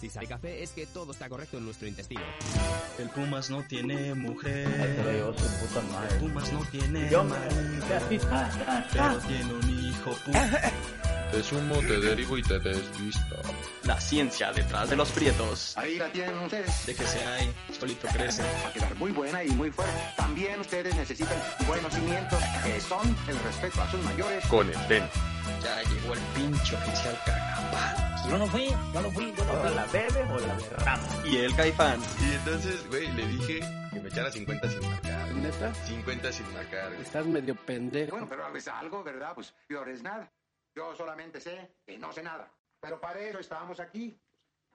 Si 0.00 0.08
sabe 0.08 0.26
café 0.26 0.62
es 0.62 0.70
que 0.70 0.86
todo 0.86 1.12
está 1.12 1.28
correcto 1.28 1.58
en 1.58 1.66
nuestro 1.66 1.86
intestino. 1.86 2.22
El 2.98 3.10
Pumas 3.10 3.50
no 3.50 3.62
tiene 3.64 4.14
mujer. 4.14 4.66
Pero 5.04 5.34
su 5.36 5.44
puta 5.44 5.80
El 5.80 5.92
madre. 5.92 6.18
Pumas 6.20 6.52
no 6.54 6.64
tiene 6.70 7.10
Yo 7.10 7.22
me... 7.22 7.36
pero 8.92 9.18
tiene 9.18 9.52
un 9.52 9.84
hijo 9.84 10.10
puta. 10.24 10.72
Te 11.30 11.42
sumo, 11.42 11.76
te 11.80 12.00
derivo 12.00 12.38
y 12.38 12.42
te 12.42 12.58
desvisto. 12.58 13.36
La 13.84 14.00
ciencia 14.00 14.52
detrás 14.52 14.88
de 14.88 14.96
los 14.96 15.10
prietos. 15.10 15.76
Ahí 15.76 15.98
la 15.98 16.10
tienen 16.10 16.38
ustedes. 16.38 16.86
De 16.86 16.94
que 16.94 17.06
se 17.06 17.22
hay, 17.24 17.52
solito 17.78 18.08
crece. 18.08 18.42
Va 18.42 18.70
a 18.70 18.72
quedar 18.72 18.94
muy 18.96 19.12
buena 19.12 19.44
y 19.44 19.50
muy 19.50 19.70
fuerte. 19.70 19.94
También 20.16 20.58
ustedes 20.60 20.94
necesitan 20.96 21.36
buenos 21.66 21.92
cimientos, 21.92 22.42
que 22.64 22.80
son 22.80 23.16
el 23.28 23.38
respeto 23.38 23.82
a 23.82 23.90
sus 23.90 24.02
mayores. 24.02 24.46
Con 24.46 24.66
el 24.66 24.86
ten. 24.88 25.04
Ya 25.62 25.82
llegó 25.82 26.14
el 26.14 26.20
pinche 26.34 26.74
oficial. 26.74 27.18
Yo 28.28 28.38
no 28.38 28.46
fui, 28.46 28.68
yo 28.68 29.02
no 29.02 29.10
fui. 29.10 29.34
Yo 29.36 29.44
no 29.44 29.52
¿Ahora 29.52 29.70
la 29.70 29.86
bebe 29.86 30.22
o 30.22 30.38
la 30.38 30.54
derrama? 30.56 31.02
Y 31.26 31.36
el 31.38 31.54
caifán. 31.56 32.00
Y 32.20 32.34
entonces, 32.34 32.86
güey, 32.88 33.10
le 33.12 33.26
dije 33.26 33.60
que 33.92 34.00
me 34.00 34.08
echara 34.08 34.30
50 34.30 34.68
sin 34.68 34.88
marcar. 34.88 35.34
¿Neta? 35.34 35.74
50 35.74 36.32
sin 36.32 36.52
marcar, 36.52 36.88
güey. 36.90 37.02
Estás 37.02 37.26
medio 37.26 37.54
pendejo. 37.54 38.12
Bueno, 38.12 38.28
pero 38.28 38.56
es 38.56 38.68
algo, 38.68 39.02
¿verdad? 39.02 39.32
Pues 39.34 39.54
peor 39.66 39.88
es 39.88 40.02
nada. 40.02 40.30
Yo 40.74 40.94
solamente 40.94 41.40
sé 41.40 41.76
que 41.84 41.98
no 41.98 42.12
sé 42.12 42.22
nada. 42.22 42.50
Pero 42.80 43.00
para 43.00 43.20
eso 43.20 43.38
estábamos 43.38 43.80
aquí, 43.80 44.18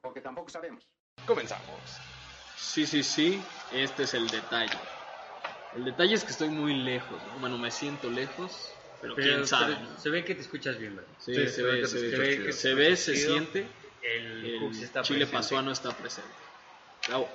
porque 0.02 0.22
tampoco 0.22 0.50
sabemos. 0.50 0.88
Comenzamos. 1.26 1.80
Sí, 2.56 2.86
sí, 2.86 3.04
sí, 3.04 3.44
este 3.72 4.04
es 4.04 4.14
el 4.14 4.28
detalle. 4.30 4.78
El 5.76 5.86
detalle 5.86 6.14
es 6.14 6.24
que 6.24 6.32
estoy 6.32 6.50
muy 6.50 6.74
lejos, 6.74 7.22
¿no? 7.28 7.40
Bueno, 7.40 7.58
me 7.58 7.72
siento 7.72 8.10
lejos, 8.10 8.74
pero, 9.14 9.28
quién 9.36 9.48
sabe. 9.48 9.74
¿no? 9.80 9.98
Se 10.00 10.10
ve 10.10 10.24
que 10.26 10.34
te 10.36 10.42
escuchas 10.42 10.78
bien, 10.80 10.96
¿verdad? 10.96 11.12
Sí, 11.20 11.36
Sí, 11.36 11.48
se, 11.50 11.62
ve, 11.64 11.82
que 11.82 11.88
se, 11.88 12.00
te 12.10 12.18
ve, 12.18 12.32
escuchas 12.34 12.56
se, 12.56 12.62
se 12.62 12.74
ve, 12.74 12.96
se 12.98 13.16
siente. 13.16 13.68
El, 14.02 14.46
El 14.46 14.84
está 14.84 15.02
Chile 15.02 15.20
presente. 15.26 15.38
pasó 15.38 15.58
a 15.58 15.62
no 15.62 15.72
estar 15.72 15.96
presente. 15.96 16.30
Bravo. 17.08 17.30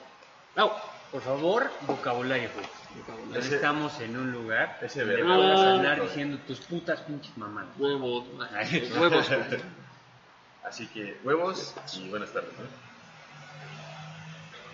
Bravo. 0.55 0.81
Por 1.11 1.23
favor, 1.23 1.71
vocabulario, 1.89 2.49
Hooks. 2.55 3.53
Estamos 3.53 3.99
en 4.01 4.17
un 4.17 4.31
lugar 4.31 4.79
Ese 4.81 5.01
donde 5.01 5.17
verbo. 5.17 5.35
puedas 5.35 5.61
No. 5.61 5.71
andar 5.71 6.01
diciendo 6.03 6.39
tus 6.47 6.61
putas 6.61 7.01
pinches 7.01 7.37
mamadas. 7.37 7.71
Huevos, 7.79 8.25
huevos. 8.97 9.29
Así 10.63 10.87
que, 10.89 11.19
huevos 11.25 11.75
y 11.97 12.09
buenas 12.09 12.33
tardes, 12.33 12.51
¿no? 12.59 12.91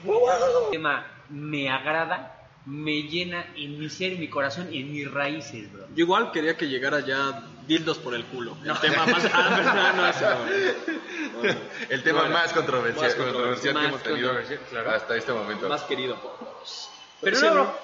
El 0.05 0.70
tema 0.72 1.06
me 1.30 1.70
agrada, 1.70 2.36
me 2.67 3.03
llena 3.05 3.47
en 3.56 3.78
mi 3.78 3.89
ser, 3.89 4.12
en 4.14 4.20
mi 4.20 4.28
corazón 4.28 4.69
y 4.72 4.81
en 4.83 4.92
mis 4.92 5.11
raíces, 5.11 5.72
bro. 5.72 5.86
Yo 5.95 6.05
igual 6.05 6.33
quería 6.33 6.56
que 6.56 6.69
llegara 6.69 7.00
ya 7.00 7.45
dildos 7.67 7.98
por 7.98 8.14
el 8.14 8.25
culo. 8.25 8.56
El 8.64 8.78
tema 8.81 9.06
más... 9.06 9.25
Ah, 9.33 9.92
no, 9.97 10.03
no. 11.33 11.41
Bueno, 11.41 11.58
El 11.91 12.03
tema 12.03 12.20
bueno, 12.20 12.34
más 12.34 12.53
controversial, 12.53 13.05
más 13.06 13.14
controversial 13.14 13.75
que 13.78 13.84
hemos 13.86 14.03
tenido 14.03 14.28
controversial, 14.28 14.61
claro. 14.70 14.91
hasta 14.91 15.17
este 15.17 15.33
momento. 15.33 15.69
Más 15.69 15.83
querido 15.83 16.17
por 16.20 16.39
todos. 16.39 16.91
Pero 17.20 17.41
no, 17.41 17.53
bro. 17.53 17.78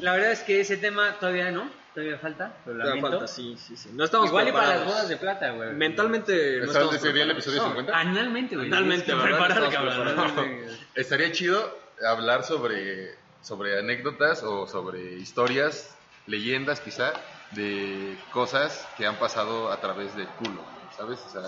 La 0.00 0.12
verdad 0.12 0.32
es 0.32 0.40
que 0.40 0.60
ese 0.60 0.76
tema 0.76 1.16
todavía 1.18 1.50
no, 1.50 1.70
todavía 1.94 2.18
falta. 2.18 2.54
Lo 2.66 2.72
Todavía 2.82 3.00
falta, 3.02 3.26
sí, 3.26 3.56
sí, 3.58 3.76
sí. 3.76 3.88
No 3.94 4.04
estamos 4.04 4.28
Igual 4.28 4.48
y 4.48 4.52
para 4.52 4.66
las 4.66 4.70
preparados. 4.76 4.94
bodas 4.94 5.08
de 5.08 5.16
plata, 5.16 5.50
güey. 5.52 5.72
Mentalmente 5.72 6.58
no 6.60 6.64
¿Estás- 6.66 7.00
¿Sería 7.00 7.22
el 7.24 7.30
preparados. 7.30 7.32
episodio 7.32 7.62
No, 7.62 7.68
50? 7.68 7.98
Analmente, 7.98 8.56
güey. 8.56 8.66
Analmente, 8.68 9.14
preparar, 9.16 9.70
cabrón. 9.70 10.04
preparados. 10.04 10.46
Estaría 10.94 11.32
chido 11.32 11.78
hablar 12.06 12.44
sobre, 12.44 13.14
sobre 13.42 13.78
anécdotas 13.78 14.42
o 14.42 14.66
sobre 14.66 15.14
historias, 15.14 15.94
leyendas 16.26 16.80
quizá, 16.80 17.12
de 17.52 18.18
cosas 18.32 18.86
que 18.96 19.06
han 19.06 19.16
pasado 19.18 19.72
a 19.72 19.80
través 19.80 20.14
del 20.16 20.26
culo, 20.28 20.62
¿sabes? 20.96 21.18
O 21.26 21.30
sea, 21.30 21.42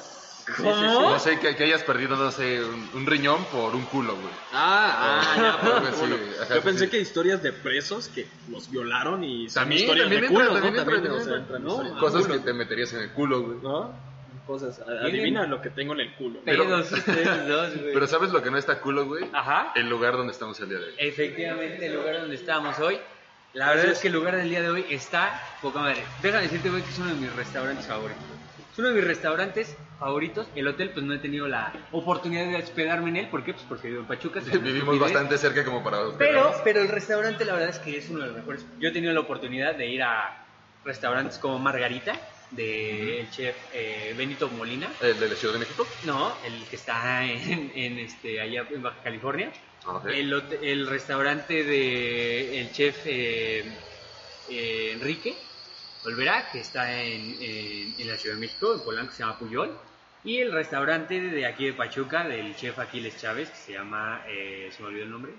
¿Cómo? 0.56 1.10
no 1.10 1.18
sé, 1.18 1.38
que, 1.38 1.54
que 1.54 1.64
hayas 1.64 1.82
perdido, 1.82 2.16
no 2.16 2.30
sé, 2.32 2.64
un, 2.64 2.88
un 2.94 3.06
riñón 3.06 3.44
por 3.52 3.74
un 3.74 3.84
culo, 3.84 4.14
güey. 4.14 4.32
Ah, 4.52 5.22
ah, 5.22 5.36
ya, 5.36 5.60
por 5.60 5.90
culo. 6.00 6.16
Ajá, 6.42 6.54
Yo 6.56 6.62
pensé 6.62 6.86
sí. 6.86 6.90
que 6.90 6.98
historias 7.00 7.42
de 7.42 7.52
presos 7.52 8.08
que 8.08 8.26
los 8.48 8.70
violaron 8.70 9.22
y 9.22 9.48
son 9.50 9.62
También, 9.62 9.82
historias 9.82 10.08
también 10.08 10.22
de 10.22 10.38
también 10.38 10.62
¿no? 10.62 10.68
entra, 10.68 10.84
También, 10.84 11.02
también 11.04 11.12
o 11.12 11.24
sea, 11.24 11.36
entra. 11.36 11.56
entran, 11.56 11.64
¿no? 11.94 12.00
Cosas 12.00 12.24
Ah, 12.26 12.32
que 12.32 12.38
te 12.38 12.52
meterías 12.54 12.92
en 12.94 13.00
el 13.00 13.10
culo, 13.12 13.42
güey. 13.42 13.58
¿No? 13.62 14.09
Cosas. 14.50 14.80
Adivina 14.80 15.46
lo 15.46 15.62
que 15.62 15.70
tengo 15.70 15.92
en 15.92 16.00
el 16.00 16.14
culo. 16.16 16.40
Pero- 16.44 16.64
Pedos 16.64 16.90
ustedes 16.90 17.26
dos, 17.48 17.76
güey. 17.76 17.92
Pero 17.94 18.06
¿sabes 18.08 18.30
lo 18.30 18.42
que 18.42 18.50
no 18.50 18.58
está 18.58 18.80
culo, 18.80 19.06
güey? 19.06 19.24
Ajá. 19.32 19.72
El 19.76 19.88
lugar 19.88 20.16
donde 20.16 20.32
estamos 20.32 20.58
el 20.60 20.68
día 20.70 20.78
de 20.78 20.84
hoy. 20.86 20.94
Efectivamente, 20.98 21.86
el 21.86 21.94
lugar 21.94 22.20
donde 22.20 22.34
estábamos 22.34 22.78
hoy. 22.80 22.98
La 23.52 23.70
verdad 23.70 23.86
es 23.86 23.98
que 24.00 24.08
el 24.08 24.14
lugar 24.14 24.34
del 24.36 24.48
día 24.50 24.60
de 24.62 24.70
hoy 24.70 24.84
está 24.90 25.40
poca 25.62 25.78
madre. 25.80 26.02
Déjame 26.22 26.42
decirte, 26.44 26.68
güey, 26.70 26.82
que 26.82 26.90
es 26.90 26.98
uno 26.98 27.08
de 27.10 27.14
mis 27.14 27.34
restaurantes 27.36 27.86
favoritos. 27.86 28.22
Es 28.72 28.78
uno 28.78 28.88
de 28.88 28.94
mis 28.94 29.04
restaurantes 29.04 29.76
favoritos. 29.98 30.48
El 30.56 30.66
hotel, 30.68 30.90
pues 30.90 31.04
no 31.06 31.14
he 31.14 31.18
tenido 31.18 31.46
la 31.48 31.72
oportunidad 31.92 32.46
de 32.46 32.56
hospedarme 32.56 33.10
en 33.10 33.16
él. 33.18 33.28
¿Por 33.28 33.44
qué? 33.44 33.52
Pues 33.52 33.64
porque 33.68 33.88
vivo 33.88 34.00
en 34.00 34.06
Pachuca. 34.06 34.40
Vivimos 34.62 34.98
bastante 34.98 35.38
cerca 35.38 35.64
como 35.64 35.82
para 35.84 35.98
Pero, 35.98 36.10
hospedarnos. 36.10 36.60
pero 36.64 36.80
el 36.80 36.88
restaurante, 36.88 37.44
la 37.44 37.52
verdad 37.52 37.68
es 37.68 37.78
que 37.78 37.96
es 37.98 38.08
uno 38.10 38.20
de 38.20 38.26
los 38.26 38.36
mejores. 38.36 38.64
Yo 38.80 38.88
he 38.88 38.92
tenido 38.92 39.12
la 39.12 39.20
oportunidad 39.20 39.74
de 39.76 39.86
ir 39.88 40.02
a 40.02 40.44
restaurantes 40.84 41.38
como 41.38 41.58
Margarita, 41.58 42.14
del 42.50 43.30
chef 43.30 43.56
eh, 43.72 44.14
Benito 44.16 44.48
Molina. 44.48 44.90
¿El 45.00 45.18
de 45.20 45.28
la 45.28 45.34
Ciudad 45.34 45.54
de 45.54 45.60
México? 45.60 45.86
No, 46.04 46.34
el 46.44 46.64
que 46.64 46.76
está 46.76 47.24
en, 47.24 47.70
en, 47.74 47.98
este, 47.98 48.40
allá 48.40 48.66
en 48.70 48.82
Baja 48.82 49.02
California. 49.02 49.52
Ah. 49.86 50.02
El, 50.08 50.32
el 50.62 50.86
restaurante 50.86 51.64
de 51.64 52.60
el 52.60 52.72
chef 52.72 52.98
eh, 53.06 53.64
eh, 54.50 54.92
Enrique 54.94 55.34
Olvera, 56.04 56.50
que 56.50 56.60
está 56.60 57.02
en, 57.02 57.36
en- 57.40 57.94
en 57.98 58.08
la 58.08 58.16
Ciudad 58.16 58.34
de 58.36 58.40
México, 58.40 58.74
en 58.74 58.80
Polanco, 58.80 59.10
que 59.10 59.16
se 59.16 59.22
llama 59.22 59.38
Puyol. 59.38 59.78
Y 60.24 60.38
el 60.38 60.52
restaurante 60.52 61.18
de 61.20 61.46
aquí 61.46 61.66
de 61.66 61.72
Pachuca, 61.72 62.24
del 62.28 62.54
chef 62.56 62.78
Aquiles 62.78 63.16
Chávez, 63.18 63.48
que 63.50 63.56
se 63.56 63.72
llama, 63.72 64.22
eh, 64.28 64.70
se 64.74 64.82
me 64.82 64.88
olvidó 64.88 65.04
el 65.04 65.10
nombre. 65.10 65.32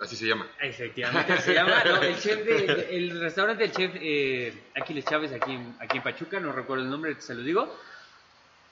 Así 0.00 0.16
se 0.16 0.26
llama. 0.26 0.46
Efectivamente, 0.60 1.38
se 1.40 1.54
llama, 1.54 1.82
no, 1.84 2.02
el 2.02 2.18
chef 2.18 2.44
de- 2.44 2.96
el 2.96 3.20
restaurante 3.20 3.62
del 3.62 3.72
chef 3.72 3.92
eh, 3.94 4.70
Aquiles 4.74 5.04
Chávez 5.04 5.32
aquí 5.32 5.52
en, 5.52 5.76
aquí 5.80 5.96
en 5.98 6.02
Pachuca, 6.02 6.40
no 6.40 6.52
recuerdo 6.52 6.82
el 6.84 6.90
nombre, 6.90 7.20
se 7.20 7.34
los 7.34 7.44
digo. 7.44 7.78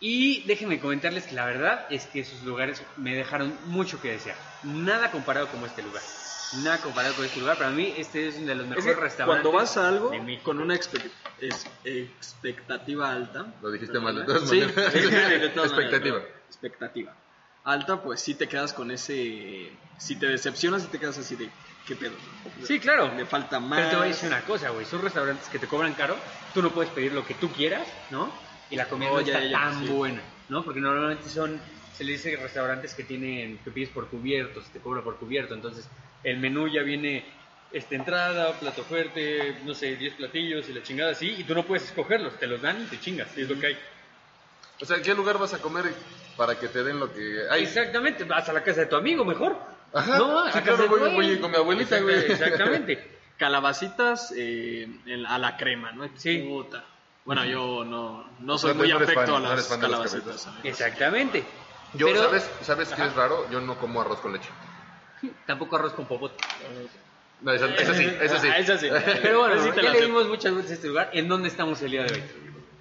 Y 0.01 0.43
déjenme 0.49 0.81
comentarles 0.81 1.27
que 1.27 1.35
la 1.37 1.47
verdad 1.47 1.87
es 1.89 2.07
que 2.07 2.21
esos 2.21 2.43
lugares 2.43 2.83
me 2.97 3.15
dejaron 3.15 3.57
mucho 3.67 4.01
que 4.03 4.11
desear. 4.11 4.37
Nada 4.65 5.13
comparado 5.13 5.47
como 5.49 5.65
este 5.67 5.81
lugar. 5.83 6.03
Nada 6.65 6.79
comparado 6.79 7.15
con 7.15 7.25
este 7.25 7.39
lugar. 7.39 7.57
Para 7.57 7.71
mí 7.71 7.95
este 7.97 8.27
es 8.29 8.37
uno 8.37 8.49
de 8.49 8.55
los 8.57 8.65
Es 8.65 8.71
mejores 8.71 8.95
que 8.97 9.01
restaurantes. 9.01 9.43
cuando 9.43 9.53
vas 9.59 9.77
a 9.77 9.89
algo 9.89 10.13
con 10.43 10.59
una 10.61 10.75
expe- 10.75 11.09
es- 11.41 11.67
expectativa 11.85 13.13
alta. 13.13 13.47
Lo 13.63 13.71
dijiste 13.71 14.01
mal, 14.01 14.17
de 14.17 14.25
todas 14.25 14.51
Sí, 14.51 14.61
maneras. 14.61 14.93
sí, 14.93 14.99
de 15.01 15.49
todas 15.51 15.71
maneras, 15.73 15.93
Expectativa. 16.03 16.23
expectativa. 16.49 17.17
Alta, 17.65 18.03
pues 18.03 18.21
sí 18.21 18.35
te 18.35 18.49
quedas 18.49 18.73
con 18.73 18.91
ese. 18.91 19.71
Si 19.99 20.17
te 20.17 20.27
decepcionas, 20.27 20.83
sí 20.83 20.89
te 20.89 20.99
quedas 20.99 21.19
así 21.19 21.37
de. 21.37 21.49
¿Qué 21.87 21.97
pedo? 21.97 22.13
Sí, 22.65 22.79
claro. 22.81 23.13
Le 23.15 23.25
falta 23.27 23.61
más. 23.61 23.79
Pero 23.79 23.91
te 23.91 23.97
voy 23.97 24.05
a 24.07 24.09
decir 24.09 24.29
una 24.29 24.43
cosa, 24.43 24.71
güey. 24.71 24.85
Son 24.87 25.03
restaurantes 25.03 25.49
que 25.49 25.59
te 25.59 25.67
cobran 25.67 25.95
caro. 25.95 26.17
Tú 26.55 26.63
no 26.63 26.71
puedes 26.71 26.91
pedir 26.93 27.13
lo 27.13 27.25
que 27.25 27.35
tú 27.35 27.51
quieras, 27.53 27.87
¿no? 28.11 28.33
Y 28.71 28.77
la 28.77 28.87
comida 28.87 29.11
Oh, 29.11 29.17
no 29.17 29.21
ya, 29.21 29.35
está 29.39 29.47
ya, 29.49 29.59
tan 29.59 29.81
sí. 29.87 29.93
buena, 29.93 30.23
¿no? 30.49 30.65
Porque 30.65 30.81
normalmente 30.81 31.29
son, 31.29 31.61
se 31.97 32.05
le 32.05 32.13
dice 32.13 32.37
restaurantes 32.37 32.95
que 32.95 33.05
tienen, 33.05 33.59
que 33.59 33.71
pides 33.71 33.91
por 33.91 34.09
cubiertos, 34.09 34.65
te 34.73 34.81
cobra 34.81 35.03
por 35.03 35.19
cubierto. 35.19 35.55
Entonces, 35.55 35.89
el 36.25 36.39
menú 36.39 36.69
ya 36.69 36.83
viene, 36.83 37.25
esta 37.73 37.95
entrada, 37.95 38.59
plato 38.59 38.83
fuerte, 38.85 39.57
no 39.65 39.75
sé, 39.75 39.97
10 39.97 40.15
platillos 40.15 40.69
y 40.69 40.73
la 40.73 40.83
chingada 40.83 41.13
así. 41.13 41.35
Y 41.39 41.45
tú 41.45 41.55
no 41.55 41.65
puedes 41.65 41.85
escogerlos, 41.85 42.39
te 42.39 42.47
los 42.47 42.61
dan 42.63 42.83
y 42.83 42.87
te 42.87 42.99
chingas. 43.01 43.29
Y 43.37 43.43
es 43.43 43.49
lo 43.49 43.59
que 43.59 43.67
hay. 43.69 43.79
O 44.81 44.85
sea, 44.85 44.97
¿en 44.97 45.03
qué 45.03 45.15
lugar 45.15 45.39
vas 45.39 45.55
a 45.55 45.59
comer 45.59 45.93
para 46.37 46.59
que 46.59 46.69
te 46.69 46.83
den 46.83 46.99
lo 47.01 47.13
que 47.13 47.43
hay? 47.51 47.65
Exactamente, 47.65 48.25
vas 48.25 48.49
a 48.49 48.53
la 48.53 48.63
casa 48.63 48.81
de 48.81 48.87
tu 48.87 48.97
amigo 48.97 49.25
mejor. 49.25 49.57
Ajá, 49.93 50.19
No, 50.19 50.51
sí, 50.53 50.59
claro, 50.61 50.89
voy- 50.89 51.13
voy 51.15 51.39
con 51.39 51.51
mi 51.51 51.57
abuelita, 51.57 52.01
güey. 52.01 52.31
Exactamente. 52.33 53.11
Calabacitas 53.39 54.33
eh, 54.37 54.89
en- 55.07 55.27
a 55.27 55.39
la 55.39 55.57
crema, 55.57 55.93
¿no? 55.93 56.09
Sí. 56.17 56.39
Puta. 56.39 56.85
Bueno, 57.25 57.45
yo 57.45 57.85
no, 57.85 58.25
no 58.41 58.59
soy 58.59 58.71
No, 58.73 58.79
muy 58.79 58.89
no 58.89 58.97
afecto 58.97 59.33
fan, 59.33 59.47
a 59.47 59.55
las 59.55 59.67
calabacitas. 59.69 60.49
Exactamente. 60.65 61.45
Yo, 61.95 62.07
Pero- 62.07 62.23
¿sabes, 62.25 62.51
¿sabes 62.63 62.89
qué 62.95 63.03
es 63.05 63.15
raro? 63.15 63.47
Yo 63.51 63.61
no 63.61 63.77
como 63.79 64.01
arroz 64.01 64.21
con 64.21 64.33
leche. 64.33 64.49
Tampoco 65.47 65.77
arroz 65.77 65.93
con 65.93 66.07
popote. 66.07 66.43
No, 67.43 67.53
eso, 67.53 67.67
eso 67.67 67.95
sí, 67.95 68.05
eso 68.21 68.39
sí. 68.39 68.49
Ah, 68.49 68.59
eso 68.59 68.79
sí. 68.79 68.89
Pero 69.23 69.41
bueno, 69.41 69.61
Sí 69.63 69.71
ya 69.75 69.91
le 69.91 70.01
dimos 70.03 70.27
muchas 70.29 70.55
veces 70.55 70.71
este 70.73 70.89
lugar. 70.89 71.11
¿En 71.13 71.29
dónde 71.29 71.49
estamos 71.49 71.83
el 71.83 71.91
día 71.91 72.05
de 72.05 72.15
hoy? 72.15 72.23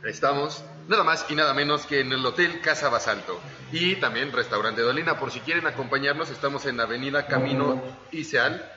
Estamos 0.04 0.64
nada 0.88 1.04
más 1.04 1.28
y 1.30 1.36
nada 1.36 1.54
menos 1.54 1.86
que 1.86 2.00
en 2.00 2.12
el 2.12 2.26
Hotel 2.26 2.60
Casa 2.62 2.90
Basalto 2.90 3.40
y 3.72 3.98
también 3.98 4.32
Restaurante 4.32 4.82
Dolina. 4.82 5.20
Por 5.20 5.30
si 5.30 5.42
quieren 5.42 5.68
acompañarnos, 5.68 6.32
estamos 6.32 6.66
en 6.66 6.80
Avenida 6.80 7.28
Camino 7.28 7.80
Iseal, 8.12 8.68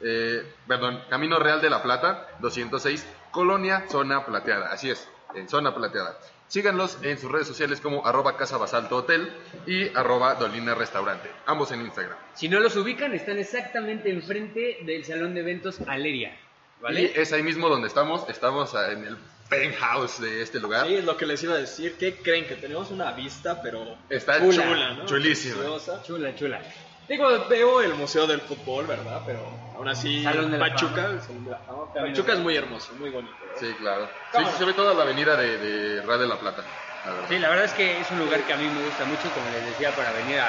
eh, 0.00 0.42
perdón, 0.66 1.02
Camino 1.10 1.38
Real 1.38 1.60
de 1.60 1.68
la 1.68 1.82
Plata, 1.82 2.26
206, 2.40 3.06
Colonia 3.30 3.84
Zona 3.90 4.24
Plateada. 4.24 4.72
Así 4.72 4.88
es, 4.88 5.06
en 5.34 5.46
Zona 5.46 5.74
Plateada. 5.74 6.16
Síganlos 6.48 6.98
en 7.02 7.18
sus 7.18 7.30
redes 7.30 7.48
sociales 7.48 7.80
como 7.80 8.06
arroba 8.06 8.38
Casa 8.38 8.56
Basalto 8.56 8.96
Hotel 8.96 9.30
y 9.66 9.94
arroba 9.94 10.36
Dolina 10.36 10.74
Restaurante, 10.74 11.30
ambos 11.44 11.70
en 11.72 11.82
Instagram. 11.82 12.16
Si 12.34 12.48
no 12.48 12.60
los 12.60 12.76
ubican, 12.76 13.12
están 13.12 13.38
exactamente 13.38 14.10
enfrente 14.10 14.78
del 14.86 15.04
salón 15.04 15.34
de 15.34 15.40
eventos 15.40 15.80
Aleria. 15.86 16.34
Y 16.80 16.82
¿Vale? 16.82 17.12
es 17.14 17.32
ahí 17.32 17.42
mismo 17.42 17.68
donde 17.68 17.88
estamos, 17.88 18.28
estamos 18.28 18.74
en 18.74 19.04
el 19.04 19.16
penthouse 19.52 20.20
de 20.20 20.42
este 20.42 20.58
lugar. 20.60 20.86
Sí, 20.86 20.94
es 20.96 21.04
lo 21.04 21.16
que 21.16 21.26
les 21.26 21.42
iba 21.42 21.54
a 21.54 21.58
decir. 21.58 21.96
¿Qué 21.98 22.16
creen? 22.16 22.46
Que 22.46 22.54
tenemos 22.56 22.90
una 22.90 23.12
vista, 23.12 23.60
pero 23.62 23.96
Está 24.08 24.38
chula, 24.40 24.64
chula, 24.64 24.92
¿no? 24.94 25.06
chulísima. 25.06 25.54
Preciosa. 25.56 26.02
Chula, 26.02 26.34
chula. 26.34 26.60
Digo, 27.08 27.46
veo 27.48 27.82
el 27.82 27.94
Museo 27.94 28.26
del 28.26 28.40
Fútbol, 28.40 28.86
¿verdad? 28.86 29.20
Pero 29.26 29.40
aún 29.76 29.88
así, 29.88 30.22
Salón 30.22 30.50
de 30.50 30.58
la 30.58 30.66
Pachuca, 30.70 31.20
Salón 31.20 31.44
de 31.44 31.50
la 31.50 31.58
Fama. 31.58 31.92
Pachuca 31.92 32.32
es 32.32 32.38
muy 32.38 32.56
hermoso, 32.56 32.92
muy 32.94 33.10
bonito. 33.10 33.34
¿verdad? 33.40 33.56
Sí, 33.60 33.74
claro. 33.78 34.06
Sí, 34.06 34.12
¿Cómo 34.32 34.50
sí, 34.50 34.58
se 34.58 34.64
ve 34.64 34.72
toda 34.72 34.94
la 34.94 35.02
avenida 35.02 35.36
de, 35.36 35.58
de 35.58 36.02
Ra 36.02 36.16
de 36.16 36.26
la 36.26 36.38
Plata. 36.38 36.62
la 37.04 37.12
verdad. 37.12 37.28
Sí, 37.28 37.38
la 37.38 37.48
verdad 37.50 37.64
es 37.66 37.72
que 37.72 38.00
es 38.00 38.10
un 38.10 38.18
lugar 38.20 38.40
que 38.46 38.52
a 38.52 38.56
mí 38.56 38.64
me 38.66 38.84
gusta 38.86 39.04
mucho, 39.04 39.22
como 39.34 39.46
les 39.50 39.66
decía, 39.66 39.90
para 39.94 40.12
venir 40.12 40.38
a, 40.38 40.48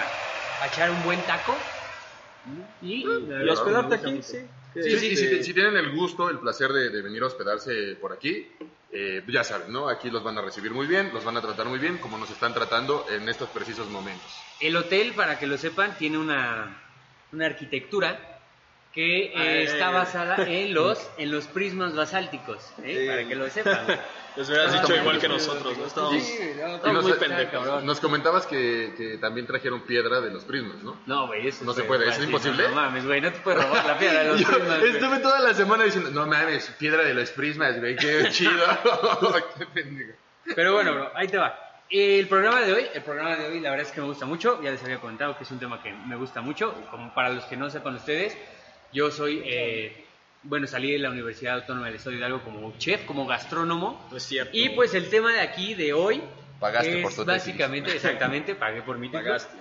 a 0.62 0.68
echar 0.68 0.90
un 0.92 1.04
buen 1.04 1.20
taco. 1.24 1.56
Y, 2.82 3.04
la 3.04 3.44
Y 3.44 3.50
hospedarte 3.50 3.96
aquí, 3.96 4.12
mucho. 4.12 4.24
sí. 4.24 4.38
Sí, 4.76 4.98
sí, 4.98 5.06
y 5.08 5.16
si, 5.16 5.44
si 5.44 5.54
tienen 5.54 5.78
el 5.78 5.92
gusto, 5.92 6.30
el 6.32 6.40
placer 6.40 6.72
de, 6.74 6.90
de 6.90 7.02
venir 7.04 7.22
a 7.22 7.28
hospedarse 7.28 7.96
por 8.02 8.12
aquí, 8.12 8.52
eh, 8.94 9.24
ya 9.28 9.44
saben, 9.44 9.72
¿no? 9.74 9.90
Aquí 9.90 10.10
los 10.10 10.24
van 10.24 10.38
a 10.38 10.42
recibir 10.42 10.72
muy 10.72 10.86
bien, 10.86 11.12
los 11.14 11.24
van 11.24 11.36
a 11.38 11.42
tratar 11.42 11.66
muy 11.66 11.80
bien, 11.80 11.98
como 11.98 12.18
nos 12.18 12.30
están 12.30 12.54
tratando 12.54 13.06
en 13.10 13.28
estos 13.28 13.50
precisos 13.50 13.90
momentos. 13.90 14.40
El 14.60 14.76
hotel, 14.76 15.14
para 15.14 15.40
que 15.40 15.48
lo 15.48 15.58
sepan, 15.58 15.98
tiene 15.98 16.18
una, 16.20 16.80
una 17.32 17.46
arquitectura 17.48 18.33
que 18.94 19.26
eh, 19.26 19.34
Ay. 19.36 19.64
está 19.64 19.90
basada 19.90 20.48
en 20.48 20.74
los, 20.74 21.10
en 21.18 21.32
los 21.32 21.48
prismas 21.48 21.96
basálticos, 21.96 22.64
¿eh? 22.84 23.00
Sí. 23.02 23.08
para 23.08 23.28
que 23.28 23.36
lo 23.36 23.50
sepan. 23.50 23.88
Les 24.36 24.50
hubieras 24.50 24.74
Ah, 24.74 24.82
dicho 24.82 24.96
igual 24.96 25.20
que 25.20 25.28
nosotros, 25.28 25.78
¿no? 25.78 25.86
Estamos, 25.86 26.12
no, 26.14 26.18
estamos 26.76 26.94
nos, 26.94 27.04
muy 27.04 27.14
pendejos. 27.14 27.52
cabrón. 27.52 27.86
nos 27.86 28.00
comentabas 28.00 28.48
que, 28.48 28.92
que 28.98 29.18
también 29.20 29.46
trajeron 29.46 29.82
piedra 29.82 30.22
de 30.22 30.32
los 30.32 30.44
prismas, 30.44 30.82
¿no? 30.82 30.98
No, 31.06 31.28
güey, 31.28 31.48
eso 31.48 31.64
No 31.66 31.74
se 31.74 31.84
puede, 31.84 32.10
¿es 32.10 32.18
imposible? 32.20 32.68
No, 32.70 32.74
mames, 32.76 33.06
güey, 33.06 33.22
no 33.22 33.32
te 33.32 33.38
puedes 33.42 33.64
robar 33.64 33.86
la 33.86 34.00
piedra 34.00 34.24
de 34.24 34.30
los 34.30 34.40
Yo 34.42 34.48
prismas. 34.48 34.82
estuve 34.84 35.20
toda 35.20 35.40
la 35.40 35.54
semana 35.54 35.84
diciendo, 35.84 36.10
no 36.10 36.26
mames, 36.26 36.68
piedra 36.80 37.04
de 37.04 37.14
los 37.14 37.30
prismas, 37.30 37.80
güey, 37.80 37.96
qué 37.96 38.28
chido. 38.32 38.52
Qué 39.60 39.66
pendejo. 39.68 40.14
Pero 40.56 40.74
bueno, 40.74 40.94
bro, 40.94 41.12
ahí 41.16 41.28
te 41.28 41.38
va. 41.38 41.56
El 41.92 42.28
programa 42.28 42.62
de 42.62 42.74
hoy, 42.74 42.88
el 42.92 43.04
programa 43.04 43.36
de 43.36 43.46
hoy, 43.50 43.60
la 43.60 43.70
verdad 43.70 43.86
es 43.86 43.92
que 43.92 44.02
me 44.02 44.08
gusta 44.08 44.26
mucho. 44.26 44.60
Ya 44.64 44.72
les 44.72 44.84
había 44.84 45.00
comentado 45.00 45.38
que 45.38 45.44
es 45.44 45.52
un 45.52 45.60
tema 45.60 45.82
que 45.84 45.94
me 45.94 46.16
gusta 46.16 46.42
mucho. 46.42 46.74
Como 46.90 47.14
para 47.14 47.30
los 47.30 47.44
que 47.46 47.56
no 47.56 47.70
sepan 47.70 47.94
ustedes, 47.96 48.36
yo 48.94 49.12
soy, 49.12 49.42
eh, 49.46 50.06
bueno, 50.44 50.68
salí 50.68 50.92
de 50.92 51.00
la 51.00 51.10
Universidad 51.10 51.56
Autónoma 51.56 51.88
del 51.88 51.96
Estado 51.96 52.12
de 52.12 52.18
Hidalgo 52.20 52.42
como 52.44 52.78
chef, 52.78 53.04
como 53.06 53.26
gastrónomo. 53.26 54.08
No 54.12 54.18
es 54.18 54.24
cierto. 54.24 54.52
Y 54.56 54.70
pues 54.70 54.94
el 54.94 55.10
tema 55.10 55.32
de 55.34 55.42
aquí, 55.42 55.74
de 55.74 55.94
hoy, 55.94 56.22
Pagaste 56.60 56.98
es 57.00 57.04
por 57.04 57.14
tu 57.14 57.26
tesis. 57.26 57.48
básicamente, 57.48 57.92
exactamente, 57.96 58.56
pagué 58.56 58.82
por 58.82 58.98
mi 58.98 59.08
título. 59.08 59.24
Pagaste. 59.24 59.58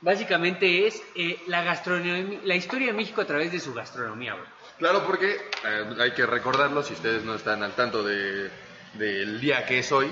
Básicamente 0.00 0.86
es 0.86 1.02
eh, 1.14 1.38
la 1.46 1.62
gastronomía, 1.64 2.40
la 2.44 2.54
historia 2.56 2.88
de 2.88 2.92
México 2.92 3.20
a 3.22 3.26
través 3.26 3.50
de 3.52 3.58
su 3.60 3.72
gastronomía, 3.72 4.34
bro. 4.34 4.44
Claro, 4.78 5.04
porque 5.06 5.36
eh, 5.64 5.84
hay 6.00 6.10
que 6.12 6.26
recordarlo, 6.26 6.82
si 6.82 6.92
ustedes 6.94 7.22
no 7.24 7.34
están 7.34 7.62
al 7.62 7.72
tanto 7.74 8.02
de, 8.02 8.50
del 8.94 9.40
día 9.40 9.64
que 9.64 9.78
es 9.78 9.90
hoy. 9.92 10.10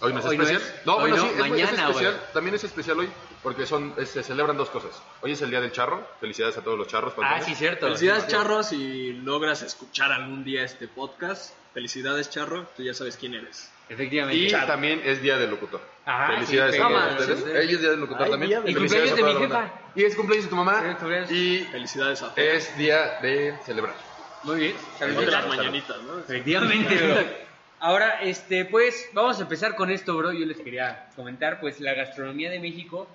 Hoy 0.00 0.12
no 0.12 0.20
es 0.20 0.24
Hoy 0.24 0.38
no 0.38 0.44
especial. 0.44 0.62
es. 0.78 0.86
No, 0.86 0.94
Hoy 0.96 1.10
bueno, 1.10 1.16
no, 1.16 1.22
sí, 1.22 1.28
es- 1.28 1.34
es, 1.34 1.40
mañana, 1.50 1.88
especial. 1.88 2.20
También 2.32 2.54
es 2.54 2.64
especial 2.64 2.98
hoy, 3.00 3.08
porque 3.42 3.66
son, 3.66 3.94
es- 3.98 4.10
se 4.10 4.22
celebran 4.22 4.56
dos 4.56 4.70
cosas. 4.70 4.90
Hoy 5.20 5.32
es 5.32 5.42
el 5.42 5.50
día 5.50 5.60
del 5.60 5.72
charro. 5.72 6.06
Felicidades 6.20 6.56
a 6.58 6.62
todos 6.62 6.78
los 6.78 6.88
charros. 6.88 7.12
Ah, 7.22 7.40
sí, 7.42 7.54
cierto. 7.54 7.86
Felicidades, 7.86 8.24
Sí, 8.24 8.30
Charro, 8.32 8.62
si 8.62 9.12
logras 9.12 9.62
escuchar 9.62 10.12
algún 10.12 10.44
día 10.44 10.64
este 10.64 10.88
podcast. 10.88 11.54
Felicidades, 11.74 12.30
Charro, 12.30 12.66
tú 12.76 12.82
ya 12.82 12.94
sabes 12.94 13.16
quién 13.16 13.34
eres. 13.34 13.70
Efectivamente. 13.88 14.38
Y 14.42 14.50
también 14.50 15.00
es 15.04 15.22
día 15.22 15.38
del 15.38 15.50
locutor. 15.50 15.80
Ah, 16.04 16.32
Felicidades 16.34 16.74
sí, 16.74 16.80
a 16.80 16.88
todos 16.88 17.20
ustedes. 17.20 17.38
sí. 17.44 17.50
Ella 17.50 17.60
es 17.72 17.80
día 17.80 17.90
del 17.90 18.00
locutor 18.00 18.22
Ay, 18.24 18.30
también. 18.30 18.62
Y 18.66 18.74
cumpleaños 18.74 19.16
de 19.16 19.22
mi 19.22 19.34
jefa. 19.34 19.72
Y 19.94 20.04
es 20.04 20.16
cumpleaños 20.16 20.44
de 20.46 20.50
tu 20.50 20.56
mamá. 20.56 20.98
Y 21.30 21.58
Felicidades 21.70 22.22
a 22.22 22.34
todos. 22.34 22.38
es 22.38 22.76
día 22.76 23.18
de 23.22 23.54
celebrar. 23.64 23.94
Muy 24.42 24.58
bien. 24.60 24.74
Las 25.00 25.46
mañanitas, 25.46 25.96
¿no? 26.02 26.18
Efectivamente, 26.18 26.96
bro. 26.96 27.48
Ahora, 27.80 28.20
este, 28.22 28.64
pues, 28.64 29.08
vamos 29.12 29.38
a 29.38 29.42
empezar 29.42 29.76
con 29.76 29.90
esto, 29.90 30.16
bro. 30.16 30.32
Yo 30.32 30.44
les 30.46 30.58
quería 30.58 31.08
comentar, 31.14 31.60
pues, 31.60 31.80
la 31.80 31.94
gastronomía 31.94 32.50
de 32.50 32.58
México 32.60 33.08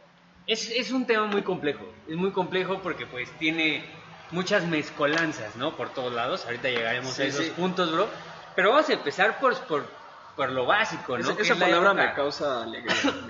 es, 0.48 0.69
es 0.69 0.92
un 0.92 1.06
tema 1.06 1.25
muy 1.25 1.42
complejo. 1.42 1.86
Es 2.07 2.16
muy 2.16 2.31
complejo 2.31 2.81
porque, 2.81 3.06
pues, 3.06 3.30
tiene 3.40 3.84
muchas 4.31 4.66
mezcolanzas, 4.66 5.56
¿no? 5.56 5.75
Por 5.75 5.90
todos 5.90 6.13
lados. 6.13 6.45
Ahorita 6.45 6.69
llegaremos 6.69 7.13
Sí, 7.13 7.22
a 7.24 7.25
esos 7.25 7.45
sí. 7.45 7.51
puntos, 7.56 7.92
bro. 7.92 8.07
Pero 8.56 8.72
vamos 8.72 8.90
a 8.90 8.94
empezar 8.94 9.40
por, 9.40 9.57
por, 9.66 9.86
por 10.36 10.51
lo 10.51 10.66
básico, 10.66 11.18
¿no? 11.18 11.24
Esa, 11.24 11.34
esa 11.34 11.54
es 11.54 11.60
la 11.60 11.66
palabra 11.66 11.94
me 11.94 12.13
causa 12.13 12.63
alegría. 12.63 12.94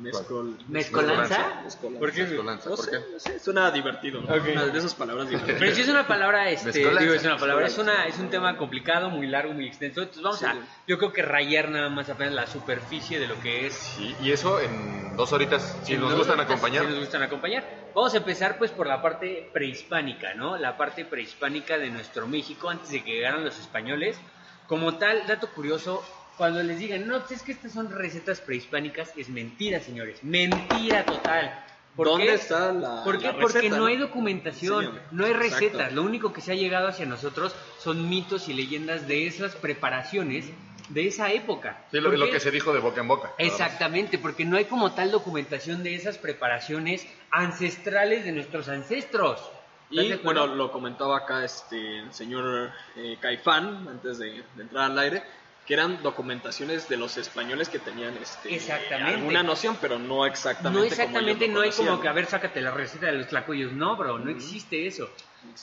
Mezcol... 0.00 0.56
¿Mezcolanza? 0.68 1.60
Mezcolanza. 1.64 1.98
¿Por 2.00 2.12
qué? 2.12 2.22
Mezcolanza, 2.24 2.70
No 2.70 2.76
¿por 2.76 2.84
sé, 2.84 2.90
qué? 2.92 2.98
no 3.12 3.18
sé, 3.20 3.38
suena 3.40 3.70
divertido. 3.70 4.20
¿no? 4.20 4.34
Ok. 4.34 4.42
Una 4.52 4.66
de 4.66 4.78
esas 4.78 4.94
palabras 4.94 5.28
divertidas. 5.28 5.58
Pero 5.60 5.74
sí 5.74 5.80
es 5.82 5.88
una 5.88 6.06
palabra, 6.06 6.48
este, 6.50 6.70
digo, 6.72 6.90
es 7.14 7.24
una 7.24 7.36
palabra, 7.36 7.66
es 7.66 7.78
una, 7.78 8.06
es 8.06 8.18
un 8.18 8.30
tema 8.30 8.56
complicado, 8.56 9.10
muy 9.10 9.26
largo, 9.26 9.52
muy 9.52 9.66
extenso. 9.66 10.00
Entonces 10.02 10.22
vamos 10.22 10.38
Sí. 10.38 10.46
a, 10.46 10.56
yo 10.86 10.98
creo 10.98 11.12
que 11.12 11.22
rayar 11.22 11.68
nada 11.70 11.88
más 11.90 12.08
apenas 12.08 12.32
la 12.34 12.46
superficie 12.46 13.18
de 13.18 13.26
lo 13.26 13.38
que 13.40 13.66
es 13.66 13.74
Sí, 13.74 14.14
y 14.22 14.30
eso 14.32 14.60
en 14.60 15.16
dos 15.16 15.32
horitas, 15.32 15.76
si 15.82 15.96
nos 15.96 16.10
¿no? 16.12 16.16
gustan 16.18 16.36
Sí, 16.36 16.42
acompañar. 16.42 16.84
nos 16.84 16.98
gustan 17.00 17.22
acompañar. 17.22 17.64
Vamos 17.94 18.14
a 18.14 18.18
empezar 18.18 18.58
pues 18.58 18.70
por 18.70 18.86
la 18.86 19.02
parte 19.02 19.50
prehispánica, 19.52 20.34
¿no? 20.34 20.56
La 20.56 20.76
parte 20.76 21.04
prehispánica 21.04 21.76
de 21.78 21.90
nuestro 21.90 22.26
México 22.28 22.70
antes 22.70 22.90
de 22.90 23.02
que 23.02 23.12
llegaran 23.12 23.44
los 23.44 23.58
españoles. 23.58 24.18
Como 24.68 24.96
tal, 24.98 25.26
dato 25.26 25.48
curioso, 25.52 26.04
cuando 26.38 26.62
les 26.62 26.78
digan, 26.78 27.06
no, 27.06 27.16
es 27.28 27.42
que 27.42 27.52
estas 27.52 27.72
son 27.72 27.90
recetas 27.90 28.40
prehispánicas, 28.40 29.12
es 29.16 29.28
mentira, 29.28 29.80
señores. 29.80 30.22
Mentira 30.22 31.04
total. 31.04 31.64
¿Por 31.96 32.06
¿Dónde 32.06 32.26
qué? 32.28 32.34
está 32.34 32.72
la, 32.72 33.02
¿Por 33.02 33.18
qué? 33.18 33.26
la 33.26 33.32
Porque 33.32 33.58
receta, 33.58 33.76
no 33.76 33.86
hay 33.86 33.96
documentación, 33.96 35.00
no 35.10 35.24
hay 35.24 35.32
Exacto. 35.32 35.54
recetas. 35.56 35.92
Lo 35.92 36.04
único 36.04 36.32
que 36.32 36.40
se 36.40 36.52
ha 36.52 36.54
llegado 36.54 36.86
hacia 36.86 37.06
nosotros 37.06 37.56
son 37.80 38.08
mitos 38.08 38.48
y 38.48 38.54
leyendas 38.54 39.08
de 39.08 39.26
esas 39.26 39.56
preparaciones 39.56 40.46
de 40.90 41.08
esa 41.08 41.32
época. 41.32 41.84
Sí, 41.90 41.98
lo, 41.98 42.30
que 42.30 42.38
se 42.38 42.52
dijo 42.52 42.72
de 42.72 42.78
boca 42.78 43.00
en 43.00 43.08
boca. 43.08 43.32
Exactamente, 43.36 44.16
porque 44.16 44.44
no 44.44 44.56
hay 44.56 44.66
como 44.66 44.92
tal 44.92 45.10
documentación 45.10 45.82
de 45.82 45.96
esas 45.96 46.18
preparaciones 46.18 47.04
ancestrales 47.32 48.24
de 48.24 48.30
nuestros 48.30 48.68
ancestros. 48.68 49.40
¿Estás 49.90 50.08
de 50.08 50.14
Y 50.14 50.18
bueno, 50.18 50.46
lo 50.46 50.70
comentaba 50.70 51.18
acá 51.18 51.44
este 51.44 52.00
el 52.00 52.12
señor 52.12 52.70
eh, 52.94 53.16
Caifán 53.20 53.88
antes 53.88 54.18
de, 54.18 54.44
de 54.54 54.62
entrar 54.62 54.90
al 54.90 54.98
aire, 54.98 55.22
que 55.68 55.74
eran 55.74 56.02
documentaciones 56.02 56.88
de 56.88 56.96
los 56.96 57.18
españoles 57.18 57.68
que 57.68 57.78
tenían 57.78 58.16
este, 58.16 58.54
Exactamente. 58.54 59.16
alguna 59.16 59.42
noción, 59.42 59.76
pero 59.78 59.98
no 59.98 60.24
exactamente. 60.24 60.70
no 60.70 60.78
como 60.78 60.84
exactamente, 60.86 61.46
no 61.48 61.60
hay 61.60 61.70
como 61.72 62.00
que, 62.00 62.08
a 62.08 62.12
ver, 62.14 62.24
sácate 62.24 62.62
la 62.62 62.70
receta 62.70 63.04
de 63.08 63.12
los 63.12 63.26
tlacoyos. 63.28 63.72
No, 63.72 63.94
bro, 63.94 64.18
no 64.18 64.30
existe 64.30 64.86
eso. 64.86 65.10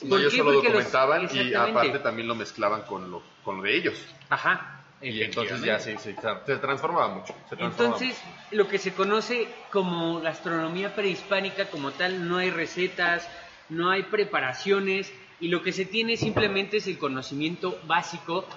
No, 0.04 0.10
¿Por 0.10 0.20
ellos 0.20 0.32
qué? 0.32 0.38
solo 0.38 0.54
Porque 0.54 0.70
los- 0.70 0.74
documentaban 0.84 1.22
y 1.24 1.26
exactamente. 1.26 1.58
aparte 1.80 2.00
también 2.00 2.28
lo 2.28 2.36
mezclaban 2.36 2.84
con 2.84 3.10
lo, 3.10 3.24
con 3.44 3.58
lo 3.58 3.64
de 3.64 3.76
ellos. 3.76 3.96
Ajá. 4.30 4.84
Y 5.02 5.24
entonces 5.24 5.60
ya 5.64 5.80
sí, 5.80 5.96
sí, 5.98 6.14
se 6.46 6.56
transformaba 6.58 7.08
mucho. 7.08 7.34
se 7.50 7.56
transformaba 7.56 7.98
Entonces, 7.98 8.22
lo 8.52 8.68
que 8.68 8.78
se 8.78 8.94
conoce 8.94 9.48
como 9.72 10.22
gastronomía 10.22 10.94
prehispánica 10.94 11.66
como 11.72 11.92
tal, 11.94 12.30
no 12.30 12.38
hay 12.38 12.52
recetas, 12.52 13.28
no 13.70 13.90
hay 13.90 14.04
preparaciones 14.04 15.12
y 15.40 15.48
lo 15.48 15.64
que 15.64 15.72
se 15.74 15.86
tiene 15.86 16.16
simplemente 16.16 16.78
es 16.78 16.86
el 16.86 17.00
conocimiento 17.00 17.80
básico 17.88 18.48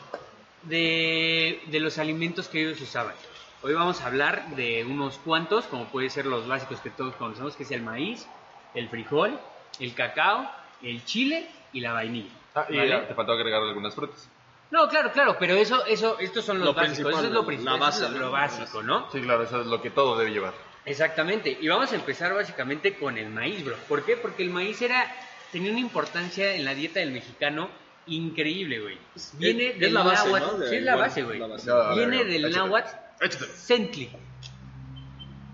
de, 0.62 1.60
de 1.66 1.80
los 1.80 1.98
alimentos 1.98 2.48
que 2.48 2.62
ellos 2.62 2.80
usaban. 2.80 3.14
Hoy 3.62 3.74
vamos 3.74 4.00
a 4.00 4.06
hablar 4.06 4.50
de 4.54 4.84
unos 4.84 5.18
cuantos, 5.18 5.64
como 5.66 5.86
pueden 5.86 6.10
ser 6.10 6.26
los 6.26 6.46
básicos 6.46 6.80
que 6.80 6.90
todos 6.90 7.14
conocemos, 7.16 7.56
que 7.56 7.64
es 7.64 7.70
el 7.72 7.82
maíz, 7.82 8.26
el 8.74 8.88
frijol, 8.88 9.38
el 9.80 9.94
cacao, 9.94 10.48
el 10.82 11.04
chile 11.04 11.48
y 11.72 11.80
la 11.80 11.92
vainilla. 11.92 12.30
Ah, 12.54 12.66
y 12.68 12.76
¿vale? 12.76 13.00
te 13.00 13.14
faltó 13.14 13.32
agregar 13.32 13.62
algunas 13.62 13.94
frutas. 13.94 14.28
No, 14.70 14.86
claro, 14.88 15.10
claro, 15.12 15.36
pero 15.38 15.54
eso, 15.54 15.84
eso, 15.86 16.18
estos 16.18 16.44
son 16.44 16.58
los 16.58 16.66
Lo 16.66 16.74
básicos, 16.74 17.12
eso 17.14 17.24
es 17.24 17.32
lo 17.32 17.40
la 17.40 17.46
principal, 17.46 17.80
base, 17.80 18.08
lo 18.10 18.30
básico, 18.30 18.82
¿no? 18.82 19.10
Sí, 19.10 19.20
claro, 19.20 19.42
eso 19.42 19.62
es 19.62 19.66
lo 19.66 19.80
que 19.80 19.90
todo 19.90 20.18
debe 20.18 20.30
llevar. 20.30 20.52
Exactamente, 20.84 21.56
y 21.60 21.68
vamos 21.68 21.90
a 21.92 21.94
empezar 21.94 22.34
básicamente 22.34 22.94
con 22.94 23.16
el 23.16 23.30
maíz, 23.30 23.64
bro. 23.64 23.76
¿Por 23.88 24.04
qué? 24.04 24.16
Porque 24.16 24.42
el 24.42 24.50
maíz 24.50 24.80
era, 24.82 25.10
tenía 25.52 25.70
una 25.70 25.80
importancia 25.80 26.54
en 26.54 26.64
la 26.64 26.74
dieta 26.74 27.00
del 27.00 27.12
mexicano 27.12 27.70
increíble, 28.08 28.80
güey. 28.80 28.98
Viene 29.34 29.68
es 29.70 29.78
del 29.78 29.94
la 29.94 30.02
base, 30.02 30.24
náhuatl, 30.26 30.46
¿no? 30.46 30.58
De- 30.58 30.68
sí 30.70 30.76
es 30.76 30.82
la 30.82 30.92
igual, 30.92 31.08
base, 31.08 31.22
güey. 31.22 31.96
Viene 31.96 32.24
del 32.24 32.50
náhuatl 32.50 32.88
Échatelo. 33.20 33.52
Sentli. 33.54 34.10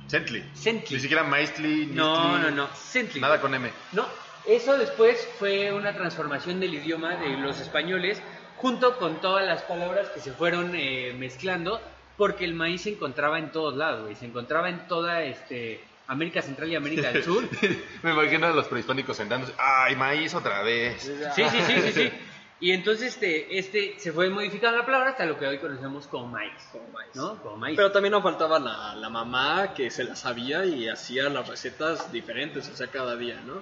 Centli. 0.08 0.44
Centli. 0.54 0.96
Ni 0.96 1.00
siquiera 1.00 1.24
maistli, 1.24 1.86
No, 1.86 2.38
no, 2.38 2.50
no, 2.50 2.68
Sentli. 2.74 3.20
Nada 3.20 3.40
con 3.40 3.54
M. 3.54 3.70
No, 3.92 4.06
eso 4.46 4.76
después 4.76 5.26
fue 5.38 5.72
una 5.72 5.94
transformación 5.94 6.60
del 6.60 6.74
idioma 6.74 7.16
de 7.16 7.36
los 7.38 7.58
españoles 7.60 8.20
junto 8.56 8.98
con 8.98 9.20
todas 9.20 9.46
las 9.46 9.62
palabras 9.62 10.08
que 10.10 10.20
se 10.20 10.32
fueron 10.32 10.72
eh, 10.74 11.14
mezclando 11.18 11.80
porque 12.16 12.44
el 12.44 12.54
maíz 12.54 12.82
se 12.82 12.90
encontraba 12.90 13.38
en 13.38 13.50
todos 13.50 13.76
lados, 13.76 14.02
güey. 14.02 14.14
Se 14.14 14.26
encontraba 14.26 14.68
en 14.68 14.86
toda 14.86 15.22
este, 15.24 15.82
América 16.06 16.42
Central 16.42 16.70
y 16.70 16.76
América 16.76 17.10
del 17.10 17.24
Sur. 17.24 17.48
Me 18.02 18.12
imagino 18.12 18.46
a 18.46 18.50
los 18.50 18.66
prehispánicos 18.68 19.16
sentándose. 19.16 19.54
¡Ay, 19.58 19.96
maíz 19.96 20.34
otra 20.34 20.62
vez! 20.62 21.02
Sí, 21.34 21.42
sí, 21.50 21.58
sí, 21.66 21.80
sí, 21.80 21.92
sí. 21.92 22.12
Y 22.64 22.72
entonces 22.72 23.12
este, 23.12 23.58
este 23.58 23.96
se 23.98 24.10
fue 24.10 24.30
modificando 24.30 24.78
la 24.78 24.86
palabra 24.86 25.10
hasta 25.10 25.26
lo 25.26 25.38
que 25.38 25.46
hoy 25.46 25.58
conocemos 25.58 26.06
como 26.06 26.28
maíz. 26.28 26.50
Como 26.72 26.88
maíz. 26.88 27.14
¿No? 27.14 27.36
Como 27.42 27.58
maíz. 27.58 27.76
Pero 27.76 27.92
también 27.92 28.12
nos 28.12 28.22
faltaba 28.22 28.58
la, 28.58 28.94
la 28.94 29.10
mamá 29.10 29.74
que 29.74 29.90
se 29.90 30.02
la 30.02 30.16
sabía 30.16 30.64
y 30.64 30.88
hacía 30.88 31.28
las 31.28 31.46
recetas 31.46 32.10
diferentes, 32.10 32.66
o 32.70 32.74
sea, 32.74 32.86
cada 32.86 33.16
día, 33.16 33.38
¿no? 33.44 33.60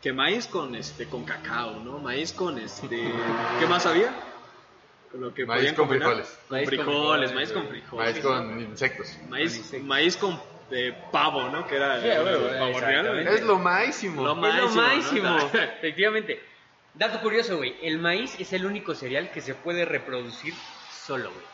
Que 0.00 0.14
maíz 0.14 0.46
con 0.46 0.74
este 0.74 1.04
con 1.10 1.26
cacao, 1.26 1.80
¿no? 1.80 1.98
Maíz 1.98 2.32
con 2.32 2.58
este 2.58 3.12
¿qué 3.60 3.66
más 3.66 3.84
había? 3.84 4.14
Lo 5.12 5.34
que 5.34 5.44
Maíz 5.44 5.74
con 5.74 5.86
combinar. 5.86 6.08
frijoles. 6.08 6.38
Con 6.48 6.56
Maíz 6.56 6.68
con 6.70 6.78
frijoles, 6.78 7.30
frijoles, 7.30 7.34
maíz 7.34 7.52
con 7.52 7.66
güey. 7.66 7.80
frijoles. 7.82 8.12
Maíz 8.14 8.24
con 8.24 8.60
insectos. 8.62 9.18
Maíz, 9.28 9.74
maíz 9.82 10.16
con 10.16 10.40
eh, 10.70 10.94
pavo, 11.12 11.50
¿no? 11.50 11.66
Que 11.66 11.76
era 11.76 12.00
Sí, 12.00 12.08
el 12.08 12.58
pavo 12.58 12.80
real. 12.80 13.28
Es 13.28 13.42
lo 13.42 13.58
máximo. 13.58 14.24
Lo 14.24 14.32
Es 14.32 14.54
lo 14.54 14.68
máximo, 14.70 14.82
máximo, 14.82 15.28
¿no? 15.28 15.60
efectivamente. 15.78 16.48
Dato 16.94 17.20
curioso, 17.20 17.56
güey. 17.58 17.76
El 17.82 17.98
maíz 17.98 18.34
es 18.40 18.52
el 18.52 18.66
único 18.66 18.94
cereal 18.94 19.30
que 19.30 19.40
se 19.40 19.54
puede 19.54 19.84
reproducir 19.84 20.54
solo, 21.06 21.30
güey. 21.30 21.44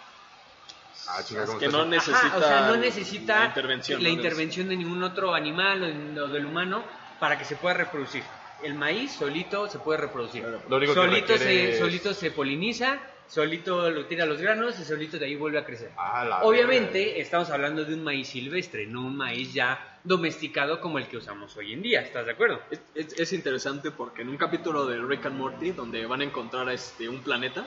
Ah, 1.08 1.22
chica, 1.22 1.42
Es 1.42 1.46
¿cómo 1.48 1.58
que 1.58 1.68
no 1.68 1.84
necesita, 1.84 2.26
Ajá, 2.26 2.36
o 2.38 2.40
sea, 2.40 2.60
no 2.68 2.76
necesita 2.76 3.38
la 3.40 3.46
intervención. 3.46 4.02
la 4.02 4.08
¿no? 4.08 4.14
intervención 4.14 4.68
de 4.68 4.76
ningún 4.76 5.02
otro 5.02 5.34
animal 5.34 5.82
o 5.82 5.86
de- 5.86 6.20
o 6.22 6.28
del 6.28 6.46
humano 6.46 6.82
para 7.20 7.36
que 7.36 7.44
se 7.44 7.56
pueda 7.56 7.74
reproducir. 7.74 8.22
El 8.62 8.74
maíz 8.74 9.12
solito 9.12 9.68
se 9.68 9.78
puede 9.80 9.98
reproducir. 10.00 10.42
Lo 10.68 10.76
único 10.76 10.94
que 10.94 11.00
solito, 11.00 11.36
se, 11.36 11.72
es- 11.74 11.78
solito 11.78 12.14
se 12.14 12.30
poliniza, 12.30 12.98
solito 13.28 13.90
lo 13.90 14.06
tira 14.06 14.24
a 14.24 14.26
los 14.26 14.40
granos 14.40 14.78
y 14.78 14.84
solito 14.84 15.18
de 15.18 15.26
ahí 15.26 15.36
vuelve 15.36 15.58
a 15.58 15.64
crecer. 15.64 15.90
Ah, 15.96 16.40
Obviamente 16.42 17.04
verga. 17.04 17.18
estamos 17.22 17.50
hablando 17.50 17.84
de 17.84 17.94
un 17.94 18.04
maíz 18.04 18.28
silvestre, 18.28 18.86
no 18.86 19.02
un 19.06 19.16
maíz 19.16 19.52
ya 19.52 19.98
domesticado 20.04 20.80
como 20.80 20.98
el 20.98 21.08
que 21.08 21.16
usamos 21.16 21.56
hoy 21.56 21.72
en 21.72 21.82
día, 21.82 22.00
¿estás 22.02 22.26
de 22.26 22.32
acuerdo? 22.32 22.60
Es, 22.70 22.80
es- 22.94 23.18
es 23.18 23.32
interesante 23.32 23.90
porque 23.90 24.22
en 24.22 24.28
un 24.28 24.36
capítulo 24.36 24.86
de 24.86 25.00
Rick 25.00 25.26
and 25.26 25.36
Morty, 25.38 25.70
donde 25.72 26.04
van 26.06 26.20
a 26.20 26.24
encontrar 26.24 26.68
este, 26.68 27.08
un 27.08 27.20
planeta, 27.20 27.66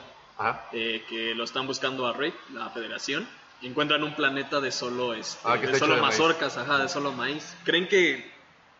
eh, 0.72 1.02
que 1.08 1.34
lo 1.34 1.42
están 1.44 1.66
buscando 1.66 2.06
a 2.06 2.12
Rick, 2.12 2.34
la 2.54 2.70
federación, 2.70 3.28
y 3.60 3.66
encuentran 3.66 4.04
un 4.04 4.14
planeta 4.14 4.60
de 4.60 4.70
solo, 4.70 5.14
este, 5.14 5.40
Ah, 5.44 5.60
que 5.60 5.66
de 5.66 5.78
solo 5.78 5.96
de 5.96 6.00
maíz. 6.00 6.16
mazorcas, 6.16 6.56
ajá, 6.56 6.78
de 6.78 6.88
solo 6.88 7.10
maíz. 7.12 7.56
¿Creen 7.64 7.88
que 7.88 8.30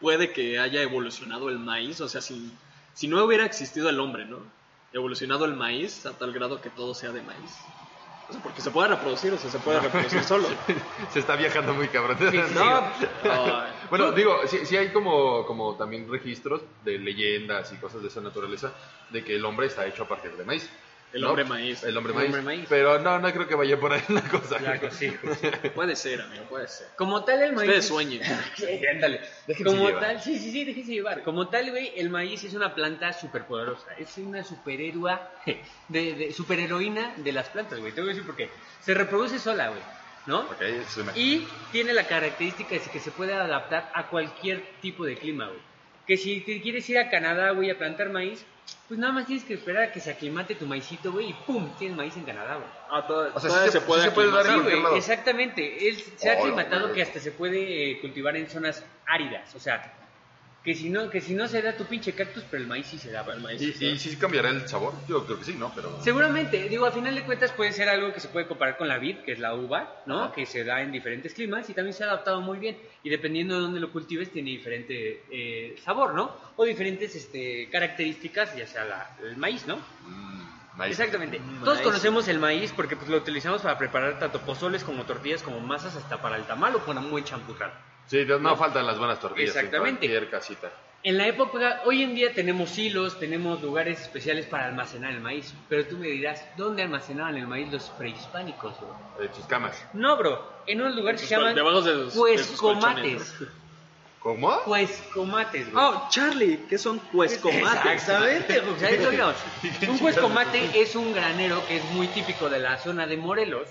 puede 0.01 0.31
que 0.33 0.61
haya 0.61 0.81
evolucionado 0.83 1.49
el 1.49 1.59
maíz? 1.59 2.01
O 2.01 2.09
sea, 2.09 2.21
si, 2.21 2.53
si 2.95 3.09
no 3.09 3.25
hubiera 3.25 3.45
existido 3.45 3.89
el 3.91 3.99
hombre, 3.99 4.25
¿no? 4.25 4.39
Evolucionado 4.93 5.45
el 5.45 5.55
maíz 5.55 6.07
a 6.07 6.17
tal 6.17 6.33
grado 6.33 6.61
que 6.61 6.71
todo 6.71 6.95
sea 6.95 7.13
de 7.13 7.23
maíz. 7.23 7.59
O 8.29 8.33
sea, 8.33 8.43
porque 8.43 8.61
se 8.61 8.71
puede 8.71 8.89
reproducir, 8.89 9.33
o 9.33 9.39
sea, 9.39 9.51
se 9.51 9.59
puede 9.59 9.81
reproducir 9.81 10.23
solo. 10.23 10.49
Se 11.13 11.21
está 11.21 11.35
viajando 11.35 11.73
muy 11.73 11.89
cabrón. 11.89 12.19
No, 12.55 13.65
Bueno, 13.89 14.13
digo, 14.13 14.41
sí, 14.47 14.67
sí 14.67 14.77
hay 14.77 14.93
como, 14.93 15.47
como 15.47 15.77
también 15.77 16.11
registros 16.11 16.61
de 16.85 16.99
leyendas 16.99 17.73
y 17.73 17.77
cosas 17.77 18.03
de 18.03 18.09
esa 18.09 18.21
naturaleza 18.21 18.75
de 19.09 19.25
que 19.25 19.37
el 19.37 19.45
hombre 19.47 19.69
está 19.69 19.87
hecho 19.87 20.03
a 20.03 20.09
partir 20.09 20.33
de 20.37 20.45
maíz. 20.45 20.69
El 21.13 21.23
¿no? 21.23 21.29
hombre 21.31 21.45
maíz. 21.45 21.83
El 21.85 21.97
hombre 21.97 22.13
El 22.13 22.17
maíz. 22.17 22.27
hombre 22.27 22.43
maíz. 22.43 22.67
Pero 22.69 22.99
no, 22.99 23.19
no 23.19 23.33
creo 23.33 23.49
que 23.49 23.55
vaya 23.55 23.81
por 23.81 23.93
ahí 23.93 24.03
la 24.09 24.21
cosa. 24.23 24.59
Claro, 24.59 24.91
sí, 24.91 25.11
pues. 25.23 25.39
puede 25.75 25.97
ser, 25.97 26.21
amigo, 26.21 26.45
puede 26.45 26.69
ser. 26.69 26.89
Como 26.97 27.25
tal 27.25 27.41
el 27.43 27.53
maíz... 27.55 27.69
Ustedes 27.69 27.85
es- 27.85 27.89
sueñen. 27.89 28.21
Sí, 28.57 28.87
ándale. 28.87 29.21
Como 29.65 29.87
llevar. 29.89 30.03
tal, 30.03 30.21
sí, 30.23 30.39
sí, 30.39 30.51
sí, 30.53 30.65
déjense 30.65 30.93
llevar. 30.93 31.23
Como 31.23 31.49
tal, 31.49 31.71
güey, 31.71 31.93
el 31.97 32.11
maíz 32.11 32.45
es 32.45 32.53
una 32.55 32.75
planta 32.75 33.13
súper 33.15 33.45
poderosa. 33.47 33.87
Es 33.99 34.19
una 34.19 34.45
superhéroe, 34.45 35.19
de, 35.89 36.15
de, 36.15 36.33
superheroína 36.33 37.15
de 37.17 37.33
las 37.33 37.49
plantas, 37.49 37.79
güey. 37.79 37.93
Te 37.93 38.01
voy 38.03 38.11
a 38.11 38.13
decir 38.13 38.27
por 38.27 38.37
qué. 38.37 38.51
Se 38.83 38.93
reproduce 38.93 39.39
sola, 39.39 39.69
güey, 39.71 39.81
¿no? 40.27 40.41
Ok, 40.41 40.61
eso 40.61 40.91
se 40.91 41.03
me- 41.05 41.13
Y 41.19 41.49
tiene 41.73 41.95
la 41.95 42.07
característica 42.07 42.71
de 42.75 42.81
que 42.81 43.01
se 43.01 43.11
puede 43.13 43.33
adaptar 43.33 43.91
a 43.95 44.09
cualquier 44.09 44.63
tipo 44.83 45.05
de 45.07 45.17
clima, 45.17 45.47
güey. 45.47 45.61
Que 46.07 46.17
si 46.19 46.41
te 46.41 46.61
quieres 46.61 46.89
ir 46.91 46.99
a 46.99 47.09
Canadá, 47.11 47.51
güey, 47.53 47.71
a 47.71 47.79
plantar 47.79 48.11
maíz, 48.11 48.45
pues 48.89 48.99
nada 48.99 49.13
más 49.13 49.27
tienes 49.27 49.45
que 49.45 49.55
esperar 49.55 49.83
a 49.85 49.93
que 49.93 50.01
se 50.01 50.11
aclimate 50.11 50.55
tu 50.55 50.67
maicito, 50.67 51.13
güey, 51.13 51.31
y 51.31 51.33
¡pum! 51.35 51.69
Tienes 51.79 51.97
maíz 51.97 52.17
en 52.17 52.25
Canadá, 52.25 52.55
güey. 52.57 52.69
Ah, 52.91 53.07
todo- 53.07 53.31
O 53.35 53.41
sea, 53.41 53.51
sí 53.51 53.57
se- 53.57 53.65
sí 53.67 53.71
se 53.73 53.81
puede 53.83 54.01
dar 54.01 54.11
aclimatar. 54.11 54.47
en 54.47 54.53
Sí, 54.57 54.61
cualquier 54.63 54.83
lado. 54.83 54.97
exactamente. 54.97 55.89
Él 55.89 55.97
se 56.17 56.31
ha 56.31 56.33
aclimatado 56.35 56.93
que 56.93 57.03
hasta 57.03 57.21
se 57.21 57.33
puede 57.33 57.91
eh, 57.93 58.01
cultivar 58.01 58.37
en 58.37 58.49
zonas 58.49 58.85
áridas. 59.07 59.55
O 59.55 59.59
sea, 59.61 59.93
que 60.65 60.75
si 60.75 60.91
no, 60.91 61.09
que 61.09 61.21
si 61.21 61.35
no 61.35 61.49
se 61.49 61.63
da 61.63 61.77
tu 61.77 61.85
pinche 61.87 62.13
cactus, 62.13 62.45
pero 62.51 62.63
el 62.63 62.69
maíz 62.69 62.87
sí 62.89 62.99
se 62.99 63.11
da. 63.11 63.25
El 63.33 63.41
maíz, 63.41 63.63
¿Y, 63.63 63.73
sí, 63.73 63.87
y 63.87 63.99
sí 63.99 64.17
cambiará 64.17 64.51
el 64.51 64.69
sabor? 64.69 64.93
Yo 65.09 65.25
creo 65.25 65.39
que 65.39 65.45
sí, 65.45 65.55
¿no? 65.55 65.73
Pero... 65.75 65.99
Seguramente, 66.03 66.69
digo, 66.69 66.85
a 66.85 66.91
final 66.93 67.15
de 67.15 67.23
cuentas 67.25 67.53
puede 67.53 67.73
ser 67.73 67.89
algo 67.89 68.13
que 68.13 68.21
se 68.21 68.29
puede 68.29 68.47
comparar 68.47 68.77
con 68.77 68.87
la 68.89 68.99
vid, 68.99 69.19
que 69.19 69.33
es 69.33 69.39
la 69.39 69.55
uva, 69.55 70.03
¿no? 70.07 70.25
Ajá. 70.25 70.33
Que 70.35 70.45
se 70.47 70.65
da 70.65 70.83
en 70.83 70.93
diferentes 70.93 71.33
climas 71.33 71.71
y 71.71 71.75
también 71.75 71.95
se 71.95 72.05
ha 72.05 72.09
adaptado 72.09 72.41
muy 72.43 72.59
bien. 72.59 72.77
Y 73.03 73.09
dependiendo 73.09 73.55
de 73.55 73.61
dónde 73.63 73.81
lo 73.81 73.91
cultives, 73.93 74.31
tiene 74.31 74.51
diferente 74.51 75.25
eh, 75.31 75.77
sabor, 75.85 76.13
¿no? 76.15 76.37
O 76.57 76.65
diferentes 76.65 77.15
este, 77.15 77.69
características, 77.71 78.55
ya 78.57 78.67
sea 78.67 78.85
la- 78.85 79.17
el 79.23 79.37
maíz, 79.39 79.67
¿no? 79.67 79.77
Mm, 79.77 80.77
maíz. 80.77 80.99
Exactamente. 80.99 81.39
Mm, 81.39 81.61
Todos 81.65 81.77
maíz. 81.79 81.87
conocemos 81.87 82.29
el 82.29 82.39
maíz 82.41 82.73
porque 82.77 82.97
pues, 82.97 83.09
lo 83.09 83.17
utilizamos 83.17 83.63
para 83.63 83.79
preparar 83.79 84.19
tanto 84.19 84.41
pozoles 84.41 84.85
como 84.85 85.05
tortillas, 85.05 85.43
como 85.43 85.61
masas, 85.61 85.97
hasta 85.97 86.21
para 86.21 86.37
el 86.37 86.43
tamal 86.45 86.75
o 86.75 86.81
para 86.81 87.01
un 87.01 87.11
buen 87.11 87.25
champurrado. 87.25 87.73
Sí, 88.09 88.25
no, 88.27 88.39
no 88.39 88.57
faltan 88.57 88.87
las 88.87 88.99
buenas 88.99 89.21
tortillas 89.21 89.55
Exactamente. 89.55 90.07
en 90.07 90.11
cualquier 90.13 90.31
casita. 90.31 90.71
En 91.05 91.17
la 91.17 91.29
época, 91.29 91.83
hoy 91.85 92.03
en 92.03 92.15
día 92.17 92.33
tenemos 92.33 92.77
hilos, 92.77 93.21
tenemos 93.21 93.63
lugares 93.63 94.01
especiales 94.01 94.47
para 94.47 94.67
almacenar 94.67 95.13
el 95.13 95.21
maíz, 95.21 95.55
pero 95.69 95.87
tú 95.87 95.97
me 95.97 96.09
dirás, 96.09 96.45
¿dónde 96.57 96.83
almacenaban 96.83 97.37
el 97.37 97.47
maíz 97.47 97.71
los 97.71 97.85
prehispánicos, 97.91 98.75
bro? 98.81 98.97
Eh, 99.25 99.31
chiscamas. 99.33 99.81
No, 99.93 100.17
bro, 100.17 100.45
en 100.67 100.81
unos 100.81 100.97
lugares 100.97 101.21
que 101.21 101.29
se 101.29 101.35
Sus 101.37 101.45
llaman 101.55 101.83
sus- 101.85 102.13
sus 102.13 102.15
cuescomates. 102.21 103.35
¿Cómo? 104.19 104.61
Cuescomates, 104.65 105.73
güey. 105.73 105.85
Oh, 105.85 106.09
Charlie, 106.11 106.65
¿qué 106.69 106.77
son 106.77 106.99
cuescomates? 106.99 107.93
Exactamente, 107.93 108.61
pues, 108.67 108.83
eso. 108.83 109.35
Un 109.93 109.99
cuescomate 109.99 110.81
es 110.81 110.97
un 110.97 111.15
granero 111.15 111.65
que 111.69 111.77
es 111.77 111.85
muy 111.93 112.09
típico 112.09 112.51
de 112.51 112.59
la 112.59 112.77
zona 112.79 113.07
de 113.07 113.17
Morelos, 113.17 113.69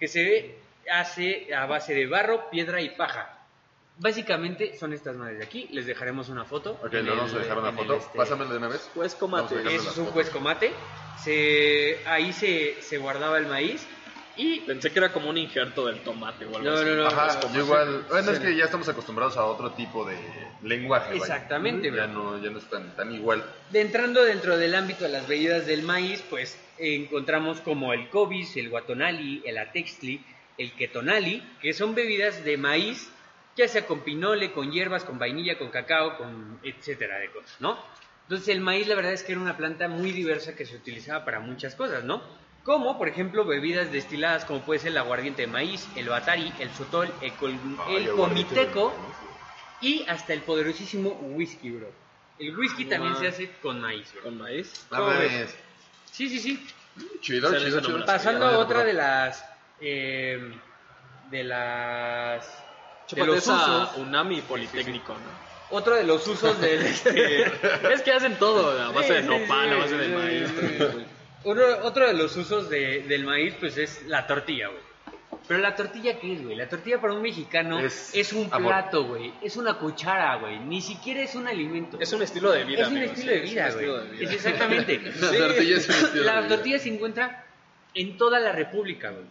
que 0.00 0.08
se 0.08 0.56
hace 0.90 1.54
a 1.54 1.66
base 1.66 1.92
de 1.94 2.06
barro, 2.06 2.48
piedra 2.50 2.80
y 2.80 2.88
paja. 2.90 3.38
Básicamente 3.98 4.76
son 4.78 4.92
estas 4.92 5.16
madres 5.16 5.38
de 5.38 5.44
aquí. 5.44 5.68
Les 5.70 5.86
dejaremos 5.86 6.28
una 6.28 6.44
foto. 6.44 6.72
Ok, 6.84 6.92
le 6.92 7.10
vamos 7.10 7.32
a 7.34 7.38
dejar 7.38 7.58
una 7.58 7.72
foto. 7.72 7.94
este, 7.96 8.16
Pásamela 8.18 8.50
de 8.52 8.56
una 8.58 8.68
vez. 8.68 8.90
Cuescomate. 8.94 9.74
Eso 9.74 9.90
es 9.90 9.98
un 9.98 10.06
cuescomate. 10.06 10.72
Se, 11.22 11.98
ahí 12.06 12.32
se, 12.32 12.80
se 12.82 12.98
guardaba 12.98 13.38
el 13.38 13.46
maíz. 13.46 13.86
Y 14.34 14.60
Pensé 14.60 14.90
que 14.90 14.98
era 14.98 15.12
como 15.12 15.28
un 15.28 15.36
injerto 15.36 15.86
del 15.86 16.00
tomate 16.00 16.46
o 16.46 16.56
algo 16.56 16.60
No, 16.70 16.72
así. 16.76 16.84
no, 16.86 16.94
no. 16.96 17.06
Ajá, 17.06 17.38
yo 17.52 17.60
igual. 17.64 18.06
Bueno, 18.08 18.30
es 18.32 18.38
que 18.40 18.56
ya 18.56 18.64
estamos 18.64 18.88
acostumbrados 18.88 19.36
a 19.36 19.44
otro 19.44 19.72
tipo 19.72 20.06
de 20.06 20.16
lenguaje. 20.62 21.10
vaya. 21.10 21.20
Exactamente, 21.20 21.92
Ya 21.94 22.06
no, 22.06 22.42
ya 22.42 22.48
no 22.48 22.58
es 22.58 22.64
tan, 22.64 22.96
tan 22.96 23.12
igual. 23.14 23.44
de 23.70 23.82
entrando 23.82 24.24
dentro 24.24 24.56
del 24.56 24.74
ámbito 24.74 25.04
de 25.04 25.10
las 25.10 25.28
bebidas 25.28 25.66
del 25.66 25.82
maíz, 25.82 26.24
pues 26.30 26.58
encontramos 26.78 27.60
como 27.60 27.92
el 27.92 28.08
cobis, 28.08 28.56
el 28.56 28.70
guatonali, 28.70 29.42
el 29.44 29.58
atextli, 29.58 30.24
el 30.56 30.72
ketonali, 30.72 31.42
que 31.60 31.74
son 31.74 31.94
bebidas 31.94 32.42
de 32.42 32.56
maíz, 32.56 33.10
ya 33.56 33.68
sea 33.68 33.86
con 33.86 34.00
pinole, 34.02 34.52
con 34.52 34.70
hierbas, 34.70 35.04
con 35.04 35.18
vainilla, 35.18 35.58
con 35.58 35.70
cacao, 35.70 36.16
con 36.16 36.58
etcétera 36.62 37.18
de 37.18 37.30
cosas, 37.30 37.60
¿no? 37.60 37.78
Entonces 38.22 38.48
el 38.48 38.60
maíz 38.60 38.86
la 38.86 38.94
verdad 38.94 39.12
es 39.12 39.22
que 39.24 39.32
era 39.32 39.40
una 39.40 39.56
planta 39.56 39.88
muy 39.88 40.12
diversa 40.12 40.54
que 40.56 40.64
se 40.64 40.76
utilizaba 40.76 41.24
para 41.24 41.40
muchas 41.40 41.74
cosas, 41.74 42.04
¿no? 42.04 42.22
Como 42.62 42.96
por 42.96 43.08
ejemplo 43.08 43.44
bebidas 43.44 43.90
destiladas 43.90 44.44
como 44.44 44.64
puede 44.64 44.80
ser 44.80 44.92
el 44.92 44.98
aguardiente 44.98 45.42
de 45.42 45.48
maíz, 45.48 45.88
el 45.96 46.08
batari, 46.08 46.52
el 46.60 46.70
sotol, 46.70 47.12
el, 47.20 47.32
col- 47.36 47.78
Ay, 47.88 47.96
el 47.96 48.10
comiteco 48.12 48.94
y 49.80 50.06
hasta 50.08 50.32
el 50.32 50.42
poderosísimo 50.42 51.10
whisky, 51.10 51.72
bro. 51.72 51.92
El 52.38 52.56
whisky 52.56 52.84
Ah, 52.86 52.88
también 52.90 53.16
se 53.16 53.26
hace 53.26 53.50
con 53.60 53.80
maíz, 53.80 54.12
bro. 54.14 54.22
Con 54.22 54.38
maíz. 54.38 54.86
A 54.90 54.96
¿Cómo 54.98 55.08
ver, 55.10 55.18
ves? 55.30 55.58
Sí, 56.10 56.28
sí, 56.28 56.38
sí. 56.38 56.66
Chido, 57.20 57.52
chido, 57.58 57.80
chido. 57.80 58.04
Pasando 58.06 58.46
a 58.46 58.58
otra 58.58 58.78
bro. 58.78 58.86
de 58.86 58.92
las... 58.92 59.44
eh, 59.80 60.60
de 61.28 61.44
las... 61.44 62.61
De 63.10 63.26
los 63.26 63.38
usos. 63.46 63.96
Unami 63.96 64.40
Politécnico, 64.42 65.12
¿no? 65.14 65.52
Otro 65.76 65.94
de 65.96 66.04
los 66.04 66.26
usos 66.28 66.60
del... 66.60 66.82
este, 66.86 67.42
es 67.92 68.02
que 68.02 68.12
hacen 68.12 68.36
todo 68.38 68.78
a 68.80 68.90
base 68.92 69.14
de 69.14 69.22
nopal, 69.22 69.72
a 69.72 69.76
base 69.76 69.96
de 69.96 70.08
maíz. 70.08 70.48
sí. 70.48 71.04
Otro, 71.44 71.84
otro 71.84 72.06
de 72.06 72.12
los 72.14 72.36
usos 72.36 72.68
de- 72.70 73.02
del 73.02 73.24
maíz, 73.24 73.54
pues 73.58 73.76
es 73.78 74.02
la 74.06 74.26
tortilla, 74.26 74.68
güey. 74.68 74.80
Pero 75.48 75.58
la 75.60 75.74
tortilla, 75.74 76.20
¿qué 76.20 76.34
es, 76.34 76.44
güey? 76.44 76.54
La 76.56 76.68
tortilla 76.68 77.00
para 77.00 77.14
un 77.14 77.22
mexicano 77.22 77.80
Es 77.80 78.14
es, 78.14 78.32
un 78.32 78.48
amor. 78.52 78.70
plato, 78.72 79.04
güey. 79.04 79.32
Es 79.42 79.56
una 79.56 79.74
cuchara, 79.74 80.36
güey. 80.36 80.60
Ni 80.60 80.80
siquiera 80.80 81.20
es 81.22 81.34
un 81.34 81.48
alimento. 81.48 81.98
Es 82.00 82.12
un 82.12 82.22
estilo 82.22 82.52
de 82.52 82.62
vida. 82.64 82.82
Es 82.82 82.88
un 82.88 82.98
estilo 82.98 83.22
sí, 83.22 83.28
de 83.28 83.36
es 83.44 83.48
un 83.48 83.54
vida, 83.54 83.68
estilo 83.68 83.92
güey. 83.96 84.04
de 84.06 84.12
vida. 84.18 84.28
Es 84.30 84.34
exactamente. 84.36 84.98
La 85.20 85.30
tortilla 85.38 85.76
es 85.78 85.88
un 85.88 85.94
estilo 85.94 86.12
de 86.12 86.24
La 86.26 86.40
vida. 86.42 86.48
tortilla 86.48 86.78
se 86.78 86.88
encuentra 86.90 87.44
en 87.94 88.16
toda 88.16 88.38
la 88.38 88.52
república, 88.52 89.10
güey. 89.10 89.24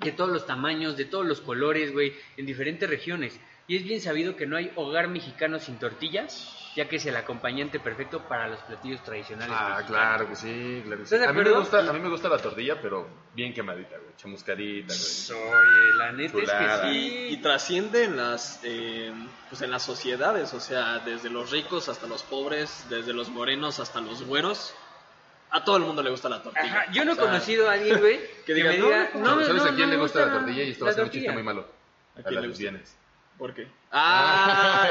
De 0.00 0.12
todos 0.12 0.30
los 0.30 0.46
tamaños, 0.46 0.96
de 0.96 1.04
todos 1.04 1.26
los 1.26 1.40
colores, 1.40 1.92
güey, 1.92 2.14
en 2.36 2.46
diferentes 2.46 2.88
regiones. 2.88 3.38
Y 3.66 3.76
es 3.76 3.84
bien 3.84 4.00
sabido 4.00 4.34
que 4.36 4.46
no 4.46 4.56
hay 4.56 4.72
hogar 4.76 5.08
mexicano 5.08 5.58
sin 5.58 5.78
tortillas, 5.78 6.54
ya 6.74 6.88
que 6.88 6.96
es 6.96 7.04
el 7.06 7.16
acompañante 7.16 7.78
perfecto 7.80 8.26
para 8.26 8.48
los 8.48 8.60
platillos 8.60 9.02
tradicionales. 9.02 9.54
Ah, 9.54 9.76
mexicanos. 9.76 9.86
claro 9.90 10.28
que 10.28 10.36
sí, 10.36 10.82
claro 10.86 11.02
que 11.02 11.06
sí. 11.08 11.14
¿Estás 11.16 11.20
de 11.20 11.26
A 11.26 11.32
mí, 11.32 11.42
me 11.50 11.58
gusta, 11.58 11.78
a 11.80 11.92
mí 11.92 11.98
me 12.00 12.08
gusta 12.08 12.28
la 12.30 12.38
tortilla, 12.38 12.80
pero 12.80 13.06
bien 13.34 13.52
quemadita, 13.52 13.98
güey. 13.98 14.16
Chamuscadita, 14.16 14.94
güey. 14.94 15.40
Oye, 15.42 15.98
la 15.98 16.12
neta 16.12 16.32
Chulada. 16.32 16.74
es 16.74 16.80
que 16.80 16.98
Y, 16.98 17.08
sí. 17.10 17.26
y 17.34 17.36
trasciende 17.42 18.04
en 18.04 18.16
las, 18.16 18.60
eh, 18.64 19.12
pues 19.50 19.60
en 19.60 19.70
las 19.70 19.82
sociedades, 19.82 20.54
o 20.54 20.60
sea, 20.60 21.00
desde 21.00 21.28
los 21.28 21.50
ricos 21.50 21.88
hasta 21.90 22.06
los 22.06 22.22
pobres, 22.22 22.86
desde 22.88 23.12
los 23.12 23.28
morenos 23.28 23.80
hasta 23.80 24.00
los 24.00 24.22
güeros, 24.22 24.74
a 25.50 25.64
todo 25.64 25.76
el 25.76 25.82
mundo 25.84 26.02
le 26.02 26.10
gusta 26.10 26.28
la 26.28 26.42
tortilla. 26.42 26.64
Ajá, 26.82 26.92
yo 26.92 27.04
no 27.04 27.10
he 27.10 27.14
O 27.14 27.16
sea, 27.16 27.24
conocido 27.24 27.68
a 27.68 27.72
alguien, 27.72 27.98
güey, 28.00 28.20
que, 28.46 28.54
diga, 28.54 28.70
me 28.70 28.78
no, 28.78 28.86
diga, 28.86 29.10
no, 29.14 29.20
no, 29.36 29.44
¿Sabes 29.44 29.62
no, 29.62 29.68
a 29.70 29.74
quién 29.74 29.88
no 29.88 29.94
le 29.94 30.00
gusta 30.00 30.26
la 30.26 30.32
tortilla? 30.32 30.62
Y 30.64 30.70
esto 30.70 30.84
va 30.84 30.90
a 30.90 30.94
ser 30.94 31.02
un 31.04 31.08
tortilla. 31.08 31.22
chiste 31.22 31.32
muy 31.34 31.42
malo. 31.42 31.66
¿A 32.16 32.20
A, 32.20 32.22
quién 32.22 32.34
las 32.34 32.42
le 32.42 32.48
gusta? 32.48 32.62
lesbianas. 32.64 32.96
¿Por 33.38 33.54
qué? 33.54 33.68
Ah, 33.90 34.84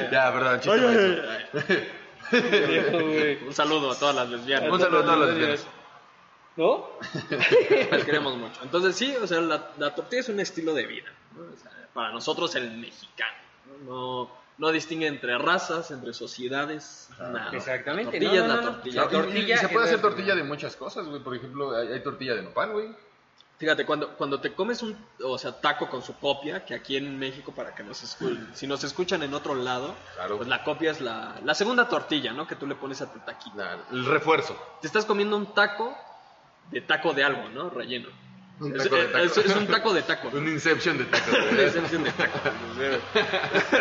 ya, 0.00 0.02
ya. 0.04 0.10
Ya, 0.10 0.32
perdón, 0.32 0.60
chiste 0.60 0.78
menso. 0.80 2.68
Viejo, 2.68 2.98
güey. 3.00 3.44
Un 3.46 3.54
saludo 3.54 3.92
a 3.92 3.98
todas 3.98 4.14
las 4.16 4.28
lesbianas. 4.30 4.70
Un 4.70 4.80
saludo 4.80 5.00
a 5.00 5.04
todas 5.04 5.18
las 5.20 5.28
lesbianas. 5.30 5.66
¿No? 6.54 6.86
Las 7.90 8.04
queremos 8.04 8.36
mucho. 8.36 8.60
Entonces 8.62 8.94
sí, 8.94 9.16
o 9.16 9.26
sea, 9.26 9.40
la, 9.40 9.70
la 9.78 9.94
tortilla 9.94 10.20
es 10.20 10.28
un 10.28 10.38
estilo 10.38 10.74
de 10.74 10.84
vida. 10.86 11.08
¿no? 11.34 11.44
O 11.50 11.56
sea, 11.56 11.70
para 11.94 12.10
nosotros 12.12 12.54
el 12.56 12.70
mexicano. 12.76 13.32
¿no? 13.86 14.30
No, 14.58 14.70
distingue 14.70 15.06
entre 15.06 15.36
razas, 15.38 15.90
entre 15.90 16.12
sociedades, 16.12 17.08
nada. 17.18 17.50
Exactamente, 17.52 18.20
La 18.20 18.26
tortilla 18.26 18.46
no, 18.46 18.46
no, 18.48 18.52
es 18.54 18.64
la 18.64 18.70
no. 18.70 18.72
tortilla. 18.76 19.00
La 19.00 19.02
Y- 19.02 19.08
y- 19.08 19.10
tortilla 19.22 19.54
y 19.54 19.58
se 19.58 19.68
puede 19.68 19.84
hacer 19.86 19.96
la- 19.96 20.02
tortilla 20.02 20.34
de 20.34 20.44
muchas 20.44 20.76
cosas, 20.76 21.06
güey. 21.06 21.22
Por 21.22 21.34
ejemplo, 21.34 21.76
hay, 21.76 21.88
hay 21.88 22.02
tortilla 22.02 22.34
de 22.34 22.42
nopal, 22.42 22.72
güey. 22.72 22.94
Fíjate, 23.58 23.86
cuando, 23.86 24.16
cuando 24.16 24.40
te 24.40 24.52
comes 24.54 24.82
un 24.82 24.96
o 25.24 25.38
sea, 25.38 25.52
taco 25.60 25.88
con 25.88 26.02
su 26.02 26.16
copia, 26.18 26.64
que 26.64 26.74
aquí 26.74 26.96
en 26.96 27.16
México, 27.18 27.52
para 27.54 27.74
que 27.74 27.84
nos 27.84 28.02
escuchen, 28.02 28.48
si 28.54 28.66
nos 28.66 28.82
escuchan 28.82 29.22
en 29.22 29.32
otro 29.34 29.54
lado, 29.54 29.94
Claro. 30.16 30.36
pues 30.36 30.48
la 30.48 30.64
copia 30.64 30.90
es 30.90 31.00
la, 31.00 31.36
la 31.44 31.54
segunda 31.54 31.88
tortilla, 31.88 32.32
¿no? 32.32 32.46
Que 32.46 32.56
tú 32.56 32.66
le 32.66 32.74
pones 32.74 33.00
a 33.02 33.12
tu 33.12 33.20
taquito. 33.20 33.56
La- 33.56 33.78
el 33.92 34.04
refuerzo. 34.04 34.56
Te 34.80 34.86
estás 34.88 35.04
comiendo 35.04 35.36
un 35.36 35.54
taco 35.54 35.96
de 36.70 36.80
taco 36.80 37.12
de 37.14 37.22
algo, 37.24 37.48
¿no? 37.50 37.70
Relleno. 37.70 38.08
Un 38.64 38.76
Es- 38.76 38.82
taco 38.84 38.96
de 38.96 39.04
taco. 39.06 39.24
es- 39.24 39.36
es 39.38 39.56
un 39.56 39.66
taco 39.66 39.92
de 39.94 40.02
taco. 40.02 40.28
Un 40.32 40.48
inception 40.48 40.98
de 40.98 41.04
taco. 41.06 41.30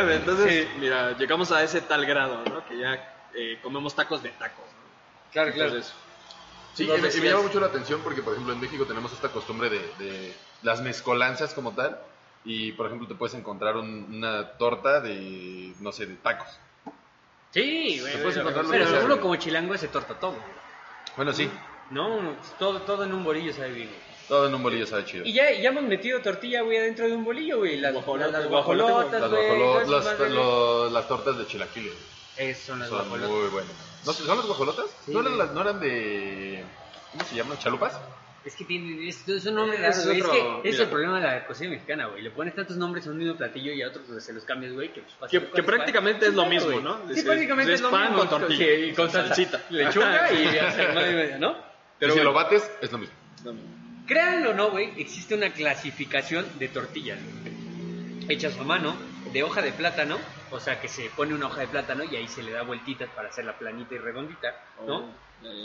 Entonces, 0.10 0.68
mira, 0.80 1.18
llegamos 1.18 1.52
a 1.52 1.64
ese 1.64 1.82
tal 1.82 2.06
grado, 2.06 2.44
¿no? 2.46 2.66
Que 2.68 2.78
ya 2.80 3.16
eh, 3.34 3.60
comemos 3.62 3.96
tacos 3.96 4.24
de 4.24 4.30
tacos. 4.30 4.66
¿no? 4.66 5.32
Claro, 5.32 5.52
claro. 5.54 5.70
Entonces, 5.72 5.94
Sí, 6.74 6.84
y 6.84 6.88
me, 6.88 6.94
y 6.94 6.98
me 6.98 7.04
decías. 7.08 7.26
llama 7.26 7.44
mucho 7.44 7.60
la 7.60 7.68
atención 7.68 8.00
porque, 8.02 8.22
por 8.22 8.32
ejemplo, 8.34 8.54
en 8.54 8.62
México 8.62 8.86
tenemos 8.86 9.12
esta 9.12 9.28
costumbre 9.30 9.70
de, 9.70 9.80
de 10.00 10.34
las 10.62 10.82
mezcolanzas 10.82 11.54
como 11.54 11.74
tal. 11.74 12.00
Y, 12.46 12.72
por 12.72 12.86
ejemplo, 12.88 13.08
te 13.08 13.14
puedes 13.16 13.36
encontrar 13.36 13.76
un- 13.78 14.08
una 14.10 14.54
torta 14.58 15.00
de, 15.02 15.74
no 15.80 15.92
sé, 15.92 16.06
de 16.08 16.16
tacos. 16.16 16.48
Sí, 17.52 18.00
güey. 18.00 18.14
Te 18.14 18.20
puedes 18.20 18.42
güey, 18.42 18.54
encontrar 18.54 18.66
Pero 18.90 19.06
uno 19.06 19.20
como 19.22 19.36
chilango 19.36 19.74
ese 19.76 19.90
torta 19.90 20.18
todo. 20.20 20.36
Bueno, 21.18 21.34
sí, 21.34 21.52
No, 21.90 22.36
todo, 22.58 22.82
todo 22.84 23.04
en 23.04 23.14
un 23.14 23.24
bolillo 23.26 23.52
sabe 23.54 23.72
bien. 23.74 23.90
Todo 24.32 24.48
en 24.48 24.56
un 24.56 24.64
bolillo 24.64 24.88
sabe 24.88 25.04
chido. 25.04 25.26
Y 25.26 25.34
ya, 25.34 25.52
ya 25.52 25.70
hemos 25.72 25.84
metido 25.84 26.22
tortilla, 26.22 26.62
güey, 26.62 26.78
adentro 26.78 27.06
de 27.06 27.14
un 27.14 27.26
bolillo, 27.26 27.58
güey. 27.58 27.76
Las, 27.82 27.94
Guajolotas, 27.94 28.32
las 28.32 28.48
guajolotas, 28.48 29.22
Las, 29.90 30.06
las- 30.32 30.92
las 30.94 31.08
tortas 31.10 31.38
de 31.38 31.46
chilaquiles. 31.48 31.94
Esas 32.38 32.64
son 32.64 32.80
las 32.80 32.88
Son 32.88 33.00
guajolotas. 33.00 33.30
muy 33.30 33.50
buenas. 33.50 33.72
¿No, 34.06 34.14
¿Son 34.14 34.38
las 34.38 34.46
guajolotas? 34.46 34.86
Sí, 35.06 35.12
¿No, 35.12 35.20
eran 35.20 35.34
güey. 35.36 35.46
las- 35.46 35.54
¿No 35.54 35.62
eran 35.64 35.80
de... 35.82 36.64
¿Cómo 37.12 37.26
se 37.26 37.36
llaman? 37.36 37.58
¿Chalupas? 37.60 38.00
Es 38.46 38.56
que 38.56 38.64
tiene, 38.64 39.06
es, 39.10 39.28
es 39.28 39.46
un 39.48 39.56
nombre 39.56 39.86
Es. 39.86 39.98
Es 39.98 40.06
otro- 40.22 40.32
que 40.32 40.70
es 40.70 40.76
mira. 40.76 40.84
el 40.86 40.90
problema 40.90 41.20
de 41.20 41.28
la 41.28 41.46
cocina 41.46 41.72
mexicana, 41.72 42.06
güey. 42.08 42.22
Le 42.24 42.32
pones 42.32 42.56
tantos 42.56 42.78
nombres 42.78 43.06
a 43.08 43.10
un 43.10 43.18
mismo 43.18 43.36
platillo 43.36 43.74
y 43.74 43.82
a 43.82 43.90
otros 43.90 44.06
se 44.24 44.32
los 44.32 44.46
cambias, 44.46 44.72
güey. 44.72 44.94
Que, 44.94 45.02
pues, 45.20 45.30
que, 45.30 45.40
que 45.42 45.46
pan. 45.62 45.66
prácticamente 45.66 46.28
es 46.28 46.34
lo 46.34 46.46
mismo, 46.46 46.72
güey. 46.72 46.82
¿no? 46.82 47.00
Sí, 47.14 47.20
Es- 47.20 47.26
prácticamente 47.26 47.74
es 47.74 47.80
es 47.80 47.84
lo 47.84 47.92
pan 47.92 48.04
mismo. 48.14 48.18
con 48.20 48.30
tortilla. 48.30 48.66
Sí, 48.66 48.72
y 48.86 48.94
con. 48.94 49.12
Salsita. 49.12 49.62
Lechuga 49.72 50.32
y 50.32 50.36
y 50.42 50.46
media, 50.46 51.38
¿no? 51.38 51.56
Pero 52.00 52.14
si 52.14 52.20
lo 52.22 52.32
bates, 52.32 52.72
es 52.82 52.92
lo 52.94 52.98
mismo. 52.98 53.14
Créanlo 54.12 54.50
o 54.50 54.54
no, 54.54 54.72
güey, 54.72 54.92
existe 54.98 55.36
una 55.36 55.52
clasificación 55.54 56.46
de 56.60 56.68
tortillas 56.68 57.18
hechas 58.28 58.58
a 58.60 58.64
mano, 58.64 58.94
de 59.32 59.42
hoja 59.44 59.62
de 59.62 59.72
plátano, 59.72 60.18
o 60.52 60.60
sea 60.60 60.82
que 60.82 60.88
se 60.90 61.10
pone 61.16 61.34
una 61.34 61.48
hoja 61.48 61.62
de 61.62 61.68
plátano 61.68 62.04
y 62.04 62.16
ahí 62.18 62.28
se 62.28 62.44
le 62.44 62.52
da 62.52 62.64
vueltitas 62.64 63.10
para 63.16 63.30
hacerla 63.30 63.58
planita 63.58 63.96
y 63.96 64.00
redondita, 64.00 64.54
¿no? 64.86 64.96
Oh. 64.98 65.10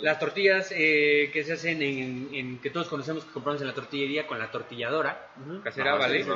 Las 0.03 0.19
tortillas 0.21 0.73
eh, 0.75 1.29
que 1.33 1.43
se 1.45 1.55
hacen 1.55 1.83
en, 1.83 2.29
en- 2.33 2.59
que 2.61 2.71
todos 2.71 2.89
conocemos 2.89 3.25
que 3.25 3.33
compramos 3.33 3.61
en 3.63 3.67
la 3.69 3.75
tortillería 3.75 4.27
con 4.29 4.39
la 4.39 4.51
tortilladora 4.51 5.27
casera, 5.65 5.91
Ajá, 5.91 5.99
¿vale? 5.99 6.23
sí. 6.25 6.31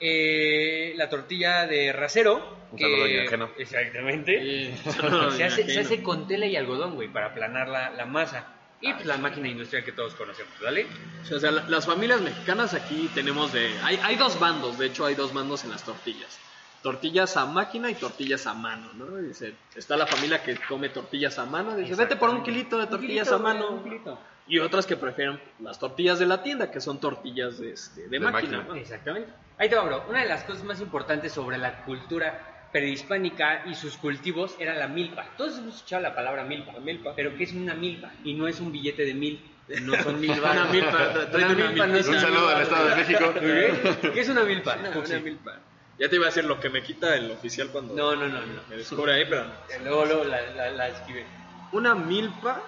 Eh, 0.00 0.94
la 0.96 1.08
tortilla 1.08 1.66
de 1.68 1.92
rasero, 1.92 2.58
Un 2.72 2.76
que- 2.76 3.24
exactamente, 3.58 4.40
Sí, 4.42 4.90
se, 5.36 5.44
hace, 5.44 5.68
se 5.68 5.78
hace 5.80 6.02
con 6.02 6.26
tela 6.26 6.46
y 6.46 6.56
algodón, 6.56 6.96
güey, 6.96 7.06
para 7.08 7.26
aplanar 7.28 7.68
la, 7.68 7.90
la 7.90 8.04
masa. 8.04 8.46
Y 8.82 8.92
pues 8.92 9.06
la 9.06 9.16
máquina 9.16 9.48
industrial 9.48 9.84
que 9.84 9.92
todos 9.92 10.14
conocemos, 10.14 10.52
¿vale? 10.62 10.86
O 11.32 11.38
sea, 11.38 11.50
la- 11.50 11.62
las 11.68 11.86
familias 11.86 12.20
mexicanas 12.20 12.74
aquí 12.74 13.08
tenemos 13.14 13.52
de... 13.52 13.72
Hay, 13.84 13.98
hay 14.02 14.16
dos 14.16 14.38
bandos, 14.40 14.76
de 14.78 14.86
hecho 14.86 15.06
hay 15.06 15.14
dos 15.14 15.32
bandos 15.32 15.64
en 15.64 15.70
las 15.70 15.84
tortillas. 15.84 16.38
Tortillas 16.82 17.36
a 17.36 17.46
máquina 17.46 17.90
y 17.90 17.94
tortillas 17.94 18.46
a 18.48 18.54
mano, 18.54 18.90
¿no? 18.94 19.16
Dice, 19.18 19.54
está 19.76 19.96
la 19.96 20.06
familia 20.06 20.42
que 20.42 20.56
come 20.68 20.88
tortillas 20.88 21.38
a 21.38 21.46
mano, 21.46 21.76
dice, 21.76 21.94
vete 21.94 22.16
por 22.16 22.28
un 22.30 22.38
Exactamente. 22.38 22.50
kilito 22.50 22.78
de 22.78 22.86
tortillas 22.88 23.28
kilito, 23.28 23.34
a 23.36 23.38
mano. 23.38 23.66
güey, 23.68 23.78
un 23.78 23.84
kilito. 23.84 24.18
Y 24.48 24.58
otras 24.58 24.84
que 24.86 24.96
prefieren 24.96 25.40
las 25.60 25.78
tortillas 25.78 26.18
de 26.18 26.26
la 26.26 26.42
tienda, 26.42 26.72
que 26.72 26.80
son 26.80 26.98
tortillas 26.98 27.60
de, 27.60 27.72
este, 27.72 28.00
de, 28.02 28.08
De 28.08 28.18
máquina. 28.20 28.58
máquina. 28.58 28.74
¿no? 28.74 28.74
Exactamente. 28.74 29.32
Ahí 29.58 29.68
te 29.68 29.76
va, 29.76 29.84
bro. 29.84 30.04
Una 30.08 30.22
de 30.22 30.28
las 30.28 30.42
cosas 30.42 30.64
más 30.64 30.80
importantes 30.80 31.30
sobre 31.30 31.56
la 31.58 31.84
cultura 31.84 32.51
prehispánica 32.72 33.64
y 33.66 33.74
sus 33.74 33.96
cultivos 33.96 34.56
era 34.58 34.74
la 34.74 34.88
milpa. 34.88 35.26
Todos 35.36 35.58
hemos 35.58 35.76
escuchado 35.76 36.02
la 36.02 36.14
palabra 36.14 36.42
milpa. 36.44 36.72
milpa. 36.80 37.14
Pero 37.14 37.36
¿qué 37.36 37.44
es 37.44 37.52
una 37.52 37.74
milpa? 37.74 38.10
Y 38.24 38.34
no 38.34 38.48
es 38.48 38.58
un 38.60 38.72
billete 38.72 39.04
de 39.04 39.14
mil. 39.14 39.40
No 39.82 39.94
son 40.02 40.20
mil 40.20 40.30
Una 40.40 40.64
milpa, 40.64 41.12
Una 41.34 41.46
una 41.46 41.54
milpa 41.54 41.86
no 41.86 41.92
milpa. 41.94 41.98
es 41.98 42.08
Un 42.08 42.18
saludo 42.20 42.40
milpa. 42.40 42.56
al 42.56 42.62
Estado 42.62 42.88
de 42.88 42.96
México. 42.96 43.34
¿Qué 44.14 44.20
es 44.20 44.28
una 44.28 44.42
milpa? 44.44 44.76
Una- 44.76 45.18
milpa. 45.20 45.58
Ya 45.98 46.08
te 46.08 46.16
iba 46.16 46.24
a 46.24 46.28
decir 46.30 46.44
lo 46.44 46.58
que 46.58 46.68
me 46.70 46.82
quita 46.82 47.14
el 47.14 47.30
oficial 47.30 47.68
cuando 47.70 47.94
No, 47.94 48.16
no, 48.16 48.26
no, 48.26 48.40
no. 48.40 48.62
me 48.68 48.76
descubre 48.76 49.12
ahí, 49.12 49.24
pero. 49.28 49.44
Luego, 49.84 50.04
luego 50.06 50.24
la, 50.24 50.40
la, 50.52 50.70
la 50.70 50.88
esquivé. 50.88 51.24
Una 51.70 51.94
milpa, 51.94 52.60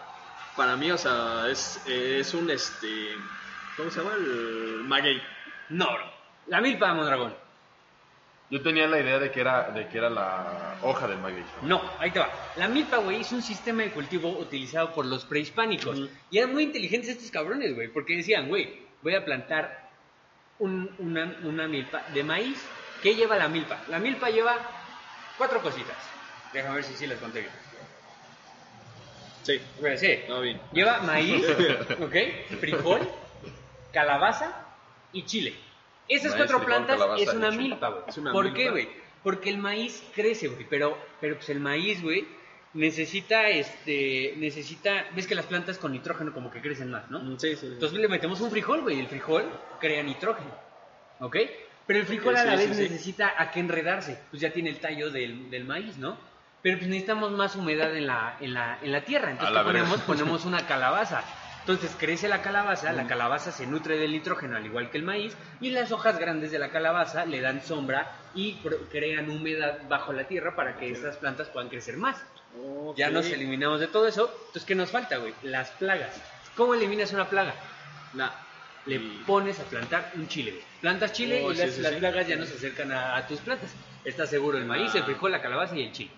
para 0.56 0.76
mí, 0.76 0.90
o 0.92 0.98
sea, 0.98 1.48
es, 1.50 1.82
es 1.86 2.32
un 2.34 2.48
este. 2.50 2.86
¿Cómo 3.76 3.90
se 3.90 4.00
llama? 4.00 4.14
El 4.14 4.84
maguey. 4.84 5.20
No, 5.70 5.86
bro. 5.86 6.12
La 6.46 6.60
milpa, 6.60 6.92
Mondragón. 6.94 7.34
Yo 8.50 8.62
tenía 8.62 8.86
la 8.86 9.00
idea 9.00 9.18
de 9.18 9.30
que 9.30 9.40
era, 9.40 9.70
de 9.70 9.88
que 9.88 9.98
era 9.98 10.10
la 10.10 10.76
hoja 10.82 11.08
del 11.08 11.18
maguey. 11.18 11.44
No, 11.62 11.80
ahí 11.98 12.10
te 12.10 12.18
va. 12.18 12.28
La 12.56 12.68
milpa, 12.68 12.98
güey, 12.98 13.22
es 13.22 13.32
un 13.32 13.42
sistema 13.42 13.82
de 13.82 13.90
cultivo 13.90 14.28
utilizado 14.38 14.92
por 14.92 15.06
los 15.06 15.24
prehispánicos. 15.24 15.98
Y 16.30 16.38
eran 16.38 16.52
muy 16.52 16.64
inteligentes 16.64 17.10
estos 17.10 17.30
cabrones, 17.30 17.74
güey, 17.74 17.88
porque 17.88 18.16
decían, 18.16 18.48
güey, 18.48 18.86
voy 19.02 19.14
a 19.14 19.24
plantar 19.24 19.90
un- 20.58 20.94
una, 20.98 21.36
una 21.42 21.66
milpa 21.66 22.04
de 22.12 22.22
maíz. 22.22 22.62
¿Qué 23.02 23.14
lleva 23.16 23.36
la 23.36 23.48
milpa? 23.48 23.82
La 23.88 23.98
milpa 23.98 24.28
lleva 24.30 24.56
cuatro 25.38 25.60
cositas. 25.62 25.96
Déjame 26.52 26.76
ver 26.76 26.84
si 26.84 26.94
sí 26.94 27.06
las 27.06 27.18
conté 27.18 27.40
bien. 27.40 27.52
Sí, 29.42 29.60
Güey, 29.78 29.98
sí. 29.98 30.20
no 30.28 30.40
bien. 30.40 30.60
Lleva 30.72 31.00
maíz, 31.00 31.44
¿ok? 32.00 32.14
Frijol, 32.60 33.06
calabaza 33.92 34.66
y 35.12 35.24
chile. 35.24 35.54
Esas 36.08 36.32
Maíz, 36.32 36.36
cuatro 36.36 36.66
plantas 36.66 37.00
es 37.18 37.32
una 37.32 37.50
milpa, 37.50 37.88
güey. 37.88 38.32
¿Por 38.32 38.44
milpa. 38.44 38.58
qué, 38.58 38.70
güey? 38.70 38.88
Porque 39.22 39.50
el 39.50 39.58
maíz 39.58 40.02
crece, 40.14 40.48
güey, 40.48 40.66
pero, 40.68 40.98
pero 41.20 41.36
pues 41.36 41.48
el 41.48 41.60
maíz, 41.60 42.02
güey, 42.02 42.26
necesita, 42.74 43.48
este, 43.48 44.34
necesita, 44.36 45.06
ves 45.14 45.26
que 45.26 45.34
las 45.34 45.46
plantas 45.46 45.78
con 45.78 45.92
nitrógeno 45.92 46.32
como 46.34 46.50
que 46.50 46.60
crecen 46.60 46.90
más, 46.90 47.10
¿no? 47.10 47.20
Mm, 47.20 47.38
Sí, 47.38 47.56
sí. 47.56 47.66
Entonces 47.66 47.98
le 47.98 48.08
metemos 48.08 48.40
un 48.40 48.50
frijol, 48.50 48.82
güey, 48.82 48.96
y 48.96 49.00
el 49.00 49.06
frijol 49.08 49.44
crea 49.80 50.02
nitrógeno, 50.02 50.50
¿ok? 51.20 51.36
Pero 51.86 52.00
el 52.00 52.06
frijol 52.06 52.36
a 52.36 52.44
la 52.44 52.58
sí, 52.58 52.66
vez 52.66 52.76
sí, 52.76 52.82
necesita 52.82 53.34
a 53.38 53.50
qué 53.50 53.60
enredarse, 53.60 54.18
pues 54.30 54.42
ya 54.42 54.50
tiene 54.52 54.70
el 54.70 54.80
tallo 54.80 55.10
del, 55.10 55.50
del 55.50 55.64
maíz, 55.64 55.96
¿no? 55.96 56.18
Pero 56.62 56.78
pues 56.78 56.88
necesitamos 56.88 57.30
más 57.32 57.56
humedad 57.56 57.94
en 57.96 58.06
la, 58.06 58.36
en 58.40 58.54
la, 58.54 58.78
en 58.82 58.90
la 58.92 59.02
tierra, 59.04 59.30
entonces 59.30 59.54
la 59.54 59.60
¿qué 59.60 59.66
ponemos? 59.66 60.00
ponemos 60.02 60.44
una 60.44 60.66
calabaza. 60.66 61.22
Entonces 61.66 61.96
crece 61.98 62.28
la 62.28 62.42
calabaza, 62.42 62.92
la 62.92 63.06
calabaza 63.06 63.50
se 63.50 63.66
nutre 63.66 63.96
del 63.96 64.12
nitrógeno 64.12 64.56
al 64.56 64.66
igual 64.66 64.90
que 64.90 64.98
el 64.98 65.02
maíz 65.02 65.34
y 65.62 65.70
las 65.70 65.92
hojas 65.92 66.18
grandes 66.18 66.50
de 66.50 66.58
la 66.58 66.68
calabaza 66.68 67.24
le 67.24 67.40
dan 67.40 67.62
sombra 67.62 68.12
y 68.34 68.58
crean 68.92 69.30
humedad 69.30 69.78
bajo 69.88 70.12
la 70.12 70.24
tierra 70.24 70.54
para 70.56 70.76
que 70.76 70.90
esas 70.90 71.16
plantas 71.16 71.48
puedan 71.48 71.70
crecer 71.70 71.96
más. 71.96 72.22
Ya 72.96 73.08
nos 73.08 73.26
eliminamos 73.30 73.80
de 73.80 73.86
todo 73.86 74.06
eso, 74.06 74.30
entonces 74.48 74.64
¿qué 74.66 74.74
nos 74.74 74.90
falta, 74.90 75.16
güey? 75.16 75.32
Las 75.42 75.70
plagas. 75.70 76.20
¿Cómo 76.54 76.74
eliminas 76.74 77.12
una 77.14 77.28
plaga? 77.30 77.54
La- 78.12 78.32
Le 78.86 78.96
y- 78.96 79.22
pones 79.26 79.58
a 79.58 79.62
plantar 79.64 80.12
un 80.16 80.28
chile, 80.28 80.50
güey. 80.50 80.62
Plantas 80.82 81.12
chile 81.14 81.42
Oh, 81.46 81.50
y 81.52 81.56
sí, 81.56 81.62
las, 81.62 81.74
sí, 81.76 81.80
las 81.80 81.92
sí. 81.94 81.98
plagas 81.98 82.28
ya 82.28 82.36
no 82.36 82.44
se 82.44 82.54
acercan 82.56 82.92
a, 82.92 83.16
a 83.16 83.26
tus 83.26 83.40
plantas. 83.40 83.70
Está 84.04 84.26
seguro 84.26 84.58
el 84.58 84.66
maíz, 84.66 84.90
Ah. 84.94 84.98
el 84.98 85.04
frijol, 85.04 85.32
la 85.32 85.40
calabaza 85.40 85.74
y 85.74 85.82
el 85.84 85.92
chile. 85.92 86.10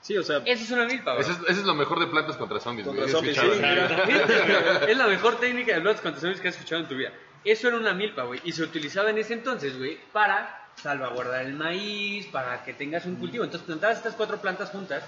Sí, 0.00 0.16
o 0.16 0.22
sea, 0.22 0.38
Eso 0.44 0.64
es 0.64 0.70
una 0.70 0.84
milpa, 0.86 1.14
güey. 1.14 1.22
Eso 1.22 1.32
es, 1.32 1.38
eso 1.50 1.60
es 1.60 1.66
lo 1.66 1.74
mejor 1.74 1.98
de 2.00 2.06
plantas 2.06 2.36
contra 2.36 2.60
zombies. 2.60 2.86
Contra 2.86 3.04
güey. 3.04 3.10
He 3.10 3.16
zombies, 3.16 3.36
escuchado. 3.36 3.54
sí, 3.54 4.14
mira. 4.14 4.84
es 4.88 4.96
la 4.96 5.06
mejor 5.06 5.38
técnica 5.40 5.74
de 5.74 5.80
blogs 5.80 6.00
contra 6.00 6.20
zombies 6.20 6.40
que 6.40 6.48
has 6.48 6.54
escuchado 6.54 6.82
en 6.82 6.88
tu 6.88 6.94
vida. 6.94 7.12
Eso 7.44 7.68
era 7.68 7.76
una 7.76 7.92
milpa, 7.94 8.22
güey. 8.22 8.40
Y 8.44 8.52
se 8.52 8.62
utilizaba 8.62 9.10
en 9.10 9.18
ese 9.18 9.34
entonces, 9.34 9.76
güey, 9.76 9.98
para 10.12 10.68
salvaguardar 10.76 11.44
el 11.44 11.54
maíz, 11.54 12.26
para 12.26 12.62
que 12.64 12.74
tengas 12.74 13.06
un 13.06 13.16
cultivo. 13.16 13.44
Entonces 13.44 13.66
plantabas 13.66 13.98
estas 13.98 14.14
cuatro 14.14 14.40
plantas 14.40 14.70
juntas 14.70 15.04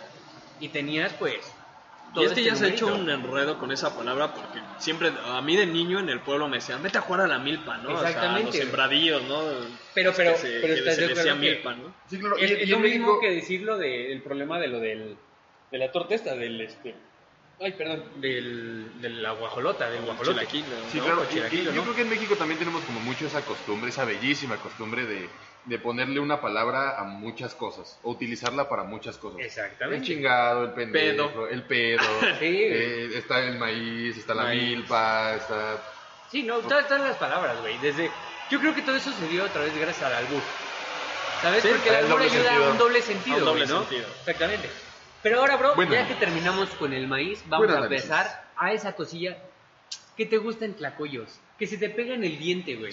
y 0.58 0.68
tenías, 0.68 1.12
pues. 1.14 1.52
Y 2.14 2.24
este 2.24 2.42
ya 2.42 2.56
se 2.56 2.64
ha 2.66 2.68
hecho 2.68 2.86
un 2.94 3.08
enredo 3.08 3.58
con 3.58 3.70
esa 3.72 3.94
palabra 3.96 4.34
porque 4.34 4.60
siempre, 4.78 5.12
a 5.24 5.40
mí 5.42 5.56
de 5.56 5.66
niño 5.66 6.00
en 6.00 6.08
el 6.08 6.20
pueblo 6.20 6.48
me 6.48 6.56
decían, 6.56 6.82
vete 6.82 6.98
a 6.98 7.02
jugar 7.02 7.22
a 7.22 7.26
la 7.28 7.38
milpa, 7.38 7.78
¿no? 7.78 7.90
O 7.94 7.98
sea, 8.00 8.08
Exactamente, 8.08 8.46
los 8.46 8.56
sembradíos, 8.56 9.22
¿no? 9.24 9.40
Pero- 9.94 10.12
pero- 10.16 10.32
Que 10.32 10.38
se- 10.38 10.60
pero 10.60 10.74
estás 10.74 10.94
se 10.96 11.00
de 11.02 11.08
decía 11.08 11.32
que- 11.34 11.38
milpa, 11.38 11.74
¿no? 11.74 11.94
Sí, 12.08 12.18
claro. 12.18 12.36
Es, 12.36 12.50
Y- 12.50 12.54
es 12.54 12.62
y 12.62 12.66
lo 12.66 12.78
mismo 12.80 13.06
México- 13.06 13.20
que 13.20 13.30
decirlo 13.34 13.78
del 13.78 14.22
problema 14.22 14.58
de 14.58 14.68
lo 14.68 14.80
del, 14.80 15.16
de 15.70 15.78
la 15.78 15.92
torta 15.92 16.14
esta, 16.14 16.34
del 16.34 16.60
este, 16.60 16.94
Ay, 17.62 17.72
perdón, 17.72 18.02
del, 18.22 19.02
de 19.02 19.10
la 19.10 19.32
guajolota, 19.32 19.90
del 19.90 20.00
guajolote. 20.02 20.46
Sí, 20.48 20.62
¿no? 20.96 21.04
claro. 21.04 21.22
Y- 21.24 21.26
y 21.26 21.28
chilaquilo, 21.34 21.72
yo 21.72 21.76
¿no? 21.76 21.82
creo 21.82 21.94
que 21.94 22.00
en 22.02 22.08
México 22.08 22.34
también 22.36 22.58
tenemos 22.58 22.82
como 22.84 23.00
mucho 23.00 23.26
esa 23.26 23.44
costumbre, 23.44 23.90
esa 23.90 24.06
bellísima 24.06 24.56
costumbre 24.56 25.04
de, 25.04 25.28
de 25.66 25.78
ponerle 25.78 26.20
una 26.20 26.40
palabra 26.40 26.98
a 26.98 27.04
muchas 27.04 27.54
cosas, 27.54 27.98
o 28.02 28.12
utilizarla 28.12 28.66
para 28.70 28.84
muchas 28.84 29.18
cosas. 29.18 29.40
El 29.40 29.44
Exactamente. 29.46 30.06
chingado, 30.06 30.64
el 30.64 30.70
pendejo, 30.72 31.28
Pedo. 31.28 31.48
el 31.48 31.62
pedo, 31.64 32.02
Sí. 32.40 32.46
eh, 32.62 33.10
está 33.16 33.40
el 33.44 33.58
maíz, 33.58 34.16
está 34.16 34.34
la 34.34 34.44
Maíz. 34.44 34.62
milpa, 34.78 35.34
está... 35.36 35.82
Sí, 36.30 36.42
no, 36.44 36.60
todas, 36.60 36.86
todas 36.88 37.02
las 37.02 37.16
palabras, 37.18 37.60
güey. 37.60 37.76
Desde, 37.78 38.10
yo 38.50 38.58
creo 38.60 38.74
que 38.74 38.80
todo 38.82 38.96
eso 38.96 39.12
se 39.12 39.26
dio 39.28 39.44
otra 39.44 39.62
vez 39.64 39.76
gracias 39.76 40.02
al 40.02 40.14
albur. 40.14 40.40
¿Sabes? 41.42 41.62
Sí, 41.62 41.68
Porque 41.70 41.88
el 41.90 41.94
al 41.96 42.04
albur 42.06 42.22
ayuda 42.22 42.38
a 42.38 42.44
sentido. 42.54 42.70
un 42.72 42.78
doble 42.78 43.02
sentido, 43.02 43.36
A 43.36 43.38
un 43.40 43.44
doble 43.44 43.66
¿no? 43.66 43.80
sentido. 43.80 44.06
Exactamente. 44.20 44.70
Pero 45.22 45.40
ahora, 45.40 45.56
bro, 45.56 45.74
Bueno. 45.74 45.92
ya 45.92 46.08
que 46.08 46.14
terminamos 46.14 46.70
con 46.70 46.92
el 46.92 47.06
maíz, 47.06 47.42
vamos 47.46 47.70
a 47.70 47.80
empezar 47.80 48.50
a 48.56 48.72
esa 48.72 48.94
cosilla 48.94 49.36
que 50.16 50.26
te 50.26 50.38
gusta 50.38 50.64
en 50.64 50.74
tlacoyos, 50.74 51.40
que 51.58 51.66
se 51.66 51.76
te 51.76 51.90
pega 51.90 52.14
en 52.14 52.24
el 52.24 52.38
diente, 52.38 52.76
güey. 52.76 52.92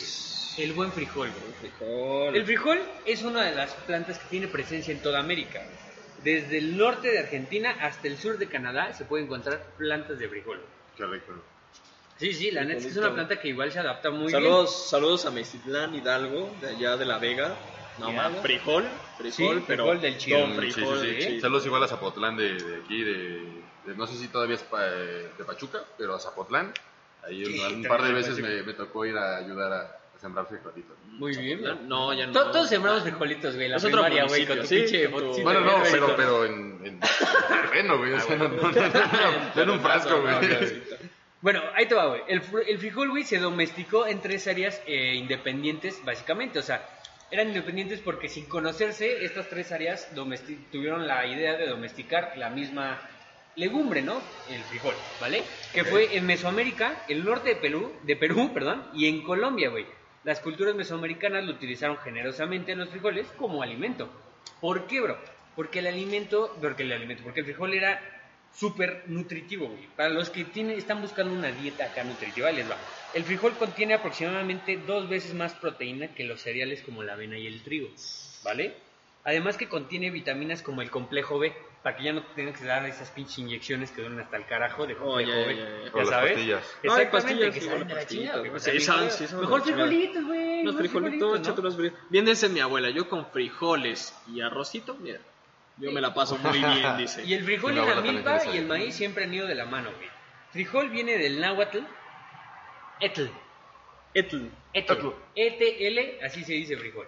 El 0.58 0.74
buen 0.74 0.92
frijol, 0.92 1.30
güey. 1.30 1.54
Frijol. 1.72 2.36
El 2.36 2.46
frijol 2.46 2.80
es 3.06 3.24
una 3.24 3.44
de 3.44 3.56
las 3.56 3.72
plantas 3.74 4.18
que 4.20 4.28
tiene 4.30 4.48
presencia 4.48 4.92
en 4.92 5.02
toda 5.02 5.20
América. 5.20 5.62
Desde 6.24 6.58
el 6.58 6.76
norte 6.78 7.10
de 7.12 7.20
Argentina 7.20 7.76
hasta 7.80 8.08
el 8.08 8.18
sur 8.18 8.38
de 8.38 8.48
Canadá 8.48 8.92
se 8.94 9.06
pueden 9.06 9.28
encontrar 9.28 9.64
plantas 9.78 10.18
de 10.18 10.28
frijol. 10.28 10.60
Qué 10.98 11.06
rico. 11.06 11.34
Sí, 12.18 12.34
sí, 12.34 12.50
la 12.50 12.64
neta 12.64 12.80
es 12.80 12.86
que 12.86 12.92
es 12.92 12.98
una 12.98 13.14
planta 13.14 13.40
que 13.40 13.50
igual 13.50 13.72
se 13.72 13.78
adapta 13.80 14.10
muy 14.10 14.32
saludos, 14.32 14.90
saludos 14.90 15.26
a 15.28 15.32
Mestitlán 15.32 15.94
Hidalgo, 15.94 16.52
de 16.60 16.70
allá 16.70 16.98
de 16.98 17.06
La 17.06 17.20
Vega. 17.20 17.56
No 18.00 18.12
más, 18.12 18.32
frijol, 18.42 18.86
frijol, 19.18 19.32
Sí, 19.58 19.64
pero 19.68 19.84
frijol 19.86 20.02
del 20.02 20.18
chido. 20.18 20.40
don 20.40 20.52
Sí, 20.52 20.72
frijol, 20.72 21.00
sí, 21.02 21.16
sí. 21.16 21.22
sí. 21.22 21.42
Saludos 21.42 21.66
igual 21.66 21.84
a 21.84 21.88
Zapotlán 21.88 22.38
de, 22.38 22.54
de 22.56 22.76
aquí, 22.84 23.04
de, 23.04 23.14
de- 23.86 23.96
no 23.96 24.06
sé 24.08 24.18
si 24.18 24.28
todavía 24.28 24.56
es 24.56 24.64
pa- 24.64 24.84
de 24.86 25.44
Pachuca, 25.46 25.80
pero 25.98 26.16
a 26.16 26.20
Zapotlán. 26.20 26.72
Ahí 27.26 27.44
un, 27.44 27.52
Sí, 27.52 27.60
un 27.60 27.64
también 27.70 27.90
par 27.90 28.04
de 28.04 28.14
veces. 28.14 28.38
Me, 28.40 28.64
me 28.64 28.74
tocó 28.74 29.06
ir 29.06 29.18
a 29.18 29.38
ayudar 29.38 29.74
a, 29.74 29.82
a 29.82 30.20
sembrar 30.22 30.46
frijolitos. 30.48 30.96
Muy 31.08 31.36
bien, 31.36 31.62
No, 31.88 32.14
ya 32.14 32.28
no. 32.28 32.34
To- 32.34 32.52
Todos 32.52 32.70
sembramos 32.70 33.04
frijolitos, 33.04 33.56
güey, 33.56 33.66
en 33.66 33.72
la 33.72 33.80
primaria, 33.80 34.26
güey, 34.26 34.46
con 34.46 34.60
tu 34.62 34.68
pinche 34.68 35.08
tu- 35.08 35.42
Bueno, 35.44 35.62
no, 35.62 35.82
pero, 35.92 36.16
pero 36.16 36.46
en, 36.46 36.80
en 36.86 37.00
terreno, 37.00 37.98
güey. 37.98 38.14
O 38.14 38.20
sea, 38.20 38.36
no, 38.38 38.48
no, 38.48 38.62
no, 38.62 38.72
no, 38.72 38.72
no, 38.72 39.52
no 39.56 39.62
en 39.64 39.70
un 39.70 39.80
frasco, 39.82 40.22
güey. 40.22 40.36
Bueno, 41.40 41.62
ahí 41.76 41.86
te 41.86 41.94
va, 41.96 42.08
güey. 42.08 42.22
El, 42.28 42.42
fr- 42.42 42.64
el 42.68 42.80
frijol, 42.80 43.10
güey, 43.12 43.24
se 43.24 43.38
domesticó 43.38 44.08
en 44.08 44.20
tres 44.22 44.48
áreas 44.48 44.82
eh, 44.88 45.14
independientes, 45.16 46.04
básicamente. 46.04 46.58
O 46.60 46.64
sea, 46.64 46.88
eran 47.32 47.48
independientes 47.50 48.00
porque 48.00 48.30
sin 48.30 48.46
conocerse, 48.46 49.26
estas 49.26 49.50
tres 49.50 49.72
áreas 49.72 50.10
tuvieron 50.72 51.08
la 51.08 51.26
idea 51.26 51.58
de 51.58 51.68
domesticar 51.68 52.34
la 52.38 52.50
misma 52.50 53.00
legumbre, 53.56 54.02
¿no? 54.02 54.22
El 54.50 54.62
frijol, 54.64 54.94
¿vale? 55.20 55.44
Que 55.74 55.84
fue 55.84 56.16
en 56.16 56.26
Mesoamérica, 56.26 57.04
el 57.10 57.26
norte 57.26 57.50
de 57.50 57.56
Perú, 57.56 57.92
de 58.04 58.16
Perú, 58.16 58.52
perdón, 58.54 58.88
y 58.94 59.08
en 59.08 59.24
Colombia, 59.24 59.70
güey. 59.70 59.86
Las 60.24 60.40
culturas 60.40 60.76
mesoamericanas 60.76 61.46
lo 61.46 61.54
utilizaron 61.54 61.98
generosamente 61.98 62.76
los 62.76 62.90
frijoles 62.90 63.28
como 63.38 63.64
alimento. 63.64 64.10
¿Por 64.60 64.86
qué, 64.88 65.02
bro? 65.02 65.18
Porque 65.56 65.80
el 65.80 65.88
alimento, 65.88 66.56
porque 66.62 66.84
el 66.84 66.92
alimento, 66.92 67.24
porque 67.24 67.40
el 67.40 67.46
frijol 67.46 67.74
era 67.74 68.17
súper 68.58 69.04
nutritivo, 69.08 69.68
güey. 69.68 69.88
Para 69.96 70.10
los 70.10 70.30
que 70.30 70.44
tienen, 70.46 70.78
están 70.78 71.02
buscando 71.02 71.34
una 71.34 71.52
dieta 71.52 71.86
acá 71.86 72.04
nutritiva, 72.04 72.52
les 72.52 72.70
va. 72.70 72.76
El 73.14 73.24
frijol 73.24 73.54
contiene 73.54 73.94
aproximadamente 73.94 74.78
dos 74.78 75.08
veces 75.10 75.34
más 75.34 75.54
proteína 75.54 76.08
que 76.14 76.24
los 76.24 76.42
cereales 76.42 76.82
como 76.82 77.04
la 77.04 77.14
avena 77.14 77.38
y 77.38 77.48
el 77.48 77.62
trigo, 77.62 77.90
¿vale? 78.44 78.76
Además 79.24 79.58
que 79.58 79.68
contiene 79.68 80.10
vitaminas 80.10 80.62
como 80.62 80.82
el 80.82 80.90
complejo 80.90 81.38
B, 81.38 81.54
para 81.84 81.96
que 81.98 82.04
ya 82.06 82.14
no 82.14 82.24
tengan 82.36 82.54
que 82.54 82.64
dar 82.64 82.86
esas 82.86 83.12
pinches 83.12 83.38
inyecciones 83.40 83.92
que 83.92 84.02
duelen 84.02 84.20
hasta 84.20 84.38
el 84.38 84.46
carajo 84.46 84.88
de 84.88 84.96
complejo 84.96 85.30
ya, 85.32 85.48
B. 85.48 85.56
ya, 85.56 85.64
ya. 85.64 85.84
Ya 85.86 85.92
O 85.94 86.00
las 86.00 86.10
sabes. 86.10 86.32
pastillas. 86.34 86.78
No, 86.84 86.94
hay 86.94 87.06
pastillas, 87.08 87.54
que 87.54 87.62
las 87.66 87.88
de 87.88 87.94
la 87.96 88.08
chingada. 88.08 88.42
O 88.54 88.60
sea, 88.60 89.10
Sí, 89.10 89.36
Mejor 89.36 89.62
frijolitos, 89.62 90.24
güey. 90.26 90.64
Mejor 90.64 90.80
frijolitos, 90.80 91.30
¿no? 91.30 91.36
échate 91.36 91.60
unos 91.62 91.76
frijolitos. 91.76 92.10
Bien 92.10 92.26
dice 92.26 92.50
mi 92.50 92.60
abuela, 92.62 92.90
yo 92.90 93.08
con 93.08 93.26
frijoles 93.28 94.16
y 94.34 94.42
arrocito, 94.42 94.96
mira, 94.96 95.20
yo 95.78 95.92
me 95.92 96.02
la 96.02 96.14
paso 96.14 96.38
muy 96.38 96.58
bien, 96.60 96.98
dice. 96.98 97.24
Y 97.24 97.34
el 97.34 97.44
frijol 97.44 97.74
y 97.74 97.76
la 97.76 98.02
milpa 98.02 98.46
y 98.54 98.58
el 98.58 98.66
maíz 98.66 98.96
siempre 98.96 99.24
han 99.26 99.34
ido 99.34 99.48
de 99.48 99.56
la 99.56 99.66
mano, 99.66 99.92
güey. 99.96 100.10
Frijol 100.52 100.90
viene 100.90 101.18
del 101.18 101.40
náhuatl, 101.40 101.80
etl, 103.00 103.26
Etl. 104.14 104.38
etl, 104.74 104.92
Etl. 104.94 105.08
E-T-L, 105.36 106.20
así 106.24 106.44
se 106.44 106.54
dice 106.54 106.78
frijol. 106.78 107.08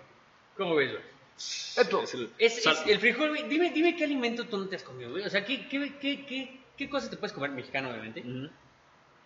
¿Cómo 0.58 0.76
ves, 0.76 0.92
güey? 0.92 1.04
Es 1.38 2.14
el, 2.14 2.30
Es, 2.38 2.66
es 2.66 2.84
el 2.86 3.00
frijol, 3.00 3.30
güey. 3.30 3.44
Dime, 3.48 3.72
dime 3.72 3.96
qué 3.96 4.04
alimento 4.04 4.46
tú 4.46 4.58
no 4.58 4.68
te 4.68 4.76
has 4.76 4.84
comido, 4.84 5.10
güey. 5.12 5.24
O 5.24 5.30
sea, 5.30 5.46
¿qué, 5.46 5.68
qué, 5.68 5.98
qué, 6.00 6.26
qué, 6.26 6.60
qué 6.78 6.90
cosa 6.90 7.10
te 7.10 7.16
puedes 7.18 7.32
comer 7.34 7.52
mexicano, 7.52 7.90
obviamente? 7.90 8.24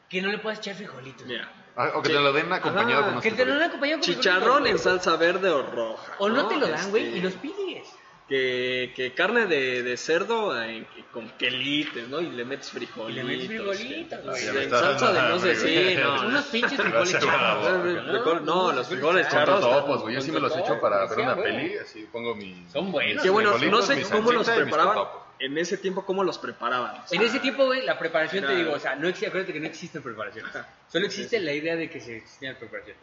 Que 0.10 0.22
no 0.22 0.30
le 0.30 0.38
puedas 0.38 0.60
echar 0.60 0.76
frijolitos. 0.76 1.26
Mira, 1.26 1.52
Ah, 1.76 1.94
o 1.96 2.04
que 2.04 2.10
te 2.10 2.20
lo 2.20 2.32
den 2.32 2.54
acompañado 2.54 3.02
Ajá, 3.02 3.14
con 3.14 3.22
que 3.24 3.32
te 3.32 3.46
lo 3.46 3.56
den 3.56 3.64
acompañado 3.64 4.00
con 4.00 4.06
chicharrón 4.08 4.68
en 4.68 4.78
frijolitos, 4.78 4.82
salsa 4.84 5.16
verde 5.18 5.50
o 5.50 5.64
roja. 5.64 6.14
O 6.20 6.30
no 6.30 6.48
te 6.48 6.56
lo 6.58 6.68
dan, 6.68 6.92
güey, 6.92 7.06
Este, 7.08 7.18
y 7.18 7.22
los 7.22 7.34
pides. 7.34 7.88
Que, 8.28 8.94
que 8.96 9.14
carne 9.14 9.48
de, 9.48 9.84
de 9.84 9.98
cerdo 9.98 10.60
eh, 10.64 10.86
con 11.12 11.28
quelites, 11.32 12.08
¿no? 12.08 12.22
Y 12.22 12.32
le 12.32 12.46
metes 12.46 12.72
frijolitos. 12.72 13.12
Y 13.12 13.14
le 13.16 13.24
metes 13.26 13.48
frijolitos, 13.48 14.24
güey. 14.24 14.38
sí, 14.42 14.48
en 14.58 14.70
salsa 14.70 15.12
de 15.12 15.30
no 15.30 15.40
sé, 15.40 15.56
sí, 15.58 15.96
no. 16.02 16.28
Unos 16.28 16.46
pinches 16.52 16.82
frijoles 16.82 17.20
charros. 17.20 18.42
no, 18.44 18.72
los 18.72 18.88
frijoles 18.88 19.28
Con 19.28 19.36
charros. 19.36 19.60
totopos, 19.62 20.02
güey. 20.04 20.16
Yo 20.16 20.22
sí 20.22 20.32
me 20.32 20.40
los 20.40 20.56
echo 20.56 20.80
para 20.80 21.06
ver 21.06 21.20
una 21.20 21.36
Sí, 21.36 21.42
peli, 21.42 21.78
así 21.78 22.08
pongo 22.12 22.34
mi... 22.34 22.66
Son 22.72 22.92
buenos. 22.92 23.22
Qué 23.22 23.30
bueno, 23.30 23.58
no 23.58 23.82
sé 23.82 24.02
cómo 24.04 24.32
los 24.32 24.50
preparaban. 24.50 25.06
En 25.40 25.58
ese 25.58 25.78
tiempo, 25.78 26.06
¿cómo 26.06 26.24
los 26.24 26.38
preparaban? 26.38 27.04
En 27.12 27.22
ese 27.22 27.40
tiempo, 27.40 27.66
güey, 27.66 27.82
la 27.86 28.00
preparación, 28.00 28.46
te 28.46 28.56
digo, 28.56 28.72
o 28.72 28.80
sea, 28.80 28.96
no 28.96 29.08
existe, 29.10 29.28
acuérdate 29.28 29.52
que 29.52 29.60
no 29.60 29.68
existe 29.68 30.00
preparación. 30.00 30.46
Solo 30.88 31.06
existe 31.06 31.40
la 31.42 31.52
idea 31.52 31.76
de 31.76 31.90
que 31.90 32.00
se 32.00 32.18
existía 32.18 32.54
la 32.54 32.60
preparación. 32.60 32.96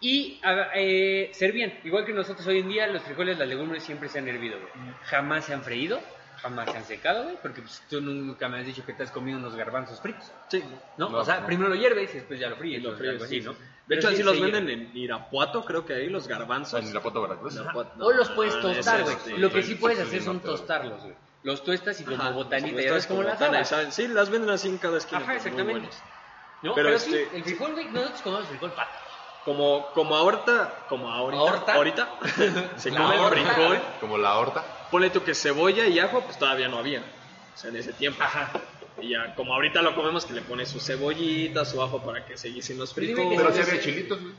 Y 0.00 0.40
eh, 0.74 1.30
servían, 1.34 1.74
igual 1.84 2.04
que 2.04 2.12
nosotros 2.12 2.46
hoy 2.46 2.58
en 2.60 2.68
día, 2.68 2.86
los 2.86 3.02
frijoles, 3.02 3.36
las 3.38 3.48
legumbres 3.48 3.82
siempre 3.82 4.08
se 4.08 4.18
han 4.20 4.28
hervido, 4.28 4.58
güey. 4.58 4.94
Jamás 5.04 5.44
se 5.46 5.54
han 5.54 5.62
freído, 5.62 6.00
jamás 6.40 6.70
se 6.70 6.76
han 6.76 6.84
secado, 6.84 7.24
güey, 7.24 7.36
porque 7.42 7.62
pues, 7.62 7.82
tú 7.90 8.00
nunca 8.00 8.48
me 8.48 8.60
has 8.60 8.66
dicho 8.66 8.84
que 8.86 8.92
te 8.92 9.02
has 9.02 9.10
comido 9.10 9.38
unos 9.38 9.56
garbanzos 9.56 10.00
fritos, 10.00 10.30
Sí. 10.48 10.62
¿no? 10.98 11.08
No, 11.08 11.18
o 11.18 11.24
sea, 11.24 11.40
no. 11.40 11.46
primero 11.46 11.68
lo 11.68 11.74
hierves 11.74 12.10
y 12.14 12.18
después 12.18 12.38
ya 12.38 12.48
lo 12.48 12.56
fríes, 12.56 12.80
Y 12.80 12.82
lo 12.84 12.92
o 12.92 12.96
fríes, 12.96 13.12
algo 13.14 13.24
así, 13.24 13.40
sí, 13.40 13.46
¿no? 13.46 13.56
De 13.88 13.94
hecho, 13.96 14.08
sí 14.08 14.14
así 14.14 14.22
los 14.22 14.40
venden 14.40 14.68
en 14.68 14.96
Irapuato, 14.96 15.64
creo 15.64 15.84
que 15.84 15.94
ahí 15.94 16.08
los 16.08 16.28
garbanzos. 16.28 16.80
En 16.80 16.90
Irapuato, 16.90 17.22
Veracruz. 17.22 17.54
Irapuato, 17.54 18.04
o 18.06 18.12
los 18.12 18.28
puedes 18.30 18.54
no, 18.56 18.60
tostar, 18.62 19.02
güey. 19.02 19.16
sí. 19.24 19.32
Lo 19.36 19.50
que 19.50 19.62
sí 19.62 19.74
puedes 19.74 19.98
hacer 19.98 20.22
son 20.22 20.40
tostarlos, 20.40 21.02
güey. 21.02 21.14
Los 21.42 21.64
tuestas 21.64 22.00
y 22.00 22.04
como 22.04 22.18
Ajá, 22.18 22.30
botanita, 22.30 22.80
ya 22.82 22.92
ves 22.92 23.06
como 23.06 23.22
las. 23.22 23.94
Sí, 23.94 24.06
las 24.08 24.28
venden 24.30 24.50
así 24.50 24.68
en 24.68 24.78
cada 24.78 24.98
esquina. 24.98 25.18
Ajá, 25.18 25.28
muy 25.28 25.36
exactamente. 25.36 25.88
No, 26.62 26.74
Pero 26.74 26.88
pero, 26.88 26.98
sí, 26.98 27.14
este- 27.14 27.36
el 27.36 27.44
frijol, 27.44 27.72
güey, 27.72 27.86
nosotros 27.90 28.22
comemos 28.22 28.46
frijol 28.48 28.70
pata. 28.72 28.90
Como, 29.48 29.86
como 29.94 30.14
ahorita, 30.14 30.84
como 30.90 31.10
ahorita, 31.10 31.72
¿Ahorita? 31.72 31.72
ahorita 31.72 32.70
se 32.76 32.90
come 32.90 33.14
el 33.16 33.30
frijol. 33.30 33.80
Como 33.98 34.18
la 34.18 34.36
horta. 34.36 34.62
Ponle 34.90 35.08
tú 35.08 35.24
que 35.24 35.34
cebolla 35.34 35.86
y 35.86 35.98
ajo, 35.98 36.20
pues 36.20 36.38
todavía 36.38 36.68
no 36.68 36.76
había. 36.78 37.00
O 37.00 37.56
sea, 37.58 37.70
en 37.70 37.76
ese 37.76 37.94
tiempo. 37.94 38.22
Ajá. 38.22 38.50
Y 39.00 39.08
ya, 39.12 39.34
como 39.34 39.54
ahorita 39.54 39.80
lo 39.80 39.94
comemos, 39.94 40.26
que 40.26 40.34
le 40.34 40.42
pones 40.42 40.68
su 40.68 40.80
cebollita, 40.80 41.64
su 41.64 41.80
ajo 41.82 42.02
para 42.04 42.26
que 42.26 42.36
se 42.36 42.48
guisen 42.48 42.76
los 42.78 42.92
frijoles. 42.92 43.40
Pero 43.40 43.52
sí 43.54 43.60
había 43.62 43.80
chilitos, 43.80 44.20
güey. 44.20 44.34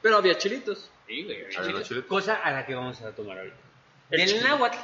Pero 0.00 0.16
había 0.18 0.38
chilitos. 0.38 0.90
Sí, 1.08 1.24
güey. 1.24 1.38
A 1.56 1.60
ver, 1.62 1.72
los 1.72 1.88
chiles. 1.88 2.04
Cosa 2.04 2.36
a 2.36 2.52
la 2.52 2.64
que 2.64 2.76
vamos 2.76 3.00
a 3.02 3.10
tomar 3.16 3.38
ahorita. 3.38 3.56
El 4.10 4.18
Del 4.20 4.28
chile. 4.28 4.42
náhuatl, 4.44 4.78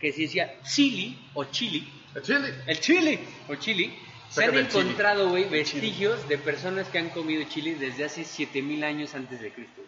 que 0.00 0.12
se 0.14 0.22
decía 0.22 0.62
chili 0.62 1.28
o 1.34 1.44
chili, 1.44 1.92
El 2.14 2.22
chile. 2.22 2.54
el 2.66 2.80
chile 2.80 3.20
o 3.50 3.54
chili, 3.56 3.98
se 4.28 4.44
han 4.44 4.56
encontrado, 4.56 5.28
güey, 5.28 5.44
vestigios 5.44 6.28
de 6.28 6.38
personas 6.38 6.88
que 6.88 6.98
han 6.98 7.10
comido 7.10 7.44
chili 7.48 7.74
desde 7.74 8.04
hace 8.04 8.24
7000 8.24 8.84
años 8.84 9.14
antes 9.14 9.40
de 9.40 9.50
Cristo. 9.52 9.82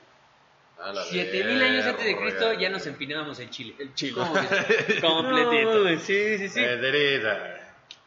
A 0.79 0.93
la 0.93 1.05
7000 1.05 1.63
años 1.63 1.85
antes 1.85 2.05
de. 2.07 2.17
Cristo 2.17 2.53
ya 2.55 2.71
nos 2.71 2.87
empinábamos 2.87 3.39
el 3.41 3.51
chile. 3.51 3.75
El 3.79 3.95
chile. 3.95 4.15
Completito. 5.01 5.85
No, 5.85 5.99
sí, 6.01 6.39
sí, 6.39 6.49
sí. 6.49 6.61
Eh, 6.61 6.77
dereda. 6.77 7.57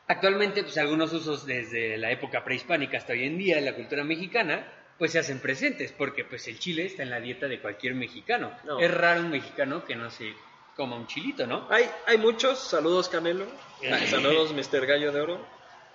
Actualmente, 0.08 0.64
pues 0.64 0.78
algunos 0.78 1.14
usos 1.14 1.46
desde 1.46 1.98
la 1.98 2.12
época 2.12 2.44
prehispánica 2.44 2.98
hasta 2.98 3.14
hoy 3.14 3.24
en 3.26 3.38
día 3.38 3.58
en 3.58 3.66
la 3.66 3.74
cultura 3.74 4.04
mexicana, 4.04 4.68
pues 4.98 5.12
se 5.12 5.20
hacen 5.20 5.40
presentes, 5.40 5.92
porque 5.92 6.26
pues 6.26 6.48
el 6.48 6.60
chile 6.60 6.86
está 6.86 7.04
en 7.04 7.10
la 7.10 7.20
dieta 7.20 7.48
de 7.48 7.60
cualquier 7.62 7.96
mexicano. 7.96 8.52
No. 8.66 8.80
Es 8.80 8.92
raro 8.92 9.22
un 9.22 9.30
mexicano 9.30 9.86
que 9.86 9.96
no 9.96 10.10
se 10.12 10.34
coma 10.76 10.96
un 10.98 11.08
chilito, 11.08 11.46
¿no? 11.48 11.68
Hay, 11.70 11.86
hay 12.08 12.18
muchos, 12.18 12.60
saludos 12.60 13.08
Canelo, 13.08 13.46
Eh. 13.82 14.08
saludos 14.08 14.52
Mr. 14.54 14.86
Gallo 14.88 15.12
de 15.12 15.22
Oro, 15.22 15.46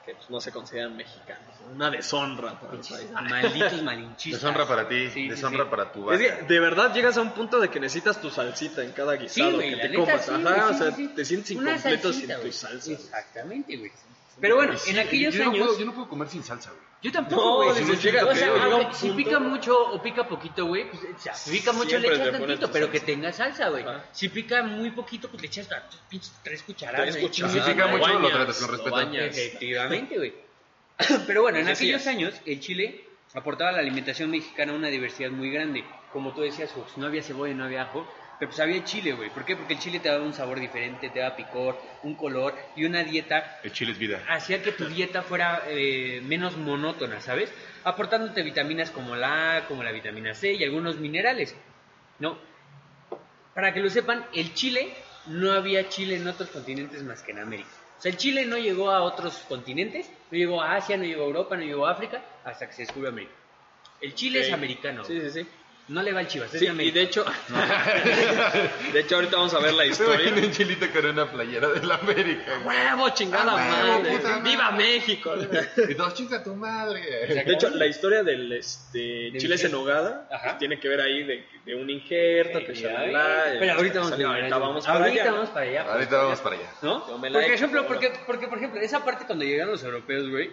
que 0.09 0.15
pues, 0.15 0.31
no 0.31 0.41
se 0.41 0.51
consideran 0.53 0.97
mexicanos. 0.97 1.43
Una 1.75 1.91
deshonra 1.91 2.59
para 2.59 2.73
el 2.73 2.79
país. 2.81 3.11
Malditos 3.13 3.83
malinchistas. 3.83 4.41
Deshonra 4.43 4.67
para 4.67 4.89
ti, 4.89 5.05
Sí, 5.09 5.11
sí, 5.13 5.29
deshonra 5.29 5.65
sí. 5.65 5.71
para 5.71 5.93
tu 5.93 6.11
Es 6.11 6.19
vaca. 6.19 6.39
que 6.39 6.45
de 6.55 6.61
verdad 6.61 6.95
llegas 6.95 7.17
a 7.19 7.21
un 7.21 7.33
punto 7.33 7.61
de 7.61 7.69
que 7.69 7.79
necesitas 7.79 8.19
tu 8.21 8.31
salsita 8.31 8.83
en 8.83 8.93
cada 8.93 9.17
guisado 9.17 9.51
Sí, 9.51 9.57
güey, 9.57 9.71
que 9.71 9.77
la 9.77 9.83
te 9.83 9.89
neta, 9.91 10.01
comas. 10.01 10.25
sí, 10.25 10.31
Ajá, 10.33 10.41
güey, 10.41 10.61
o 10.75 10.79
sea, 10.79 10.91
sí, 10.93 11.07
sí. 11.09 11.13
te 11.15 11.25
sientes 11.27 11.51
Una 11.57 11.71
incompleto 11.73 12.03
salsita, 12.13 12.27
sin 12.35 12.41
güey. 12.41 12.51
tu 12.51 12.57
salsa. 12.57 12.93
Exactamente, 12.93 13.77
güey. 13.77 13.93
Pero 14.41 14.57
bueno, 14.57 14.77
Sí, 14.79 14.91
en 14.91 14.99
aquellos 15.01 15.35
yo 15.35 15.45
no 15.45 15.51
años... 15.51 15.67
puedo- 15.67 15.79
yo 15.81 15.87
no 15.87 15.95
puedo 15.95 16.09
comer 16.09 16.29
sin 16.29 16.43
salsa, 16.45 16.71
güey. 16.71 16.83
Yo 17.01 17.13
tampoco, 17.13 17.43
No, 17.43 17.55
güey. 17.57 17.69
dices, 17.85 18.01
Si, 18.01 18.09
o 18.09 18.35
sea, 18.35 18.93
si 18.93 19.11
pica 19.13 19.39
mucho 19.39 19.79
o 19.93 20.03
pica 20.03 20.27
poquito, 20.27 20.67
güey, 20.67 20.91
pues 20.91 21.01
o 21.15 21.19
sea, 21.19 21.33
si 21.35 21.53
pica 21.53 21.73
mucho 21.73 21.91
Siempre 21.91 22.11
le 22.11 22.17
echas 22.17 22.33
le 22.33 22.39
tantito, 22.47 22.73
pero 22.73 22.91
que 22.91 22.99
tenga 23.01 23.33
salsa, 23.33 23.69
güey. 23.69 23.85
Si 24.13 24.29
pica 24.29 24.63
muy 24.65 24.91
poquito, 24.91 25.29
pues 25.29 25.41
le 25.43 25.47
echas 25.47 25.69
pinches 26.09 26.33
tres 26.43 26.63
cucharadas. 26.65 27.11
Tres 27.15 27.23
cucharadas. 27.25 27.65
Si 27.67 27.73
pica 27.73 27.87
mucho, 27.87 28.07
lo 28.09 28.15
bañas, 28.19 28.33
tratas 28.33 28.57
con 28.59 28.67
lo 28.67 28.73
respeto. 28.73 28.97
bañas. 28.97 29.37
Efectivamente, 29.39 30.17
güey. 30.17 30.35
Pero 31.29 31.43
bueno, 31.43 31.59
en 31.59 31.69
aquellos 31.69 32.05
años 32.09 32.35
el 32.45 32.59
chile 32.59 33.05
aportaba 33.35 33.71
a 33.71 33.73
la 33.75 33.79
alimentación 33.79 34.31
mexicana 34.33 34.73
una 34.73 34.89
diversidad 34.89 35.31
muy 35.31 35.51
grande. 35.51 35.85
Como 36.13 36.33
tú 36.35 36.41
decías, 36.41 36.73
Fox, 36.73 36.97
no 36.97 37.07
había 37.07 37.23
cebolla, 37.23 37.55
no 37.55 37.65
había 37.65 37.83
ajo, 37.83 38.09
pero 38.39 38.51
pues 38.51 38.61
había 38.61 38.85
chile, 38.85 39.13
güey. 39.13 39.31
¿Por 39.31 39.45
qué? 39.45 39.57
Porque 39.57 39.75
el 39.75 39.81
chile 39.81 39.99
te 40.01 40.09
daba 40.09 40.25
un 40.25 40.33
sabor 40.33 40.61
diferente, 40.61 41.11
te 41.11 41.19
daba 41.19 41.35
picor, 41.35 41.81
un 42.05 42.15
color 42.15 42.55
y 42.77 42.85
una 42.85 43.03
dieta 43.03 43.59
El 43.65 43.73
chile 43.73 43.93
es 43.93 43.99
vida. 43.99 44.23
hacía 44.29 44.63
que 44.63 44.73
tu 44.73 44.87
dieta 44.87 45.23
fuera 45.23 45.63
eh, 45.67 46.21
menos 46.25 46.57
monótona, 46.57 47.21
¿sabes? 47.21 47.53
Aportándote 47.85 48.43
vitaminas 48.43 48.91
como 48.91 49.17
la 49.17 49.57
A, 49.57 49.67
como 49.67 49.83
la 49.83 49.91
vitamina 49.91 50.35
C 50.35 50.53
y 50.53 50.65
algunos 50.65 50.99
minerales. 50.99 51.57
No. 52.21 52.39
Para 53.55 53.75
que 53.75 53.81
lo 53.81 53.91
sepan, 53.91 54.25
el 54.33 54.55
chile 54.55 54.95
no 55.27 55.53
había 55.53 55.89
chile 55.89 56.17
en 56.17 56.29
otros 56.29 56.49
continentes 56.51 57.03
más 57.03 57.23
que 57.23 57.33
en 57.33 57.41
América. 57.41 57.69
O 57.99 58.01
sea, 58.01 58.13
el 58.13 58.19
chile 58.19 58.47
no 58.47 58.57
llegó 58.57 58.93
a 58.93 59.03
otros 59.03 59.39
continentes, 59.49 60.09
no 60.31 60.39
llegó 60.39 60.63
a 60.63 60.77
Asia, 60.77 60.97
no 60.97 61.03
llegó 61.03 61.25
a 61.25 61.27
Europa, 61.27 61.57
no 61.57 61.63
llegó 61.63 61.87
a 61.89 61.91
África, 61.91 62.23
hasta 62.45 62.69
que 62.69 62.73
se 62.73 62.83
descubrió 62.83 63.11
América. 63.11 63.35
El 64.01 64.15
chile 64.15 64.41
es 64.41 64.53
americano. 64.53 65.03
Sí, 65.03 65.21
sí, 65.21 65.31
sí. 65.31 65.49
No 65.89 66.03
le 66.03 66.13
va 66.13 66.21
al 66.21 66.29
Chivas, 66.29 66.53
es 66.53 66.61
Sí, 66.61 66.67
de 66.69 66.85
y 66.85 66.91
de 66.91 67.01
hecho, 67.03 67.25
de 68.93 69.01
hecho 69.01 69.15
ahorita 69.17 69.37
vamos 69.37 69.55
a 69.55 69.59
ver 69.61 69.73
la 69.73 69.87
historia. 69.87 70.31
un 70.35 70.51
chilito 70.53 70.87
con 70.93 71.07
una 71.07 71.31
playera 71.31 71.69
de 71.69 71.87
la 71.87 71.95
América. 71.97 72.59
¡Huevo, 72.65 73.09
chingada 73.11 73.53
Ah, 73.57 73.97
huevo, 73.97 74.03
madre! 74.21 74.43
¡Viva 74.43 74.71
México! 74.73 75.35
Y 75.89 75.95
todos, 75.95 76.15
chinga 76.15 76.43
tu 76.43 76.55
madre. 76.55 77.01
De 77.01 77.53
hecho, 77.55 77.71
la 77.71 77.87
historia 77.87 78.23
del 78.23 78.53
este, 78.53 78.99
¿Del 79.33 79.39
chiles 79.41 79.61
qué? 79.61 79.67
en 79.67 79.73
nogada 79.73 80.29
pues, 80.29 80.59
tiene 80.59 80.79
que 80.79 80.89
ver 80.89 81.01
ahí 81.01 81.23
de, 81.25 81.47
de 81.65 81.75
un 81.75 81.89
injerto 81.89 82.59
que 82.61 82.75
Ya, 82.75 82.91
shalala, 82.91 83.45
Pero 83.59 83.73
ahorita 83.75 83.95
vamos, 84.01 84.11
salió, 84.11 84.29
ahorita 84.29 84.47
allá. 84.47 84.59
vamos 84.59 84.85
para 84.87 84.99
Ahorita 84.99 85.23
allá. 85.23 85.33
vamos 85.33 85.49
para 85.51 85.67
allá. 85.67 85.83
Ahorita 85.93 86.17
vamos 86.19 86.41
para 86.41 86.57
allá. 86.57 86.71
¿No? 86.83 87.19
Me 87.19 87.31
Porque, 87.31 87.47
echo, 87.47 87.55
ejemplo, 87.55 87.87
porque, 87.87 88.13
porque, 88.27 88.47
por 88.49 88.59
ejemplo, 88.59 88.81
esa 88.81 89.05
parte 89.05 89.25
cuando 89.27 89.45
llegaron 89.45 89.73
los 89.73 89.83
europeos, 89.83 90.29
güey, 90.29 90.51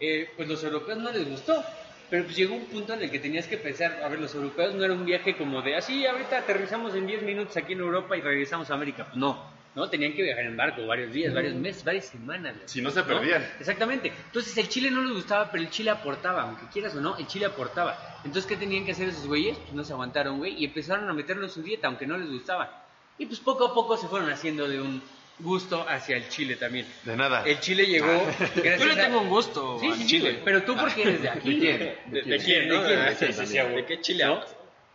eh, 0.00 0.30
pues 0.36 0.48
los 0.48 0.62
europeos 0.62 0.98
no 0.98 1.10
les 1.10 1.26
gustó. 1.28 1.64
Pero 2.10 2.24
pues 2.24 2.36
llegó 2.36 2.54
un 2.54 2.66
punto 2.66 2.94
en 2.94 3.02
el 3.02 3.10
que 3.10 3.18
tenías 3.18 3.46
que 3.46 3.56
pensar, 3.56 4.02
a 4.02 4.08
ver, 4.08 4.20
los 4.20 4.34
europeos 4.34 4.74
no 4.74 4.84
era 4.84 4.92
un 4.92 5.04
viaje 5.04 5.36
como 5.36 5.62
de, 5.62 5.76
así, 5.76 6.06
ahorita 6.06 6.38
aterrizamos 6.38 6.94
en 6.94 7.06
10 7.06 7.22
minutos 7.22 7.56
aquí 7.56 7.72
en 7.72 7.80
Europa 7.80 8.16
y 8.16 8.20
regresamos 8.20 8.70
a 8.70 8.74
América. 8.74 9.04
Pues 9.04 9.16
no, 9.16 9.42
¿no? 9.74 9.88
Tenían 9.88 10.12
que 10.12 10.22
viajar 10.22 10.44
en 10.44 10.56
barco 10.56 10.86
varios 10.86 11.12
días, 11.12 11.34
varios 11.34 11.54
meses, 11.54 11.84
varias 11.84 12.06
semanas. 12.06 12.54
Si 12.66 12.80
no 12.80 12.90
se 12.90 13.02
perdían. 13.02 13.42
Exactamente. 13.58 14.12
Entonces 14.26 14.56
el 14.58 14.68
chile 14.68 14.90
no 14.90 15.02
les 15.02 15.14
gustaba, 15.14 15.50
pero 15.50 15.64
el 15.64 15.70
chile 15.70 15.90
aportaba, 15.90 16.42
aunque 16.42 16.66
quieras 16.72 16.94
o 16.94 17.00
no, 17.00 17.16
el 17.16 17.26
chile 17.26 17.46
aportaba. 17.46 17.98
Entonces, 18.24 18.46
¿qué 18.46 18.56
tenían 18.56 18.84
que 18.84 18.92
hacer 18.92 19.08
esos 19.08 19.26
güeyes? 19.26 19.58
Pues 19.58 19.72
no 19.72 19.84
se 19.84 19.92
aguantaron, 19.92 20.38
güey, 20.38 20.54
y 20.54 20.64
empezaron 20.64 21.08
a 21.08 21.12
meterlo 21.12 21.44
en 21.44 21.50
su 21.50 21.62
dieta, 21.62 21.88
aunque 21.88 22.06
no 22.06 22.16
les 22.16 22.30
gustaba. 22.30 22.84
Y 23.18 23.26
pues 23.26 23.40
poco 23.40 23.66
a 23.66 23.74
poco 23.74 23.96
se 23.96 24.08
fueron 24.08 24.30
haciendo 24.30 24.68
de 24.68 24.80
un 24.80 25.02
gusto 25.38 25.86
hacia 25.88 26.16
el 26.16 26.28
chile 26.28 26.56
también. 26.56 26.86
De 27.04 27.16
nada. 27.16 27.42
El 27.44 27.60
chile 27.60 27.86
llegó. 27.86 28.24
gracias 28.38 28.78
Yo 28.78 28.86
le 28.86 28.96
tengo 28.96 29.20
un 29.20 29.28
gusto 29.28 29.78
Sí, 29.80 29.86
al 29.86 29.94
sí, 29.94 30.02
sí, 30.02 30.08
chile. 30.08 30.40
Pero 30.44 30.62
tú 30.62 30.76
porque 30.76 31.02
eres 31.02 31.22
de 31.22 31.28
aquí. 31.28 31.54
¿De 31.54 31.58
quién? 31.58 31.78
¿De, 31.78 32.22
¿De 32.22 32.38
de 32.38 32.44
quién? 32.44 32.68
¿De 32.68 32.86
quién? 32.86 32.98
Ah, 33.00 33.14
Sí, 33.46 33.58
¿De 33.58 33.84
qué 33.86 34.00
chile 34.00 34.24
¿No? 34.24 34.40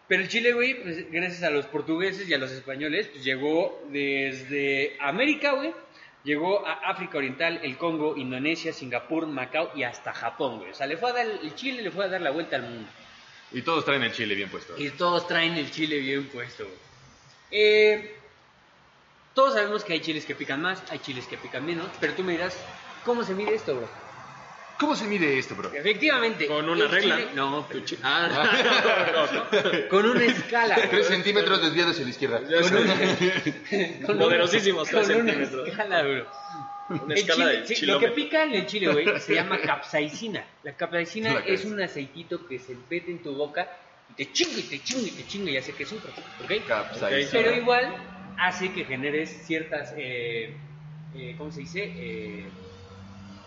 Pero 0.08 0.23
el 0.23 0.28
chile, 0.28 0.54
güey, 0.54 0.82
pues, 0.82 1.12
gracias 1.12 1.43
a 1.43 1.52
los 1.52 1.67
portugueses 1.67 2.28
y 2.28 2.34
a 2.34 2.39
los 2.39 2.49
españoles, 2.52 3.08
pues 3.12 3.23
llegó 3.23 3.80
desde 3.91 4.97
América, 4.99 5.52
güey. 5.54 5.71
Llegó 6.23 6.65
a 6.65 6.73
África 6.89 7.19
Oriental, 7.19 7.60
el 7.63 7.78
Congo, 7.78 8.17
Indonesia, 8.17 8.73
Singapur, 8.73 9.28
Macao 9.28 9.71
y 9.75 9.84
hasta 9.84 10.12
Japón, 10.12 10.58
güey. 10.58 10.71
O 10.71 10.73
sea, 10.73 10.88
le 10.88 10.97
fue 10.97 11.12
a 11.12 11.13
dar, 11.13 11.28
el 11.28 11.54
chile 11.56 11.84
le 11.84 11.91
fue 11.91 12.06
a 12.06 12.08
dar 12.08 12.21
la 12.21 12.32
vuelta 12.32 12.56
al 12.56 12.63
mundo. 12.63 12.89
Y 13.52 13.62
todos 13.62 13.86
traen 13.86 14.02
el 14.02 14.12
chile 14.12 14.36
bien 14.36 14.49
puesto. 14.49 14.73
Y 14.78 14.89
todos 14.89 15.28
traen 15.28 15.54
el 15.54 15.69
chile 15.71 15.99
bien 15.99 16.25
puesto, 16.28 16.65
güey. 16.65 16.78
Eh, 17.52 18.18
todos 19.39 19.54
sabemos 19.54 19.86
que 19.86 19.93
hay 19.93 20.02
chiles 20.02 20.25
que 20.25 20.36
pican 20.36 20.62
más, 20.62 20.84
hay 20.89 20.99
chiles 20.99 21.25
que 21.25 21.38
pican 21.38 21.65
menos, 21.65 21.88
pero 22.02 22.12
tú 22.13 22.23
me 22.25 22.34
dirás, 22.34 22.58
¿cómo 23.06 23.23
se 23.23 23.34
mide 23.34 23.56
esto, 23.56 23.73
bro? 23.73 23.88
¿Cómo 24.78 24.97
se 24.97 25.06
mide 25.06 25.39
esto, 25.39 25.56
bro? 25.56 25.73
Efectivamente. 25.73 26.45
Con 26.45 26.67
una 26.69 26.84
el 26.84 26.91
regla. 26.91 27.15
chile- 27.17 27.30
no, 27.36 27.65
Tu 27.71 27.80
pero- 27.86 28.02
Ah, 28.04 29.08
no, 29.13 29.32
no. 29.32 29.88
con 29.89 30.06
una 30.10 30.25
escala. 30.25 30.75
güey. 30.75 30.89
Tres 30.89 31.08
centímetros 31.08 31.62
desviados 31.62 31.93
hacia 31.93 32.04
la 32.04 32.10
izquierda. 32.10 32.41
Ya 32.49 32.62
Con 32.62 32.75
una- 32.78 32.95
con 34.08 34.17
Poderosísimos 34.19 34.89
tres 34.89 35.08
con 35.08 35.15
una 35.21 35.32
centímetros. 35.32 35.67
escala, 35.69 36.02
bro. 36.04 36.28
Una 36.89 37.13
El 37.13 37.19
escala 37.19 37.36
chile- 37.45 37.60
de 37.62 37.67
sí, 37.67 37.73
lo 37.73 37.80
chilómetro. 37.80 38.15
que 38.15 38.21
pica 38.21 38.43
en 38.43 38.54
el 38.56 38.65
chile, 38.65 38.88
güey, 38.91 39.06
se 39.21 39.36
llama 39.36 39.58
capsaicina. 39.62 40.45
La 40.63 40.73
capsaicina 40.75 41.34
La 41.36 41.39
es 41.41 41.63
un 41.63 41.82
aceitito 41.82 42.45
que 42.45 42.60
se 42.60 42.75
mete 42.89 43.10
en 43.12 43.23
tu 43.23 43.34
boca 43.36 43.69
y 44.10 44.13
te 44.15 44.34
chinga 44.34 44.60
y 44.60 44.63
te 44.63 44.84
chinga 44.84 45.08
y 45.08 45.12
te 45.12 45.25
chinga 45.28 45.52
y 45.52 45.58
hace 45.58 45.71
que 45.73 45.86
sufras, 45.86 46.13
¿ok? 46.43 46.65
Capsaicina. 46.67 47.30
Pero 47.32 47.54
igual 47.56 47.95
hace 48.38 48.72
que 48.74 48.86
generes 48.86 49.30
ciertas, 49.46 49.94
eh, 49.98 50.54
eh, 51.15 51.36
¿cómo 51.38 51.52
se 51.52 51.62
dice? 51.62 51.84
Eh, 51.96 52.46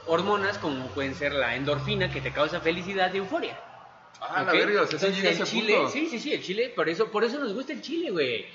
hormonas 0.07 0.59
como 0.59 0.87
pueden 0.89 1.15
ser 1.15 1.33
la 1.33 1.55
endorfina 1.57 2.11
que 2.11 2.21
te 2.21 2.33
causa 2.33 2.61
felicidad 2.61 3.13
y 3.15 3.19
euforia. 3.19 3.59
Ah, 4.21 4.43
la 4.43 4.53
¿ok? 4.53 4.59
verga, 4.59 4.83
o 4.83 4.87
sea, 4.87 4.99
Entonces 4.99 5.25
el 5.25 5.31
ese 5.31 5.45
chile, 5.45 5.75
punto. 5.77 5.91
sí, 5.91 6.07
sí, 6.07 6.19
sí, 6.19 6.33
el 6.33 6.43
chile, 6.43 6.73
por 6.75 6.89
eso, 6.89 7.11
por 7.11 7.25
eso 7.25 7.39
nos 7.39 7.53
gusta 7.55 7.73
el 7.73 7.83
chile, 7.83 8.11
güey. 8.11 8.47